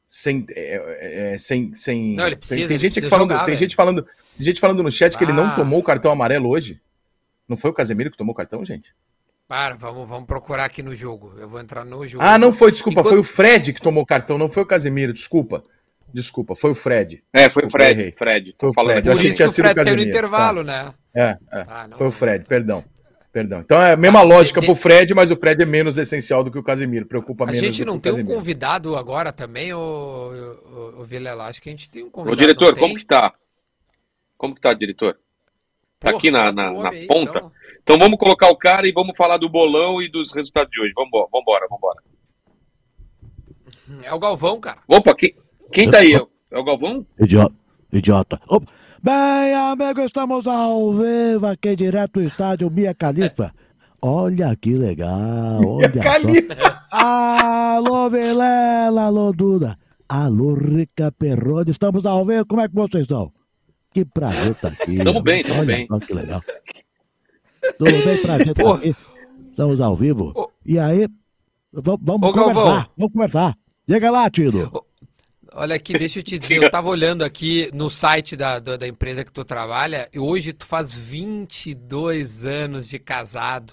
sem, 0.09 0.45
é, 0.51 1.33
é, 1.35 1.39
sem, 1.39 1.73
sem. 1.75 2.15
Não, 2.15 2.25
tem, 2.25 2.37
precisa, 2.37 2.57
tem 2.69 2.77
ele 2.77 2.79
gente 2.79 3.01
falando, 3.09 3.31
jogar, 3.31 3.39
tem 3.45 3.55
velho. 3.55 3.59
gente 3.59 3.77
falando, 3.77 4.03
tem 4.03 4.45
gente 4.45 4.61
falando 4.61 4.83
no 4.83 4.91
chat 4.91 5.17
que 5.17 5.25
ele 5.25 5.33
não 5.33 5.47
Ah. 5.47 5.55
tomou 5.55 5.79
o 5.81 5.83
cartão 5.83 6.11
amarelo 6.13 6.49
hoje. 6.49 6.81
Não 7.49 7.57
foi 7.57 7.71
o 7.71 7.75
Casemiro 7.75 8.11
que 8.11 8.17
tomou 8.17 8.33
o 8.33 8.37
cartão, 8.37 8.65
gente? 8.65 8.93
Para, 9.49 9.77
vamos, 9.77 10.09
vamos 10.09 10.27
procurar 10.27 10.65
aqui 10.65 10.83
no 10.83 10.95
jogo. 10.95 11.33
Eu 11.39 11.49
vou 11.49 11.61
entrar 11.61 11.85
no 11.85 12.05
jogo. 12.07 12.23
Ah, 12.25 12.37
não 12.37 12.53
foi, 12.53 12.73
desculpa, 12.73 13.01
Enquanto- 13.01 13.13
foi 13.13 13.19
o 13.21 13.23
Fred 13.23 13.73
que 13.73 13.81
tomou 13.81 14.03
o 14.03 14.07
cartão, 14.07 14.37
não 14.37 14.49
foi 14.49 14.65
o 14.65 14.67
Casemiro, 14.67 15.13
desculpa. 15.13 15.63
Desculpa, 16.13 16.55
foi 16.55 16.71
o 16.71 16.75
Fred. 16.75 17.23
É, 17.33 17.51
foi 17.51 17.65
o 17.67 17.71
Fred. 17.71 18.15
Fred. 18.17 18.55
Foi 18.59 18.69
o 18.69 18.73
Tô 18.73 18.75
falando 18.75 18.93
Fred. 18.93 18.99
aqui. 19.01 19.09
Eu 19.09 19.13
Por 19.13 19.19
achei 19.19 19.31
isso 19.31 19.37
que 19.37 19.37
tinha 19.37 19.49
o 19.49 19.51
sido 19.53 19.65
o 19.65 19.69
Fred 19.69 19.85
saiu 19.85 19.97
no 19.97 20.03
intervalo, 20.03 20.63
né? 20.63 20.95
É, 21.15 21.23
é. 21.53 21.65
Ah, 21.69 21.87
não, 21.89 21.99
Foi 21.99 22.07
o 22.07 22.11
não. 22.11 22.17
Fred, 22.17 22.45
perdão. 22.47 22.85
Perdão. 23.33 23.61
Então 23.61 23.83
é 23.83 23.93
a 23.93 23.97
mesma 23.99 24.21
Ah, 24.21 24.23
lógica 24.23 24.61
de- 24.61 24.67
pro 24.67 24.75
Fred, 24.75 25.13
mas 25.15 25.31
o 25.31 25.37
Fred 25.37 25.63
é 25.63 25.67
menos 25.67 25.99
essencial 25.99 26.43
do 26.43 26.51
que 26.51 26.59
o 26.59 26.63
Casemiro. 26.63 27.05
Preocupa 27.05 27.45
A 27.45 27.47
menos 27.49 27.61
gente 27.61 27.85
do 27.85 27.87
não 27.89 27.97
o 27.97 28.01
tem 28.01 28.11
um 28.13 28.15
Casemiro. 28.17 28.39
convidado 28.39 28.97
agora 28.97 29.31
também, 29.31 29.75
ô, 29.75 29.79
ô, 29.79 31.01
ô 31.01 31.05
Vilela? 31.05 31.45
Acho 31.45 31.61
que 31.61 31.69
a 31.69 31.73
gente 31.73 31.91
tem 31.91 32.03
um 32.03 32.07
Ô, 32.07 32.11
convidado. 32.11 32.41
diretor, 32.41 32.69
não 32.73 32.75
como 32.81 32.95
tem? 32.95 32.97
que 32.97 33.05
tá? 33.07 33.35
Como 34.39 34.55
que 34.55 34.61
tá, 34.63 34.73
diretor? 34.73 35.19
Tá 36.01 36.11
Porra, 36.13 36.17
aqui 36.17 36.31
na, 36.31 36.45
bota 36.51 36.53
na, 36.55 36.73
o 36.73 36.83
na 36.83 36.91
aí, 36.91 37.07
ponta. 37.07 37.39
então. 37.39 37.53
Então 37.83 37.99
vamos 37.99 38.19
colocar 38.19 38.49
o 38.49 38.57
cara 38.57 38.89
e 38.89 38.93
vamos 38.93 39.15
falar 39.17 39.37
do 39.37 39.51
bolão 39.51 40.01
e 40.01 40.09
dos 40.09 40.33
resultados 40.33 40.71
de 40.71 40.81
hoje. 40.81 40.93
Vambora, 40.97 41.29
vambora, 41.31 41.67
vambora. 41.69 42.03
É 44.03 44.13
o 44.15 44.19
Galvão, 44.19 44.59
cara. 44.61 44.79
Opa, 44.89 45.15
quem, 45.15 45.35
quem 45.73 45.89
tá 45.91 45.99
aí? 45.99 46.15
É 46.51 46.59
o 46.59 46.65
Galvão? 46.65 47.07
Idiota. 47.21 47.55
Idiota. 47.93 48.41
Opa. 48.49 48.67
Bem, 49.03 49.55
amigo, 49.55 50.01
estamos 50.01 50.47
ao 50.47 50.93
vivo 50.95 51.47
aqui 51.47 51.77
direto 51.77 52.15
do 52.21 52.27
estádio 52.27 52.71
Mia 52.71 52.95
Califa. 52.95 53.53
Olha 54.03 54.55
que 54.57 54.75
legal. 54.75 55.61
Olha 55.65 55.93
só. 55.95 56.03
Califa. 56.03 56.83
Alô, 56.91 58.11
Vilela, 58.11 59.03
alô, 59.03 59.33
Duda. 59.33 59.79
Alô, 60.09 60.55
Rica 60.55 61.13
Perrone. 61.13 61.71
Estamos 61.71 62.05
ao 62.07 62.25
vivo. 62.25 62.47
Como 62.47 62.61
é 62.61 62.69
que 62.69 62.75
vocês 62.75 63.03
estão? 63.03 63.33
Que 63.93 64.05
prazer 64.05 64.53
estar 64.53 64.69
aqui. 64.69 65.03
Tamo 65.03 65.23
bem, 65.23 65.43
tamo 65.43 65.57
Olha 65.61 65.67
bem. 65.67 65.87
só 65.87 65.99
que 65.99 66.15
legal. 66.15 66.43
Tudo 67.79 67.91
bem, 68.05 68.23
prazer 68.23 68.49
estar 68.49 68.63
Porra. 68.63 68.79
aqui. 68.79 68.97
Estamos 69.51 69.81
ao 69.81 69.97
vivo. 69.97 70.51
E 70.65 70.79
aí, 70.79 71.09
vamos 71.73 72.01
Ô, 72.29 72.33
conversar. 72.33 72.55
Galvão. 72.55 72.87
Vamos 72.97 73.13
conversar. 73.13 73.57
Chega 73.89 74.11
lá, 74.11 74.31
Tino. 74.31 74.71
Olha 75.59 75.75
aqui, 75.75 75.95
deixa 75.99 76.19
eu 76.19 76.23
te 76.23 76.39
dizer, 76.39 76.63
eu 76.63 76.71
tava 76.71 76.87
olhando 76.89 77.25
aqui 77.25 77.71
no 77.73 77.89
site 77.89 78.37
da, 78.37 78.59
da, 78.59 78.77
da 78.77 78.87
empresa 78.87 79.25
que 79.25 79.33
tu 79.33 79.43
trabalha, 79.43 80.07
e 80.13 80.19
hoje 80.19 80.53
tu 80.53 80.67
faz 80.67 80.93
22 80.93 82.45
anos 82.45 82.87
de 82.87 82.99
casado 82.99 83.73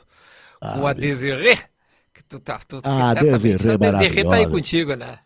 com 0.62 0.88
a 0.88 0.94
Desirê. 0.94 1.58
Que 2.14 2.24
tu 2.24 2.40
tá, 2.40 2.58
tu, 2.66 2.80
Ah, 2.86 3.14
Desirê 3.14 3.74
a 3.74 3.78
Desirê 3.78 4.24
tá 4.24 4.36
aí 4.36 4.48
contigo, 4.48 4.96
né? 4.96 5.20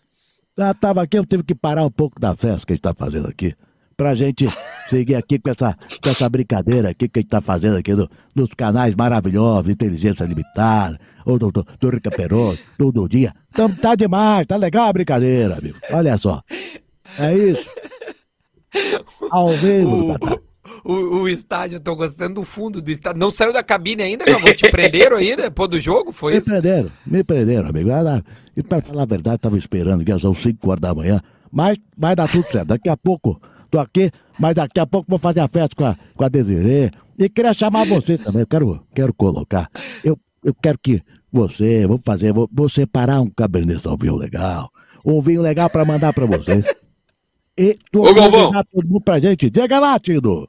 Já 0.57 0.73
tava 0.73 1.03
aqui, 1.03 1.19
eu 1.19 1.25
tive 1.27 1.43
que 1.43 1.53
parar 1.53 1.85
um 1.85 1.91
pouco 1.91 2.19
da 2.19 2.35
festa 2.35 2.65
que 2.65 2.73
a 2.73 2.75
gente 2.75 2.81
tá 2.81 2.93
fazendo 2.93 3.27
aqui. 3.27 3.55
Pra 3.95 4.15
gente 4.15 4.47
seguir 4.89 5.15
aqui 5.15 5.39
com 5.39 5.49
essa, 5.49 5.77
com 6.03 6.09
essa 6.09 6.27
brincadeira 6.29 6.89
aqui 6.89 7.07
que 7.07 7.19
a 7.19 7.21
gente 7.21 7.29
tá 7.29 7.41
fazendo 7.41 7.77
aqui 7.77 7.93
no- 7.93 8.09
nos 8.35 8.49
canais 8.53 8.95
maravilhosos, 8.95 9.71
Inteligência 9.71 10.23
Limitada, 10.25 10.97
ou 11.25 11.38
do, 11.38 11.51
do, 11.51 11.65
do 11.79 11.89
Rica 11.89 12.09
Peroso, 12.11 12.59
do 12.77 12.91
Dudinha. 12.91 13.33
Então 13.49 13.69
tá 13.69 13.95
demais, 13.95 14.45
tá 14.47 14.55
legal 14.55 14.88
a 14.89 14.93
brincadeira, 14.93 15.57
amigo. 15.57 15.77
Olha 15.91 16.17
só. 16.17 16.41
É 17.17 17.33
isso. 17.35 17.67
Ao 19.31 19.49
vivo, 19.49 20.15
O, 20.83 20.91
o, 20.93 21.21
o 21.23 21.29
estádio, 21.29 21.77
eu 21.77 21.79
tô 21.79 21.95
gostando 21.95 22.35
do 22.35 22.43
fundo 22.43 22.81
do 22.81 22.91
estádio. 22.91 23.19
Não 23.19 23.31
saiu 23.31 23.51
da 23.53 23.63
cabine 23.63 24.03
ainda, 24.03 24.25
Galvão? 24.25 24.53
Te 24.53 24.69
prenderam 24.69 25.17
aí, 25.17 25.29
né? 25.35 25.43
Depois 25.43 25.69
do 25.69 25.79
jogo? 25.79 26.11
Foi 26.11 26.33
Me 26.33 26.39
isso? 26.39 26.49
prenderam, 26.49 26.91
me 27.05 27.23
prenderam, 27.23 27.69
amigo. 27.69 27.89
E 28.55 28.61
pra 28.63 28.81
falar 28.81 29.03
a 29.03 29.05
verdade, 29.05 29.38
tava 29.39 29.57
esperando 29.57 30.03
que 30.03 30.19
são 30.19 30.33
5 30.33 30.69
horas 30.69 30.81
da 30.81 30.93
manhã. 30.93 31.21
Mas 31.51 31.77
vai 31.97 32.15
dar 32.15 32.29
tudo 32.29 32.45
certo. 32.51 32.67
Daqui 32.67 32.89
a 32.89 32.97
pouco 32.97 33.41
tô 33.71 33.79
aqui, 33.79 34.11
mas 34.39 34.55
daqui 34.55 34.79
a 34.79 34.85
pouco 34.85 35.09
vou 35.09 35.19
fazer 35.19 35.39
a 35.39 35.47
festa 35.47 35.75
com 35.75 35.85
a, 35.85 35.95
com 36.15 36.23
a 36.23 36.29
Desirê. 36.29 36.91
E 37.17 37.27
queria 37.29 37.53
chamar 37.53 37.85
você 37.85 38.17
também. 38.17 38.41
Eu 38.41 38.47
quero, 38.47 38.88
quero 38.93 39.13
colocar. 39.13 39.69
Eu, 40.03 40.19
eu 40.43 40.53
quero 40.53 40.77
que 40.77 41.01
você, 41.31 41.85
vou 41.88 41.99
fazer, 42.03 42.31
vou, 42.33 42.49
vou 42.51 42.69
separar 42.69 43.21
um 43.21 43.29
Cabernet 43.29 43.81
Sauvignon 43.81 44.15
legal. 44.15 44.71
Um 45.05 45.21
vinho 45.21 45.41
legal 45.41 45.69
pra 45.69 45.85
mandar 45.85 46.13
pra 46.13 46.25
vocês. 46.25 46.65
E 47.57 47.77
tô 47.91 48.01
Ô, 48.07 48.13
Galvão. 48.13 48.51
todo 48.71 48.88
mundo 48.88 49.01
pra 49.01 49.19
gente. 49.19 49.49
Diga 49.49 49.79
lá, 49.79 49.99
Tino. 49.99 50.47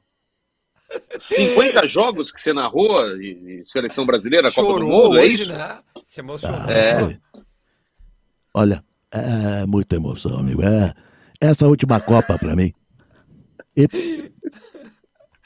50 1.17 1.87
jogos 1.87 2.31
que 2.31 2.41
você 2.41 2.53
narrou 2.53 2.99
e, 3.17 3.61
e 3.61 3.65
seleção 3.65 4.05
brasileira, 4.05 4.51
Copa 4.51 4.61
do 4.61 4.81
Chorou 4.81 4.89
Mundo, 4.89 5.17
é 5.17 5.21
hoje, 5.21 5.43
isso? 5.43 5.51
né? 5.51 5.79
Se 6.03 6.19
emocionou. 6.19 6.69
É. 6.69 7.17
Olha, 8.53 8.83
é 9.11 9.65
muita 9.65 9.95
emoção, 9.95 10.39
amigo. 10.39 10.63
É, 10.63 10.93
essa 11.39 11.67
última 11.67 11.99
Copa 11.99 12.37
pra 12.37 12.55
mim. 12.55 12.73
E, 13.83 14.31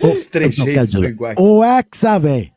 Os 0.02 0.30
três 0.30 0.58
eu 0.58 0.66
não 0.66 0.74
quero 0.74 0.86
jeitos 0.86 0.92
são 0.92 1.04
iguais. 1.06 1.36
O 1.40 1.64
Hexa 1.64 2.20
vem. 2.20 2.52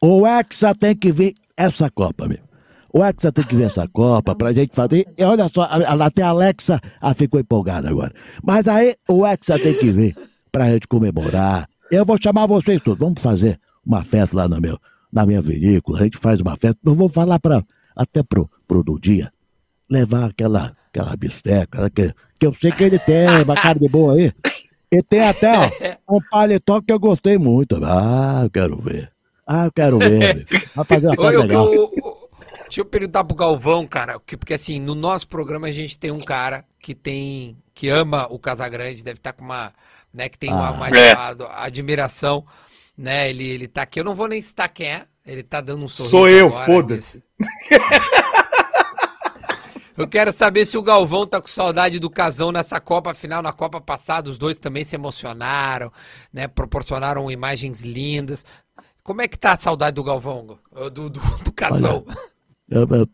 O 0.00 0.26
Hexa 0.26 0.74
tem 0.74 0.94
que 0.94 1.10
vir 1.10 1.34
essa 1.56 1.90
Copa, 1.90 2.26
amigo. 2.26 2.44
O 2.92 3.04
Hexa 3.04 3.32
tem 3.32 3.44
que 3.44 3.56
vir 3.56 3.64
essa 3.64 3.88
Copa 3.88 4.34
pra 4.34 4.52
gente 4.52 4.74
fazer. 4.74 5.06
E 5.18 5.24
olha 5.24 5.48
só, 5.48 5.62
a- 5.62 5.76
a- 5.94 6.06
até 6.06 6.22
a 6.22 6.28
Alexa 6.28 6.80
ah, 7.00 7.14
ficou 7.14 7.40
empolgada 7.40 7.88
agora. 7.88 8.12
Mas 8.44 8.68
aí 8.68 8.94
o 9.08 9.26
Hexa 9.26 9.58
tem 9.58 9.74
que 9.74 9.90
vir 9.90 10.16
pra 10.52 10.70
gente 10.72 10.86
comemorar. 10.86 11.68
Eu 11.90 12.04
vou 12.04 12.16
chamar 12.22 12.46
vocês 12.46 12.80
todos. 12.82 13.00
Vamos 13.00 13.20
fazer 13.20 13.58
uma 13.84 14.02
festa 14.04 14.36
lá 14.36 14.48
no 14.48 14.60
meu, 14.60 14.78
na 15.12 15.26
minha 15.26 15.42
vinícola. 15.42 16.00
A 16.00 16.02
gente 16.04 16.18
faz 16.18 16.40
uma 16.40 16.56
festa. 16.56 16.78
Eu 16.84 16.94
vou 16.94 17.08
falar 17.08 17.38
pra, 17.38 17.64
até 17.94 18.22
pro, 18.22 18.50
pro 18.66 18.82
Dudinha 18.82 19.32
levar 19.90 20.30
aquela, 20.30 20.72
aquela 20.88 21.16
bisteca, 21.16 21.88
que, 21.90 22.12
que 22.40 22.46
eu 22.46 22.54
sei 22.60 22.72
que 22.72 22.82
ele 22.84 22.98
tem, 22.98 23.28
uma 23.44 23.54
carne 23.54 23.88
boa 23.88 24.14
aí. 24.14 24.32
E 24.98 25.02
tem 25.02 25.20
até, 25.20 25.52
ó, 25.58 25.68
um 26.16 26.20
paletó 26.30 26.80
que 26.80 26.92
eu 26.92 26.98
gostei 26.98 27.36
muito. 27.38 27.78
Ah, 27.84 28.40
eu 28.44 28.50
quero 28.50 28.80
ver. 28.80 29.10
Ah, 29.46 29.66
eu 29.66 29.72
quero 29.72 29.98
ver. 29.98 30.46
Vai 30.74 30.84
fazer 30.84 31.06
uma 31.08 31.14
eu- 31.32 31.40
legal. 31.42 31.72
eu- 31.74 31.92
eu- 31.96 32.28
deixa 32.62 32.80
eu 32.80 32.84
perguntar 32.84 33.24
pro 33.24 33.36
Galvão, 33.36 33.86
cara, 33.86 34.18
que- 34.24 34.36
porque 34.36 34.54
assim, 34.54 34.80
no 34.80 34.94
nosso 34.94 35.28
programa 35.28 35.66
a 35.68 35.72
gente 35.72 35.98
tem 35.98 36.10
um 36.10 36.20
cara 36.20 36.64
que 36.80 36.94
tem, 36.94 37.56
que 37.74 37.88
ama 37.88 38.26
o 38.30 38.38
Casagrande, 38.38 39.02
deve 39.02 39.18
estar 39.18 39.32
com 39.32 39.44
uma, 39.44 39.72
né, 40.12 40.28
que 40.28 40.38
tem 40.38 40.52
uma, 40.52 40.68
Ah. 40.68 40.72
uma 40.72 40.88
É. 40.88 41.14
admiração, 41.58 42.44
né, 42.96 43.28
ele, 43.28 43.44
ele 43.46 43.68
tá 43.68 43.82
aqui, 43.82 44.00
eu 44.00 44.04
não 44.04 44.14
vou 44.14 44.26
nem 44.28 44.40
citar 44.40 44.68
quem 44.68 44.86
é, 44.88 45.02
ele 45.26 45.42
tá 45.42 45.60
dando 45.60 45.84
um 45.84 45.88
sorriso 45.88 46.10
Sou 46.10 46.28
eu, 46.28 46.50
foda-se. 46.50 47.22
Eu 49.96 50.06
quero 50.06 50.32
saber 50.32 50.66
se 50.66 50.76
o 50.76 50.82
Galvão 50.82 51.26
tá 51.26 51.40
com 51.40 51.48
saudade 51.48 51.98
do 51.98 52.10
Casão 52.10 52.52
nessa 52.52 52.78
Copa 52.78 53.14
final, 53.14 53.42
na 53.42 53.52
Copa 53.52 53.80
passada, 53.80 54.28
os 54.28 54.36
dois 54.36 54.58
também 54.58 54.84
se 54.84 54.94
emocionaram, 54.94 55.90
né, 56.32 56.46
proporcionaram 56.46 57.30
imagens 57.30 57.80
lindas. 57.80 58.44
Como 59.02 59.22
é 59.22 59.28
que 59.28 59.38
tá 59.38 59.54
a 59.54 59.58
saudade 59.58 59.94
do 59.94 60.04
Galvão, 60.04 60.58
do, 60.74 60.90
do, 60.90 61.10
do 61.10 61.52
Casão? 61.52 62.04
Eu, 62.68 62.80
eu, 62.90 63.08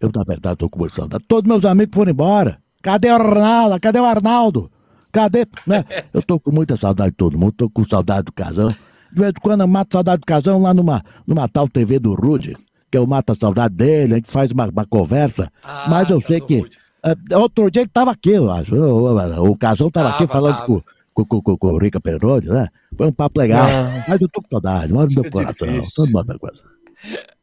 eu, 0.00 0.10
na 0.14 0.22
verdade, 0.22 0.56
tô 0.56 0.68
com 0.68 0.78
muita 0.78 0.96
saudade. 0.96 1.24
Todos 1.26 1.48
meus 1.48 1.64
amigos 1.64 1.94
foram 1.94 2.12
embora. 2.12 2.62
Cadê 2.82 3.08
o 3.10 3.14
Arnaldo? 3.14 3.80
Cadê 3.80 3.98
o 3.98 4.04
Arnaldo? 4.04 4.70
Cadê? 5.10 5.46
Né? 5.66 5.84
Eu 6.12 6.22
tô 6.22 6.38
com 6.38 6.52
muita 6.52 6.76
saudade 6.76 7.10
de 7.10 7.16
todo 7.16 7.38
mundo, 7.38 7.52
tô 7.52 7.70
com 7.70 7.84
saudade 7.84 8.24
do 8.24 8.32
casão. 8.32 8.68
De 9.10 9.20
vez 9.20 9.30
em 9.30 9.40
quando 9.40 9.62
eu 9.62 9.66
mato 9.66 9.94
saudade 9.94 10.20
do 10.20 10.26
casão 10.26 10.60
lá 10.60 10.74
numa, 10.74 11.02
numa 11.26 11.48
tal 11.48 11.66
TV 11.66 11.98
do 11.98 12.14
Rude, 12.14 12.54
que 12.90 12.98
eu 12.98 13.06
mato 13.06 13.32
a 13.32 13.34
saudade 13.34 13.74
dele, 13.74 14.14
a 14.14 14.16
gente 14.16 14.30
faz 14.30 14.50
uma, 14.50 14.66
uma 14.66 14.86
conversa. 14.86 15.50
Ah, 15.62 15.86
mas 15.88 16.10
eu 16.10 16.20
sei 16.22 16.40
do 16.40 16.46
que. 16.46 16.64
É, 17.04 17.36
outro 17.36 17.70
dia 17.70 17.82
ele 17.82 17.90
tava 17.92 18.10
aqui, 18.10 18.30
eu 18.30 18.50
acho. 18.50 18.74
O, 18.74 19.14
o, 19.14 19.50
o 19.50 19.56
casão 19.56 19.90
tava 19.90 20.10
aqui 20.10 20.26
falando 20.26 20.54
tava. 20.54 20.66
com, 20.66 20.82
com, 21.14 21.24
com, 21.24 21.42
com, 21.42 21.56
com 21.56 21.66
o 21.68 21.78
Rica 21.78 22.00
Peroni, 22.00 22.48
né? 22.48 22.68
Foi 22.96 23.06
um 23.06 23.12
papo 23.12 23.38
legal. 23.40 23.66
Não. 23.66 24.04
Mas 24.08 24.20
eu 24.20 24.28
tô 24.28 24.40
com 24.42 24.48
saudade, 24.48 24.92
mora 24.92 25.08
no 25.08 25.14
meu 25.14 25.24
é 25.26 25.30
coração. 25.30 25.68
Todo 25.94 26.10
mundo 26.12 26.36
coisa. 26.38 26.62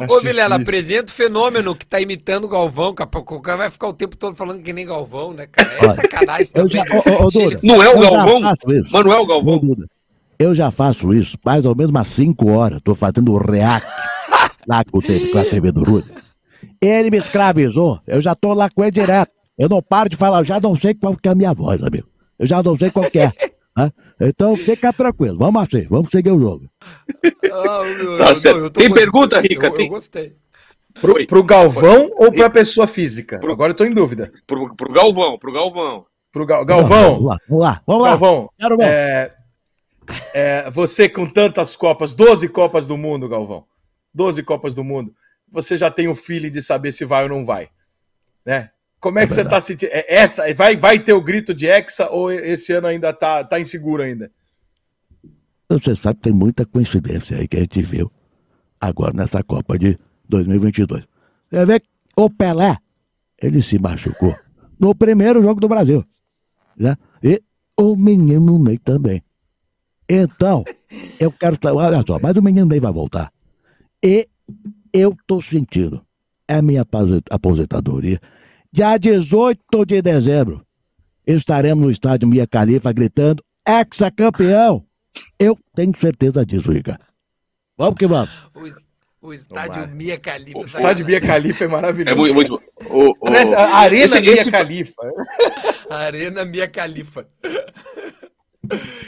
Acho 0.00 0.12
Ô, 0.12 0.20
Vilela, 0.20 0.56
apresenta 0.56 1.10
o 1.10 1.14
fenômeno 1.14 1.74
que 1.74 1.86
tá 1.86 2.00
imitando 2.00 2.44
o 2.44 2.48
Galvão. 2.48 2.90
O 2.90 3.40
cara 3.40 3.56
vai 3.58 3.70
ficar 3.70 3.88
o 3.88 3.92
tempo 3.92 4.16
todo 4.16 4.34
falando 4.34 4.62
que 4.62 4.72
nem 4.72 4.84
Galvão, 4.86 5.32
né, 5.32 5.46
cara? 5.46 5.68
É 5.68 5.84
Olha, 5.84 5.94
sacanagem 5.94 6.46
também. 6.52 6.72
já- 6.72 6.82
ô, 6.82 7.26
ô, 7.26 7.30
Duda, 7.30 7.60
Não 7.62 7.82
é 7.82 7.88
o 7.88 7.92
Eu 7.92 8.02
já 8.02 8.10
Galvão? 8.10 8.40
faço 8.42 8.72
isso. 8.72 8.92
Manuel 8.92 9.26
Galvão. 9.26 9.76
Eu 10.38 10.54
já 10.54 10.70
faço 10.70 11.14
isso 11.14 11.38
mais 11.44 11.64
ou 11.64 11.74
menos 11.76 11.90
umas 11.90 12.08
5 12.08 12.50
horas. 12.50 12.80
Tô 12.82 12.94
fazendo 12.94 13.32
o 13.32 13.38
react 13.38 13.86
lá 14.66 14.84
com, 14.84 14.98
o 14.98 15.02
TV, 15.02 15.28
com 15.30 15.38
a 15.38 15.44
TV 15.44 15.72
do 15.72 15.82
Rude. 15.84 16.10
Ele 16.80 17.10
me 17.10 17.18
escravizou. 17.18 18.00
Eu 18.06 18.20
já 18.20 18.34
tô 18.34 18.52
lá 18.54 18.68
com 18.70 18.82
ele 18.82 18.90
direto. 18.90 19.32
Eu 19.58 19.68
não 19.68 19.80
paro 19.82 20.08
de 20.08 20.16
falar. 20.16 20.40
Eu 20.40 20.44
já 20.44 20.60
não 20.60 20.76
sei 20.76 20.94
qual 20.94 21.16
que 21.16 21.28
é 21.28 21.32
a 21.32 21.34
minha 21.34 21.52
voz, 21.54 21.82
amigo. 21.82 22.06
Eu 22.38 22.46
já 22.46 22.62
não 22.62 22.76
sei 22.76 22.90
qual 22.90 23.10
que 23.10 23.18
é. 23.18 23.32
né? 23.76 23.90
Então 24.20 24.56
fica 24.56 24.92
tranquilo. 24.92 25.38
Vamos 25.38 25.62
assim. 25.62 25.86
Vamos 25.88 26.10
seguir 26.10 26.30
o 26.32 26.40
jogo. 26.40 26.68
Ah, 27.52 27.82
meu, 27.84 28.18
Tá 28.18 28.32
eu- 28.48 28.58
eu 28.58 28.70
tô 28.70 28.80
Tem 28.80 28.92
pergunta, 28.92 29.40
Rica? 29.40 29.66
Eu, 29.66 29.74
Tem- 29.74 29.86
eu 29.86 29.92
gostei. 29.92 30.36
Pro, 31.00 31.26
pro 31.26 31.44
Galvão 31.44 32.10
ou 32.16 32.32
pra 32.32 32.48
pessoa 32.48 32.86
física? 32.86 33.36
Agora 33.42 33.72
eu 33.72 33.76
tô 33.76 33.84
em 33.84 33.92
dúvida. 33.92 34.32
Pro, 34.46 34.74
pro 34.74 34.92
Galvão, 34.92 35.38
pro 35.38 35.52
Galvão. 35.52 36.06
Pro 36.32 36.46
Gal- 36.46 36.64
Vamos 36.66 36.88
Galvão, 36.88 37.20
lá. 37.22 37.36
Vamos 37.48 37.62
lá. 37.64 37.82
Vamos 37.86 38.02
lá. 38.02 38.08
Galvão, 38.10 38.50
Quero 38.58 38.82
é, 38.82 39.32
é, 40.34 40.70
você 40.70 41.08
com 41.08 41.26
tantas 41.26 41.74
Copas, 41.76 42.12
12 42.14 42.48
Copas 42.48 42.86
do 42.86 42.96
Mundo, 42.96 43.28
Galvão, 43.28 43.64
12 44.16 44.42
Copas 44.42 44.74
do 44.74 44.82
Mundo, 44.82 45.14
você 45.52 45.76
já 45.76 45.90
tem 45.90 46.08
o 46.08 46.14
feeling 46.14 46.50
de 46.50 46.62
saber 46.62 46.90
se 46.92 47.04
vai 47.04 47.24
ou 47.24 47.28
não 47.28 47.44
vai, 47.44 47.68
né? 48.44 48.70
Como 48.98 49.18
é, 49.18 49.22
É 49.22 49.26
que 49.26 49.34
você 49.34 49.42
verdade. 49.42 49.56
tá 49.56 49.60
sentindo? 49.60 49.90
É, 49.92 50.06
essa, 50.08 50.52
vai, 50.54 50.76
vai 50.76 50.98
ter 50.98 51.12
o 51.12 51.20
grito 51.20 51.54
de 51.54 51.66
Hexa 51.66 52.08
ou 52.10 52.32
esse 52.32 52.72
ano 52.72 52.86
ainda 52.86 53.12
tá, 53.12 53.44
tá 53.44 53.60
inseguro 53.60 54.02
ainda? 54.02 54.32
Você 55.68 55.94
sabe 55.94 56.16
que 56.16 56.22
tem 56.22 56.32
muita 56.32 56.64
coincidência 56.64 57.36
aí 57.36 57.46
que 57.46 57.56
a 57.58 57.60
gente 57.60 57.82
viu 57.82 58.10
agora 58.80 59.12
nessa 59.12 59.42
Copa 59.42 59.78
de 59.78 59.98
2022. 60.28 61.04
Você 61.50 61.66
vê 61.66 61.80
que 61.80 61.88
o 62.16 62.30
Pelé, 62.30 62.76
ele 63.40 63.62
se 63.62 63.78
machucou 63.78 64.34
no 64.80 64.94
primeiro 64.94 65.42
jogo 65.42 65.60
do 65.60 65.68
Brasil. 65.68 66.04
Né? 66.76 66.96
E 67.22 67.42
o 67.78 67.94
menino 67.96 68.58
Ney 68.62 68.78
também. 68.78 69.22
Então, 70.08 70.64
eu 71.20 71.30
quero. 71.32 71.58
Olha 71.74 72.02
só, 72.06 72.18
mas 72.20 72.36
o 72.36 72.42
menino 72.42 72.66
Ney 72.66 72.80
vai 72.80 72.92
voltar. 72.92 73.30
E 74.04 74.28
eu 74.92 75.16
tô 75.26 75.40
sentindo, 75.40 76.04
é 76.48 76.54
a 76.56 76.62
minha 76.62 76.82
apose- 76.82 77.22
aposentadoria. 77.30 78.20
Dia 78.72 78.96
18 78.98 79.84
de 79.86 80.02
dezembro, 80.02 80.64
estaremos 81.26 81.84
no 81.84 81.90
estádio 81.90 82.28
Mia 82.28 82.46
Califa 82.46 82.92
gritando: 82.92 83.42
ex-campeão! 83.66 84.84
Eu 85.38 85.58
tenho 85.74 85.92
certeza 85.98 86.44
disso, 86.44 86.70
Rica. 86.70 87.00
Vamos 87.76 87.96
que 87.98 88.06
vamos. 88.06 88.30
O, 88.54 88.66
es- 88.66 88.86
o 89.20 89.32
estádio 89.32 89.72
Tomara. 89.72 89.86
Mia 89.94 90.18
Khalifa. 90.18 90.58
O 90.58 90.64
estádio 90.64 91.06
Bia 91.06 91.20
Califa 91.20 91.64
é 91.64 91.68
maravilhoso. 91.68 92.12
É 92.30 92.34
muito, 92.34 92.34
muito 92.34 92.62
o, 92.90 93.14
o- 93.18 93.28
Arena 93.28 94.04
esse- 94.04 94.20
Bia 94.20 94.34
esse- 94.34 94.50
Califa. 94.50 95.02
Arena 95.90 96.44
Mia 96.44 96.68
Khalifa. 96.68 97.26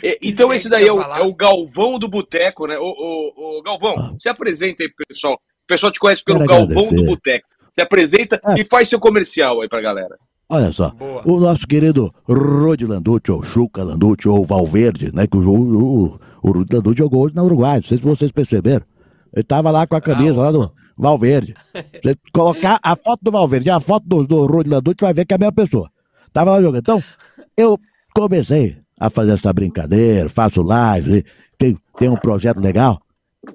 É, 0.02 0.18
Então 0.22 0.48
Quem 0.48 0.56
esse 0.56 0.68
daí 0.68 0.86
é 0.86 0.92
o, 0.92 1.00
é 1.00 1.22
o 1.22 1.34
Galvão 1.34 1.98
do 1.98 2.08
Boteco, 2.08 2.66
né? 2.66 2.78
O, 2.78 2.82
o, 2.84 3.58
o 3.58 3.62
Galvão, 3.62 4.16
se 4.18 4.28
apresenta 4.28 4.82
aí, 4.82 4.90
pessoal. 5.08 5.34
O 5.34 5.66
pessoal 5.66 5.92
te 5.92 6.00
conhece 6.00 6.24
pelo 6.24 6.38
Quero 6.38 6.50
Galvão 6.50 6.78
agradecer. 6.84 6.96
do 6.96 7.04
Boteco. 7.06 7.48
Se 7.72 7.80
apresenta 7.82 8.40
É. 8.44 8.60
e 8.60 8.64
faz 8.64 8.88
seu 8.88 8.98
comercial 8.98 9.60
aí 9.60 9.68
pra 9.68 9.80
galera. 9.80 10.16
Olha 10.50 10.72
só, 10.72 10.88
Boa. 10.90 11.22
o 11.26 11.38
nosso 11.38 11.66
querido 11.66 12.10
Rodi 12.26 12.86
Landucci, 12.86 13.30
ou 13.30 13.42
Chuca 13.44 13.84
Landucci, 13.84 14.26
ou 14.28 14.44
Valverde, 14.46 15.14
né? 15.14 15.26
Que 15.26 15.36
o, 15.36 15.40
o, 15.46 16.20
o, 16.42 16.50
Rodi 16.50 16.74
Landucci 16.74 16.98
jogou 16.98 17.24
hoje 17.26 17.34
na 17.34 17.42
Uruguai, 17.42 17.76
não 17.76 17.82
sei 17.82 17.98
se 17.98 18.04
vocês 18.04 18.32
perceberam. 18.32 18.84
Ele 19.34 19.44
tava 19.44 19.70
lá 19.70 19.86
com 19.86 19.94
a 19.94 20.00
camisa 20.00 20.40
lá 20.40 20.50
do 20.50 20.72
Valverde. 20.96 21.54
Se 21.74 21.84
você 22.02 22.16
colocar 22.32 22.80
a 22.82 22.96
foto 22.96 23.20
do 23.22 23.30
Valverde 23.30 23.68
e 23.68 23.70
a 23.70 23.78
foto 23.78 24.06
do, 24.06 24.26
do 24.26 24.46
Rodi 24.46 24.70
Landucci, 24.70 25.02
vai 25.02 25.12
ver 25.12 25.26
que 25.26 25.34
é 25.34 25.36
a 25.36 25.38
mesma 25.38 25.52
pessoa. 25.52 25.90
Tava 26.32 26.52
lá 26.52 26.62
jogando. 26.62 26.80
Então, 26.80 27.04
eu 27.54 27.78
comecei 28.14 28.78
a 28.98 29.10
fazer 29.10 29.32
essa 29.32 29.52
brincadeira, 29.52 30.28
faço 30.28 30.62
live, 30.62 31.24
tem, 31.56 31.76
tem 31.98 32.08
um 32.08 32.16
projeto 32.16 32.58
legal. 32.60 33.00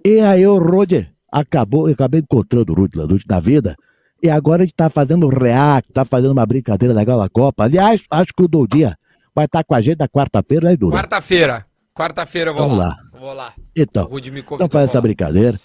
E 0.05 0.19
aí 0.19 0.45
o 0.47 0.57
Rodi 0.57 1.09
acabou, 1.31 1.87
eu 1.87 1.93
acabei 1.93 2.21
encontrando 2.21 2.71
o 2.71 2.75
Rodi 2.75 2.97
Landucci 2.97 3.25
na 3.27 3.39
vida. 3.39 3.75
E 4.21 4.29
agora 4.29 4.63
a 4.63 4.65
gente 4.65 4.75
tá 4.75 4.89
fazendo 4.89 5.27
react, 5.27 5.91
tá 5.91 6.05
fazendo 6.05 6.31
uma 6.31 6.45
brincadeira 6.45 6.93
legal 6.93 7.19
na 7.19 7.27
Copa. 7.27 7.65
Aliás, 7.65 8.01
acho 8.09 8.31
que 8.35 8.43
o 8.43 8.47
Dodinha 8.47 8.97
vai 9.35 9.45
estar 9.45 9.63
com 9.63 9.75
a 9.75 9.81
gente 9.81 9.99
na 9.99 10.07
quarta-feira, 10.07 10.69
né, 10.69 10.77
Duda? 10.77 10.95
Quarta-feira. 10.95 11.65
Quarta-feira 11.93 12.49
eu 12.51 12.55
vou 12.55 12.63
Vamos 12.63 12.77
lá. 12.79 12.87
lá. 12.87 13.19
Vou 13.19 13.33
lá. 13.33 13.53
Então, 13.75 14.09
então 14.53 14.69
faz 14.69 14.89
essa 14.89 14.99
lá. 14.99 15.01
brincadeira. 15.01 15.59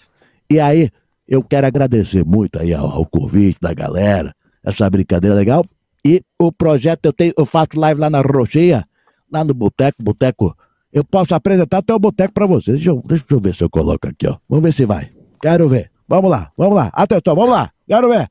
E 0.51 0.59
aí, 0.59 0.89
eu 1.27 1.41
quero 1.43 1.67
agradecer 1.67 2.25
muito 2.25 2.59
aí 2.59 2.73
ao, 2.73 2.89
ao 2.89 3.05
convite 3.05 3.59
da 3.61 3.73
galera, 3.73 4.33
essa 4.63 4.89
brincadeira 4.89 5.35
legal. 5.35 5.63
E 6.05 6.21
o 6.39 6.51
projeto, 6.51 7.05
eu, 7.05 7.13
tenho, 7.13 7.33
eu 7.37 7.45
faço 7.45 7.79
live 7.79 8.01
lá 8.01 8.09
na 8.09 8.21
Roxinha, 8.21 8.83
lá 9.31 9.43
no 9.43 9.53
Boteco, 9.53 10.01
Boteco. 10.01 10.55
Eu 10.91 11.03
posso 11.03 11.35
apresentar 11.35 11.79
até 11.79 11.93
o 11.93 11.99
Boteco 11.99 12.33
pra 12.33 12.47
vocês. 12.47 12.77
Deixa 12.77 12.89
eu, 12.89 13.01
deixa 13.05 13.25
eu 13.29 13.39
ver 13.39 13.53
se 13.55 13.63
eu 13.63 13.69
coloco 13.69 14.07
aqui, 14.07 14.27
ó. 14.27 14.37
Vamos 14.49 14.63
ver 14.63 14.73
se 14.73 14.85
vai. 14.85 15.11
Quero 15.41 15.67
ver. 15.69 15.91
Vamos 16.07 16.31
lá, 16.31 16.51
vamos 16.57 16.75
lá. 16.75 16.89
Atenção, 16.93 17.35
vamos 17.35 17.51
lá. 17.51 17.69
Quero 17.87 18.09
ver. 18.09 18.27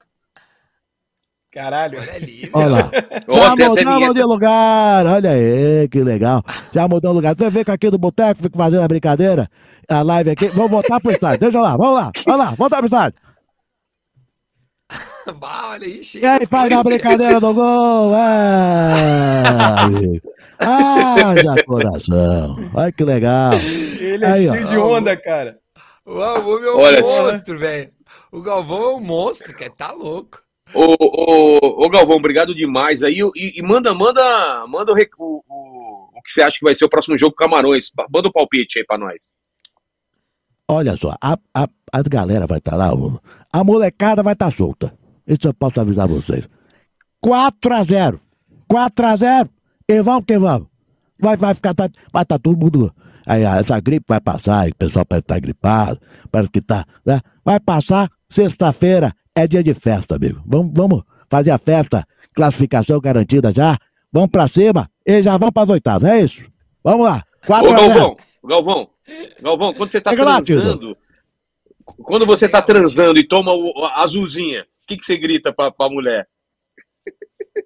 Caralho. 1.50 1.98
Olha 2.00 2.12
ali, 2.14 2.50
Olha 2.52 2.66
lá. 2.66 2.90
Já 3.32 3.68
mudamos 3.68 4.14
de 4.14 4.22
lugar, 4.22 5.06
olha 5.06 5.30
aí, 5.30 5.88
que 5.88 6.02
legal. 6.02 6.42
Já 6.72 6.88
mudamos 6.88 7.14
de 7.14 7.16
lugar. 7.28 7.36
Você 7.36 7.50
vê 7.50 7.64
que 7.64 7.70
aqui 7.70 7.90
do 7.90 7.98
Boteco 7.98 8.42
fica 8.42 8.56
fazendo 8.58 8.82
a 8.82 8.88
brincadeira, 8.88 9.48
a 9.88 10.02
live 10.02 10.30
aqui. 10.30 10.48
Vamos 10.48 10.70
voltar 10.70 11.00
pro 11.00 11.12
estádio. 11.12 11.40
Deixa 11.40 11.60
lá, 11.60 11.76
vamos 11.76 11.94
lá, 11.94 12.10
vamos 12.26 12.46
lá, 12.46 12.54
voltar 12.56 12.76
pro 12.78 12.86
estádio. 12.86 13.18
Bah, 15.38 15.72
olha 15.72 15.86
aí, 15.86 16.00
E 16.00 16.04
chega. 16.04 16.32
aí, 16.34 16.46
faz 16.46 16.72
a 16.72 16.82
brincadeira 16.82 17.38
do 17.38 17.52
gol. 17.52 18.12
Ai, 18.16 20.20
haja 20.58 21.64
coração. 21.64 22.56
Olha 22.74 22.92
que 22.92 23.04
legal. 23.04 23.52
Ele 23.54 24.24
é 24.24 24.30
Aí, 24.30 24.48
ó. 24.48 24.52
cheio 24.54 24.66
de 24.68 24.76
onda, 24.78 25.16
cara. 25.16 25.58
O 26.04 26.14
Galvão 26.18 26.64
é 26.64 26.72
um 26.74 26.78
Olha 26.78 27.04
só. 27.04 27.30
monstro, 27.30 27.58
velho. 27.58 27.90
O 28.32 28.40
Galvão 28.42 28.82
é 28.82 28.94
um 28.96 29.00
monstro, 29.00 29.54
cara. 29.54 29.70
Tá 29.76 29.92
louco. 29.92 30.40
Ô, 30.74 30.94
ô, 31.00 31.84
ô, 31.86 31.88
Galvão, 31.88 32.16
obrigado 32.16 32.54
demais 32.54 33.02
aí. 33.02 33.20
E, 33.36 33.58
e 33.58 33.62
manda, 33.62 33.94
manda, 33.94 34.66
manda 34.68 34.92
o, 34.92 34.96
o, 35.48 36.10
o, 36.18 36.22
que 36.22 36.32
você 36.32 36.42
acha 36.42 36.58
que 36.58 36.64
vai 36.64 36.74
ser 36.74 36.84
o 36.84 36.88
próximo 36.90 37.16
jogo 37.16 37.34
com 37.36 37.44
Camarões. 37.44 37.90
Manda 38.12 38.28
o 38.28 38.32
palpite 38.32 38.78
aí 38.78 38.84
pra 38.86 38.98
nós. 38.98 39.16
Olha 40.70 40.96
só, 40.96 41.14
a, 41.22 41.38
a, 41.54 41.66
a 41.92 42.02
galera 42.02 42.46
vai 42.46 42.58
estar 42.58 42.76
lá, 42.76 42.92
o- 42.94 43.18
a 43.50 43.64
molecada 43.64 44.22
vai 44.22 44.34
estar 44.34 44.52
solta. 44.52 44.92
Isso 45.26 45.48
eu 45.48 45.54
posso 45.54 45.80
avisar 45.80 46.06
vocês. 46.06 46.44
4 47.20 47.74
a 47.74 47.84
0 47.84 48.20
4 48.68 49.06
a 49.06 49.16
0 49.16 49.50
E 49.88 50.02
vamos 50.02 50.24
que 50.26 50.38
vamos. 50.38 50.68
Vai, 51.18 51.36
vai 51.36 51.54
ficar, 51.54 51.74
tá- 51.74 51.90
vai 52.12 52.22
estar 52.22 52.38
todo 52.38 52.56
mundo. 52.58 52.94
Aí, 53.26 53.44
ah, 53.44 53.56
essa 53.58 53.80
gripe 53.80 54.04
vai 54.08 54.20
passar, 54.20 54.60
aí 54.60 54.70
o 54.70 54.74
pessoal 54.74 55.04
parece 55.04 55.24
estar 55.24 55.40
gripado, 55.40 56.00
parece 56.30 56.50
que 56.50 56.60
tá, 56.60 56.84
né? 57.04 57.20
Vai 57.44 57.58
passar, 57.60 58.10
sexta-feira 58.28 59.12
é 59.36 59.46
dia 59.46 59.62
de 59.62 59.74
festa, 59.74 60.16
amigo. 60.16 60.42
Vamos, 60.46 60.72
vamos 60.74 61.02
fazer 61.28 61.50
a 61.50 61.58
festa, 61.58 62.04
classificação 62.34 63.00
garantida 63.00 63.52
já. 63.52 63.76
Vamos 64.12 64.30
pra 64.30 64.48
cima 64.48 64.88
e 65.06 65.22
já 65.22 65.36
vamos 65.36 65.52
pras 65.52 65.68
oitavas, 65.68 66.08
é 66.10 66.20
isso? 66.20 66.42
Vamos 66.82 67.06
lá, 67.06 67.22
4 67.46 67.68
Ô, 67.68 67.74
a 67.74 67.78
0 67.78 67.88
Galvão, 67.88 68.16
Galvão, 68.44 68.88
Galvão, 69.42 69.74
quando 69.74 69.90
você 69.90 70.00
tá 70.00 70.12
lá, 70.12 70.40
transando, 70.40 70.96
quando 72.02 72.26
você 72.26 72.48
tá 72.48 72.62
transando 72.62 73.18
e 73.18 73.26
toma 73.26 73.52
o, 73.52 73.84
a 73.84 74.02
azulzinha, 74.04 74.62
o 74.62 74.86
que, 74.86 74.96
que 74.96 75.04
você 75.04 75.18
grita 75.18 75.52
pra, 75.52 75.70
pra 75.70 75.90
mulher? 75.90 76.26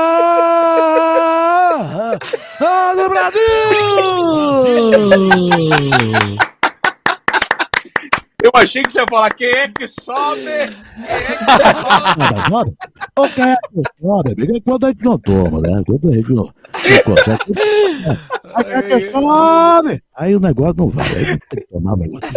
Ah, 2.61 2.95
no 2.97 3.09
Brasil! 3.09 3.51
Eu 8.43 8.51
achei 8.55 8.83
que 8.83 8.93
você 8.93 9.01
ia 9.01 9.07
falar 9.09 9.31
quem 9.35 9.49
é 9.49 9.69
que 9.69 9.87
sobe? 9.89 10.41
Ah, 11.89 12.15
mas 12.19 12.49
sobe? 12.49 12.75
O 13.19 13.29
que 13.29 13.41
é 13.41 13.57
que 13.57 13.83
sobe? 14.01 14.57
É 14.57 14.61
quando 14.61 14.85
a 14.87 14.89
gente 14.89 15.05
não 15.05 15.19
toma, 15.19 15.61
né? 15.61 15.83
Quando 15.87 16.09
a 16.09 16.15
gente 16.17 16.33
não. 16.33 16.53
Aí 18.55 18.73
é 18.73 18.83
que 19.01 19.11
sobe! 19.11 20.03
Aí 20.17 20.37
o 20.37 20.41
negócio 20.41 20.75
não 20.79 20.89
vai. 20.91 21.07
Aí 21.09 21.25
tem 21.25 21.61
que 21.61 21.67
tomar 21.69 21.95
o 21.95 21.97
negócio. 21.97 22.31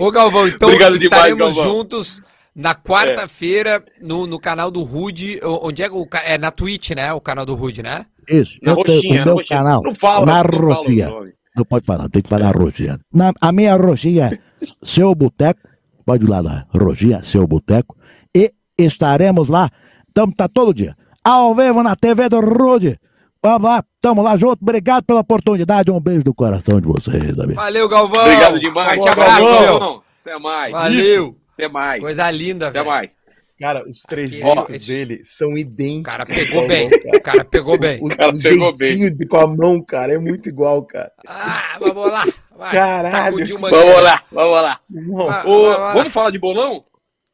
Ô, 0.00 0.10
Galvão, 0.10 0.48
então 0.48 0.68
Obrigado 0.68 0.98
demais, 0.98 1.22
estaremos 1.24 1.54
Galvão. 1.56 1.64
juntos 1.76 2.22
na 2.54 2.74
quarta-feira 2.74 3.84
no, 4.00 4.26
no 4.26 4.38
canal 4.40 4.70
do 4.70 4.82
Rude. 4.82 5.40
Onde 5.42 5.82
é 5.82 5.88
que 5.88 5.94
o 5.94 6.08
é 6.24 6.38
na 6.38 6.50
Twitch, 6.50 6.90
né? 6.90 7.12
O 7.12 7.20
canal 7.20 7.46
do 7.46 7.54
Rude, 7.54 7.82
né? 7.82 8.06
Isso, 8.28 8.58
Na 8.62 8.72
roxinha, 8.72 9.14
o 9.14 9.18
na 9.18 9.24
meu 9.24 9.34
roxinha. 9.34 9.58
canal. 9.58 9.82
Não 9.82 9.94
fala, 9.94 10.26
na 10.26 10.42
não 10.44 10.60
roxinha. 10.60 11.10
Não 11.56 11.64
pode 11.64 11.84
falar, 11.84 12.08
tem 12.08 12.22
que 12.22 12.28
falar 12.28 12.56
roxinha. 12.56 12.98
Na, 13.12 13.32
a 13.40 13.50
minha 13.52 13.74
roxinha 13.76 14.30
é 14.32 14.38
Seu 14.82 15.14
Boteco, 15.14 15.60
pode 16.04 16.24
ir 16.24 16.28
lá 16.28 16.42
na 16.42 16.66
roxinha, 16.74 17.22
Seu 17.22 17.46
Boteco, 17.46 17.96
e 18.34 18.52
estaremos 18.78 19.48
lá, 19.48 19.70
tamo, 20.14 20.34
tá 20.34 20.48
todo 20.48 20.72
dia, 20.74 20.96
ao 21.24 21.54
vivo 21.54 21.82
na 21.82 21.94
TV 21.96 22.28
do 22.28 22.40
Rude. 22.40 22.98
Vamos 23.42 23.62
lá, 23.70 23.82
tamo 24.00 24.20
lá 24.22 24.36
junto, 24.36 24.58
obrigado 24.62 25.04
pela 25.04 25.20
oportunidade, 25.20 25.90
um 25.90 26.00
beijo 26.00 26.22
do 26.22 26.34
coração 26.34 26.78
de 26.80 26.86
vocês, 26.86 27.38
amigo. 27.38 27.54
Valeu, 27.54 27.88
Galvão. 27.88 28.20
Obrigado 28.22 28.60
demais. 28.60 28.98
Boa, 28.98 29.10
abraço, 29.12 29.40
Galvão. 29.42 29.78
meu. 29.90 30.02
Até 30.22 30.38
mais. 30.38 30.72
Valeu. 30.72 31.30
Até 31.54 31.68
mais. 31.68 32.00
Coisa 32.02 32.30
linda, 32.30 32.68
Até 32.68 32.80
velho. 32.80 32.90
mais. 32.90 33.16
Cara, 33.58 33.82
os 33.88 34.00
três 34.02 34.30
Ó, 34.42 34.54
jeitos 34.54 34.74
esse- 34.74 34.86
dele 34.86 35.20
são 35.22 35.56
idênticos. 35.56 36.00
O 36.00 36.16
cara 36.16 36.26
pegou 36.26 36.66
bem. 36.68 36.88
Galvão, 36.90 37.10
O 37.14 37.22
cara 37.22 37.44
pegou 37.44 37.78
bem. 37.78 37.98
O, 38.02 38.08
cara 38.08 38.30
o 38.34 38.42
pegou 38.42 38.76
jeitinho 38.78 39.14
de, 39.14 39.26
com 39.26 39.36
a 39.38 39.46
mão, 39.46 39.82
cara, 39.82 40.12
é 40.14 40.18
muito 40.18 40.48
igual, 40.48 40.82
cara. 40.82 41.10
Ah, 41.26 41.76
vamos 41.78 42.10
lá. 42.10 42.26
Vai. 42.60 42.72
Caralho. 42.72 43.58
Vamos 43.58 44.02
lá, 44.02 44.22
vamos 44.30 44.52
lá. 44.52 44.80
Vai, 44.90 45.46
Ô, 45.46 45.68
vai, 45.70 45.78
vai. 45.78 45.94
vamos 45.94 46.12
falar 46.12 46.30
de 46.30 46.38
bolão? 46.38 46.84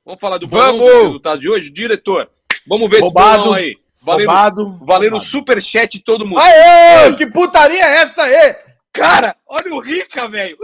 Vamos 0.05 0.21
falar 0.21 0.39
do 0.39 0.47
bolão 0.47 0.79
Vamos! 0.79 0.87
do 0.87 1.03
resultado 1.03 1.41
de 1.41 1.51
hoje? 1.51 1.69
Diretor, 1.69 2.31
vamos 2.65 2.89
ver 2.89 3.01
Roubado, 3.01 3.29
esse 3.29 3.39
bolão 3.39 3.53
aí. 3.55 3.77
Valendo, 4.01 4.27
roubado. 4.29 4.79
valendo 4.85 5.13
roubado. 5.15 5.25
superchat 5.25 5.99
todo 6.05 6.25
mundo. 6.25 6.39
Aê! 6.39 7.13
Que 7.15 7.27
putaria 7.27 7.85
é 7.85 7.97
essa 8.03 8.23
aí? 8.23 8.57
Cara, 8.93 9.35
olha 9.49 9.75
o 9.75 9.81
Rica, 9.81 10.29
velho. 10.29 10.57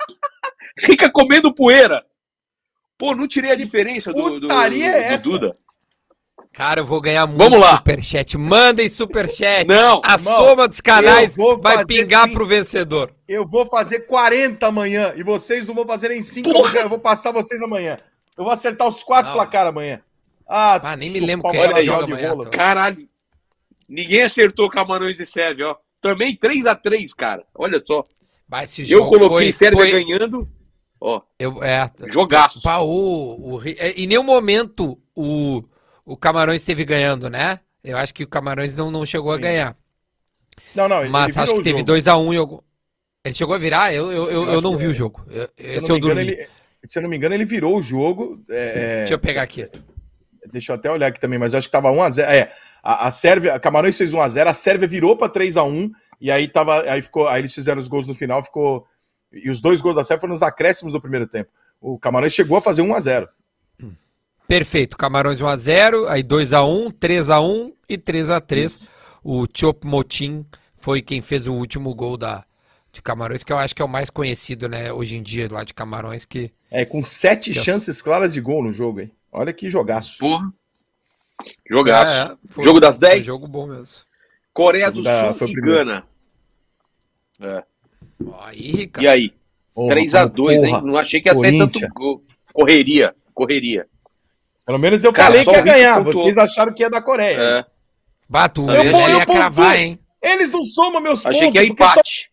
Rica 0.80 1.10
comendo 1.10 1.54
poeira. 1.54 2.02
Pô, 2.96 3.14
não 3.14 3.28
tirei 3.28 3.50
a 3.50 3.54
diferença 3.54 4.14
do, 4.14 4.22
do, 4.22 4.40
do, 4.40 4.48
putaria 4.48 4.92
é 4.92 5.08
do 5.08 5.14
essa? 5.14 5.28
Duda. 5.28 5.52
Cara, 6.54 6.80
eu 6.80 6.84
vou 6.84 7.00
ganhar 7.00 7.26
muito 7.26 7.38
Vamos 7.38 7.58
lá. 7.60 7.78
superchat. 7.78 8.38
Mandem 8.38 8.88
superchat. 8.88 9.66
Não, 9.66 10.00
A 10.04 10.14
irmão, 10.14 10.36
soma 10.36 10.68
dos 10.68 10.80
canais 10.80 11.36
vai 11.60 11.84
pingar 11.84 12.22
trinta. 12.22 12.38
pro 12.38 12.46
vencedor. 12.46 13.12
Eu 13.26 13.44
vou 13.46 13.66
fazer 13.68 14.00
40 14.06 14.64
amanhã 14.68 15.12
e 15.16 15.24
vocês 15.24 15.66
não 15.66 15.74
vão 15.74 15.84
fazer 15.86 16.12
em 16.12 16.22
5. 16.22 16.48
Eu, 16.48 16.54
vou- 16.54 16.70
eu 16.82 16.88
vou 16.88 16.98
passar 17.00 17.32
vocês 17.32 17.60
amanhã. 17.60 17.98
Eu 18.38 18.44
vou 18.44 18.52
acertar 18.52 18.86
os 18.86 19.02
quatro 19.02 19.30
Não. 19.30 19.34
placares 19.36 19.68
amanhã. 19.70 20.00
Ah, 20.48 20.92
Ah, 20.92 20.96
nem 20.96 21.10
me 21.10 21.18
lembro 21.20 21.50
quem 21.50 21.60
é 21.60 21.82
joga 21.82 22.06
de 22.06 22.12
amanhã, 22.12 22.30
rola. 22.30 22.44
tô. 22.44 22.50
Caralho. 22.50 23.08
Ninguém 23.88 24.22
acertou 24.22 24.70
Camarões 24.70 25.18
e 25.18 25.26
Sérvia, 25.26 25.68
ó. 25.70 25.76
Também 26.00 26.36
3x3, 26.36 27.12
cara. 27.14 27.42
Olha 27.54 27.82
só. 27.84 28.04
Vai, 28.48 28.64
esse 28.64 28.88
Eu 28.90 29.06
coloquei 29.06 29.28
foi, 29.46 29.52
Sérvia 29.52 29.80
foi- 29.80 29.90
ganhando. 30.04 30.48
Ó, 31.00 31.20
Eu, 31.38 31.62
é, 31.64 31.90
jogaço. 32.06 32.62
pá, 32.62 32.78
o, 32.78 33.56
o 33.56 33.62
é, 33.64 33.90
em 33.92 34.06
nenhum 34.06 34.22
momento 34.22 34.98
o, 35.16 35.62
o 36.04 36.16
Camarões 36.16 36.60
esteve 36.60 36.84
ganhando, 36.84 37.30
né? 37.30 37.60
Eu 37.82 37.96
acho 37.98 38.14
que 38.14 38.24
o 38.24 38.28
Camarões 38.28 38.76
não, 38.76 38.90
não 38.90 39.04
chegou 39.04 39.32
a 39.32 39.36
Sim. 39.36 39.42
ganhar. 39.42 39.76
Não, 40.74 40.88
não, 40.88 41.00
ele, 41.00 41.08
Mas 41.10 41.36
ele 41.36 41.44
acho 41.44 41.54
que 41.54 41.62
teve 41.62 41.78
jogo. 41.80 41.92
2x1 41.92 42.34
em 42.34 42.36
algum. 42.36 42.58
Ele 43.24 43.34
chegou 43.34 43.54
a 43.54 43.58
virar? 43.58 43.92
Eu, 43.92 44.12
eu, 44.12 44.30
eu, 44.30 44.44
Eu 44.44 44.52
eu 44.54 44.60
não 44.60 44.76
vi 44.76 44.86
é. 44.86 44.88
o 44.88 44.94
jogo. 44.94 45.24
Eu, 45.30 45.48
Se 45.58 45.76
eu, 45.76 45.82
não 45.82 45.88
eu 45.88 45.94
me 45.94 45.98
engano, 46.00 46.20
ele, 46.20 46.46
se 46.84 46.98
eu 46.98 47.02
não 47.02 47.10
me 47.10 47.16
engano, 47.16 47.34
ele 47.34 47.44
virou 47.44 47.76
o 47.76 47.82
jogo. 47.82 48.42
é, 48.50 48.56
é, 48.56 48.98
Deixa 48.98 49.14
eu 49.14 49.18
pegar 49.18 49.42
aqui. 49.42 49.68
Deixa 50.50 50.72
eu 50.72 50.76
até 50.76 50.90
olhar 50.90 51.06
aqui 51.06 51.18
também, 51.18 51.38
mas 51.38 51.52
eu 51.52 51.58
acho 51.58 51.68
que 51.68 51.72
tava 51.72 51.90
1x0. 51.90 52.22
É, 52.22 52.52
A, 52.82 53.08
a 53.08 53.10
Sérvia, 53.10 53.54
a 53.54 53.60
Camarões 53.60 53.96
fez 53.96 54.12
1x0, 54.12 54.46
a 54.46 54.54
Sérvia 54.54 54.86
virou 54.86 55.16
para 55.16 55.32
3x1, 55.32 55.90
e 56.20 56.30
aí 56.30 56.46
tava. 56.46 56.82
Aí 56.82 57.00
ficou. 57.00 57.26
Aí 57.26 57.40
eles 57.40 57.54
fizeram 57.54 57.80
os 57.80 57.88
gols 57.88 58.06
no 58.06 58.14
final, 58.14 58.42
ficou. 58.42 58.86
E 59.32 59.50
os 59.50 59.60
dois 59.60 59.80
gols 59.80 59.96
da 59.96 60.04
Sérvia 60.04 60.20
foram 60.20 60.32
nos 60.32 60.42
acréscimos 60.42 60.92
do 60.92 61.00
primeiro 61.00 61.26
tempo. 61.26 61.50
O 61.80 61.98
Camarões 61.98 62.32
chegou 62.34 62.56
a 62.56 62.60
fazer 62.60 62.82
1x0. 62.82 63.26
Perfeito. 64.54 64.96
Camarões 64.96 65.40
1x0, 65.40 66.06
aí 66.08 66.22
2x1, 66.22 66.92
3x1 66.92 67.72
e 67.88 67.98
3x3. 67.98 68.88
O 69.24 69.46
Chop 69.52 69.84
Motin 69.84 70.46
foi 70.76 71.02
quem 71.02 71.20
fez 71.20 71.48
o 71.48 71.54
último 71.54 71.92
gol 71.92 72.16
da, 72.16 72.44
de 72.92 73.02
Camarões, 73.02 73.42
que 73.42 73.52
eu 73.52 73.58
acho 73.58 73.74
que 73.74 73.82
é 73.82 73.84
o 73.84 73.88
mais 73.88 74.10
conhecido, 74.10 74.68
né, 74.68 74.92
hoje 74.92 75.16
em 75.16 75.22
dia, 75.24 75.48
lá 75.50 75.64
de 75.64 75.74
Camarões, 75.74 76.24
que... 76.24 76.52
É, 76.70 76.84
com 76.84 77.02
sete 77.02 77.50
Que 77.50 77.58
é- 77.58 77.62
chances 77.64 78.00
claras 78.00 78.32
de 78.34 78.40
gol 78.40 78.62
no 78.62 78.72
jogo, 78.72 79.00
hein? 79.00 79.10
Olha 79.32 79.52
que 79.52 79.68
jogaço. 79.68 80.18
Porra. 80.18 80.48
Jogaço. 81.68 82.12
É, 82.12 82.22
é, 82.32 82.36
foi- 82.46 82.62
jogo 82.62 82.78
das 82.78 82.96
foi 82.96 83.08
10? 83.08 83.26
jogo 83.26 83.48
bom 83.48 83.66
mesmo. 83.66 84.04
Coreia 84.52 84.88
do 84.88 85.02
da- 85.02 85.34
Sul 85.34 85.48
e. 85.48 85.52
Gana. 85.54 86.04
É. 87.40 87.64
Aí. 88.42 88.88
E 89.00 89.08
aí? 89.08 89.34
Porra, 89.74 89.96
3x2, 89.96 90.62
hein? 90.62 90.80
Não 90.84 90.96
achei 90.96 91.20
que 91.20 91.28
ia 91.28 91.34
ser 91.34 91.58
tanto 91.58 91.80
gol. 91.92 92.22
Correria, 92.52 93.12
correria. 93.34 93.88
Pelo 94.66 94.78
menos 94.78 95.04
eu 95.04 95.12
Cara, 95.12 95.26
falei 95.28 95.44
que 95.44 95.50
ia 95.50 95.60
ganhar. 95.60 96.02
pontuou. 96.04 96.24
Vocês 96.24 96.38
acharam 96.38 96.72
que 96.72 96.82
ia 96.82 96.90
dar 96.90 97.02
Coreia. 97.02 97.36
É. 97.38 97.64
Bato, 98.28 98.62
Eu 98.70 98.82
eu, 98.84 98.90
vou- 98.92 99.00
ia 99.08 99.14
eu 99.14 99.18
pontuo. 99.20 99.34
cravar, 99.36 99.78
hein? 99.78 99.98
Eles 100.22 100.50
não 100.50 100.62
somam 100.62 101.00
meus 101.00 101.24
Achei 101.26 101.42
pontos. 101.48 101.52
que 101.60 101.66
ia 101.66 101.68
porque 101.68 101.84
só- 101.84 101.90
empate. 101.92 102.30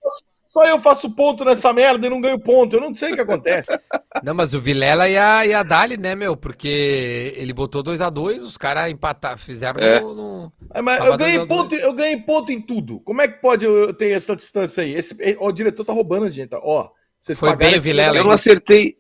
Só, 0.48 0.64
eu 0.66 0.80
faço 0.82 1.10
ponto 1.16 1.46
nessa 1.46 1.72
merda 1.72 2.06
e 2.08 2.10
não 2.10 2.20
ganho 2.20 2.38
ponto. 2.38 2.76
Eu 2.76 2.82
não 2.82 2.94
sei 2.94 3.12
o 3.14 3.16
que 3.16 3.22
acontece. 3.22 3.68
Não, 4.22 4.34
mas 4.34 4.54
o 4.54 4.60
Vilela 4.60 5.08
ia, 5.08 5.46
ia 5.46 5.64
dar-lhe, 5.64 5.96
né, 5.96 6.14
meu? 6.14 6.36
Porque 6.36 7.34
ele 7.38 7.54
botou 7.54 7.82
2x2, 7.82 8.44
os 8.44 8.58
caras 8.58 8.92
empataram, 8.92 9.38
fizeram 9.38 9.80
É. 9.82 10.02
no... 10.02 10.14
no- 10.14 10.54
É, 10.74 10.82
mas 10.82 10.98
Tava 10.98 11.10
eu 11.12 11.18
ganhei, 11.18 11.38
2 11.38 11.44
a 11.44 11.46
2. 11.48 11.62
ponto, 11.62 11.76
eu 11.76 11.94
ganhei 11.94 12.18
ponto 12.18 12.52
em 12.52 12.60
tudo. 12.62 13.00
Como 13.00 13.22
é 13.22 13.30
que 13.30 13.42
pode 13.42 13.64
eu 13.66 13.78
eu 13.78 13.94
ter 13.94 14.12
essa 14.12 14.36
distância 14.36 14.84
aí? 14.84 14.94
Esse, 14.94 15.16
ó, 15.40 15.48
o 15.48 15.52
diretor 15.54 15.86
tá 15.86 15.94
roubando 15.94 16.26
a 16.26 16.30
gente. 16.30 16.54
Ó, 16.54 16.90
vocês 17.18 17.40
Foi 17.40 17.56
bem, 17.56 17.80
Vilela, 17.80 18.18
Eu 18.18 18.26
não 18.26 18.32
acertei. 18.32 18.98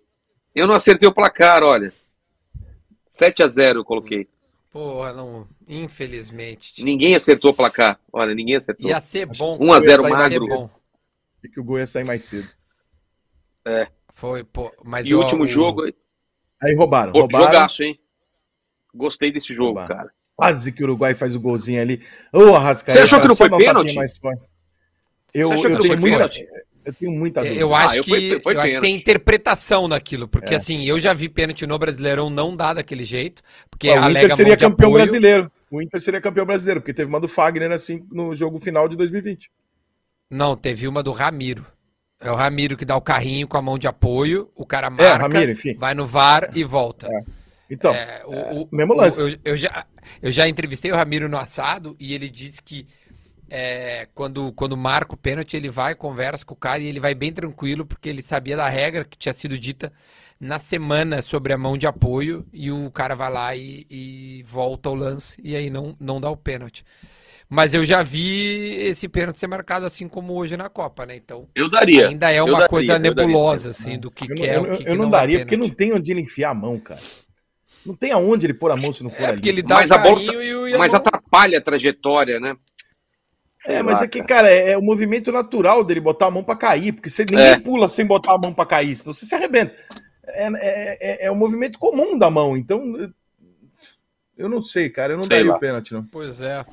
Eu 0.55 0.65
não 0.67 0.75
acertei 0.75 1.07
o 1.09 1.13
placar, 1.13 1.63
olha. 1.63 1.91
7x0 3.21 3.75
eu 3.75 3.85
coloquei. 3.85 4.27
Porra, 4.71 5.13
não... 5.13 5.47
Infelizmente. 5.67 6.83
Ninguém 6.83 7.15
acertou 7.15 7.51
o 7.51 7.53
placar. 7.53 7.99
Olha, 8.11 8.33
ninguém 8.33 8.55
acertou. 8.55 8.89
Ia 8.89 9.01
ser 9.01 9.25
bom. 9.25 9.57
1 9.59 9.73
a 9.73 9.81
0 9.81 9.91
Ia 9.91 9.97
sair 10.01 10.11
magro. 10.11 10.33
Ia 10.33 10.39
ser 10.41 10.55
bom. 10.55 10.69
Achei 11.37 11.51
que 11.51 11.59
o 11.59 11.63
gol 11.63 11.79
ia 11.79 11.87
sair 11.87 12.03
mais 12.05 12.23
cedo. 12.23 12.47
Foi, 14.13 14.43
pô, 14.43 14.71
mas 14.83 15.07
E 15.07 15.15
o 15.15 15.19
último 15.19 15.47
jogo. 15.47 15.83
Aí 16.61 16.75
roubaram. 16.75 17.11
Pô, 17.11 17.21
roubaram. 17.21 17.45
jogaço, 17.45 17.83
hein? 17.83 17.99
Gostei 18.93 19.31
desse 19.31 19.53
jogo, 19.53 19.79
Roubaram. 19.79 19.95
cara. 19.95 20.11
Quase 20.35 20.71
que 20.71 20.81
o 20.81 20.85
Uruguai 20.85 21.13
faz 21.13 21.35
o 21.35 21.39
golzinho 21.39 21.81
ali. 21.81 22.03
Ô, 22.33 22.55
Arrascaeta. 22.55 22.99
Você 22.99 23.03
achou 23.03 23.21
que 23.21 23.27
não 23.27 23.35
foi 23.35 23.49
pênalti? 23.49 23.95
mais 23.95 24.17
forte. 24.17 24.41
Eu, 25.33 25.49
Você 25.49 25.53
achou 25.53 25.65
que 25.67 25.75
eu 25.75 25.79
não 25.79 26.01
foi 26.01 26.09
pênalti? 26.11 26.47
Eu 26.85 26.93
tenho 26.93 27.11
muita 27.11 27.41
dúvida. 27.41 27.59
Eu 27.59 27.73
Ah, 27.75 27.85
acho 27.85 27.97
eu 27.99 28.03
que, 28.03 28.09
fui- 28.09 28.39
foi 28.41 28.55
eu 28.55 28.61
acho 28.61 28.75
que 28.75 28.81
tem 28.81 28.95
interpretação 28.95 29.87
naquilo, 29.87 30.27
porque 30.27 30.53
É. 30.53 30.57
assim, 30.57 30.83
eu 30.85 30.99
já 30.99 31.13
vi 31.13 31.29
pênalti 31.29 31.65
no 31.67 31.77
Brasileirão 31.77 32.29
não 32.29 32.55
dar 32.55 32.73
daquele 32.73 33.03
jeito, 33.03 33.41
porque 33.69 33.89
o 33.89 34.09
Inter 34.09 34.35
seria 34.35 34.57
campeão 34.57 34.89
apoio. 34.89 35.03
brasileiro. 35.03 35.51
O 35.69 35.81
Inter 35.81 36.01
seria 36.01 36.19
campeão 36.21 36.45
brasileiro, 36.45 36.81
porque 36.81 36.93
teve 36.93 37.09
uma 37.09 37.19
do 37.19 37.27
Fagner 37.27 37.71
assim 37.71 38.05
no 38.11 38.35
jogo 38.35 38.59
final 38.59 38.87
de 38.89 38.95
2020. 38.95 39.49
Não, 40.29 40.55
teve 40.55 40.87
uma 40.87 41.01
do 41.03 41.11
Ramiro. 41.11 41.65
É 42.19 42.31
o 42.31 42.35
Ramiro 42.35 42.77
que 42.77 42.85
dá 42.85 42.95
o 42.95 43.01
carrinho 43.01 43.47
com 43.47 43.57
a 43.57 43.61
mão 43.61 43.77
de 43.77 43.87
apoio, 43.87 44.49
o 44.55 44.65
cara 44.65 44.89
marca, 44.89 45.17
Ramiro, 45.17 45.51
enfim. 45.51 45.75
vai 45.77 45.93
no 45.93 46.05
VAR 46.05 46.49
e 46.53 46.63
volta. 46.63 47.09
Então, 47.69 47.93
É, 47.93 48.21
o, 48.25 48.61
o- 48.63 48.69
mesmo 48.71 48.93
o- 48.93 48.97
lance. 48.97 49.21
eu, 49.21 49.51
eu 49.53 49.57
já, 49.57 49.85
eu 50.21 50.29
já 50.29 50.47
entrevistei 50.47 50.91
o 50.91 50.95
Ramiro 50.95 51.27
no 51.29 51.37
assado 51.37 51.95
e 51.99 52.13
ele 52.13 52.29
disse 52.29 52.61
que 52.61 52.85
é, 53.51 54.07
quando, 54.15 54.53
quando 54.53 54.77
marca 54.77 55.13
o 55.13 55.17
pênalti, 55.17 55.57
ele 55.57 55.69
vai, 55.69 55.93
conversa 55.93 56.45
com 56.45 56.53
o 56.53 56.57
cara 56.57 56.79
e 56.79 56.87
ele 56.87 56.99
vai 57.01 57.13
bem 57.13 57.33
tranquilo, 57.33 57.85
porque 57.85 58.07
ele 58.07 58.21
sabia 58.21 58.55
da 58.55 58.69
regra 58.69 59.03
que 59.03 59.17
tinha 59.17 59.33
sido 59.33 59.57
dita 59.59 59.91
na 60.39 60.57
semana 60.57 61.21
sobre 61.21 61.51
a 61.53 61.57
mão 61.57 61.77
de 61.77 61.85
apoio 61.85 62.45
e 62.53 62.71
o 62.71 62.89
cara 62.89 63.13
vai 63.13 63.31
lá 63.31 63.55
e, 63.55 63.85
e 63.89 64.43
volta 64.47 64.87
ao 64.89 64.95
lance 64.95 65.39
e 65.43 65.55
aí 65.55 65.69
não, 65.69 65.93
não 65.99 66.21
dá 66.21 66.29
o 66.29 66.37
pênalti. 66.37 66.83
Mas 67.49 67.73
eu 67.73 67.85
já 67.85 68.01
vi 68.01 68.75
esse 68.77 69.09
pênalti 69.09 69.37
ser 69.37 69.47
marcado 69.47 69.85
assim 69.85 70.07
como 70.07 70.33
hoje 70.33 70.55
na 70.55 70.69
Copa, 70.69 71.05
né? 71.05 71.17
Então 71.17 71.49
Eu 71.53 71.69
daria. 71.69 72.07
ainda 72.07 72.31
é 72.31 72.41
uma 72.41 72.53
daria, 72.53 72.69
coisa 72.69 72.97
nebulosa, 72.97 73.71
assim, 73.71 73.99
do 73.99 74.09
que, 74.09 74.23
Eu 74.23 74.29
não, 74.29 74.35
que 74.35 74.45
é 74.47 74.55
eu, 74.55 74.61
o 74.61 74.71
que, 74.71 74.83
eu 74.83 74.85
que 74.85 74.95
não 74.95 74.97
não 74.99 75.07
é 75.07 75.11
daria, 75.11 75.39
porque 75.39 75.55
pênalti. 75.55 75.69
não 75.69 75.75
tem 75.75 75.93
onde 75.93 76.11
ele 76.11 76.21
enfiar 76.21 76.51
a 76.51 76.53
mão, 76.53 76.79
cara. 76.79 77.01
Não 77.85 77.95
tem 77.95 78.11
aonde 78.11 78.45
ele 78.45 78.53
pôr 78.53 78.71
a 78.71 78.77
mão 78.77 78.93
se 78.93 79.03
não 79.03 79.09
for 79.09 79.23
É, 79.23 79.25
ali. 79.27 79.35
porque 79.35 79.49
ele 79.49 79.61
dá 79.63 79.75
Mas 79.75 79.89
o 79.89 79.93
a 79.93 79.97
bola- 79.97 80.21
o 80.21 80.75
a 80.75 80.77
Mas 80.77 80.93
mão- 80.93 81.01
atrapalha 81.01 81.57
a 81.57 81.61
trajetória, 81.61 82.39
né? 82.39 82.55
Sei 83.63 83.75
É, 83.75 83.83
mas 83.83 83.99
lá, 83.99 84.05
é 84.05 84.07
que, 84.07 84.23
cara. 84.23 84.51
é, 84.51 84.71
é 84.71 84.77
o 84.77 84.81
movimento 84.81 85.31
natural 85.31 85.83
dele 85.83 85.99
botar 85.99 86.25
a 86.27 86.31
mão 86.31 86.43
pra 86.43 86.55
cair, 86.55 86.93
porque 86.93 87.09
você, 87.11 87.23
ninguém 87.29 87.45
É. 87.45 87.59
pula 87.59 87.87
sem 87.87 88.05
botar 88.05 88.33
a 88.33 88.37
mão 88.37 88.51
pra 88.53 88.65
cair, 88.65 88.95
senão 88.95 89.13
você 89.13 89.25
se 89.25 89.35
arrebenta. 89.35 89.75
É, 90.25 90.47
é, 90.47 90.97
é, 90.99 91.25
é 91.27 91.31
o 91.31 91.35
movimento 91.35 91.77
comum 91.77 92.17
da 92.17 92.29
mão, 92.29 92.57
então. 92.57 92.97
eu- 92.97 93.13
Eu 94.37 94.49
não 94.49 94.61
sei, 94.63 94.89
cara, 94.89 95.13
eu 95.13 95.17
não 95.17 95.25
Sei 95.25 95.29
daria 95.37 95.51
lá. 95.51 95.57
o 95.57 95.59
pênalti, 95.59 95.93
não. 95.93 96.03
Pois 96.03 96.41
é. 96.41 96.65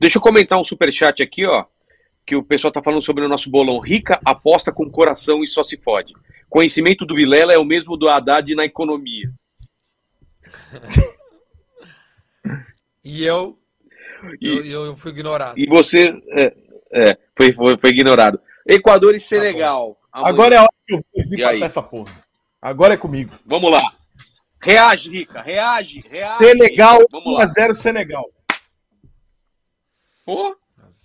Deixa 0.00 0.16
eu 0.16 0.22
comentar 0.22 0.58
um 0.58 0.64
superchat 0.64 1.22
aqui, 1.22 1.44
ó. 1.44 1.66
Que 2.24 2.34
o 2.34 2.42
pessoal 2.42 2.72
tá 2.72 2.82
falando 2.82 3.02
sobre 3.02 3.22
o 3.22 3.28
nosso 3.28 3.50
bolão. 3.50 3.78
Rica 3.78 4.18
aposta 4.24 4.72
com 4.72 4.88
coração 4.90 5.44
e 5.44 5.46
só 5.46 5.62
se 5.62 5.76
fode. 5.76 6.14
Conhecimento 6.48 7.04
do 7.04 7.14
Vilela 7.14 7.52
é 7.52 7.58
o 7.58 7.64
mesmo 7.64 7.94
do 7.98 8.08
Haddad 8.08 8.54
na 8.54 8.64
economia. 8.64 9.30
E 13.06 13.22
eu, 13.24 13.58
E, 14.40 14.70
eu, 14.70 14.86
eu, 14.86 14.96
fui 14.96 15.10
ignorado. 15.10 15.58
e 15.58 15.66
você 15.66 16.14
é, 16.30 16.54
é, 16.92 17.18
foi, 17.36 17.52
foi, 17.52 17.78
foi 17.78 17.90
ignorado. 17.90 18.40
Equador 18.66 19.14
e 19.14 19.20
Senegal. 19.20 19.98
amanhã. 20.12 20.30
Agora 20.32 20.54
é 20.54 20.58
a 20.58 20.62
hora 20.62 20.72
que 20.86 20.94
eu 20.94 20.98
vou 20.98 21.06
desempatar 21.16 21.62
essa 21.62 21.82
porra. 21.82 22.12
Agora 22.60 22.94
é 22.94 22.96
comigo. 22.96 23.32
Vamos 23.44 23.70
lá. 23.70 23.80
Reage, 24.60 25.10
Rica. 25.10 25.42
Reage. 25.42 25.98
reage. 25.98 26.38
Senegal, 26.38 27.04
Vamos 27.10 27.34
lá. 27.34 27.46
1x0 27.46 27.74
Senegal. 27.74 28.24
Pô, 30.24 30.56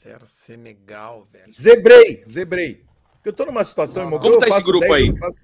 Zero 0.02 0.26
Senegal, 0.26 1.28
velho. 1.32 1.54
Zebrei, 1.54 2.24
zebrei. 2.26 2.86
Porque 3.16 3.30
eu 3.30 3.34
tô 3.34 3.46
numa 3.46 3.66
situação, 3.66 4.04
Não, 4.04 4.08
irmão, 4.10 4.20
como 4.22 4.36
eu 4.36 4.40
tá 4.40 4.48
esse 4.48 4.64
grupo 4.64 4.88
10, 4.88 4.94
aí? 4.94 5.18
faço. 5.18 5.38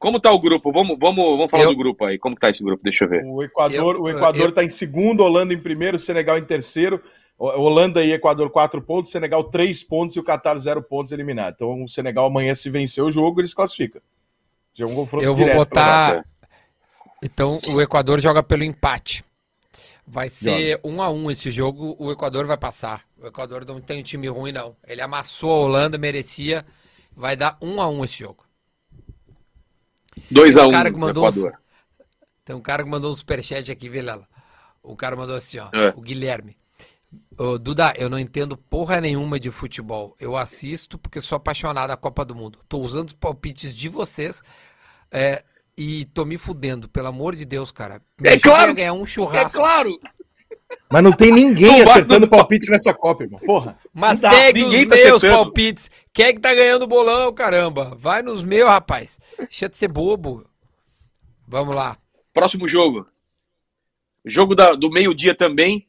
Como 0.00 0.18
tá 0.18 0.32
o 0.32 0.40
grupo? 0.40 0.72
Vamos, 0.72 0.96
vamos, 0.98 1.24
vamos 1.24 1.50
falar 1.50 1.64
Eu- 1.64 1.70
do 1.70 1.76
grupo 1.76 2.04
aí. 2.06 2.18
Como 2.18 2.34
que 2.34 2.40
tá 2.40 2.48
esse 2.50 2.64
grupo? 2.64 2.82
Deixa 2.82 3.04
eu 3.04 3.08
ver. 3.08 3.22
O 3.24 3.42
Equador, 3.42 3.96
Eu- 3.96 4.02
o 4.02 4.08
Equador 4.08 4.46
eu- 4.46 4.52
tá 4.52 4.64
em 4.64 4.68
segundo, 4.68 5.22
Holanda 5.22 5.54
em 5.54 5.58
primeiro, 5.58 5.98
Senegal 5.98 6.38
em 6.38 6.44
terceiro. 6.44 7.00
Holanda 7.38 8.02
e 8.02 8.12
Equador 8.12 8.50
4 8.50 8.82
pontos, 8.82 9.12
Senegal 9.12 9.44
3 9.44 9.82
pontos 9.84 10.16
e 10.16 10.20
o 10.20 10.24
Qatar 10.24 10.58
0 10.58 10.82
pontos 10.82 11.12
eliminado. 11.12 11.54
Então 11.54 11.84
o 11.84 11.88
Senegal 11.88 12.26
amanhã, 12.26 12.54
se 12.54 12.68
vencer 12.68 13.04
o 13.04 13.10
jogo, 13.10 13.40
eles 13.40 13.54
classificam. 13.54 14.02
Já 14.74 14.84
é 14.84 14.88
um 14.88 14.94
confronto 14.94 15.24
Eu 15.24 15.34
vou 15.34 15.52
botar. 15.54 16.24
Então 17.22 17.60
o 17.68 17.80
Equador 17.80 18.20
joga 18.20 18.42
pelo 18.42 18.64
empate. 18.64 19.22
Vai 20.06 20.28
ser 20.28 20.80
um 20.82 21.00
a 21.00 21.08
um 21.08 21.30
esse 21.30 21.50
jogo, 21.50 21.94
o 21.98 22.10
Equador 22.10 22.46
vai 22.46 22.56
passar. 22.56 23.04
O 23.22 23.26
Equador 23.26 23.64
não 23.64 23.80
tem 23.80 24.00
um 24.00 24.02
time 24.02 24.28
ruim, 24.28 24.50
não. 24.50 24.74
Ele 24.86 25.00
amassou 25.00 25.52
a 25.52 25.64
Holanda, 25.64 25.96
merecia. 25.96 26.64
Vai 27.16 27.36
dar 27.36 27.56
um 27.62 27.80
a 27.80 27.88
um 27.88 28.04
esse 28.04 28.18
jogo. 28.18 28.44
2x1 30.32 30.68
Um 30.68 30.70
cara 30.72 30.92
que 30.92 30.98
mandou 30.98 31.28
Equador. 31.28 31.52
Tem 32.44 32.56
um 32.56 32.60
cara 32.60 32.82
que 32.82 32.88
mandou 32.90 33.12
um 33.12 33.16
superchat 33.16 33.70
aqui, 33.70 33.88
Vilela. 33.88 34.26
O 34.82 34.96
cara 34.96 35.14
mandou 35.14 35.36
assim, 35.36 35.58
ó. 35.58 35.68
É. 35.72 35.92
O 35.96 36.00
Guilherme. 36.00 36.56
Ô, 37.36 37.58
Duda, 37.58 37.92
eu 37.96 38.08
não 38.08 38.18
entendo 38.18 38.56
porra 38.56 39.00
nenhuma 39.00 39.38
de 39.38 39.50
futebol. 39.50 40.16
Eu 40.18 40.36
assisto 40.36 40.98
porque 40.98 41.20
sou 41.20 41.36
apaixonado 41.36 41.88
da 41.88 41.96
Copa 41.96 42.24
do 42.24 42.34
Mundo. 42.34 42.58
Tô 42.68 42.78
usando 42.78 43.08
os 43.08 43.14
palpites 43.14 43.74
de 43.74 43.88
vocês 43.88 44.42
é, 45.10 45.42
e 45.76 46.04
tô 46.06 46.24
me 46.24 46.38
fudendo, 46.38 46.88
pelo 46.88 47.08
amor 47.08 47.34
de 47.34 47.44
Deus, 47.44 47.70
cara. 47.72 48.02
Me 48.20 48.30
É 48.30 48.38
claro, 48.38 48.74
ganhar 48.74 48.92
um 48.92 49.02
É 49.02 49.06
churrasco. 49.06 49.58
claro. 49.58 50.00
Mas 50.92 51.02
não 51.04 51.12
tem 51.12 51.32
ninguém 51.32 51.82
Não 51.82 51.90
acertando 51.90 52.28
palpite 52.28 52.70
nessa 52.70 52.92
Copa, 52.92 53.22
irmão. 53.24 53.38
Porra. 53.40 53.78
Mas 53.92 54.20
dá, 54.20 54.30
segue 54.30 54.62
ninguém 54.64 54.80
os 54.82 54.86
tá 54.88 54.94
meus 54.96 55.08
acertando. 55.16 55.44
palpites. 55.44 55.90
Quem 56.12 56.26
é 56.26 56.32
que 56.32 56.40
tá 56.40 56.54
ganhando 56.54 56.82
o 56.82 56.86
bolão, 56.88 57.32
caramba? 57.32 57.94
Vai 57.96 58.22
nos 58.22 58.42
meus, 58.42 58.68
rapaz. 58.68 59.20
Deixa 59.38 59.68
de 59.68 59.76
ser 59.76 59.88
bobo. 59.88 60.44
Vamos 61.46 61.74
lá. 61.74 61.96
Próximo 62.34 62.66
jogo. 62.68 63.06
Jogo 64.24 64.54
da- 64.54 64.74
do 64.74 64.90
meio-dia 64.90 65.34
também, 65.34 65.86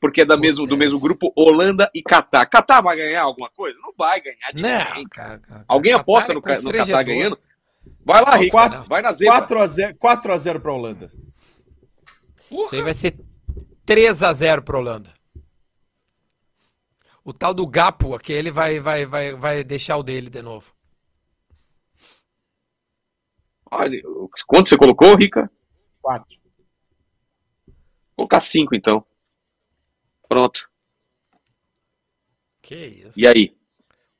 porque 0.00 0.20
é 0.20 0.24
da 0.24 0.36
mesmo, 0.36 0.66
do 0.66 0.76
mesmo 0.76 1.00
grupo, 1.00 1.32
Holanda 1.36 1.90
e 1.94 2.02
Catar. 2.02 2.44
Catar 2.46 2.80
vai 2.80 2.96
ganhar 2.96 3.22
alguma 3.22 3.50
coisa? 3.50 3.78
Não 3.80 3.92
vai 3.96 4.20
ganhar 4.20 4.52
de 4.54 4.62
Não, 4.62 4.84
ninguém. 4.88 5.08
cara, 5.08 5.38
cara. 5.38 5.64
Alguém 5.66 5.92
Catar 5.92 6.02
aposta 6.02 6.32
é 6.32 6.34
no, 6.34 6.40
no 6.40 6.72
Catar 6.72 7.02
ganhando? 7.02 7.38
Vai 8.04 8.22
lá, 8.22 8.38
quatro- 8.50 8.84
vai 8.88 9.02
na 9.02 9.12
zebra. 9.12 9.34
4x0 9.46 9.96
4 9.98 10.32
a 10.32 10.36
0 10.38 10.60
pra 10.60 10.72
Holanda. 10.72 11.10
Isso 12.50 12.74
aí 12.74 12.82
vai 12.82 12.94
ser 12.94 13.16
3 13.84 14.22
a 14.22 14.32
0 14.32 14.62
pro 14.62 14.78
Holanda. 14.78 15.12
O 17.24 17.32
tal 17.32 17.54
do 17.54 17.66
Gapo, 17.66 18.14
aquele 18.14 18.50
vai, 18.50 18.80
vai, 18.80 19.06
vai, 19.06 19.34
vai 19.34 19.64
deixar 19.64 19.96
o 19.96 20.02
dele 20.02 20.28
de 20.28 20.42
novo. 20.42 20.74
Olha, 23.70 24.00
quanto 24.46 24.68
você 24.68 24.76
colocou, 24.76 25.16
Rica? 25.16 25.50
4. 26.02 26.36
Vou 27.66 27.74
colocar 28.16 28.40
5, 28.40 28.74
então. 28.74 29.04
Pronto. 30.28 30.68
Que 32.60 32.74
isso. 32.74 33.18
E 33.18 33.26
aí? 33.26 33.56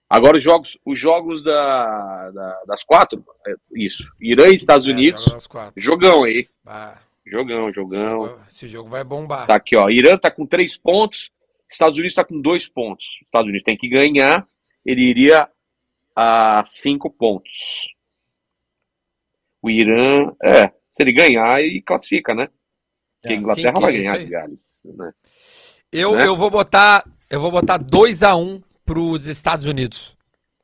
Agora 0.09 0.37
os 0.37 0.43
jogos, 0.43 0.79
os 0.85 0.99
jogos 0.99 1.43
da, 1.43 2.31
da- 2.31 2.65
das 2.67 2.85
quatro, 2.85 3.25
é 3.47 3.55
isso. 3.75 4.05
Irã 4.21 4.47
e 4.49 4.55
Estados 4.55 4.87
É, 4.87 4.91
Unidos. 4.91 5.47
quatro. 5.47 5.81
Jogão 5.83 6.25
aí. 6.25 6.49
Ah, 6.67 7.02
Jogão, 7.27 7.73
jogão. 7.73 8.41
esse 8.49 8.67
jogo 8.69 8.91
vai 8.91 9.05
bombar. 9.05 9.47
Tá 9.47 9.55
aqui, 9.57 9.77
ó. 9.77 9.89
Irã 9.89 10.17
tá 10.19 10.31
com 10.31 10.45
três 10.47 10.77
pontos, 10.77 11.31
Estados 11.71 11.99
Unidos 11.99 12.15
tá 12.15 12.25
com 12.25 12.41
dois 12.41 12.69
pontos. 12.69 13.19
Estados 13.23 13.49
Unidos 13.49 13.63
tem 13.65 13.77
que 13.77 13.89
ganhar, 13.89 14.41
ele 14.85 15.03
iria 15.03 15.49
a 16.17 16.63
cinco 16.67 17.09
pontos. 17.11 17.89
O 19.63 19.71
Irã, 19.71 20.33
é, 20.43 20.69
se 20.91 21.03
ele 21.03 21.13
ganhar, 21.13 21.61
ele 21.61 21.81
classifica, 21.81 22.35
né? 22.35 22.49
Porque 23.21 23.33
a 23.33 23.37
É, 23.37 23.39
Inglaterra 23.39 23.81
vai 23.81 23.97
é 23.97 23.99
ganhar 24.01 24.19
de. 24.19 24.25
Gales. 24.27 24.63
Né? 24.85 25.13
Eu, 25.93 26.17
Né? 26.17 26.27
eu 26.27 26.37
vou 26.37 26.51
botar, 26.51 27.05
eu 27.31 27.41
vou 27.41 27.51
botar 27.51 27.77
2 27.79 28.23
a 28.25 28.35
1 28.37 28.61
pros 28.85 29.27
Estados 29.27 29.65
Unidos. 29.65 30.17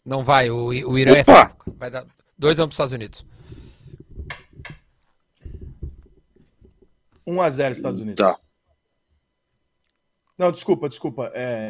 Não 0.04 0.24
vai, 0.24 0.50
o, 0.50 0.66
o 0.68 0.98
Irã 0.98 1.12
é 1.14 1.20
Opa! 1.20 1.32
fraco. 1.32 1.72
Vai 1.78 1.90
dar 1.90 2.04
2 2.36 2.58
a 2.58 2.64
1 2.64 2.66
pros 2.66 2.74
Estados 2.74 2.92
Unidos. 2.92 3.24
1x0 7.28 7.70
Estados 7.72 8.00
Unidos. 8.00 8.24
Tá. 8.24 8.38
Não, 10.38 10.52
desculpa, 10.52 10.88
desculpa. 10.88 11.30
É... 11.34 11.68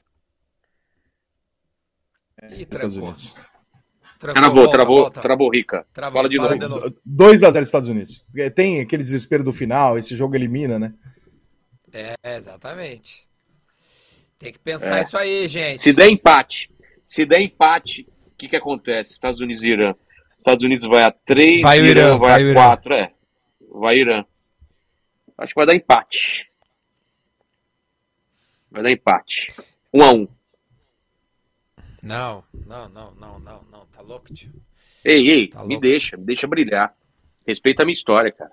Ih, 2.51 2.63
Estados 2.63 2.95
trancou. 2.95 3.09
Unidos. 3.11 3.35
Trancou, 4.19 4.35
Travou, 4.43 4.57
volta, 4.63 4.73
travou, 4.77 4.97
volta. 5.03 5.21
travou, 5.21 5.51
Rica. 5.51 5.87
Travou, 5.93 6.19
Fala 6.19 6.29
de 6.29 6.37
fala 6.37 6.57
novo. 6.57 6.61
de 6.61 6.69
novo. 6.69 6.97
2x0 7.09 7.63
Estados 7.63 7.89
Unidos. 7.89 8.25
Porque 8.27 8.51
Tem 8.51 8.81
aquele 8.81 9.03
desespero 9.03 9.45
do 9.45 9.53
final, 9.53 9.97
esse 9.97 10.17
jogo 10.17 10.35
elimina, 10.35 10.79
né? 10.79 10.93
É, 11.93 12.15
exatamente. 12.37 13.29
Tem 14.39 14.53
que 14.53 14.59
pensar 14.59 14.99
É. 14.99 15.03
isso 15.03 15.17
aí, 15.17 15.47
gente. 15.49 15.83
Se 15.83 15.93
der 15.93 16.09
empate, 16.09 16.71
se 17.09 17.25
der 17.25 17.41
empate, 17.41 18.09
o 18.27 18.31
que 18.37 18.49
que 18.49 18.57
acontece? 18.57 19.13
Estados 19.13 19.41
Unidos 19.41 19.63
e 19.63 19.69
Irã. 19.69 19.95
Estados 20.37 20.65
Unidos 20.65 20.87
vai 20.89 21.03
a 21.05 21.11
3, 21.11 21.61
Vai 21.63 21.79
Irã, 21.79 21.89
Irã, 21.91 22.19
vai, 22.19 22.19
vai 22.19 22.33
a 22.35 22.41
Irã. 22.41 22.55
4, 22.55 22.95
é. 22.95 23.13
Vai 23.73 23.99
Irã. 23.99 24.25
Acho 25.39 25.55
que 25.55 25.61
vai 25.61 25.67
dar 25.67 25.75
empate. 25.75 26.51
Vai 28.71 28.83
dar 28.83 28.91
empate. 28.91 29.55
1 29.93 30.03
a 30.03 30.13
1. 30.13 30.29
Não, 32.03 32.45
não, 32.67 32.89
não, 32.89 33.11
não, 33.15 33.39
não, 33.39 33.63
não. 33.71 33.87
Tá 33.87 34.01
louco, 34.01 34.33
tio? 34.33 34.53
Ei, 35.05 35.29
ei, 35.31 35.49
Tá 35.49 35.63
me 35.63 35.75
louco. 35.75 35.81
deixa, 35.81 36.17
me 36.17 36.25
deixa 36.25 36.47
brilhar. 36.47 36.95
Respeita 37.47 37.83
a 37.83 37.87
minha 37.87 37.95
história, 37.95 38.31
cara. 38.33 38.53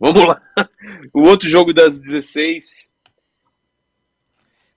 Vamos 0.00 0.24
lá. 0.26 0.40
O 1.12 1.22
outro 1.22 1.48
jogo 1.48 1.72
das 1.72 2.00
16. 2.00 2.90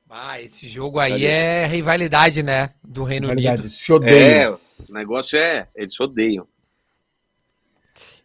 Ah, 0.09 0.39
esse 0.41 0.67
jogo 0.67 0.99
aí 0.99 1.25
é 1.25 1.65
rivalidade, 1.65 2.41
né? 2.43 2.73
Do 2.83 3.03
Reino 3.03 3.27
Realidade, 3.27 3.61
Unido. 3.61 3.69
se 3.69 3.91
odeia. 3.91 4.43
É, 4.43 4.49
o 4.49 4.59
negócio 4.89 5.37
é. 5.37 5.67
Eles 5.75 5.93
se 5.93 6.01
odeiam. 6.03 6.47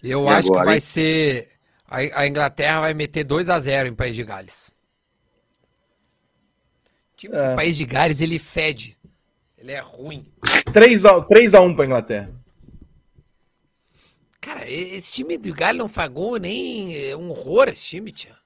Eu 0.02 0.24
E 0.24 0.28
acho 0.28 0.48
agora, 0.48 0.61
que 0.61 0.66
vai 0.66 0.74
hein? 0.77 0.81
ser. 0.81 1.48
A, 1.90 2.26
Inglaterra 2.26 2.80
vai 2.82 2.94
meter 2.94 3.24
2 3.24 3.48
a 3.48 3.58
0 3.58 3.88
em 3.88 3.94
País 3.94 4.14
de 4.14 4.22
Gales. 4.22 4.70
O 7.12 7.16
time 7.16 7.36
É. 7.36 7.50
do 7.50 7.56
País 7.56 7.76
de 7.76 7.84
Gales, 7.84 8.20
ele 8.20 8.38
fede. 8.38 8.96
Ele 9.58 9.72
é 9.72 9.80
ruim. 9.80 10.24
3x1 10.72 11.26
3x1 11.26 11.74
pra 11.76 11.84
Inglaterra. 11.84 12.32
Cara, 14.40 14.66
esse 14.70 15.12
time 15.12 15.36
do 15.36 15.52
Gales 15.52 15.78
não 15.78 15.88
faz 15.88 16.10
gol 16.10 16.38
nem 16.38 16.96
é 16.96 17.16
um 17.16 17.28
horror 17.30 17.68
esse 17.68 17.82
time, 17.84 18.10
tia. 18.10 18.39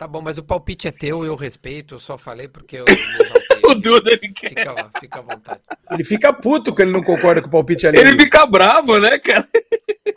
Tá 0.00 0.08
bom, 0.08 0.22
mas 0.22 0.38
o 0.38 0.42
palpite 0.42 0.88
é 0.88 0.90
teu, 0.90 1.26
eu 1.26 1.36
respeito, 1.36 1.96
eu 1.96 1.98
só 1.98 2.16
falei 2.16 2.48
porque 2.48 2.76
eu 2.76 2.86
O. 3.68 3.74
Duda, 3.74 4.10
ele 4.12 4.32
quer. 4.32 4.48
Fica, 4.48 4.90
fica 4.98 5.18
à 5.18 5.22
vontade. 5.22 5.60
Ele 5.90 6.04
fica 6.04 6.32
puto 6.32 6.74
que 6.74 6.80
ele 6.80 6.90
não 6.90 7.02
concorda 7.02 7.42
com 7.42 7.48
o 7.48 7.50
palpite 7.50 7.86
ali. 7.86 7.98
Ele 7.98 8.12
fica 8.12 8.46
bravo, 8.46 8.98
né, 8.98 9.18
cara? 9.18 9.46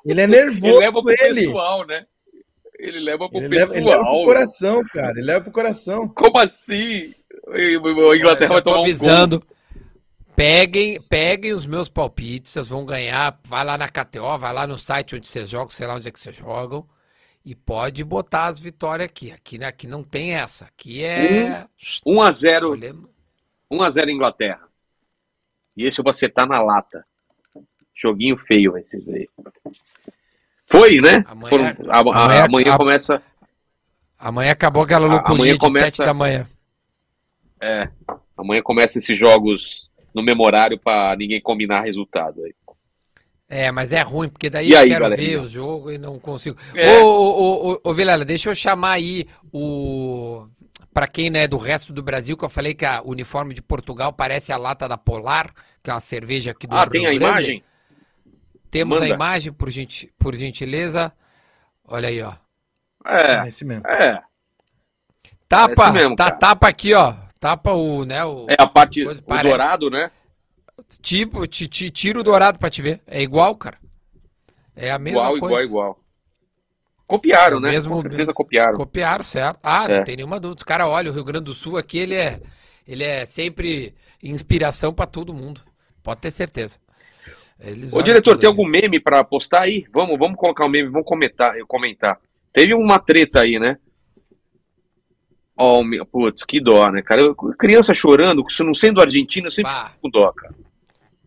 Ele 0.06 0.22
é 0.22 0.24
Ele 0.24 0.28
nervoso, 0.38 0.80
leva 0.80 1.04
pro 1.04 1.12
ele. 1.20 1.42
pessoal, 1.48 1.86
né? 1.86 2.06
Ele 2.80 3.00
leva 3.02 3.28
pro 3.28 3.40
Ele 3.40 3.50
leva, 3.50 3.74
pessoal. 3.74 3.78
ele 3.78 3.90
leva 3.92 4.04
pro 4.06 4.24
coração, 4.24 4.84
cara. 4.94 5.12
Ele 5.12 5.22
leva 5.28 5.42
pro 5.42 5.52
coração. 5.52 6.08
Como 6.08 6.38
assim? 6.38 7.14
A 7.50 8.16
Inglaterra 8.16 8.46
Eu 8.52 8.54
vai 8.54 8.62
tô 8.62 8.70
tomar 8.70 8.76
um 8.76 8.76
gol. 8.78 8.84
avisando. 8.86 9.44
Peguem, 10.34 11.02
peguem 11.10 11.52
os 11.52 11.66
meus 11.66 11.90
palpites, 11.90 12.54
vocês 12.54 12.70
vão 12.70 12.86
ganhar. 12.86 13.38
Vai 13.50 13.66
lá 13.66 13.78
na 13.78 13.90
KTO, 13.90 14.38
vai 14.40 14.54
lá 14.54 14.66
no 14.66 14.80
site 14.80 15.18
onde 15.18 15.28
vocês 15.28 15.50
jogam, 15.50 15.72
sei 15.72 15.88
lá 15.88 15.96
onde 15.96 16.08
é 16.08 16.12
que 16.12 16.20
vocês 16.22 16.36
jogam. 16.38 16.88
E 17.46 17.54
pode 17.56 18.04
botar 18.04 18.46
as 18.46 18.60
vitórias 18.60 19.06
aqui. 19.08 19.32
Aqui, 19.32 19.58
né, 19.58 19.66
aqui 19.68 19.86
não 19.88 20.04
tem 20.04 20.34
essa. 20.34 20.66
Aqui 20.66 21.04
é. 21.04 21.68
1 22.06 22.22
a 22.22 22.32
0 22.32 22.70
Olhemos. 22.72 23.10
1 23.70 23.82
a 23.82 23.90
0 23.90 24.12
Inglaterra. 24.12 24.62
E 25.76 25.84
esse 25.84 26.00
eu 26.00 26.04
vou 26.04 26.12
acertar 26.12 26.48
na 26.48 26.62
lata. 26.62 27.06
Joguinho 27.96 28.38
feio 28.38 28.78
isso 28.78 28.98
aí. 29.10 29.28
Foi, 30.66 31.02
né? 31.02 31.24
Amanhã- 31.28 31.50
Foram- 31.76 31.92
a- 31.92 31.98
a- 31.98 32.00
amanhã- 32.00 32.46
amanhã 32.46 32.74
a- 32.74 32.78
começa. 32.78 33.22
Amanhã 34.18 34.52
acabou 34.52 34.84
aquela 34.84 35.06
loucura 35.08 35.34
amanhã 35.36 35.58
começa- 35.58 35.90
7 35.98 36.06
da 36.06 36.14
manhã. 36.14 36.48
É, 37.62 37.90
amanhã 38.38 38.62
começa 38.62 39.00
esses 39.00 39.18
jogos 39.18 39.90
no 40.14 40.24
mesmo 40.24 40.44
horário 40.46 40.78
pra 40.80 41.16
ninguém 41.18 41.42
combinar 41.42 41.82
resultado 41.82 42.44
aí. 42.44 42.54
É, 43.56 43.72
mas 43.72 43.92
é 43.92 44.02
ruim, 44.02 44.30
porque 44.30 44.50
daí 44.50 44.70
E 44.70 44.74
eu 44.74 44.80
aí, 44.80 44.90
quero 44.90 45.04
galerinha? 45.04 45.30
ver 45.30 45.38
o 45.46 45.48
jogo 45.48 45.92
e 45.92 45.98
não 46.00 46.18
consigo. 46.20 46.58
É. 46.74 46.98
Ô, 47.00 47.06
ô, 47.06 47.42
ô, 47.72 47.74
ô, 47.74 47.80
ô, 47.84 47.94
Vilela, 47.94 48.26
deixa 48.26 48.50
eu 48.50 48.56
chamar 48.56 48.94
aí 48.94 49.28
o. 49.52 50.48
Pra 50.94 51.08
quem 51.08 51.30
não 51.30 51.40
é 51.40 51.48
do 51.48 51.58
resto 51.58 51.94
do 51.94 52.02
Brasil, 52.04 52.36
que 52.38 52.46
eu 52.46 52.50
falei 52.50 52.74
que 52.74 52.86
a 52.86 53.02
o 53.04 53.12
uniforme 53.12 53.54
de 53.54 53.62
Portugal 53.62 54.12
parece 54.14 54.52
a 54.52 54.58
lata 54.58 54.88
da 54.88 54.98
Polar, 54.98 55.54
que 55.84 55.90
é 55.90 55.94
uma 55.94 56.00
cerveja 56.00 56.52
aqui 56.52 56.66
do 56.68 56.76
Ah, 56.76 56.82
Rio 56.82 56.90
tem 56.92 57.06
a 57.06 57.14
Grande. 57.14 57.24
imagem? 57.24 57.64
Temos 58.72 58.98
a 58.98 59.02
Manda. 59.02 59.16
imagem, 59.16 59.54
por, 59.54 59.70
gente, 59.70 60.12
por 60.18 60.36
gentileza. 60.36 61.14
Olha 61.88 62.10
aí, 62.10 62.22
ó. 62.22 62.34
É, 63.06 63.46
É 63.46 63.48
esse 63.48 63.64
mesmo. 63.66 63.86
é. 63.88 64.22
Tapa, 65.48 65.70
É 65.70 65.74
esse 65.74 65.92
mesmo, 65.92 66.16
tá, 66.16 66.32
tapa 66.32 66.68
aqui, 66.68 66.94
ó. 66.94 67.14
Tapa 67.40 67.72
o, 67.74 68.06
né, 68.06 68.24
o... 68.24 68.46
É 68.50 68.56
a 68.58 68.68
parte 68.68 69.04
Coisa 69.04 69.22
o 69.26 69.38
dourado, 69.44 69.90
né? 69.90 70.12
Tipo, 71.02 71.46
ti- 71.48 71.68
ti- 71.68 71.92
tira 71.92 72.20
o 72.20 72.24
dourado 72.24 72.58
pra 72.60 72.70
te 72.70 72.82
ver. 72.82 73.02
É 73.08 73.22
igual, 73.22 73.56
cara. 73.56 73.78
É 74.76 74.92
a 74.92 74.98
mesma 75.00 75.20
Igual, 75.20 75.40
coisa. 75.40 75.46
igual, 75.46 75.64
igual. 75.64 76.00
Copiaram, 77.06 77.58
É 77.58 77.60
o 77.60 77.62
né? 77.62 77.72
mesmo- 77.72 77.96
Com 77.96 78.02
certeza 78.02 78.34
copiaram. 78.34 78.74
Copiaram, 78.78 79.24
certo. 79.24 79.60
Ah, 79.62 79.86
É. 79.86 79.98
não 79.98 80.04
tem 80.04 80.16
nenhuma 80.16 80.40
dúvida. 80.40 80.58
Os 80.58 80.64
caras 80.64 80.88
olham, 80.88 81.12
o 81.12 81.16
Rio 81.16 81.24
Grande 81.24 81.46
do 81.46 81.54
Sul 81.54 81.78
aqui, 81.78 82.00
ele 82.00 82.16
é, 82.16 82.42
ele 82.88 83.04
é 83.04 83.26
sempre 83.26 83.94
inspiração 84.22 84.94
pra 84.94 85.06
todo 85.06 85.34
mundo. 85.34 85.62
Pode 86.02 86.22
ter 86.22 86.32
certeza. 86.32 86.80
Eles 87.60 87.94
Ô, 87.94 88.02
diretor, 88.02 88.36
tem 88.38 88.48
ali. 88.50 88.58
algum 88.58 88.68
meme 88.68 89.00
pra 89.00 89.24
postar 89.24 89.62
aí? 89.62 89.86
Vamos, 89.94 90.18
vamos 90.18 90.38
colocar 90.38 90.66
um 90.66 90.70
meme, 90.70 90.90
vamos 90.90 91.08
comentar, 91.08 91.54
comentar. 91.68 92.20
Teve 92.52 92.74
uma 92.74 92.98
treta 93.00 93.42
aí, 93.42 93.60
né? 93.60 93.78
Ó, 95.56 95.84
meu, 95.84 96.06
putz, 96.06 96.44
que 96.44 96.60
dó, 96.60 96.90
né, 96.90 97.02
cara? 97.04 97.22
Eu- 97.22 97.36
criança 97.36 97.94
chorando, 97.94 98.44
se 98.50 98.64
não 98.64 98.74
sendo 98.74 99.00
argentino, 99.02 99.48
eu 99.48 99.52
sempre 99.52 99.72
Bah. 99.72 99.90
fico 99.90 100.02
com 100.02 100.10
dó, 100.10 100.32
cara. 100.32 100.56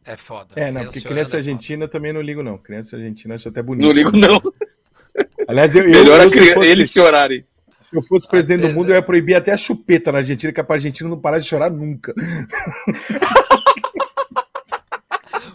É 0.07 0.17
foda. 0.17 0.55
É, 0.55 0.71
não, 0.71 0.83
Criança 0.83 0.93
porque 0.93 1.09
criança 1.09 1.37
é 1.37 1.39
argentina 1.39 1.85
eu 1.85 1.89
também 1.89 2.13
não 2.13 2.21
ligo, 2.21 2.43
não. 2.43 2.57
Criança 2.57 2.97
argentina 2.97 3.35
eu 3.35 3.37
acho 3.37 3.49
até 3.49 3.61
bonito. 3.63 3.85
Não 3.85 3.93
ligo, 3.93 4.13
não. 4.13 4.41
Aliás, 5.49 5.75
eu, 5.75 5.83
eu, 5.83 5.91
Melhor 5.91 6.21
eu, 6.21 6.29
a 6.29 6.31
se, 6.31 6.55
fosse, 6.55 6.71
eles 6.71 6.91
se 6.91 7.01
orarem. 7.01 7.45
se 7.81 7.97
eu 7.97 8.03
fosse 8.03 8.29
presidente 8.29 8.61
do 8.61 8.73
mundo, 8.73 8.91
eu 8.91 8.95
ia 8.95 9.03
proibir 9.03 9.35
até 9.35 9.53
a 9.53 9.57
chupeta 9.57 10.13
na 10.13 10.19
Argentina, 10.19 10.53
que 10.53 10.61
é 10.61 10.63
pra 10.63 10.77
Argentina 10.77 11.11
não 11.11 11.21
parar 11.21 11.41
de 11.41 11.47
chorar 11.47 11.71
nunca. 11.71 12.15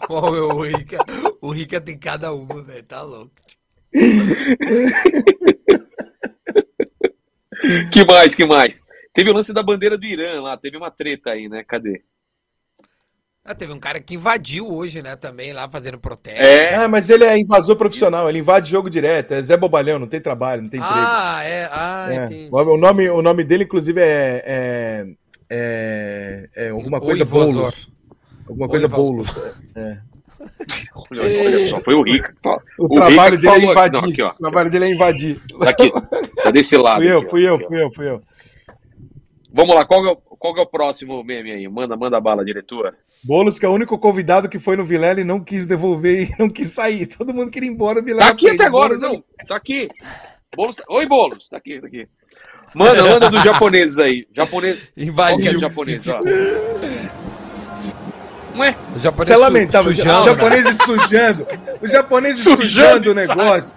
Ô, 0.08 0.30
meu, 0.30 0.48
o 0.50 0.62
Rica, 0.62 0.98
o 1.40 1.50
Rica 1.50 1.80
tem 1.80 1.96
cada 1.96 2.32
uma, 2.32 2.62
velho. 2.62 2.82
Tá 2.82 3.00
louco. 3.02 3.32
Que 7.92 8.04
mais, 8.04 8.34
que 8.34 8.44
mais? 8.44 8.82
Teve 9.14 9.30
o 9.30 9.34
lance 9.34 9.52
da 9.52 9.62
bandeira 9.62 9.96
do 9.96 10.04
Irã 10.04 10.40
lá, 10.42 10.56
teve 10.56 10.76
uma 10.76 10.90
treta 10.90 11.30
aí, 11.30 11.48
né? 11.48 11.62
Cadê? 11.64 12.02
Ah, 13.44 13.56
teve 13.56 13.72
um 13.72 13.78
cara 13.80 14.00
que 14.00 14.14
invadiu 14.14 14.72
hoje, 14.72 15.02
né, 15.02 15.16
também, 15.16 15.52
lá 15.52 15.68
fazendo 15.68 15.98
protesto. 15.98 16.40
É, 16.40 16.76
Ah, 16.76 16.86
mas 16.86 17.10
ele 17.10 17.24
é 17.24 17.36
invasor 17.36 17.74
profissional, 17.74 18.28
ele 18.28 18.38
invade 18.38 18.70
jogo 18.70 18.88
direto, 18.88 19.32
é 19.34 19.42
Zé 19.42 19.56
Bobalhão, 19.56 19.98
não 19.98 20.06
tem 20.06 20.20
trabalho, 20.20 20.62
não 20.62 20.68
tem 20.68 20.78
emprego. 20.78 20.96
Ah, 20.96 21.42
é. 21.42 21.68
Ah, 21.72 22.06
É. 22.08 22.24
entendi. 22.26 22.48
O, 22.52 22.76
nome, 22.76 23.10
o 23.10 23.20
nome 23.20 23.42
dele, 23.42 23.64
inclusive, 23.64 24.00
é, 24.00 24.42
é, 24.46 25.06
é, 25.50 26.48
é 26.54 26.68
alguma 26.70 27.00
coisa. 27.00 27.24
Boulos. 27.24 27.90
Alguma 28.48 28.68
coisa 28.68 28.86
invasor. 28.86 29.04
Boulos. 29.06 29.36
É. 29.74 29.98
olha, 30.94 31.22
olha 31.22 31.68
só, 31.68 31.80
foi 31.80 31.94
o 31.94 32.02
Rica 32.02 32.32
que 32.32 32.40
falou. 32.40 32.60
O, 32.78 32.84
O 32.84 32.88
trabalho 32.90 33.36
dele 33.36 33.48
é 33.48 33.52
falou 33.58 33.72
invadir. 33.72 34.02
não, 34.02 34.08
aqui, 34.10 34.22
ó. 34.22 34.28
o 34.28 34.34
trabalho 34.34 34.70
dele 34.70 34.84
é 34.84 34.88
invadir. 34.94 35.40
Tá 35.60 35.70
aqui, 35.70 35.92
tá 36.44 36.50
desse 36.52 36.76
lado. 36.76 37.02
Fui 37.02 37.10
eu, 37.12 37.18
aqui, 37.18 37.26
ó, 37.26 37.30
fui 37.30 37.48
eu, 37.48 37.54
aqui, 37.56 37.64
ó. 37.64 37.68
fui 37.68 37.82
eu, 37.82 37.90
fui 37.90 38.08
eu. 38.08 38.22
Vamos 39.52 39.74
lá, 39.74 39.84
qual 39.84 40.02
que, 40.02 40.08
é 40.08 40.12
o, 40.12 40.31
qual 40.42 40.52
que 40.54 40.60
é 40.60 40.62
o 40.64 40.66
próximo 40.66 41.22
meme 41.22 41.52
aí? 41.52 41.68
Manda, 41.68 41.96
manda 41.96 42.20
bala, 42.20 42.44
diretor. 42.44 42.94
Boulos, 43.22 43.58
que 43.58 43.64
é 43.64 43.68
o 43.68 43.72
único 43.72 43.96
convidado 43.98 44.48
que 44.48 44.58
foi 44.58 44.76
no 44.76 44.84
Vilela 44.84 45.20
e 45.20 45.24
não 45.24 45.38
quis 45.38 45.66
devolver 45.68 46.28
e 46.28 46.34
não 46.42 46.48
quis 46.50 46.70
sair. 46.72 47.06
Todo 47.06 47.32
mundo 47.32 47.50
queria 47.50 47.68
ir 47.68 47.72
embora. 47.72 48.00
o 48.00 48.02
Vilela 48.02 48.26
Tá 48.26 48.32
aqui 48.32 48.48
fez. 48.48 48.60
até 48.60 48.66
agora, 48.68 48.98
Boulos 48.98 49.08
não. 49.08 49.24
Tá 49.46 49.56
aqui. 49.56 49.88
Boulos 50.56 50.76
tá- 50.76 50.84
Oi, 50.90 51.06
Boulos. 51.06 51.48
Tá 51.48 51.56
aqui, 51.58 51.80
tá 51.80 51.86
aqui. 51.86 52.08
Manda, 52.74 53.02
manda 53.04 53.30
dos 53.30 53.42
japoneses 53.44 53.98
aí. 53.98 54.26
Japonês. 54.34 54.76
Qual 54.76 54.86
que 54.94 55.00
é 55.00 55.04
Invadiu. 55.04 55.56
o 55.56 55.60
japonês, 55.60 56.08
ó? 56.08 56.20
Ué? 58.58 58.76
O 58.94 58.98
japonês 58.98 59.28
Isso 59.30 59.32
é 59.32 59.44
lamentável. 59.44 59.94
sujando, 59.94 60.18
Os 60.20 60.26
japoneses 60.36 60.76
sujando. 60.84 61.46
Os 61.80 61.90
japoneses 61.90 62.42
Sujando 62.42 62.62
sujando 62.62 63.10
o 63.10 63.14
negócio. 63.14 63.74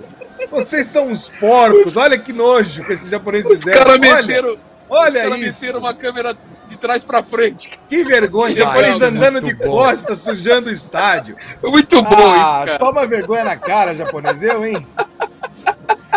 Vocês 0.49 0.87
são 0.87 1.09
uns 1.09 1.29
porcos. 1.29 1.95
Olha 1.97 2.17
que 2.17 2.33
nojo 2.33 2.83
que 2.83 2.93
esses 2.93 3.09
japoneses 3.09 3.49
Os 3.49 3.59
fizeram. 3.59 3.79
caras 3.85 3.99
Olha, 3.99 4.21
meteram, 4.21 4.53
os 4.53 4.59
olha 4.89 5.23
cara 5.23 5.37
isso. 5.37 5.61
meteram 5.61 5.79
uma 5.79 5.93
câmera 5.93 6.37
de 6.67 6.77
trás 6.77 7.03
pra 7.03 7.23
frente. 7.23 7.71
Que 7.87 8.03
vergonha. 8.03 8.53
Ah, 8.53 8.57
Japonês 8.57 9.01
é 9.01 9.05
andando 9.05 9.41
de 9.41 9.53
bom. 9.55 9.65
costas, 9.69 10.19
sujando 10.19 10.69
o 10.69 10.71
estádio. 10.71 11.35
Muito 11.63 12.01
bom 12.01 12.09
ah, 12.15 12.35
isso, 12.59 12.65
cara. 12.65 12.79
toma 12.79 13.05
vergonha 13.05 13.43
na 13.43 13.55
cara, 13.55 13.93
japonês. 13.93 14.41
Eu, 14.41 14.65
hein? 14.65 14.85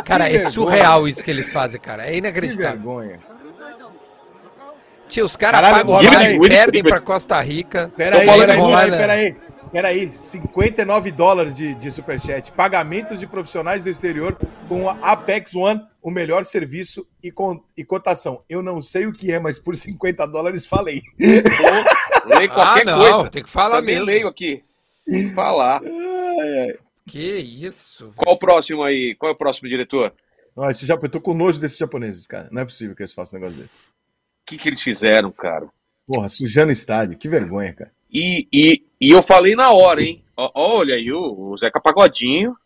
Cara, 0.04 0.24
Que 0.24 0.30
é 0.30 0.38
vergonha. 0.38 0.50
surreal 0.50 1.08
isso 1.08 1.22
que 1.22 1.30
eles 1.30 1.50
fazem, 1.50 1.80
cara. 1.80 2.06
É 2.06 2.12
Que 2.12 2.18
inacreditável. 2.18 2.72
vergonha. 2.72 3.18
Tio, 5.08 5.24
os 5.24 5.36
caras 5.36 5.60
pagam 5.60 6.02
e 6.02 6.48
perdem 6.48 6.82
pra 6.82 7.00
Costa 7.00 7.40
Rica. 7.40 7.90
Peraí, 7.96 8.26
peraí, 8.26 8.46
peraí, 8.46 8.90
né? 8.90 8.96
peraí. 8.96 9.36
Peraí, 9.70 10.10
59 10.14 11.10
dólares 11.10 11.56
de, 11.56 11.74
de 11.74 11.90
superchat. 11.90 12.50
Pagamentos 12.52 13.20
de 13.20 13.26
profissionais 13.26 13.84
do 13.84 13.90
exterior 13.90 14.36
com 14.66 14.88
a 14.88 14.96
Apex 15.02 15.54
One, 15.54 15.82
o 16.02 16.10
melhor 16.10 16.44
serviço 16.44 17.06
e, 17.22 17.30
con- 17.30 17.62
e 17.76 17.84
cotação. 17.84 18.42
Eu 18.48 18.62
não 18.62 18.80
sei 18.80 19.06
o 19.06 19.12
que 19.12 19.32
é, 19.32 19.38
mas 19.38 19.58
por 19.58 19.74
50 19.76 20.26
dólares 20.26 20.64
falei. 20.66 21.02
Leio 21.18 22.50
qualquer 22.52 22.82
Ah, 22.88 22.96
não, 22.96 22.98
coisa. 23.14 23.30
tem 23.30 23.42
que 23.42 23.50
falar 23.50 23.76
Também 23.76 23.94
mesmo. 23.96 24.06
leio 24.06 24.28
aqui. 24.28 24.62
Tem 25.04 25.28
que 25.28 25.34
falar. 25.34 25.80
Que 27.06 27.36
isso. 27.38 28.12
Qual 28.16 28.34
o 28.34 28.38
próximo 28.38 28.82
aí? 28.82 29.14
Qual 29.14 29.30
é 29.30 29.32
o 29.34 29.38
próximo 29.38 29.68
diretor? 29.68 30.12
Não, 30.56 30.70
esse 30.70 30.84
japo- 30.86 31.06
eu 31.06 31.10
tô 31.10 31.20
com 31.20 31.34
nojo 31.34 31.60
desses 31.60 31.78
japoneses, 31.78 32.26
cara. 32.26 32.48
Não 32.52 32.62
é 32.62 32.64
possível 32.64 32.94
que 32.94 33.02
eles 33.02 33.12
façam 33.12 33.38
um 33.38 33.42
negócio 33.42 33.62
desse. 33.62 33.74
O 33.76 34.46
que, 34.46 34.58
que 34.58 34.68
eles 34.68 34.82
fizeram, 34.82 35.30
cara? 35.30 35.68
Porra, 36.06 36.28
sujando 36.28 36.68
o 36.68 36.72
estádio. 36.72 37.16
Que 37.18 37.28
vergonha, 37.28 37.72
cara. 37.72 37.92
E, 38.10 38.46
e, 38.52 38.82
e 39.00 39.10
eu 39.10 39.22
falei 39.22 39.54
na 39.54 39.70
hora, 39.72 40.02
hein? 40.02 40.24
Olha 40.36 40.94
aí 40.94 41.12
o, 41.12 41.50
o 41.50 41.56
Zeca 41.56 41.80
Pagodinho. 41.80 42.56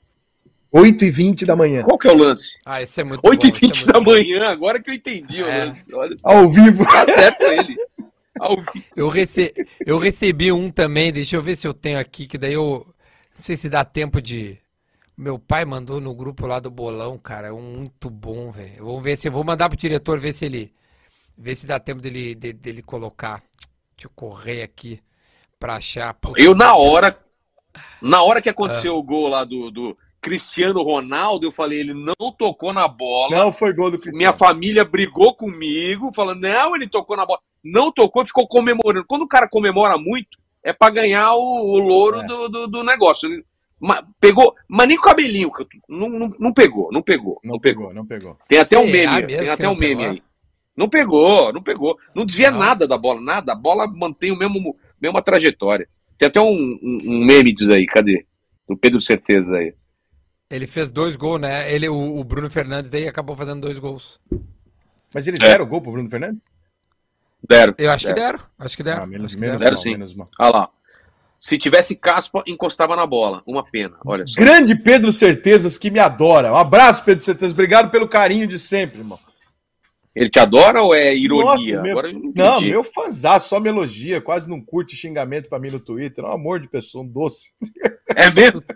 8 0.73 1.05
e 1.05 1.11
20 1.11 1.45
da 1.45 1.55
manhã. 1.55 1.83
Qual 1.83 1.99
que 1.99 2.09
é 2.09 2.13
o 2.13 2.17
lance? 2.17 2.57
Ah, 2.65 2.81
esse 2.81 3.01
é 3.01 3.05
muito 3.05 3.21
8 3.27 3.47
e 3.47 3.51
bom, 3.51 3.57
é 3.57 3.61
20 3.61 3.69
muito 3.77 3.87
da 3.93 4.01
bom. 4.01 4.11
manhã, 4.13 4.49
agora 4.49 4.83
que 4.83 4.91
eu 4.91 4.95
entendi 4.95 5.43
o 5.43 5.47
É. 5.47 5.65
lance. 5.67 5.85
Olha. 5.93 6.17
Ao 6.25 6.49
vivo. 6.49 6.85
Tá 6.85 7.05
certo 7.05 7.43
ele. 7.43 7.77
Ao 8.41 8.57
vivo. 8.57 8.87
Eu, 8.97 9.09
rece... 9.09 9.53
eu 9.85 9.99
recebi 9.99 10.51
um 10.51 10.71
também, 10.71 11.13
deixa 11.13 11.37
eu 11.37 11.43
ver 11.43 11.57
se 11.57 11.67
eu 11.69 11.75
tenho 11.75 11.99
aqui, 11.99 12.27
que 12.27 12.39
daí 12.39 12.55
eu. 12.55 12.87
Não 13.35 13.43
sei 13.43 13.57
se 13.57 13.69
dá 13.69 13.85
tempo 13.85 14.21
de. 14.21 14.59
Meu 15.17 15.39
pai 15.39 15.65
mandou 15.67 16.01
no 16.01 16.15
grupo 16.15 16.47
lá 16.47 16.59
do 16.59 16.71
bolão, 16.71 17.19
cara. 17.19 17.49
É 17.49 17.53
um 17.53 17.61
muito 17.61 18.09
bom, 18.09 18.51
velho. 18.51 18.85
Vamos 18.87 19.03
ver 19.03 19.17
se 19.19 19.29
eu 19.29 19.33
vou 19.33 19.45
mandar 19.45 19.69
pro 19.69 19.77
diretor 19.79 20.19
ver 20.19 20.33
se 20.33 20.47
ele. 20.47 20.73
Ver 21.37 21.55
se 21.55 21.67
dá 21.67 21.79
tempo 21.79 22.01
dele, 22.01 22.35
de- 22.35 22.53
dele 22.55 22.83
colocar. 22.83 23.43
Deixa 23.97 24.07
eu 24.07 24.11
correr 24.15 24.63
aqui 24.63 25.01
pra 25.61 25.77
achar. 25.77 26.13
Puta, 26.15 26.41
Eu, 26.41 26.55
na 26.55 26.75
hora, 26.77 27.17
na 28.01 28.23
hora 28.23 28.41
que 28.43 28.49
aconteceu 28.49 28.97
o 28.97 29.03
gol 29.03 29.29
lá 29.29 29.45
do, 29.45 29.71
do 29.71 29.97
Cristiano 30.23 30.83
Ronaldo, 30.83 31.47
eu 31.47 31.51
falei, 31.53 31.81
ele 31.81 31.93
não 31.93 32.15
tocou 32.39 32.73
na 32.73 32.87
bola. 32.87 33.37
Não 33.37 33.53
foi 33.53 33.73
gol 33.75 33.91
do 33.91 33.97
Cristiano. 33.99 34.19
Minha 34.19 34.33
família 34.33 34.85
brigou 34.85 35.35
comigo, 35.35 36.13
falando, 36.15 36.41
não, 36.43 36.77
ele 36.77 36.87
tocou 36.87 37.17
na 37.17 37.27
bola. 37.27 37.41
Não 37.63 37.91
tocou, 37.93 38.25
ficou 38.25 38.47
comemorando. 38.47 39.05
Quando 39.07 39.23
o 39.23 39.29
cara 39.29 39.49
comemora 39.49 39.99
muito, 39.99 40.39
é 40.63 40.73
pra 40.73 40.91
ganhar 40.91 41.35
o, 41.35 41.73
o 41.75 41.79
louro 41.79 42.21
É. 42.21 42.27
do, 42.27 42.49
do, 42.49 42.67
do 42.69 42.83
negócio. 42.85 43.29
Ma- 43.81 44.07
pegou, 44.21 44.55
mas 44.69 44.87
nem 44.87 44.97
com 44.97 45.03
o 45.03 45.07
cabelinho, 45.07 45.51
não, 45.89 46.09
não, 46.09 46.33
não 46.39 46.53
pegou, 46.53 46.89
não 46.93 47.03
pegou, 47.03 47.41
Não 47.43 47.55
não 47.55 47.61
pegou. 47.61 47.89
pegou, 47.89 47.95
não 47.95 48.07
pegou. 48.07 48.39
Tem 48.49 48.59
até 48.59 48.79
um 48.79 48.87
Será 48.89 48.93
meme, 49.17 49.27
mesmo 49.27 49.43
tem 49.43 49.49
até 49.53 49.65
não 49.65 49.73
um 49.73 49.77
meme 49.77 49.97
pegou? 49.97 50.11
aí. 50.13 50.23
Não 50.77 50.89
pegou, 50.89 51.53
não 51.53 51.63
pegou. 51.63 51.99
Não 52.15 52.25
desvia 52.25 52.53
Não. 52.53 52.61
nada 52.61 52.87
da 52.87 52.97
bola, 52.97 53.21
nada. 53.21 53.53
A 53.53 53.57
bola 53.57 53.89
mantém 53.89 54.31
o 54.31 54.37
mesmo, 54.39 54.77
mesma 55.01 55.21
trajetória. 55.21 55.89
Tem 56.17 56.29
até 56.29 56.41
um, 56.41 56.79
um, 56.81 56.99
um 57.07 57.25
meme 57.25 57.53
disso 57.53 57.73
aí, 57.73 57.85
cadê? 57.87 58.25
Do 58.69 58.77
Pedro 58.77 59.01
Certeza 59.01 59.57
aí. 59.57 59.75
Ele 60.55 60.67
fez 60.67 60.91
dois 60.91 61.17
gols, 61.17 61.41
né? 61.41 61.73
Ele, 61.73 61.89
o, 61.89 62.19
o 62.19 62.25
Bruno 62.25 62.51
Fernandes 62.51 62.91
daí 62.91 63.09
acabou 63.09 63.37
fazendo 63.37 63.61
dois 63.63 63.79
gols. 63.79 64.21
Mas 65.15 65.27
eles 65.27 65.41
É. 65.41 65.45
deram 65.45 65.67
gol 65.67 65.81
pro 65.81 65.93
Bruno 65.93 66.09
Fernandes? 66.11 66.45
Deram. 67.49 67.75
Eu 67.79 67.91
acho 67.91 68.07
que 68.07 68.13
deram. 68.13 68.39
deram. 68.39 68.51
Acho 68.59 68.77
que 68.77 68.83
deram. 68.83 69.03
Ah, 69.03 69.07
menos, 69.07 69.25
acho 69.27 69.35
que 69.37 69.41
menos, 69.41 69.59
deram. 69.59 69.65
Deram 69.71 69.77
mal, 69.77 69.83
sim. 69.83 69.91
menos 69.93 70.15
mal. 70.15 70.29
Olha 70.39 70.51
lá. 70.51 70.69
Se 71.41 71.59
tivesse 71.59 71.97
caspa, 71.97 72.43
encostava 72.47 72.95
na 72.95 73.05
bola. 73.05 73.43
Uma 73.45 73.65
pena, 73.65 73.97
olha 74.07 74.25
só. 74.27 74.35
Grande 74.37 74.77
Pedro 74.77 75.11
Certezas 75.11 75.77
que 75.77 75.91
me 75.91 75.99
adora. 75.99 76.53
Um 76.53 76.57
abraço, 76.57 77.03
Pedro 77.05 77.25
Certezas. 77.25 77.53
Obrigado 77.53 77.91
pelo 77.91 78.07
carinho 78.09 78.47
de 78.47 78.59
sempre, 78.61 78.99
irmão. 78.99 79.19
Ele 80.15 80.29
te 80.29 80.39
adora 80.39 80.83
ou 80.83 80.95
é 80.95 81.17
ironia? 81.17 81.45
Nossa, 81.45 81.83
meu- 81.83 81.91
Agora 81.93 82.09
eu 82.09 82.13
não. 82.13 82.33
Não, 82.37 82.61
meu 82.61 82.85
fãzaço, 82.85 83.49
só 83.49 83.59
me 83.59 83.71
elogia, 83.71 84.21
quase 84.21 84.49
não 84.49 84.61
curte 84.61 84.95
xingamento 84.95 85.49
pra 85.49 85.59
mim 85.59 85.71
no 85.71 85.81
Twitter. 85.81 86.23
É 86.23 86.29
um 86.29 86.33
amor 86.33 86.61
de 86.61 86.69
pessoa, 86.69 87.03
um 87.03 87.09
doce. 87.09 87.51
É 88.17 88.31
mesmo? 88.31 88.63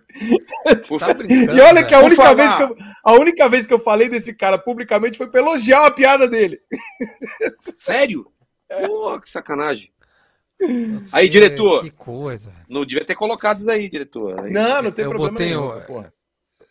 Tá 0.99 1.13
brincando, 1.15 1.57
E 1.57 1.61
olha 1.61 1.85
que 1.85 1.95
a 1.95 1.99
velho. 2.01 2.07
única, 2.07 2.35
vez 2.35 2.55
que 2.55 2.63
eu, 2.63 2.77
a 3.05 3.13
única 3.13 3.49
vez 3.49 3.67
que 3.67 3.75
eu 3.75 3.79
falei 3.79 4.09
desse 4.09 4.35
cara 4.35 4.57
publicamente 4.59 5.19
foi 5.19 5.29
pra 5.29 5.41
elogiar 5.41 5.87
a 5.87 5.91
piada 5.91 6.27
dele. 6.29 6.59
Sério? 7.77 8.27
Pô, 8.87 9.19
que 9.21 9.29
sacanagem. 9.29 9.91
Nossa, 10.61 11.17
Aí, 11.19 11.27
que- 11.27 11.33
diretor. 11.33 11.83
Que 11.85 11.91
coisa. 11.91 12.53
Não 12.69 12.85
devia 12.85 13.05
ter 13.05 13.15
colocado 13.15 13.61
isso 13.61 13.71
aí, 13.71 13.89
diretor. 13.91 14.43
Aí- 14.43 14.51
Não, 14.53 14.83
não 14.83 14.91
tem 14.91 15.05
Eu 15.05 15.11
problema 15.11 15.33
botei 15.33 15.47
nenhum, 15.49 15.67
o- 15.69 15.81
porra. 15.83 16.13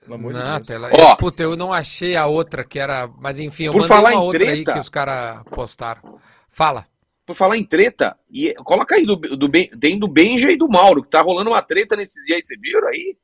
Pelo 0.02 0.16
amor 0.16 0.34
de 0.34 0.40
Não, 0.40 0.56
Deus. 0.58 0.68
tela... 0.68 0.90
Ó. 0.94 1.16
Puta, 1.16 1.44
eu 1.44 1.56
não 1.56 1.72
achei 1.74 2.16
a 2.16 2.26
outra 2.28 2.64
que 2.64 2.78
era. 2.80 3.08
Mas 3.20 3.40
enfim, 3.40 3.66
eu 3.66 3.72
Por 3.72 3.82
mandei 3.82 3.96
falar 3.96 4.10
uma 4.12 4.16
em 4.16 4.24
outra 4.24 4.44
aí 4.44 4.48
treta- 4.64 4.74
que 4.74 4.80
os 4.80 4.90
caras 4.90 5.42
postaram. 5.52 6.20
Fala. 6.50 6.86
Por 7.26 7.36
falar 7.36 7.58
em 7.58 7.64
treta, 7.64 8.16
e 8.32 8.54
coloca 8.64 8.96
aí 8.96 9.06
do, 9.06 9.16
do, 9.16 9.50
tem 9.80 9.98
do 9.98 10.08
Benja 10.08 10.52
e 10.52 10.56
do 10.58 10.68
Mauro, 10.70 11.02
que 11.04 11.10
tá 11.10 11.22
rolando 11.22 11.50
uma 11.50 11.62
treta 11.62 11.96
nesses 11.96 12.24
dias, 12.26 12.38
aí, 12.38 12.46
você 12.46 12.56
viram 12.58 12.88
aí? 12.88 13.18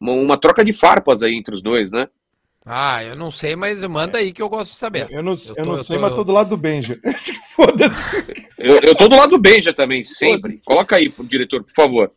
Uma, 0.00 0.12
uma 0.12 0.36
troca 0.38 0.64
de 0.64 0.72
farpas 0.72 1.22
aí 1.22 1.34
entre 1.34 1.56
os 1.56 1.62
dois, 1.62 1.90
né? 1.90 2.08
Ah, 2.64 3.02
eu 3.02 3.16
não 3.16 3.30
sei, 3.30 3.56
mas 3.56 3.82
manda 3.84 4.18
aí 4.18 4.30
que 4.32 4.42
eu 4.42 4.48
gosto 4.48 4.72
de 4.72 4.78
saber. 4.78 5.06
Eu 5.10 5.22
não, 5.22 5.32
eu 5.32 5.54
tô- 5.56 5.64
não 5.64 5.76
eu 5.76 5.82
sei, 5.82 5.96
tô- 5.96 6.02
mas 6.02 6.14
tô 6.14 6.22
do 6.22 6.32
lado 6.32 6.50
do 6.50 6.56
Benja. 6.56 7.00
Foda-se. 7.56 8.08
Eu, 8.58 8.76
eu 8.80 8.94
tô 8.94 9.08
do 9.08 9.16
lado 9.16 9.30
do 9.30 9.38
Benja 9.38 9.72
também, 9.72 10.04
sempre. 10.04 10.52
Coloca 10.66 10.94
aí, 10.96 11.12
diretor, 11.24 11.64
por 11.64 11.72
favor. 11.72 12.12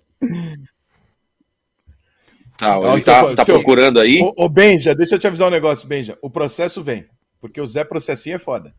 Tá, 2.57 2.77
ele 2.93 3.01
tá, 3.01 3.35
tá 3.35 3.45
seu- 3.45 3.55
procurando 3.55 3.99
aí. 3.99 4.19
Ô, 4.37 4.47
Benja, 4.47 4.93
deixa 4.93 5.15
eu 5.15 5.19
te 5.19 5.25
avisar 5.25 5.47
um 5.47 5.51
negócio, 5.51 5.87
Benja. 5.87 6.17
O 6.21 6.29
processo 6.29 6.83
vem. 6.83 7.07
Porque 7.39 7.59
o 7.59 7.65
Zé 7.65 7.83
Processinho 7.83 8.35
é 8.35 8.39
foda. 8.39 8.75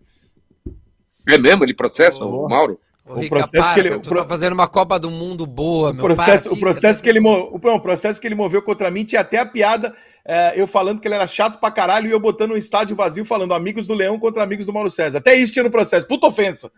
É 1.29 1.39
mesmo? 1.39 1.65
Ele 1.65 1.75
processa 1.75 2.25
Ô, 2.25 2.47
o 2.47 2.49
Mauro? 2.49 2.79
Ô, 3.05 3.15
o 3.15 3.17
Rica, 3.17 3.29
processo 3.37 3.63
para, 3.65 3.75
que 3.75 3.81
ele- 3.81 3.99
tu 3.99 4.09
pro- 4.09 4.19
tá 4.23 4.29
fazendo 4.29 4.53
uma 4.53 4.69
Copa 4.69 4.99
do 4.99 5.11
Mundo 5.11 5.45
boa, 5.47 5.91
O 5.91 5.95
meu 5.95 6.05
processo, 6.05 6.49
para, 6.51 6.57
o 6.57 6.61
processo 6.61 6.99
fica- 6.99 7.03
que 7.05 7.09
ele 7.11 7.21
mo- 7.21 7.51
o, 7.53 7.61
não, 7.65 7.75
o 7.75 7.81
processo 7.81 8.21
que 8.21 8.27
ele 8.27 8.35
moveu 8.35 8.63
contra 8.63 8.91
mim 8.91 9.05
tinha 9.05 9.21
até 9.21 9.39
a 9.39 9.47
piada 9.47 9.95
é, 10.25 10.53
eu 10.55 10.67
falando 10.69 11.01
que 11.01 11.09
ele 11.09 11.17
era 11.17 11.27
chato 11.27 11.59
pra 11.59 11.71
caralho 11.71 12.07
e 12.09 12.13
eu 12.13 12.21
botando 12.21 12.53
um 12.53 12.57
estádio 12.57 12.95
vazio 12.95 13.25
falando 13.25 13.55
amigos 13.55 13.89
do 13.89 13.95
Leão 13.95 14.19
contra 14.21 14.43
amigos 14.43 14.67
do 14.67 14.73
Mauro 14.73 14.89
César. 14.91 15.19
Até 15.19 15.35
isso 15.35 15.53
tinha 15.53 15.65
no 15.65 15.71
processo. 15.71 16.07
Puta 16.07 16.29
ofensa. 16.29 16.71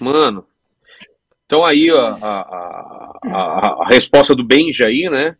Mano. 0.00 0.46
Então 1.46 1.62
aí 1.64 1.90
ó, 1.92 2.16
a, 2.20 2.40
a, 2.40 3.18
a, 3.26 3.82
a 3.82 3.86
resposta 3.88 4.34
do 4.34 4.42
Benja 4.44 4.86
aí, 4.86 5.08
né? 5.10 5.36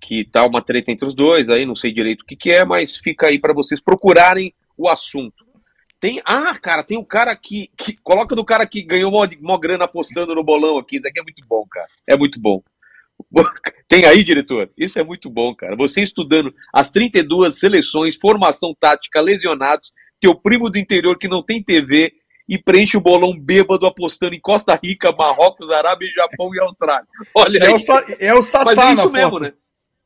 Que 0.00 0.24
tá 0.24 0.44
uma 0.46 0.60
treta 0.62 0.90
entre 0.90 1.06
os 1.06 1.14
dois 1.14 1.48
aí, 1.48 1.64
não 1.66 1.74
sei 1.74 1.92
direito 1.92 2.22
o 2.22 2.24
que, 2.24 2.36
que 2.36 2.50
é, 2.50 2.64
mas 2.64 2.96
fica 2.96 3.26
aí 3.28 3.38
pra 3.38 3.52
vocês 3.54 3.80
procurarem 3.80 4.54
o 4.76 4.88
assunto. 4.88 5.44
Tem, 5.98 6.20
ah, 6.24 6.52
cara, 6.58 6.82
tem 6.82 6.98
um 6.98 7.04
cara 7.04 7.34
que, 7.34 7.70
que 7.76 7.96
coloca 8.02 8.34
do 8.36 8.44
cara 8.44 8.66
que 8.66 8.82
ganhou 8.82 9.10
mó, 9.10 9.26
mó 9.40 9.56
grana 9.58 9.84
apostando 9.84 10.34
no 10.34 10.44
bolão 10.44 10.76
aqui, 10.78 10.96
isso 10.96 11.08
aqui 11.08 11.18
é 11.18 11.22
muito 11.22 11.42
bom, 11.48 11.64
cara. 11.70 11.88
É 12.06 12.16
muito 12.16 12.38
bom. 12.40 12.62
Tem 13.88 14.04
aí, 14.04 14.22
diretor? 14.22 14.70
Isso 14.76 14.98
é 14.98 15.02
muito 15.02 15.30
bom, 15.30 15.54
cara. 15.54 15.74
Você 15.76 16.02
estudando 16.02 16.54
as 16.72 16.90
32 16.90 17.58
seleções, 17.58 18.16
formação 18.16 18.74
tática, 18.78 19.20
lesionados, 19.20 19.90
teu 20.20 20.34
primo 20.34 20.68
do 20.70 20.78
interior 20.78 21.16
que 21.16 21.28
não 21.28 21.42
tem 21.42 21.62
TV 21.62 22.12
e 22.48 22.58
preenche 22.58 22.96
o 22.96 23.00
bolão 23.00 23.36
bêbado 23.38 23.86
apostando 23.86 24.34
em 24.34 24.40
Costa 24.40 24.78
Rica, 24.82 25.12
Marrocos, 25.12 25.70
Arábia, 25.72 26.08
Japão 26.14 26.50
e 26.54 26.60
Austrália. 26.60 27.06
Olha 27.34 27.58
É 27.58 27.66
aí. 27.68 27.72
o, 27.74 27.78
Sa- 27.78 28.04
é 28.20 28.34
o 28.34 28.42
Sassá 28.42 28.64
Mas 28.64 28.78
é 28.78 28.84
na 28.84 28.92
isso 28.92 29.02
foto. 29.02 29.12
mesmo, 29.12 29.38
né? 29.40 29.52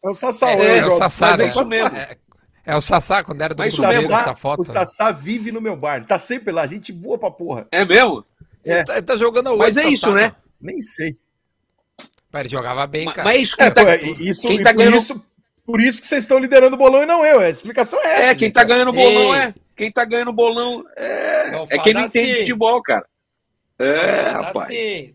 É 0.05 0.09
o 0.09 0.15
Sassá. 0.15 0.51
É, 0.51 0.57
olha, 0.57 0.63
é 0.69 0.87
o. 0.87 0.91
Sassá, 0.93 1.27
mas 1.31 1.41
é 1.41 1.43
né? 1.43 1.49
isso 1.51 1.65
mesmo. 1.67 1.97
É, 1.97 2.17
é 2.65 2.77
o 2.77 2.81
Sassá, 2.81 3.23
quando 3.25 3.41
era 3.43 3.55
do 3.55 3.59
Mas 3.59 3.75
Cruzeiro, 3.75 4.03
mesmo. 4.03 4.17
essa 4.17 4.35
foto. 4.35 4.61
O 4.61 4.67
né? 4.67 4.73
Sassá 4.73 5.11
vive 5.13 5.51
no 5.53 5.61
meu 5.61 5.77
bar. 5.77 6.05
Tá 6.05 6.19
sempre 6.19 6.53
lá. 6.53 6.67
Gente 6.67 6.93
boa 6.93 7.19
pra 7.19 7.31
porra. 7.31 7.67
É 7.71 7.85
mesmo? 7.85 8.25
Ele 8.65 8.85
tá, 8.85 8.93
ele 8.95 9.03
tá 9.03 9.17
jogando 9.17 9.49
hoje, 9.51 9.59
Mas 9.59 9.77
é 9.77 9.83
Sassá, 9.83 9.95
isso, 9.95 10.13
né? 10.13 10.33
Nem 10.61 10.81
sei. 10.81 11.17
Mas 12.33 12.41
ele 12.41 12.49
jogava 12.49 12.87
bem, 12.87 13.07
Mas, 13.07 13.15
cara. 13.15 13.29
mas 13.29 13.39
é 13.39 13.41
isso, 13.43 13.57
É, 13.59 13.65
quem 13.65 13.73
tá, 13.75 13.83
pô, 13.83 13.89
é, 13.89 13.97
isso, 14.03 14.47
quem 14.47 14.63
tá 14.63 14.71
por, 14.71 14.77
ganhando 14.79 14.97
isso, 14.99 15.25
por 15.67 15.81
isso 15.81 16.01
que 16.01 16.07
vocês 16.07 16.25
estão 16.25 16.39
liderando 16.39 16.77
o 16.77 16.79
bolão 16.79 17.03
e 17.03 17.07
não 17.07 17.25
eu. 17.25 17.41
A 17.41 17.49
explicação 17.49 17.99
é 18.05 18.19
essa. 18.19 18.27
É, 18.29 18.35
quem 18.35 18.47
gente. 18.47 18.55
tá 18.55 18.65
ganhando 18.65 18.93
bolão 18.93 19.35
Ei. 19.35 19.41
é. 19.43 19.55
Quem 19.75 19.91
tá 19.91 20.05
ganhando 20.05 20.33
bolão 20.33 20.85
é. 20.97 21.51
Não 21.51 21.67
É 21.71 21.79
quem 21.79 21.95
não 21.95 22.03
faz 22.03 22.15
entende 22.15 22.31
assim. 22.33 22.41
futebol, 22.41 22.83
cara. 22.83 23.07
É, 23.79 24.33
Mas 24.33 24.33
rapaz. 24.47 24.67
assim, 24.69 25.15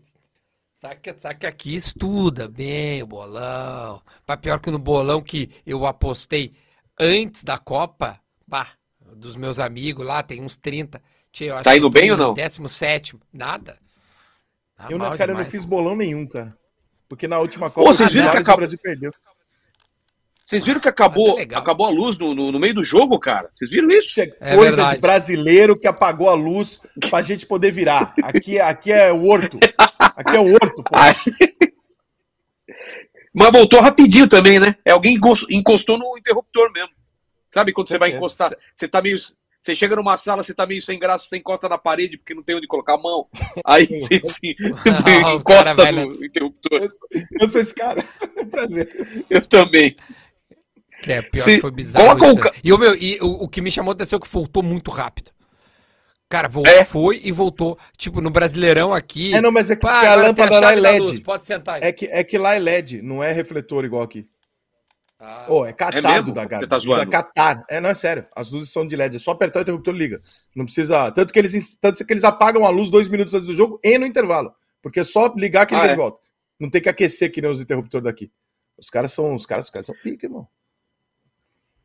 sabe 1.16 1.38
que 1.38 1.46
aqui 1.46 1.76
estuda 1.76 2.48
bem 2.48 3.02
o 3.02 3.06
bolão. 3.06 4.02
Mas 4.26 4.40
pior 4.40 4.58
que 4.58 4.70
no 4.70 4.78
bolão 4.78 5.22
que 5.22 5.50
eu 5.64 5.86
apostei 5.86 6.52
antes 6.98 7.42
da 7.44 7.58
Copa, 7.58 8.18
bah, 8.46 8.68
dos 9.14 9.36
meus 9.36 9.58
amigos 9.58 10.04
lá, 10.06 10.22
tem 10.22 10.42
uns 10.42 10.56
30. 10.56 11.02
Tchê, 11.32 11.44
eu 11.50 11.54
acho 11.54 11.64
Tá 11.64 11.72
que 11.72 11.78
indo 11.78 11.90
bem 11.90 12.10
ou 12.10 12.16
não? 12.16 12.34
17. 12.34 13.16
Nada. 13.32 13.78
Tá 14.76 14.86
Eu, 14.90 14.98
não, 14.98 15.06
mal 15.08 15.16
cara, 15.18 15.30
eu 15.32 15.34
não 15.34 15.42
demais. 15.42 15.50
fiz 15.52 15.64
bolão 15.64 15.94
nenhum, 15.96 16.26
cara. 16.26 16.56
Porque 17.08 17.26
na 17.28 17.38
última 17.38 17.68
Ô, 17.68 17.70
Copa 17.70 17.92
vocês 17.92 18.08
dos 18.08 18.14
viram 18.14 18.30
que 18.30 18.36
acabou- 18.38 18.54
o 18.54 18.56
Brasil 18.58 18.78
perdeu. 18.82 19.12
Vocês 20.46 20.64
viram 20.64 20.80
que 20.80 20.88
acabou, 20.88 21.30
é 21.34 21.40
legal. 21.40 21.60
acabou 21.60 21.86
a 21.86 21.90
luz 21.90 22.16
no, 22.18 22.32
no, 22.32 22.52
no 22.52 22.58
meio 22.60 22.72
do 22.74 22.84
jogo, 22.84 23.18
cara? 23.18 23.50
Vocês 23.52 23.68
viram 23.68 23.88
isso? 23.88 24.06
Isso 24.08 24.20
é 24.20 24.32
É 24.40 24.54
coisa 24.54 24.76
verdade. 24.76 24.94
de 24.94 25.00
brasileiro 25.00 25.76
que 25.76 25.88
apagou 25.88 26.28
a 26.28 26.34
luz 26.34 26.80
pra 27.10 27.20
gente 27.20 27.44
poder 27.46 27.72
virar. 27.72 28.14
Aqui, 28.22 28.60
aqui 28.60 28.92
é 28.92 29.12
o 29.12 29.24
horto. 29.26 29.58
Aqui 29.98 30.36
é 30.36 30.40
o 30.40 30.52
horto, 30.52 30.82
pô. 30.84 30.98
Mas 33.36 33.52
voltou 33.52 33.80
rapidinho 33.80 34.26
também, 34.26 34.58
né? 34.58 34.74
É 34.84 34.92
alguém 34.92 35.14
encos- 35.16 35.46
encostou 35.50 35.98
no 35.98 36.16
interruptor 36.16 36.72
mesmo. 36.72 36.90
Sabe 37.52 37.72
quando 37.72 37.88
você 37.88 37.98
vai 37.98 38.10
Certeza. 38.10 38.18
encostar? 38.18 38.56
Você 38.74 38.88
tá 38.88 39.02
meio. 39.02 39.16
Você 39.60 39.74
chega 39.74 39.96
numa 39.96 40.16
sala, 40.16 40.42
você 40.42 40.54
tá 40.54 40.64
meio 40.66 40.80
sem 40.80 40.98
graça, 40.98 41.26
você 41.26 41.38
encosta 41.38 41.68
na 41.68 41.76
parede 41.76 42.16
porque 42.16 42.34
não 42.34 42.42
tem 42.42 42.54
onde 42.56 42.66
colocar 42.66 42.94
a 42.94 42.98
mão. 42.98 43.26
Aí 43.64 43.86
você, 44.00 44.18
você 44.20 44.52
Ah, 45.24 45.34
o 45.34 45.42
cara 45.42 45.72
encosta 45.72 45.74
vai 45.74 45.92
no 45.92 46.06
nessa. 46.06 46.24
interruptor. 46.26 46.80
Eu 46.82 46.88
sou, 46.88 47.08
eu 47.40 47.48
sou 47.48 47.60
esse 47.60 47.74
cara. 47.74 48.04
É 48.36 48.42
um 48.42 48.46
prazer. 48.48 49.24
Eu 49.28 49.42
também. 49.42 49.96
É 51.06 51.20
pior 51.22 51.42
Se- 51.44 51.54
que 51.56 51.60
foi 51.60 51.70
bizarro. 51.70 52.18
coloca 52.18 52.48
o. 52.50 52.52
E, 52.64 52.72
o, 52.72 52.78
meu, 52.78 52.94
e 52.94 53.18
o, 53.20 53.44
o 53.44 53.48
que 53.48 53.60
me 53.60 53.70
chamou 53.70 53.92
a 53.92 53.94
atenção 53.94 54.18
é 54.18 54.20
que 54.20 54.28
voltou 54.32 54.62
muito 54.62 54.90
rápido. 54.90 55.30
Cara, 56.28 56.48
voltou, 56.48 56.72
É. 56.74 56.84
foi 56.84 57.20
e 57.22 57.30
voltou. 57.30 57.78
Tipo, 57.96 58.20
no 58.20 58.30
Brasileirão 58.30 58.92
aqui. 58.92 59.32
É, 59.32 59.40
não, 59.40 59.52
mas 59.52 59.70
é 59.70 59.76
que 59.76 59.82
pá, 59.82 59.92
a 59.92 60.12
agora 60.12 60.34
tem 60.34 60.44
lâmpada 60.44 60.60
lá 60.60 60.72
é 60.72 60.76
LED. 60.76 61.00
luz, 61.00 61.20
Pode 61.20 61.44
sentar 61.44 61.76
aí. 61.76 61.82
É 61.84 61.92
que, 61.92 62.06
é 62.06 62.24
que 62.24 62.36
lá 62.36 62.54
é 62.54 62.58
LED, 62.58 63.00
não 63.00 63.22
é 63.22 63.30
refletor 63.32 63.84
igual 63.84 64.02
aqui. 64.02 64.28
Ah, 65.18 65.46
Ô, 65.48 65.64
é 65.64 65.72
Catar 65.72 66.02
mesmo? 66.02 66.34
da 66.34 66.44
Gabi. 66.44 66.66
tá 66.66 66.78
zoando? 66.78 67.04
Da 67.04 67.10
Catar. 67.10 67.64
É, 67.70 67.80
não, 67.80 67.88
é 67.88 67.94
sério. 67.94 68.26
As 68.34 68.50
luzes 68.50 68.70
são 68.70 68.86
de 68.86 68.94
LED. 68.96 69.16
É 69.16 69.18
só 69.18 69.30
apertar 69.30 69.60
o 69.60 69.62
interruptor 69.62 69.94
e 69.94 69.98
liga. 69.98 70.20
Não 70.54 70.64
precisa. 70.66 71.10
Tanto 71.12 71.32
que 71.32 71.38
eles, 71.38 71.74
tanto 71.80 72.04
que 72.04 72.12
eles 72.12 72.24
apagam 72.24 72.66
a 72.66 72.70
luz 72.70 72.90
dois 72.90 73.08
minutos 73.08 73.32
antes 73.32 73.46
do 73.46 73.54
jogo 73.54 73.80
e 73.82 73.96
no 73.96 74.04
intervalo. 74.04 74.52
Porque 74.82 75.00
é 75.00 75.04
só 75.04 75.32
ligar 75.36 75.64
que 75.64 75.74
Ah, 75.74 75.78
liga 75.78 75.88
é? 75.92 75.94
de 75.94 76.00
volta. 76.00 76.18
Não 76.60 76.68
tem 76.68 76.82
que 76.82 76.88
aquecer 76.88 77.32
que 77.32 77.40
nem 77.40 77.50
os 77.50 77.60
interruptores 77.60 78.04
daqui. 78.04 78.30
Os 78.76 78.90
caras 78.90 79.10
são. 79.12 79.32
Os 79.34 79.46
caras, 79.46 79.66
os 79.66 79.70
caras 79.70 79.86
são 79.86 79.94
pica, 80.02 80.26
irmão. 80.26 80.46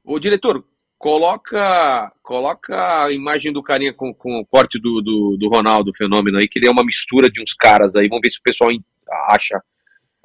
Ô, 0.03 0.19
diretor, 0.19 0.65
coloca, 1.01 2.13
coloca 2.21 3.03
a 3.05 3.11
imagem 3.11 3.51
do 3.51 3.63
carinha 3.63 3.91
com, 3.91 4.13
com 4.13 4.39
o 4.39 4.45
corte 4.45 4.79
do, 4.79 5.01
do, 5.01 5.35
do 5.35 5.49
Ronaldo 5.49 5.91
Fenômeno 5.95 6.37
aí, 6.37 6.47
que 6.47 6.59
ele 6.59 6.67
é 6.67 6.71
uma 6.71 6.85
mistura 6.85 7.27
de 7.27 7.41
uns 7.41 7.55
caras 7.55 7.95
aí. 7.95 8.07
Vamos 8.07 8.21
ver 8.21 8.29
se 8.29 8.37
o 8.37 8.43
pessoal 8.43 8.69
acha. 9.27 9.61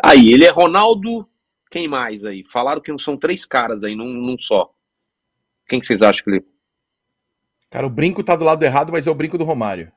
Aí, 0.05 0.31
ele 0.31 0.44
é 0.44 0.51
Ronaldo. 0.51 1.27
Quem 1.70 1.89
mais 1.89 2.27
aí? 2.27 2.44
Falaram 2.53 2.82
que 2.82 2.93
não 2.93 2.98
são 2.98 3.16
três 3.16 3.47
caras 3.47 3.82
aí, 3.82 3.94
num, 3.97 4.12
num 4.12 4.36
só. 4.36 4.70
Quem 5.66 5.81
que 5.81 5.86
vocês 5.86 6.03
acham 6.03 6.23
que 6.23 6.31
ele. 6.31 6.44
Cara, 7.70 7.86
o 7.86 7.90
brinco 7.90 8.23
tá 8.23 8.36
do 8.36 8.44
lado 8.44 8.62
errado, 8.62 8.93
mas 8.93 9.07
é 9.07 9.11
o 9.11 9.15
brinco 9.15 9.39
do 9.39 9.44
Romário. 9.44 9.90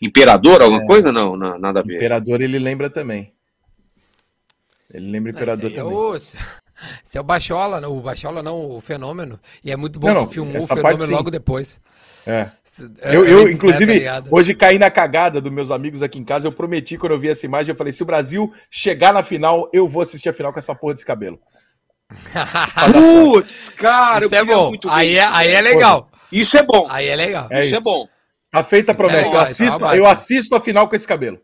Imperador, 0.00 0.60
alguma 0.60 0.84
coisa? 0.84 1.12
Não, 1.12 1.36
não, 1.36 1.56
nada 1.56 1.78
a 1.78 1.82
ver. 1.84 1.94
Imperador 1.94 2.40
ele 2.40 2.58
lembra 2.58 2.90
também. 2.90 3.32
Ele 4.92 5.08
lembra 5.08 5.30
Imperador 5.30 5.70
é 5.70 5.74
também. 5.74 5.96
o- 5.96 6.61
Esse 7.04 7.18
é 7.18 7.20
o 7.20 7.24
Bachola, 7.24 7.80
não, 7.80 7.96
o 7.96 8.00
Bachola 8.00 8.42
não, 8.42 8.70
o 8.70 8.80
Fenômeno. 8.80 9.38
E 9.64 9.70
é 9.70 9.76
muito 9.76 9.98
bom 9.98 10.08
Não, 10.08 10.14
que 10.14 10.20
não, 10.20 10.28
filmou 10.28 10.62
o 10.62 10.66
Fenômeno 10.66 10.98
parte 10.98 11.10
logo 11.10 11.30
depois. 11.30 11.80
É. 12.26 12.48
É, 13.02 13.14
Eu, 13.14 13.26
eu, 13.26 13.38
antes, 13.40 13.46
né, 13.46 13.52
inclusive, 13.52 13.86
tá 13.86 13.98
ligado? 13.98 14.28
hoje 14.30 14.54
caí 14.54 14.78
na 14.78 14.90
cagada 14.90 15.40
dos 15.40 15.52
meus 15.52 15.70
amigos 15.70 16.02
aqui 16.02 16.18
em 16.18 16.24
casa. 16.24 16.46
Eu 16.46 16.52
prometi 16.52 16.96
quando 16.96 17.12
eu 17.12 17.18
vi 17.18 17.28
essa 17.28 17.44
imagem, 17.44 17.72
eu 17.72 17.76
falei: 17.76 17.92
se 17.92 18.02
o 18.02 18.06
Brasil 18.06 18.50
chegar 18.70 19.12
na 19.12 19.22
final, 19.22 19.68
eu 19.72 19.86
vou 19.86 20.02
assistir 20.02 20.28
a 20.30 20.32
final 20.32 20.52
com 20.52 20.58
essa 20.58 20.74
porra 20.74 20.94
desse 20.94 21.04
cabelo. 21.04 21.38
Putz, 22.92 23.70
cara, 23.76 24.24
Isso 24.24 24.34
eu 24.34 24.40
é 24.40 24.44
bom. 24.44 24.72
Aí 24.88 25.16
é, 25.16 25.24
aí 25.24 25.50
é 25.50 25.60
legal. 25.60 26.10
Isso 26.30 26.56
é 26.56 26.62
bom. 26.62 26.86
Aí 26.88 27.08
é 27.08 27.16
legal. 27.16 27.46
É 27.50 27.60
isso, 27.60 27.74
é 27.74 27.78
isso. 27.78 27.84
bom. 27.84 28.08
Tá 28.50 28.62
feita 28.62 28.92
a 28.92 28.94
Isso 28.94 29.02
é 29.02 29.06
promessa. 29.06 29.26
eu, 29.26 29.32
legal, 29.32 29.44
assisto, 29.44 29.84
eu 29.86 30.06
assisto 30.06 30.54
a 30.54 30.60
final 30.60 30.88
com 30.88 30.96
esse 30.96 31.06
cabelo. 31.06 31.38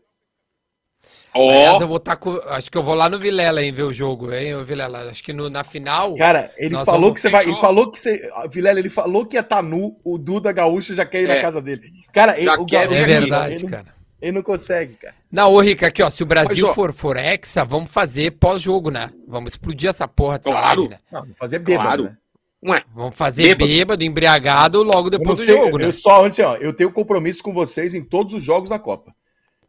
Aliás, 1.33 1.77
Ó, 1.77 1.81
eu 1.81 1.87
vou 1.87 1.97
estar 1.97 2.15
com. 2.15 2.31
Acho 2.49 2.71
que 2.71 2.77
eu 2.77 2.83
vou 2.83 2.95
lá 2.95 3.07
no 3.09 3.19
Vilela, 3.19 3.63
hein, 3.63 3.71
ver 3.71 3.83
o 3.83 3.93
jogo, 3.93 4.33
hein, 4.33 4.63
Vilela. 4.63 5.09
Acho 5.09 5.23
que 5.23 5.31
no- 5.31 5.49
na 5.49 5.63
final. 5.63 6.15
Cara, 6.15 6.51
ele 6.57 6.73
falou 6.75 7.01
vamos- 7.01 7.13
que 7.13 7.21
você 7.21 7.29
vai. 7.29 7.45
Ele 7.45 7.55
falou 7.57 7.91
que 7.91 7.99
você. 7.99 8.29
Vilela, 8.49 8.79
ele 8.79 8.89
falou 8.89 9.25
que 9.25 9.35
ia 9.37 9.41
estar 9.41 9.61
nu, 9.61 9.95
o 10.03 10.17
Duda 10.17 10.51
Gaúcho 10.51 10.95
já 10.95 11.05
quer 11.05 11.21
ir 11.23 11.27
na 11.27 11.35
É. 11.35 11.41
casa 11.41 11.61
dele. 11.61 11.83
Cara, 12.11 12.35
ele, 12.35 12.45
Já 12.45 12.55
o 12.59 12.65
quer 12.65 12.87
Gaúcho- 12.87 12.93
é 12.95 13.05
ver 13.05 13.19
verdade, 13.21 13.53
ele, 13.55 13.67
cara. 13.69 13.99
Ele 14.21 14.31
não 14.33 14.41
consegue, 14.41 14.95
cara. 14.95 15.13
Não, 15.31 15.53
ô 15.53 15.61
Rica, 15.61 15.87
aqui, 15.87 16.03
ó. 16.03 16.09
Se 16.09 16.23
o 16.23 16.25
Brasil 16.25 16.65
Mas, 16.67 16.75
for, 16.75 16.91
for 16.91 17.15
hexa, 17.15 17.63
vamos 17.63 17.89
fazer 17.89 18.31
pós-jogo, 18.31 18.89
né? 18.91 19.11
Vamos 19.27 19.53
explodir 19.53 19.89
essa 19.89 20.07
porra 20.07 20.39
dessa 20.39 20.49
Claro. 20.51 20.81
live, 20.81 20.93
né? 20.95 20.99
Não, 21.11 21.25
vou 21.25 21.35
fazer 21.35 21.59
bêbado, 21.59 21.85
Claro. 21.87 22.03
né? 22.03 22.17
Ué, 22.61 22.81
Vamos 22.93 23.15
fazer 23.15 23.43
Bêbado. 23.55 23.67
bêbado, 23.71 24.03
embriagado 24.03 24.83
logo 24.83 25.09
depois 25.09 25.39
do 25.39 25.45
jogo, 25.45 25.77
né? 25.77 25.85
eu 25.85 25.93
só 25.93 26.25
antes, 26.25 26.39
ó, 26.39 26.57
eu 26.57 26.73
tenho 26.73 26.91
compromisso 26.91 27.41
com 27.41 27.53
vocês 27.53 27.93
em 27.93 28.03
todos 28.03 28.33
os 28.33 28.43
jogos 28.43 28.69
da 28.69 28.77
Copa. 28.77 29.13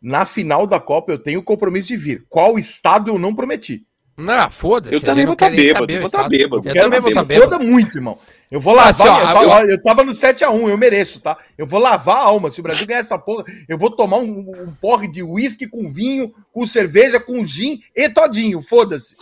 Na 0.03 0.25
final 0.25 0.67
da 0.67 0.81
Copa 0.81 1.13
eu 1.13 1.19
tenho 1.19 1.43
compromisso 1.43 1.89
de 1.89 1.97
vir. 1.97 2.25
Qual 2.29 2.59
estado 2.59 3.11
eu 3.11 3.19
não 3.19 3.35
prometi? 3.35 3.85
Não, 4.17 4.51
foda-se. 4.51 4.95
Eu 4.95 5.01
também 5.01 5.25
não 5.25 5.31
vou 5.31 5.37
tá 5.37 5.49
quer 5.49 5.57
nem 5.57 5.65
bêbado, 5.67 5.81
saber 5.87 5.97
o 5.99 6.01
vou 6.03 6.11
tá 6.11 6.19
estado. 6.19 6.31
bêbado. 6.31 6.57
Eu 6.69 6.73
Quero 6.75 6.85
também 6.85 6.99
que 6.99 7.15
vou 7.15 7.23
estar 7.23 7.41
foda 7.41 7.59
muito, 7.59 7.97
irmão. 7.97 8.19
Eu 8.51 8.61
vou 8.61 8.75
Ah, 8.75 8.85
lavar. 8.85 8.91
assim, 8.93 9.09
ó, 9.09 9.19
eu, 9.19 9.27
tava, 9.35 9.63
eu- 9.63 9.69
eu 9.71 9.83
tava 9.83 10.05
no 10.05 10.13
7x1, 10.13 10.69
eu 10.69 10.77
mereço, 10.77 11.21
tá? 11.21 11.39
Eu 11.57 11.67
vou 11.67 11.81
lavar 11.81 12.17
a 12.17 12.25
alma. 12.25 12.51
Se 12.51 12.61
o 12.61 12.63
Brasil 12.63 12.87
ganhar 12.87 13.01
essa 13.01 13.19
porra, 13.19 13.45
eu 13.69 13.79
vou 13.79 13.91
tomar 13.91 14.19
um, 14.19 14.41
um 14.41 14.75
porre 14.79 15.09
de 15.09 15.23
uísque 15.23 15.67
com 15.67 15.91
vinho, 15.91 16.35
com 16.53 16.67
cerveja, 16.67 17.19
com 17.19 17.43
gin 17.47 17.81
e 17.97 18.09
todinho. 18.11 18.61
Foda-se. 18.61 19.15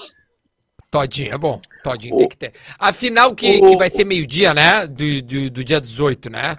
Todinho, 0.90 1.34
é 1.34 1.38
bom. 1.38 1.60
Todinho 1.84 2.14
O- 2.14 2.18
tem 2.18 2.28
que 2.28 2.36
ter. 2.36 2.52
A 2.78 2.92
final 2.92 3.34
que, 3.34 3.58
o- 3.62 3.66
que 3.68 3.76
vai 3.76 3.90
ser 3.90 4.04
meio-dia, 4.04 4.54
né? 4.54 4.86
Do, 4.86 5.22
do, 5.22 5.50
do 5.50 5.64
dia 5.64 5.80
18, 5.80 6.30
né? 6.30 6.56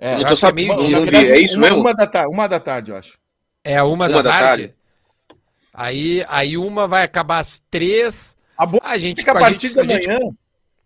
É, 0.00 0.14
Eu 0.14 0.18
eu 0.18 0.20
tô 0.20 0.26
acho 0.32 0.40
que 0.40 0.44
é 0.46 0.48
sabendo, 0.48 0.68
meio-dia. 0.76 0.90
não 0.96 1.04
na 1.04 1.10
verdade, 1.10 1.26
vi, 1.26 1.32
é 1.32 1.40
isso 1.40 1.54
uma, 1.56 1.60
mesmo? 1.62 1.78
Uma 1.80 1.94
da, 1.94 2.06
tarde, 2.06 2.30
uma 2.34 2.46
da 2.48 2.58
tarde, 2.60 2.90
eu 2.90 2.96
acho. 2.96 3.18
É 3.62 3.82
uma, 3.82 3.92
Uma 3.92 4.08
da, 4.08 4.22
da 4.22 4.30
tarde. 4.30 4.68
tarde. 4.68 4.74
Aí, 5.72 6.24
aí 6.28 6.56
uma 6.56 6.88
vai 6.88 7.02
acabar 7.04 7.38
às 7.38 7.60
três. 7.70 8.36
A 8.56 8.66
boa 8.66 8.80
A 8.82 8.98
gente, 8.98 9.20
é 9.20 9.24
que 9.24 9.30
a 9.30 9.34
partir 9.34 9.68
gente, 9.68 9.74
da 9.76 9.84
gente- 9.84 10.06
manhã 10.08 10.18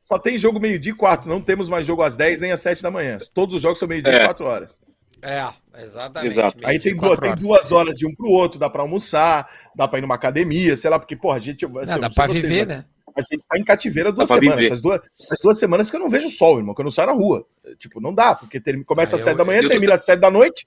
só 0.00 0.18
tem 0.18 0.36
jogo 0.36 0.60
meio-dia 0.60 0.92
e 0.92 0.94
quatro. 0.96 1.30
Não 1.30 1.40
temos 1.40 1.68
mais 1.68 1.86
jogo 1.86 2.02
às 2.02 2.16
10 2.16 2.40
nem 2.40 2.52
às 2.52 2.60
7 2.60 2.82
da 2.82 2.90
manhã. 2.90 3.18
Todos 3.32 3.54
os 3.54 3.62
jogos 3.62 3.78
são 3.78 3.88
meio-dia 3.88 4.12
É. 4.12 4.16
e 4.22 4.24
4 4.24 4.44
horas. 4.44 4.78
É, 5.22 5.48
exatamente. 5.82 6.32
Exato. 6.32 6.58
Aí 6.64 6.78
tem, 6.78 6.94
quatro 6.94 7.16
duas, 7.16 7.20
tem 7.20 7.30
horas. 7.30 7.42
duas 7.42 7.72
horas 7.72 7.98
de 7.98 8.06
um 8.06 8.14
pro 8.14 8.28
outro, 8.28 8.58
dá 8.60 8.68
pra 8.68 8.82
almoçar, 8.82 9.48
dá 9.74 9.88
pra 9.88 9.98
ir 9.98 10.02
numa 10.02 10.14
academia, 10.16 10.76
sei 10.76 10.90
lá, 10.90 10.98
porque, 10.98 11.16
porra, 11.16 11.36
a 11.36 11.40
gente. 11.40 11.64
assim, 11.64 11.92
Não, 11.92 12.00
dá 12.00 12.08
vocês, 12.10 12.42
viver, 12.42 12.58
mas 12.60 12.68
né? 12.68 12.84
A 13.16 13.22
gente 13.22 13.46
tá 13.46 13.56
em 13.58 13.62
cativeiro 13.64 14.08
há 14.08 14.12
duas 14.12 14.28
pra 14.28 14.38
semanas. 14.40 14.66
Faz 14.68 14.80
duas, 14.80 15.00
faz 15.28 15.40
duas 15.40 15.58
semanas 15.58 15.90
que 15.90 15.96
eu 15.96 16.00
não 16.00 16.10
vejo 16.10 16.28
sol, 16.30 16.58
irmão, 16.58 16.74
que 16.74 16.80
eu 16.80 16.84
não 16.84 16.90
saio 16.90 17.08
na 17.08 17.14
rua. 17.14 17.46
Tipo, 17.78 18.00
não 18.00 18.12
dá, 18.14 18.34
porque 18.34 18.58
termi- 18.60 18.84
começa 18.84 19.14
Ah, 19.14 19.18
às 19.18 19.22
7 19.22 19.36
da 19.36 19.44
manhã, 19.44 19.58
eu 19.58 19.62
tô 19.64 19.68
termina 19.68 19.94
às 19.94 20.04
7 20.04 20.18
da 20.20 20.30
noite. 20.30 20.66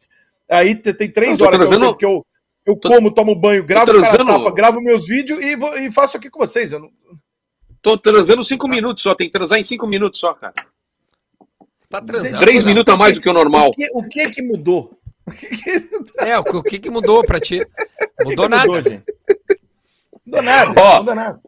Aí 0.49 0.73
te- 0.75 0.93
tem 0.93 1.11
três 1.11 1.37
Não, 1.39 1.45
horas 1.47 1.57
que 1.59 1.63
eu, 1.65 1.67
transando- 1.69 1.97
que 1.97 2.05
eu, 2.05 2.25
eu 2.65 2.75
tô- 2.77 2.87
como, 2.89 3.11
tomo 3.13 3.35
banho, 3.35 3.63
gravo 3.65 3.87
tô 3.87 3.91
o 3.97 4.01
cara 4.01 4.15
transando- 4.17 4.43
tapa, 4.43 4.55
gravo 4.55 4.81
meus 4.81 5.05
vídeos 5.07 5.43
e, 5.43 5.55
vou- 5.57 5.77
e 5.77 5.91
faço 5.91 6.15
aqui 6.17 6.29
com 6.29 6.39
vocês. 6.39 6.71
Eu 6.71 6.79
não, 6.79 6.89
Tô 7.81 7.97
transando 7.97 8.43
cinco 8.43 8.67
minutos 8.67 9.03
só, 9.03 9.13
tem 9.15 9.27
que 9.27 9.33
transar 9.33 9.59
em 9.59 9.63
cinco 9.63 9.85
minutos 9.87 10.19
só, 10.19 10.33
cara. 10.33 10.53
Tá 11.89 12.01
transando. 12.01 12.39
Três 12.39 12.63
né? 12.63 12.69
minutos 12.69 12.93
a 12.93 12.97
mais 12.97 13.13
do 13.13 13.21
que 13.21 13.29
o 13.29 13.33
normal. 13.33 13.69
O 13.69 13.71
que, 13.71 13.87
o 13.93 14.03
que 14.03 14.29
que 14.31 14.41
mudou? 14.41 14.97
É, 16.19 16.37
o, 16.39 16.43
que- 16.43 16.57
o 16.57 16.63
que 16.63 16.79
que 16.79 16.89
mudou 16.89 17.23
pra 17.25 17.39
ti? 17.39 17.61
O 18.19 18.23
que 18.23 18.29
Mudou 18.31 18.45
que 18.45 18.49
nada. 18.51 18.65
mudou, 18.67 18.81
gente? 18.81 19.03
Mudou 20.25 20.41
nada, 20.41 20.81
Ó. 20.81 20.89
não 20.93 20.97
mudou 20.99 21.15
nada. 21.15 21.41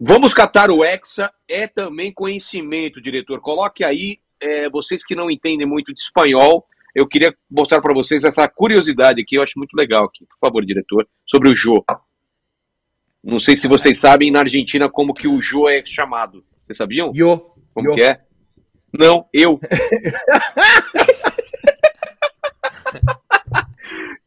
Vamos 0.00 0.34
catar 0.34 0.70
o 0.70 0.84
Hexa, 0.84 1.32
é 1.48 1.68
também 1.68 2.12
conhecimento, 2.12 3.00
diretor. 3.00 3.40
Coloque 3.40 3.84
aí, 3.84 4.18
é, 4.40 4.68
vocês 4.68 5.04
que 5.04 5.14
não 5.14 5.30
entendem 5.30 5.66
muito 5.66 5.94
de 5.94 6.00
espanhol, 6.00 6.66
eu 6.94 7.06
queria 7.06 7.32
mostrar 7.48 7.80
para 7.80 7.94
vocês 7.94 8.24
essa 8.24 8.48
curiosidade 8.48 9.20
aqui, 9.20 9.36
eu 9.36 9.42
acho 9.42 9.56
muito 9.56 9.74
legal 9.74 10.04
aqui, 10.04 10.26
por 10.26 10.38
favor, 10.38 10.64
diretor, 10.64 11.06
sobre 11.26 11.48
o 11.48 11.54
Jô. 11.54 11.84
Não 13.22 13.38
sei 13.38 13.56
se 13.56 13.68
vocês 13.68 13.98
sabem 13.98 14.30
na 14.30 14.40
Argentina 14.40 14.88
como 14.90 15.14
que 15.14 15.28
o 15.28 15.40
Jô 15.40 15.68
é 15.68 15.84
chamado. 15.86 16.44
Vocês 16.64 16.76
sabiam? 16.76 17.12
Yo, 17.14 17.38
Como 17.72 17.88
yo. 17.88 17.94
que 17.94 18.02
é? 18.02 18.20
Não, 18.92 19.28
eu. 19.32 19.58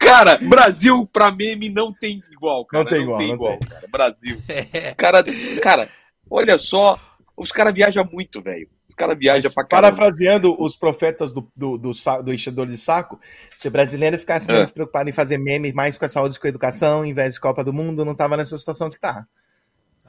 cara, 0.07 0.37
Brasil 0.41 1.05
pra 1.11 1.31
meme 1.31 1.69
não 1.69 1.93
tem 1.93 2.21
igual, 2.31 2.65
cara. 2.65 2.83
Não 2.83 2.89
tem 2.91 3.01
igual, 3.01 3.21
não 3.21 3.37
tem. 3.37 3.59
cara. 3.59 3.87
Brasil. 3.89 4.37
Os 4.87 4.93
cara, 4.93 5.23
cara, 5.61 5.89
olha 6.29 6.57
só, 6.57 6.99
os 7.35 7.51
caras 7.51 7.73
viajam 7.73 8.07
muito, 8.11 8.41
velho. 8.41 8.67
Os 8.89 8.95
caras 8.95 9.17
viajam 9.17 9.51
pra 9.51 9.63
caramba. 9.65 9.87
Parafraseando 9.89 10.55
os 10.59 10.75
profetas 10.75 11.31
do, 11.33 11.47
do, 11.55 11.77
do, 11.77 11.91
do 12.23 12.33
enchedor 12.33 12.65
de 12.67 12.77
saco, 12.77 13.19
se 13.53 13.67
o 13.67 13.71
brasileiro 13.71 14.17
ficasse 14.17 14.49
É. 14.49 14.53
menos 14.53 14.71
preocupado 14.71 15.09
em 15.09 15.13
fazer 15.13 15.37
meme 15.37 15.71
mais 15.73 15.97
com 15.97 16.05
a 16.05 16.07
saúde 16.07 16.35
e 16.35 16.39
com 16.39 16.47
a 16.47 16.49
educação, 16.49 17.05
em 17.05 17.13
vez 17.13 17.35
de 17.35 17.39
Copa 17.39 17.63
do 17.63 17.73
Mundo, 17.73 18.03
não 18.05 18.15
tava 18.15 18.35
nessa 18.37 18.57
situação 18.57 18.89
que 18.89 18.99
tá. 18.99 19.25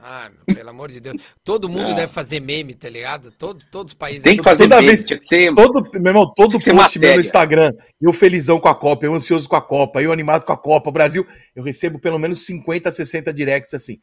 Ah, 0.01 0.29
meu, 0.47 0.55
pelo 0.55 0.69
amor 0.69 0.89
de 0.89 0.99
Deus. 0.99 1.21
Todo 1.43 1.67
mundo 1.67 1.91
Ah. 1.91 1.93
deve 1.93 2.11
fazer 2.13 2.39
meme, 2.39 2.73
tá 2.73 2.89
ligado? 2.89 3.31
Todo, 3.31 3.61
todos 3.69 3.91
os 3.91 3.97
países. 3.97 4.23
Tem 4.23 4.37
que 4.37 4.43
fazer 4.43 4.63
Toda 4.63 4.77
meme, 4.77 4.87
vez- 4.87 5.05
tinha 5.05 5.19
que 5.19 5.25
ser... 5.25 5.53
Todo, 5.53 5.81
meu 5.99 6.07
irmão, 6.11 6.33
todo 6.33 6.53
post 6.53 6.97
meu 6.99 7.15
no. 7.15 7.19
Instagram, 7.21 7.73
eu 8.01 8.13
felizão 8.13 8.59
com 8.59 8.69
a 8.69 8.75
Copa, 8.75 9.05
eu 9.05 9.13
ansioso 9.13 9.47
com 9.49 9.55
a 9.57 9.61
Copa, 9.61 10.01
eu 10.01 10.11
animado 10.13 10.45
com 10.45 10.53
a 10.53 10.57
Copa, 10.57 10.89
Brasil, 10.89 11.25
eu 11.55 11.61
recebo 11.63 11.99
pelo 11.99 12.17
menos 12.17 12.45
50, 12.45 12.89
60 12.91 13.33
directs 13.33 13.73
assim. 13.73 13.99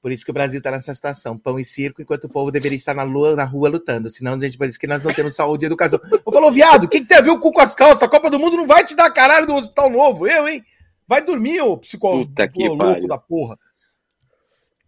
Por 0.00 0.12
isso 0.12 0.24
que 0.24 0.30
o 0.30 0.34
Brasil 0.34 0.60
tá 0.62 0.70
nessa 0.70 0.94
situação, 0.94 1.36
pão 1.38 1.58
e 1.58 1.64
circo, 1.64 2.00
enquanto 2.02 2.24
o 2.24 2.28
povo 2.28 2.52
deveria 2.52 2.76
estar 2.76 2.92
na, 2.94 3.02
lua, 3.02 3.34
na 3.34 3.44
rua 3.44 3.70
lutando. 3.70 4.10
Senão, 4.10 4.38
gente, 4.38 4.56
por 4.58 4.68
isso 4.68 4.78
que 4.78 4.86
nós 4.86 5.02
não 5.02 5.12
temos 5.14 5.34
saúde 5.34 5.64
e 5.64 5.66
educação. 5.66 5.98
Eu 6.24 6.30
falou, 6.32 6.52
viado, 6.52 6.84
o 6.84 6.88
que, 6.88 7.00
que 7.00 7.06
tem 7.06 7.16
a 7.16 7.22
ver 7.22 7.30
o 7.30 7.40
cu 7.40 7.50
com 7.50 7.60
as 7.62 7.74
calças? 7.74 8.02
A 8.02 8.08
Copa 8.08 8.28
do 8.28 8.38
Mundo 8.38 8.56
não 8.56 8.66
vai 8.66 8.84
te 8.84 8.94
dar 8.94 9.10
caralho 9.10 9.46
do 9.46 9.54
hospital 9.54 9.88
novo, 9.90 10.26
eu, 10.28 10.46
hein? 10.46 10.62
Vai 11.08 11.22
dormir, 11.24 11.60
ô 11.62 11.76
psicólogo 11.78 12.26
Puta 12.28 12.46
que 12.46 12.62
louco 12.68 12.84
pariu. 12.84 13.08
da 13.08 13.16
porra. 13.18 13.58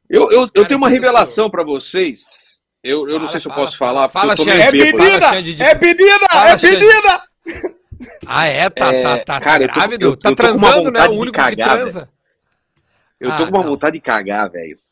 Eu, 0.08 0.30
eu, 0.30 0.48
eu 0.54 0.66
tenho 0.66 0.78
uma 0.78 0.88
revelação 0.88 1.50
pra 1.50 1.64
vocês. 1.64 2.56
Eu, 2.82 3.08
eu 3.08 3.18
não 3.18 3.26
Fala, 3.26 3.30
sei 3.32 3.40
se 3.40 3.46
eu 3.48 3.52
fala, 3.52 3.64
posso 3.64 3.78
fala. 3.78 4.08
falar, 4.08 4.08
porque 4.08 4.18
Fala, 4.20 4.32
eu 4.32 4.36
tô 4.36 4.44
meio 4.44 4.62
Xande. 4.62 4.78
É 4.78 4.92
menina! 4.92 5.42
De- 5.42 5.62
É 5.62 5.74
menina! 5.74 6.28
Fala, 6.30 6.50
É 6.50 6.56
menina! 6.56 7.22
Ah, 8.26 8.46
é? 8.46 8.70
Tá, 8.70 8.92
É, 8.92 9.02
tá, 9.02 9.18
tá, 9.24 9.40
cara, 9.40 9.64
eu 9.64 9.68
tá 9.68 9.74
tô- 9.74 9.80
grávido? 9.80 10.06
eu- 10.06 10.16
tá 10.16 10.28
eu 10.30 10.36
tô 10.36 10.42
com 10.42 10.48
uma 10.50 10.58
transando, 10.68 10.90
né? 10.90 11.00
vontade 11.00 11.08
O 11.08 11.14
de 11.16 11.20
único 11.22 11.36
cagar, 11.36 11.68
que 11.70 11.76
transa. 11.76 12.08
Eu 13.18 13.28
tô 13.30 13.34
Ah, 13.34 13.38
com 13.38 13.44
uma 13.56 13.62
não. 13.64 13.70
vontade 13.70 13.94
de 13.94 14.00
cagar, 14.00 14.50
velho. 14.50 14.76
Tá, 14.76 14.82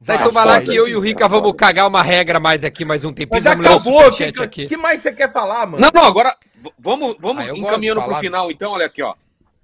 Vai, 0.00 0.16
então 0.16 0.32
vai 0.32 0.44
lá 0.46 0.60
que 0.60 0.74
eu 0.74 0.88
e 0.88 0.96
o. 0.96 1.00
Rica 1.00 1.28
vamos 1.28 1.52
cagar 1.56 1.86
uma 1.86 2.02
regra 2.02 2.40
mais 2.40 2.64
aqui, 2.64 2.84
mais 2.84 3.04
um 3.04 3.12
tempinho. 3.12 3.36
Mas 3.36 3.44
já 3.44 3.50
vamos 3.50 3.64
ler 3.66 3.72
o 3.72 3.76
acabou, 3.76 4.08
o 4.08 4.48
que, 4.48 4.66
que 4.66 4.76
mais 4.76 5.00
você 5.00 5.12
quer 5.12 5.30
falar, 5.32 5.64
mano? 5.66 5.80
Não, 5.80 5.90
não, 5.94 6.08
agora 6.08 6.34
vamos, 6.76 7.14
vamos 7.20 7.44
Ah, 7.44 7.46
eu 7.46 7.56
encaminhando 7.56 8.00
de 8.00 8.04
pro 8.06 8.10
falar. 8.10 8.20
final, 8.20 8.50
então, 8.50 8.72
olha 8.72 8.86
aqui, 8.86 9.00
ó. 9.02 9.14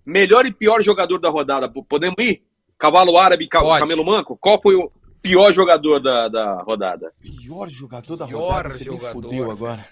Melhor 0.06 0.46
e 0.46 0.52
pior 0.52 0.80
jogador 0.82 1.18
da 1.18 1.28
rodada. 1.28 1.68
Podemos 1.68 2.14
ir? 2.20 2.42
Cavalo 2.78 3.18
árabe, 3.18 3.48
ca- 3.48 3.60
Pode. 3.60 3.80
camelo 3.80 4.04
manco? 4.04 4.36
Qual 4.40 4.60
foi 4.60 4.74
o 4.76 4.90
pior 5.20 5.52
jogador 5.52 5.98
da, 6.00 6.28
da 6.28 6.62
rodada? 6.62 7.12
Pior 7.20 7.68
jogador 7.68 8.16
da 8.16 8.26
Pior 8.26 8.40
rodada, 8.40 8.70
você 8.70 8.84
me 8.90 8.96
jogador, 8.96 9.12
fudeu 9.12 9.50
agora. 9.50 9.86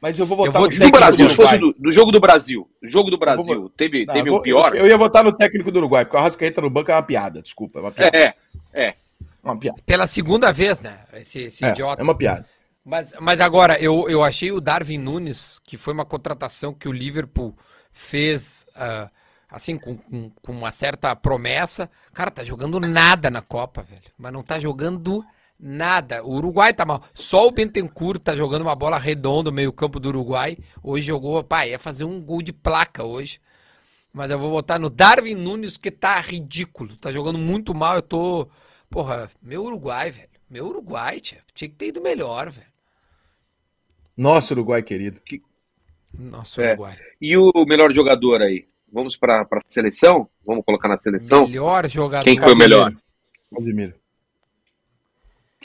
Mas 0.00 0.18
eu 0.18 0.26
vou 0.26 0.36
Eu 0.38 0.44
votar 0.46 0.60
vou 0.60 0.68
no 0.68 0.72
dizer 0.72 0.84
Do 0.86 0.90
Brasil, 0.90 1.26
do 1.26 1.30
se 1.30 1.36
fosse 1.36 1.58
do, 1.58 1.72
do 1.78 1.90
jogo 1.92 2.10
do 2.10 2.18
Brasil. 2.20 2.68
Jogo 2.82 3.10
do 3.10 3.16
vou- 3.16 3.20
Brasil. 3.20 3.72
Teve, 3.76 4.04
Não, 4.04 4.14
teve 4.14 4.28
eu 4.28 4.32
um 4.32 4.36
vou- 4.36 4.42
pior? 4.42 4.74
Eu, 4.74 4.80
eu 4.82 4.86
ia 4.88 4.96
votar 4.98 5.22
no 5.22 5.32
técnico 5.32 5.70
do 5.70 5.78
Uruguai, 5.78 6.04
porque 6.04 6.16
o 6.16 6.20
Arrascaeta 6.20 6.60
no 6.60 6.70
banco 6.70 6.90
é 6.90 6.94
uma 6.94 7.02
piada, 7.02 7.40
desculpa. 7.42 7.78
É 7.78 7.82
uma 7.82 7.92
piada. 7.92 8.16
É, 8.16 8.34
é. 8.72 8.86
É 8.88 8.94
uma 9.44 9.56
piada. 9.56 9.78
Pela 9.86 10.06
segunda 10.08 10.52
vez, 10.52 10.80
né? 10.82 11.04
Esse, 11.14 11.40
esse 11.40 11.64
É, 11.64 11.70
idiota. 11.70 12.00
é 12.00 12.04
uma 12.04 12.16
piada. 12.16 12.44
Mas, 12.84 13.12
mas 13.20 13.40
agora, 13.40 13.80
eu, 13.80 14.08
eu 14.08 14.24
achei 14.24 14.50
o 14.50 14.60
Darwin 14.60 14.98
Nunes, 14.98 15.60
que 15.64 15.76
foi 15.76 15.92
uma 15.94 16.04
contratação 16.04 16.74
que 16.74 16.88
o 16.88 16.92
Liverpool 16.92 17.56
fez, 17.92 18.66
ah, 18.74 19.08
assim, 19.52 19.76
com, 19.78 19.96
com, 19.96 20.30
com 20.30 20.52
uma 20.52 20.72
certa 20.72 21.14
promessa. 21.14 21.90
Cara, 22.12 22.30
tá 22.30 22.42
jogando 22.42 22.80
nada 22.80 23.30
na 23.30 23.42
Copa, 23.42 23.82
velho. 23.82 24.10
Mas 24.18 24.32
não 24.32 24.42
tá 24.42 24.58
jogando 24.58 25.24
nada. 25.60 26.24
O 26.24 26.34
Uruguai 26.36 26.72
tá 26.72 26.84
mal. 26.84 27.02
Só 27.12 27.46
o 27.46 27.50
Bentencourt 27.52 28.20
tá 28.22 28.34
jogando 28.34 28.62
uma 28.62 28.74
bola 28.74 28.98
redonda 28.98 29.50
no 29.50 29.54
meio 29.56 29.72
campo 29.72 30.00
do 30.00 30.08
Uruguai. 30.08 30.56
Hoje 30.82 31.06
jogou, 31.06 31.44
pai, 31.44 31.70
ia 31.70 31.78
fazer 31.78 32.04
um 32.04 32.20
gol 32.20 32.42
de 32.42 32.52
placa 32.52 33.04
hoje. 33.04 33.38
Mas 34.12 34.30
eu 34.30 34.38
vou 34.38 34.50
botar 34.50 34.78
no 34.78 34.90
Darwin 34.90 35.34
Nunes, 35.34 35.76
que 35.76 35.90
tá 35.90 36.20
ridículo. 36.20 36.96
Tá 36.96 37.12
jogando 37.12 37.38
muito 37.38 37.74
mal. 37.74 37.96
Eu 37.96 38.02
tô. 38.02 38.48
Porra, 38.90 39.30
meu 39.40 39.64
Uruguai, 39.64 40.10
velho. 40.10 40.28
Meu 40.50 40.66
Uruguai, 40.66 41.20
tia. 41.20 41.40
Tinha 41.54 41.68
que 41.68 41.76
ter 41.76 41.88
ido 41.88 42.00
melhor, 42.02 42.50
velho. 42.50 42.66
Nossa, 44.16 44.54
Uruguai 44.54 44.82
querido. 44.82 45.20
Nossa, 46.18 46.62
É. 46.62 46.68
Uruguai. 46.68 46.98
E 47.20 47.36
o 47.36 47.50
melhor 47.66 47.92
jogador 47.94 48.42
aí? 48.42 48.66
Vamos 48.92 49.16
pra, 49.16 49.44
pra 49.44 49.60
seleção? 49.68 50.28
Vamos 50.46 50.64
colocar 50.64 50.86
na 50.88 50.98
seleção? 50.98 51.46
Melhor 51.46 51.88
jogador. 51.88 52.24
Quem 52.24 52.38
foi 52.40 52.52
o 52.52 52.56
melhor? 52.56 52.92
Casemiro. 53.54 53.94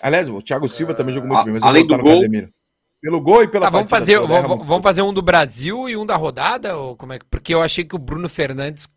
Aliás, 0.01 0.29
o 0.29 0.41
Thiago 0.41 0.69
Silva 0.69 0.93
também 0.93 1.13
jogou 1.13 1.29
a- 1.31 1.43
muito 1.43 1.45
bem, 1.45 1.53
mas 1.55 1.63
eu 1.63 1.69
além 1.69 1.85
do 1.85 1.97
no 1.97 2.03
gol- 2.03 2.13
Casemiro. 2.15 2.53
Pelo 3.01 3.21
gol 3.21 3.43
e 3.43 3.47
pela 3.47 3.65
Tá, 3.65 3.69
vamos 3.69 3.89
partida 3.89 4.17
fazer, 4.17 4.27
toda, 4.27 4.47
vamos, 4.47 4.65
vamos 4.65 4.83
fazer 4.83 5.01
um 5.01 5.13
do 5.13 5.21
Brasil 5.21 5.87
e 5.89 5.95
um 5.97 6.05
da 6.05 6.15
rodada? 6.15 6.75
Ou 6.77 6.95
como 6.95 7.13
é 7.13 7.19
que... 7.19 7.25
Porque 7.25 7.53
eu 7.53 7.61
achei 7.61 7.83
que 7.83 7.95
o 7.95 7.99
Bruno 7.99 8.27
Fernandes. 8.29 8.89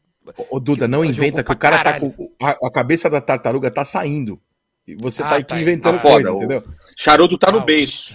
Ô, 0.48 0.58
Duda, 0.60 0.86
não 0.88 1.04
inventa 1.04 1.42
que 1.42 1.52
o 1.52 1.56
cara 1.56 1.78
tá 1.78 1.84
caralho. 1.84 2.12
com. 2.12 2.30
A, 2.40 2.50
a 2.50 2.70
cabeça 2.70 3.10
da 3.10 3.20
tartaruga 3.20 3.70
tá 3.70 3.84
saindo. 3.84 4.40
E 4.86 4.94
você 4.94 5.22
Ah, 5.22 5.28
tá 5.30 5.36
aqui 5.36 5.44
tá 5.44 5.60
inventando 5.60 5.96
Tá 5.96 6.00
foda, 6.02 6.14
coisa, 6.14 6.32
o- 6.32 6.36
entendeu? 6.36 6.62
Charuto 6.98 7.36
tá 7.38 7.48
Ah, 7.48 7.52
no 7.52 7.58
o 7.58 7.64
beijo. 7.64 8.14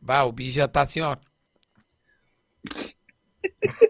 Bah, 0.00 0.24
o 0.24 0.32
bicho 0.32 0.52
já 0.56 0.68
tá 0.68 0.82
assim, 0.82 1.00
ó. 1.00 1.16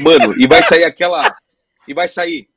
Mano, 0.00 0.34
e 0.38 0.46
vai 0.46 0.62
sair 0.62 0.84
aquela. 0.84 1.34
E 1.86 1.94
vai 1.94 2.08
sair. 2.08 2.48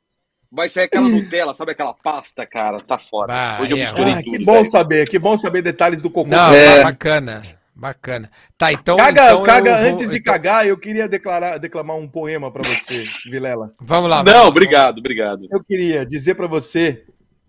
Vai 0.51 0.69
sair 0.69 0.85
aquela 0.85 1.09
Nutella, 1.09 1.53
sabe 1.53 1.71
aquela 1.71 1.93
pasta, 1.93 2.45
cara? 2.45 2.79
Tá 2.79 2.97
foda. 2.97 3.27
Bah, 3.27 3.59
Hoje 3.61 3.71
eu 3.73 3.77
é, 3.77 3.83
misturei 3.85 4.13
Ah, 4.13 4.23
tudo. 4.23 4.31
que 4.37 4.45
bom 4.45 4.53
velho. 4.53 4.65
saber, 4.65 5.09
que 5.09 5.19
bom 5.19 5.35
saber 5.37 5.61
detalhes 5.61 6.01
do 6.01 6.09
cocô. 6.09 6.29
Não, 6.29 6.53
É. 6.53 6.83
bacana. 6.83 7.41
Bacana. 7.77 8.31
Tá, 8.57 8.71
então. 8.71 8.95
Caga, 8.95 9.25
então 9.31 9.43
caga 9.43 9.77
vou- 9.81 9.89
antes 9.89 10.09
de 10.11 10.17
então- 10.19 10.31
cagar, 10.33 10.65
eu 10.65 10.77
queria 10.77 11.09
declarar, 11.09 11.57
declamar 11.57 11.97
um 11.97 12.07
poema 12.07 12.49
pra 12.49 12.63
você, 12.63 13.05
Vilela. 13.25 13.73
Vamos 13.81 14.09
lá. 14.09 14.17
vamos 14.17 14.31
Não, 14.31 14.43
lá, 14.43 14.47
obrigado, 14.47 14.99
obrigado. 14.99 15.45
Eu 15.51 15.61
queria 15.61 16.05
dizer 16.05 16.35
pra 16.35 16.47
você 16.47 17.03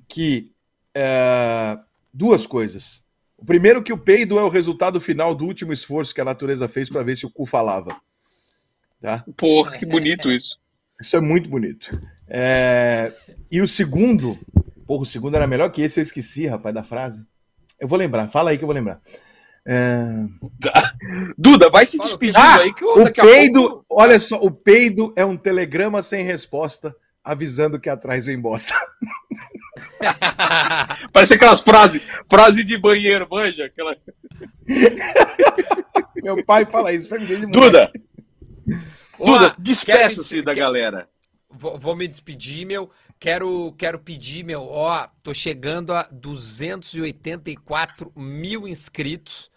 que 0.08 0.50
é, 0.92 1.78
duas 2.12 2.44
coisas. 2.44 3.04
O 3.38 3.44
primeiro 3.44 3.82
que 3.84 3.92
o 3.92 3.98
peido 3.98 4.36
é 4.38 4.42
o 4.42 4.48
resultado 4.48 5.00
final 5.00 5.32
do 5.34 5.44
último 5.44 5.72
esforço 5.72 6.12
que 6.14 6.20
a 6.20 6.24
natureza 6.24 6.66
fez 6.66 6.88
pra 6.88 7.02
ver 7.04 7.14
se 7.16 7.24
o 7.26 7.30
cu 7.30 7.46
falava. 7.46 7.94
Tá? 9.01 9.24
Porra, 9.36 9.78
que 9.78 9.86
bonito 9.86 10.31
isso. 10.31 10.59
Isso 11.01 11.16
é 11.16 11.20
muito 11.20 11.48
bonito. 11.48 11.90
É, 12.28 13.12
E 13.51 13.60
o 13.60 13.68
segundo, 13.68 14.39
porra, 14.86 15.02
o 15.02 15.06
segundo 15.06 15.36
era 15.36 15.47
melhor 15.47 15.70
que 15.70 15.82
esse, 15.82 16.01
eu 16.01 16.02
esqueci, 16.02 16.47
rapaz, 16.47 16.74
da 16.74 16.82
frase. 16.82 17.27
Eu 17.78 17.86
vou 17.86 17.98
lembrar, 17.98 18.28
fala 18.28 18.51
aí 18.51 18.59
que 18.59 18.64
eu 18.64 18.66
vou 18.66 18.74
lembrar. 18.74 19.01
É, 19.68 20.06
Duda, 21.36 21.68
vai 21.68 21.85
se 21.85 21.98
despedindo 21.98 22.39
Ah, 22.39 22.59
aí 22.59 22.73
que 22.73 22.85
eu, 22.85 22.94
O 22.94 23.05
daqui 23.05 23.20
a 23.20 23.24
peido, 23.24 23.60
pouco- 23.68 23.86
olha 23.90 24.18
só, 24.18 24.36
o 24.36 24.51
peido 24.51 25.12
é 25.16 25.24
um 25.24 25.36
telegrama 25.36 26.02
sem 26.02 26.24
resposta 26.24 26.94
avisando 27.23 27.78
que 27.81 27.89
atrás 27.90 28.24
vem 28.27 28.40
bosta. 28.40 28.73
Parece 31.12 31.35
aquelas 31.35 31.60
frases, 31.60 32.01
frase 32.31 32.64
de 32.64 32.78
banheiro, 32.78 33.27
manja? 33.31 33.64
Aquela... 33.66 33.97
Meu 36.23 36.44
pai 36.44 36.64
fala 36.66 36.93
isso, 36.93 37.09
foi 37.09 37.18
desde 37.27 37.47
Duda, 37.47 37.90
Ó, 37.93 37.98
Duda, 39.18 39.55
despeça-se 39.59 40.43
da 40.43 40.55
galera. 40.55 41.06
Vou, 41.51 41.78
vou 41.78 41.97
me 41.97 42.09
despedir, 42.09 42.66
meu. 42.66 42.90
Quero, 43.18 43.72
quero 43.78 43.98
pedir, 43.98 44.44
meu. 44.44 44.62
Ó, 44.62 45.09
tô 45.22 45.32
chegando 45.32 45.94
a 45.94 46.06
284 46.10 48.12
mil 48.14 48.68
inscritos. 48.68 49.51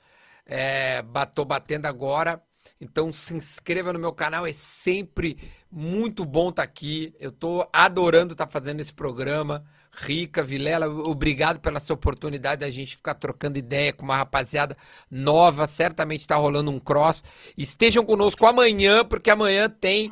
É, 0.45 1.03
tô 1.33 1.43
batendo 1.43 1.85
agora. 1.85 2.41
Então 2.79 3.11
se 3.11 3.35
inscreva 3.35 3.91
no 3.91 3.99
meu 3.99 4.13
canal, 4.13 4.47
é 4.47 4.53
sempre 4.53 5.37
muito 5.69 6.23
bom 6.23 6.49
estar 6.49 6.63
aqui. 6.63 7.13
Eu 7.19 7.31
tô 7.31 7.67
adorando 7.73 8.33
estar 8.33 8.47
fazendo 8.47 8.79
esse 8.79 8.93
programa. 8.93 9.65
Rica, 9.91 10.43
Vilela, 10.43 10.87
obrigado 10.87 11.59
pela 11.59 11.77
essa 11.77 11.93
oportunidade 11.93 12.61
da 12.61 12.69
gente 12.69 12.95
ficar 12.95 13.15
trocando 13.15 13.57
ideia 13.57 13.91
com 13.91 14.03
uma 14.03 14.17
rapaziada 14.17 14.77
nova. 15.09 15.67
Certamente 15.67 16.21
está 16.21 16.35
rolando 16.35 16.71
um 16.71 16.79
cross. 16.79 17.23
Estejam 17.57 18.05
conosco 18.05 18.45
amanhã, 18.45 19.03
porque 19.03 19.29
amanhã 19.29 19.69
tem 19.69 20.11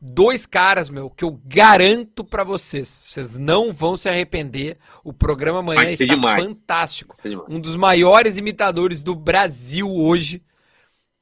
dois 0.00 0.46
caras, 0.46 0.88
meu, 0.88 1.10
que 1.10 1.24
eu 1.24 1.40
garanto 1.44 2.24
pra 2.24 2.44
vocês. 2.44 2.88
Vocês 2.88 3.36
não 3.36 3.72
vão 3.72 3.96
se 3.96 4.08
arrepender. 4.08 4.78
O 5.04 5.12
programa 5.12 5.58
amanhã 5.60 5.84
está 5.84 6.04
demais. 6.04 6.44
fantástico. 6.44 7.16
Um 7.48 7.60
dos 7.60 7.76
maiores 7.76 8.36
imitadores 8.36 9.02
do 9.02 9.14
Brasil 9.14 9.92
hoje, 9.92 10.42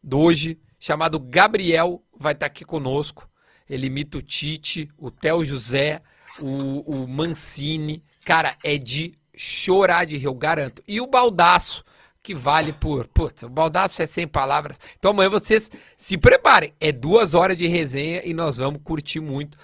do 0.02 0.18
hoje, 0.20 0.60
chamado 0.78 1.18
Gabriel, 1.18 2.02
vai 2.18 2.32
estar 2.32 2.46
aqui 2.46 2.64
conosco. 2.64 3.28
Ele 3.68 3.88
imita 3.88 4.18
o 4.18 4.22
Tite, 4.22 4.88
o 4.96 5.10
Theo 5.10 5.44
José, 5.44 6.00
o, 6.40 7.02
o 7.02 7.08
Mancini. 7.08 8.02
Cara, 8.24 8.54
é 8.62 8.76
de 8.78 9.14
chorar 9.34 10.04
de 10.04 10.16
rir, 10.16 10.24
eu 10.24 10.34
garanto. 10.34 10.82
E 10.86 11.00
o 11.00 11.06
Baldaço, 11.06 11.84
que 12.22 12.34
vale 12.34 12.72
por. 12.72 13.06
Puta, 13.08 13.46
o 13.46 13.50
Baldaço 13.50 14.02
é 14.02 14.06
sem 14.06 14.26
palavras. 14.26 14.80
Então 14.98 15.10
amanhã 15.10 15.30
vocês 15.30 15.70
se 15.96 16.18
preparem. 16.18 16.72
É 16.80 16.90
duas 16.90 17.34
horas 17.34 17.56
de 17.56 17.66
resenha 17.66 18.22
e 18.24 18.34
nós 18.34 18.56
vamos 18.56 18.80
curtir 18.82 19.20
muito. 19.20 19.56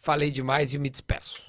Falei 0.00 0.30
demais 0.30 0.72
e 0.72 0.78
me 0.78 0.88
despeço. 0.88 1.42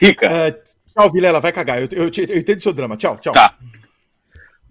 Rica. 0.00 0.26
É, 0.26 0.50
tchau, 0.50 1.10
Vilela, 1.10 1.40
vai 1.40 1.52
cagar. 1.52 1.80
Eu, 1.80 1.88
eu, 1.92 2.10
eu 2.28 2.38
entendo 2.38 2.60
seu 2.60 2.72
drama. 2.72 2.96
Tchau, 2.96 3.16
tchau. 3.18 3.32
Tá. 3.32 3.56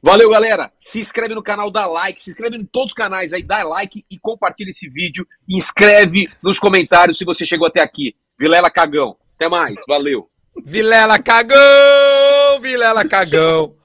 Valeu, 0.03 0.31
galera. 0.31 0.71
Se 0.79 0.99
inscreve 0.99 1.35
no 1.35 1.43
canal, 1.43 1.69
dá 1.69 1.85
like, 1.85 2.19
se 2.19 2.31
inscreve 2.31 2.57
em 2.57 2.65
todos 2.65 2.89
os 2.89 2.93
canais 2.93 3.33
aí, 3.33 3.43
dá 3.43 3.63
like 3.63 4.03
e 4.09 4.17
compartilha 4.17 4.71
esse 4.71 4.89
vídeo. 4.89 5.27
Inscreve 5.47 6.27
nos 6.41 6.57
comentários 6.57 7.19
se 7.19 7.23
você 7.23 7.45
chegou 7.45 7.67
até 7.67 7.81
aqui. 7.81 8.15
Vilela 8.41 8.71
Cagão. 8.71 9.15
Até 9.35 9.47
mais. 9.47 9.75
Valeu. 9.87 10.27
Vilela 10.65 11.19
cagão! 11.19 12.59
Vilela 12.59 13.07
cagão! 13.07 13.75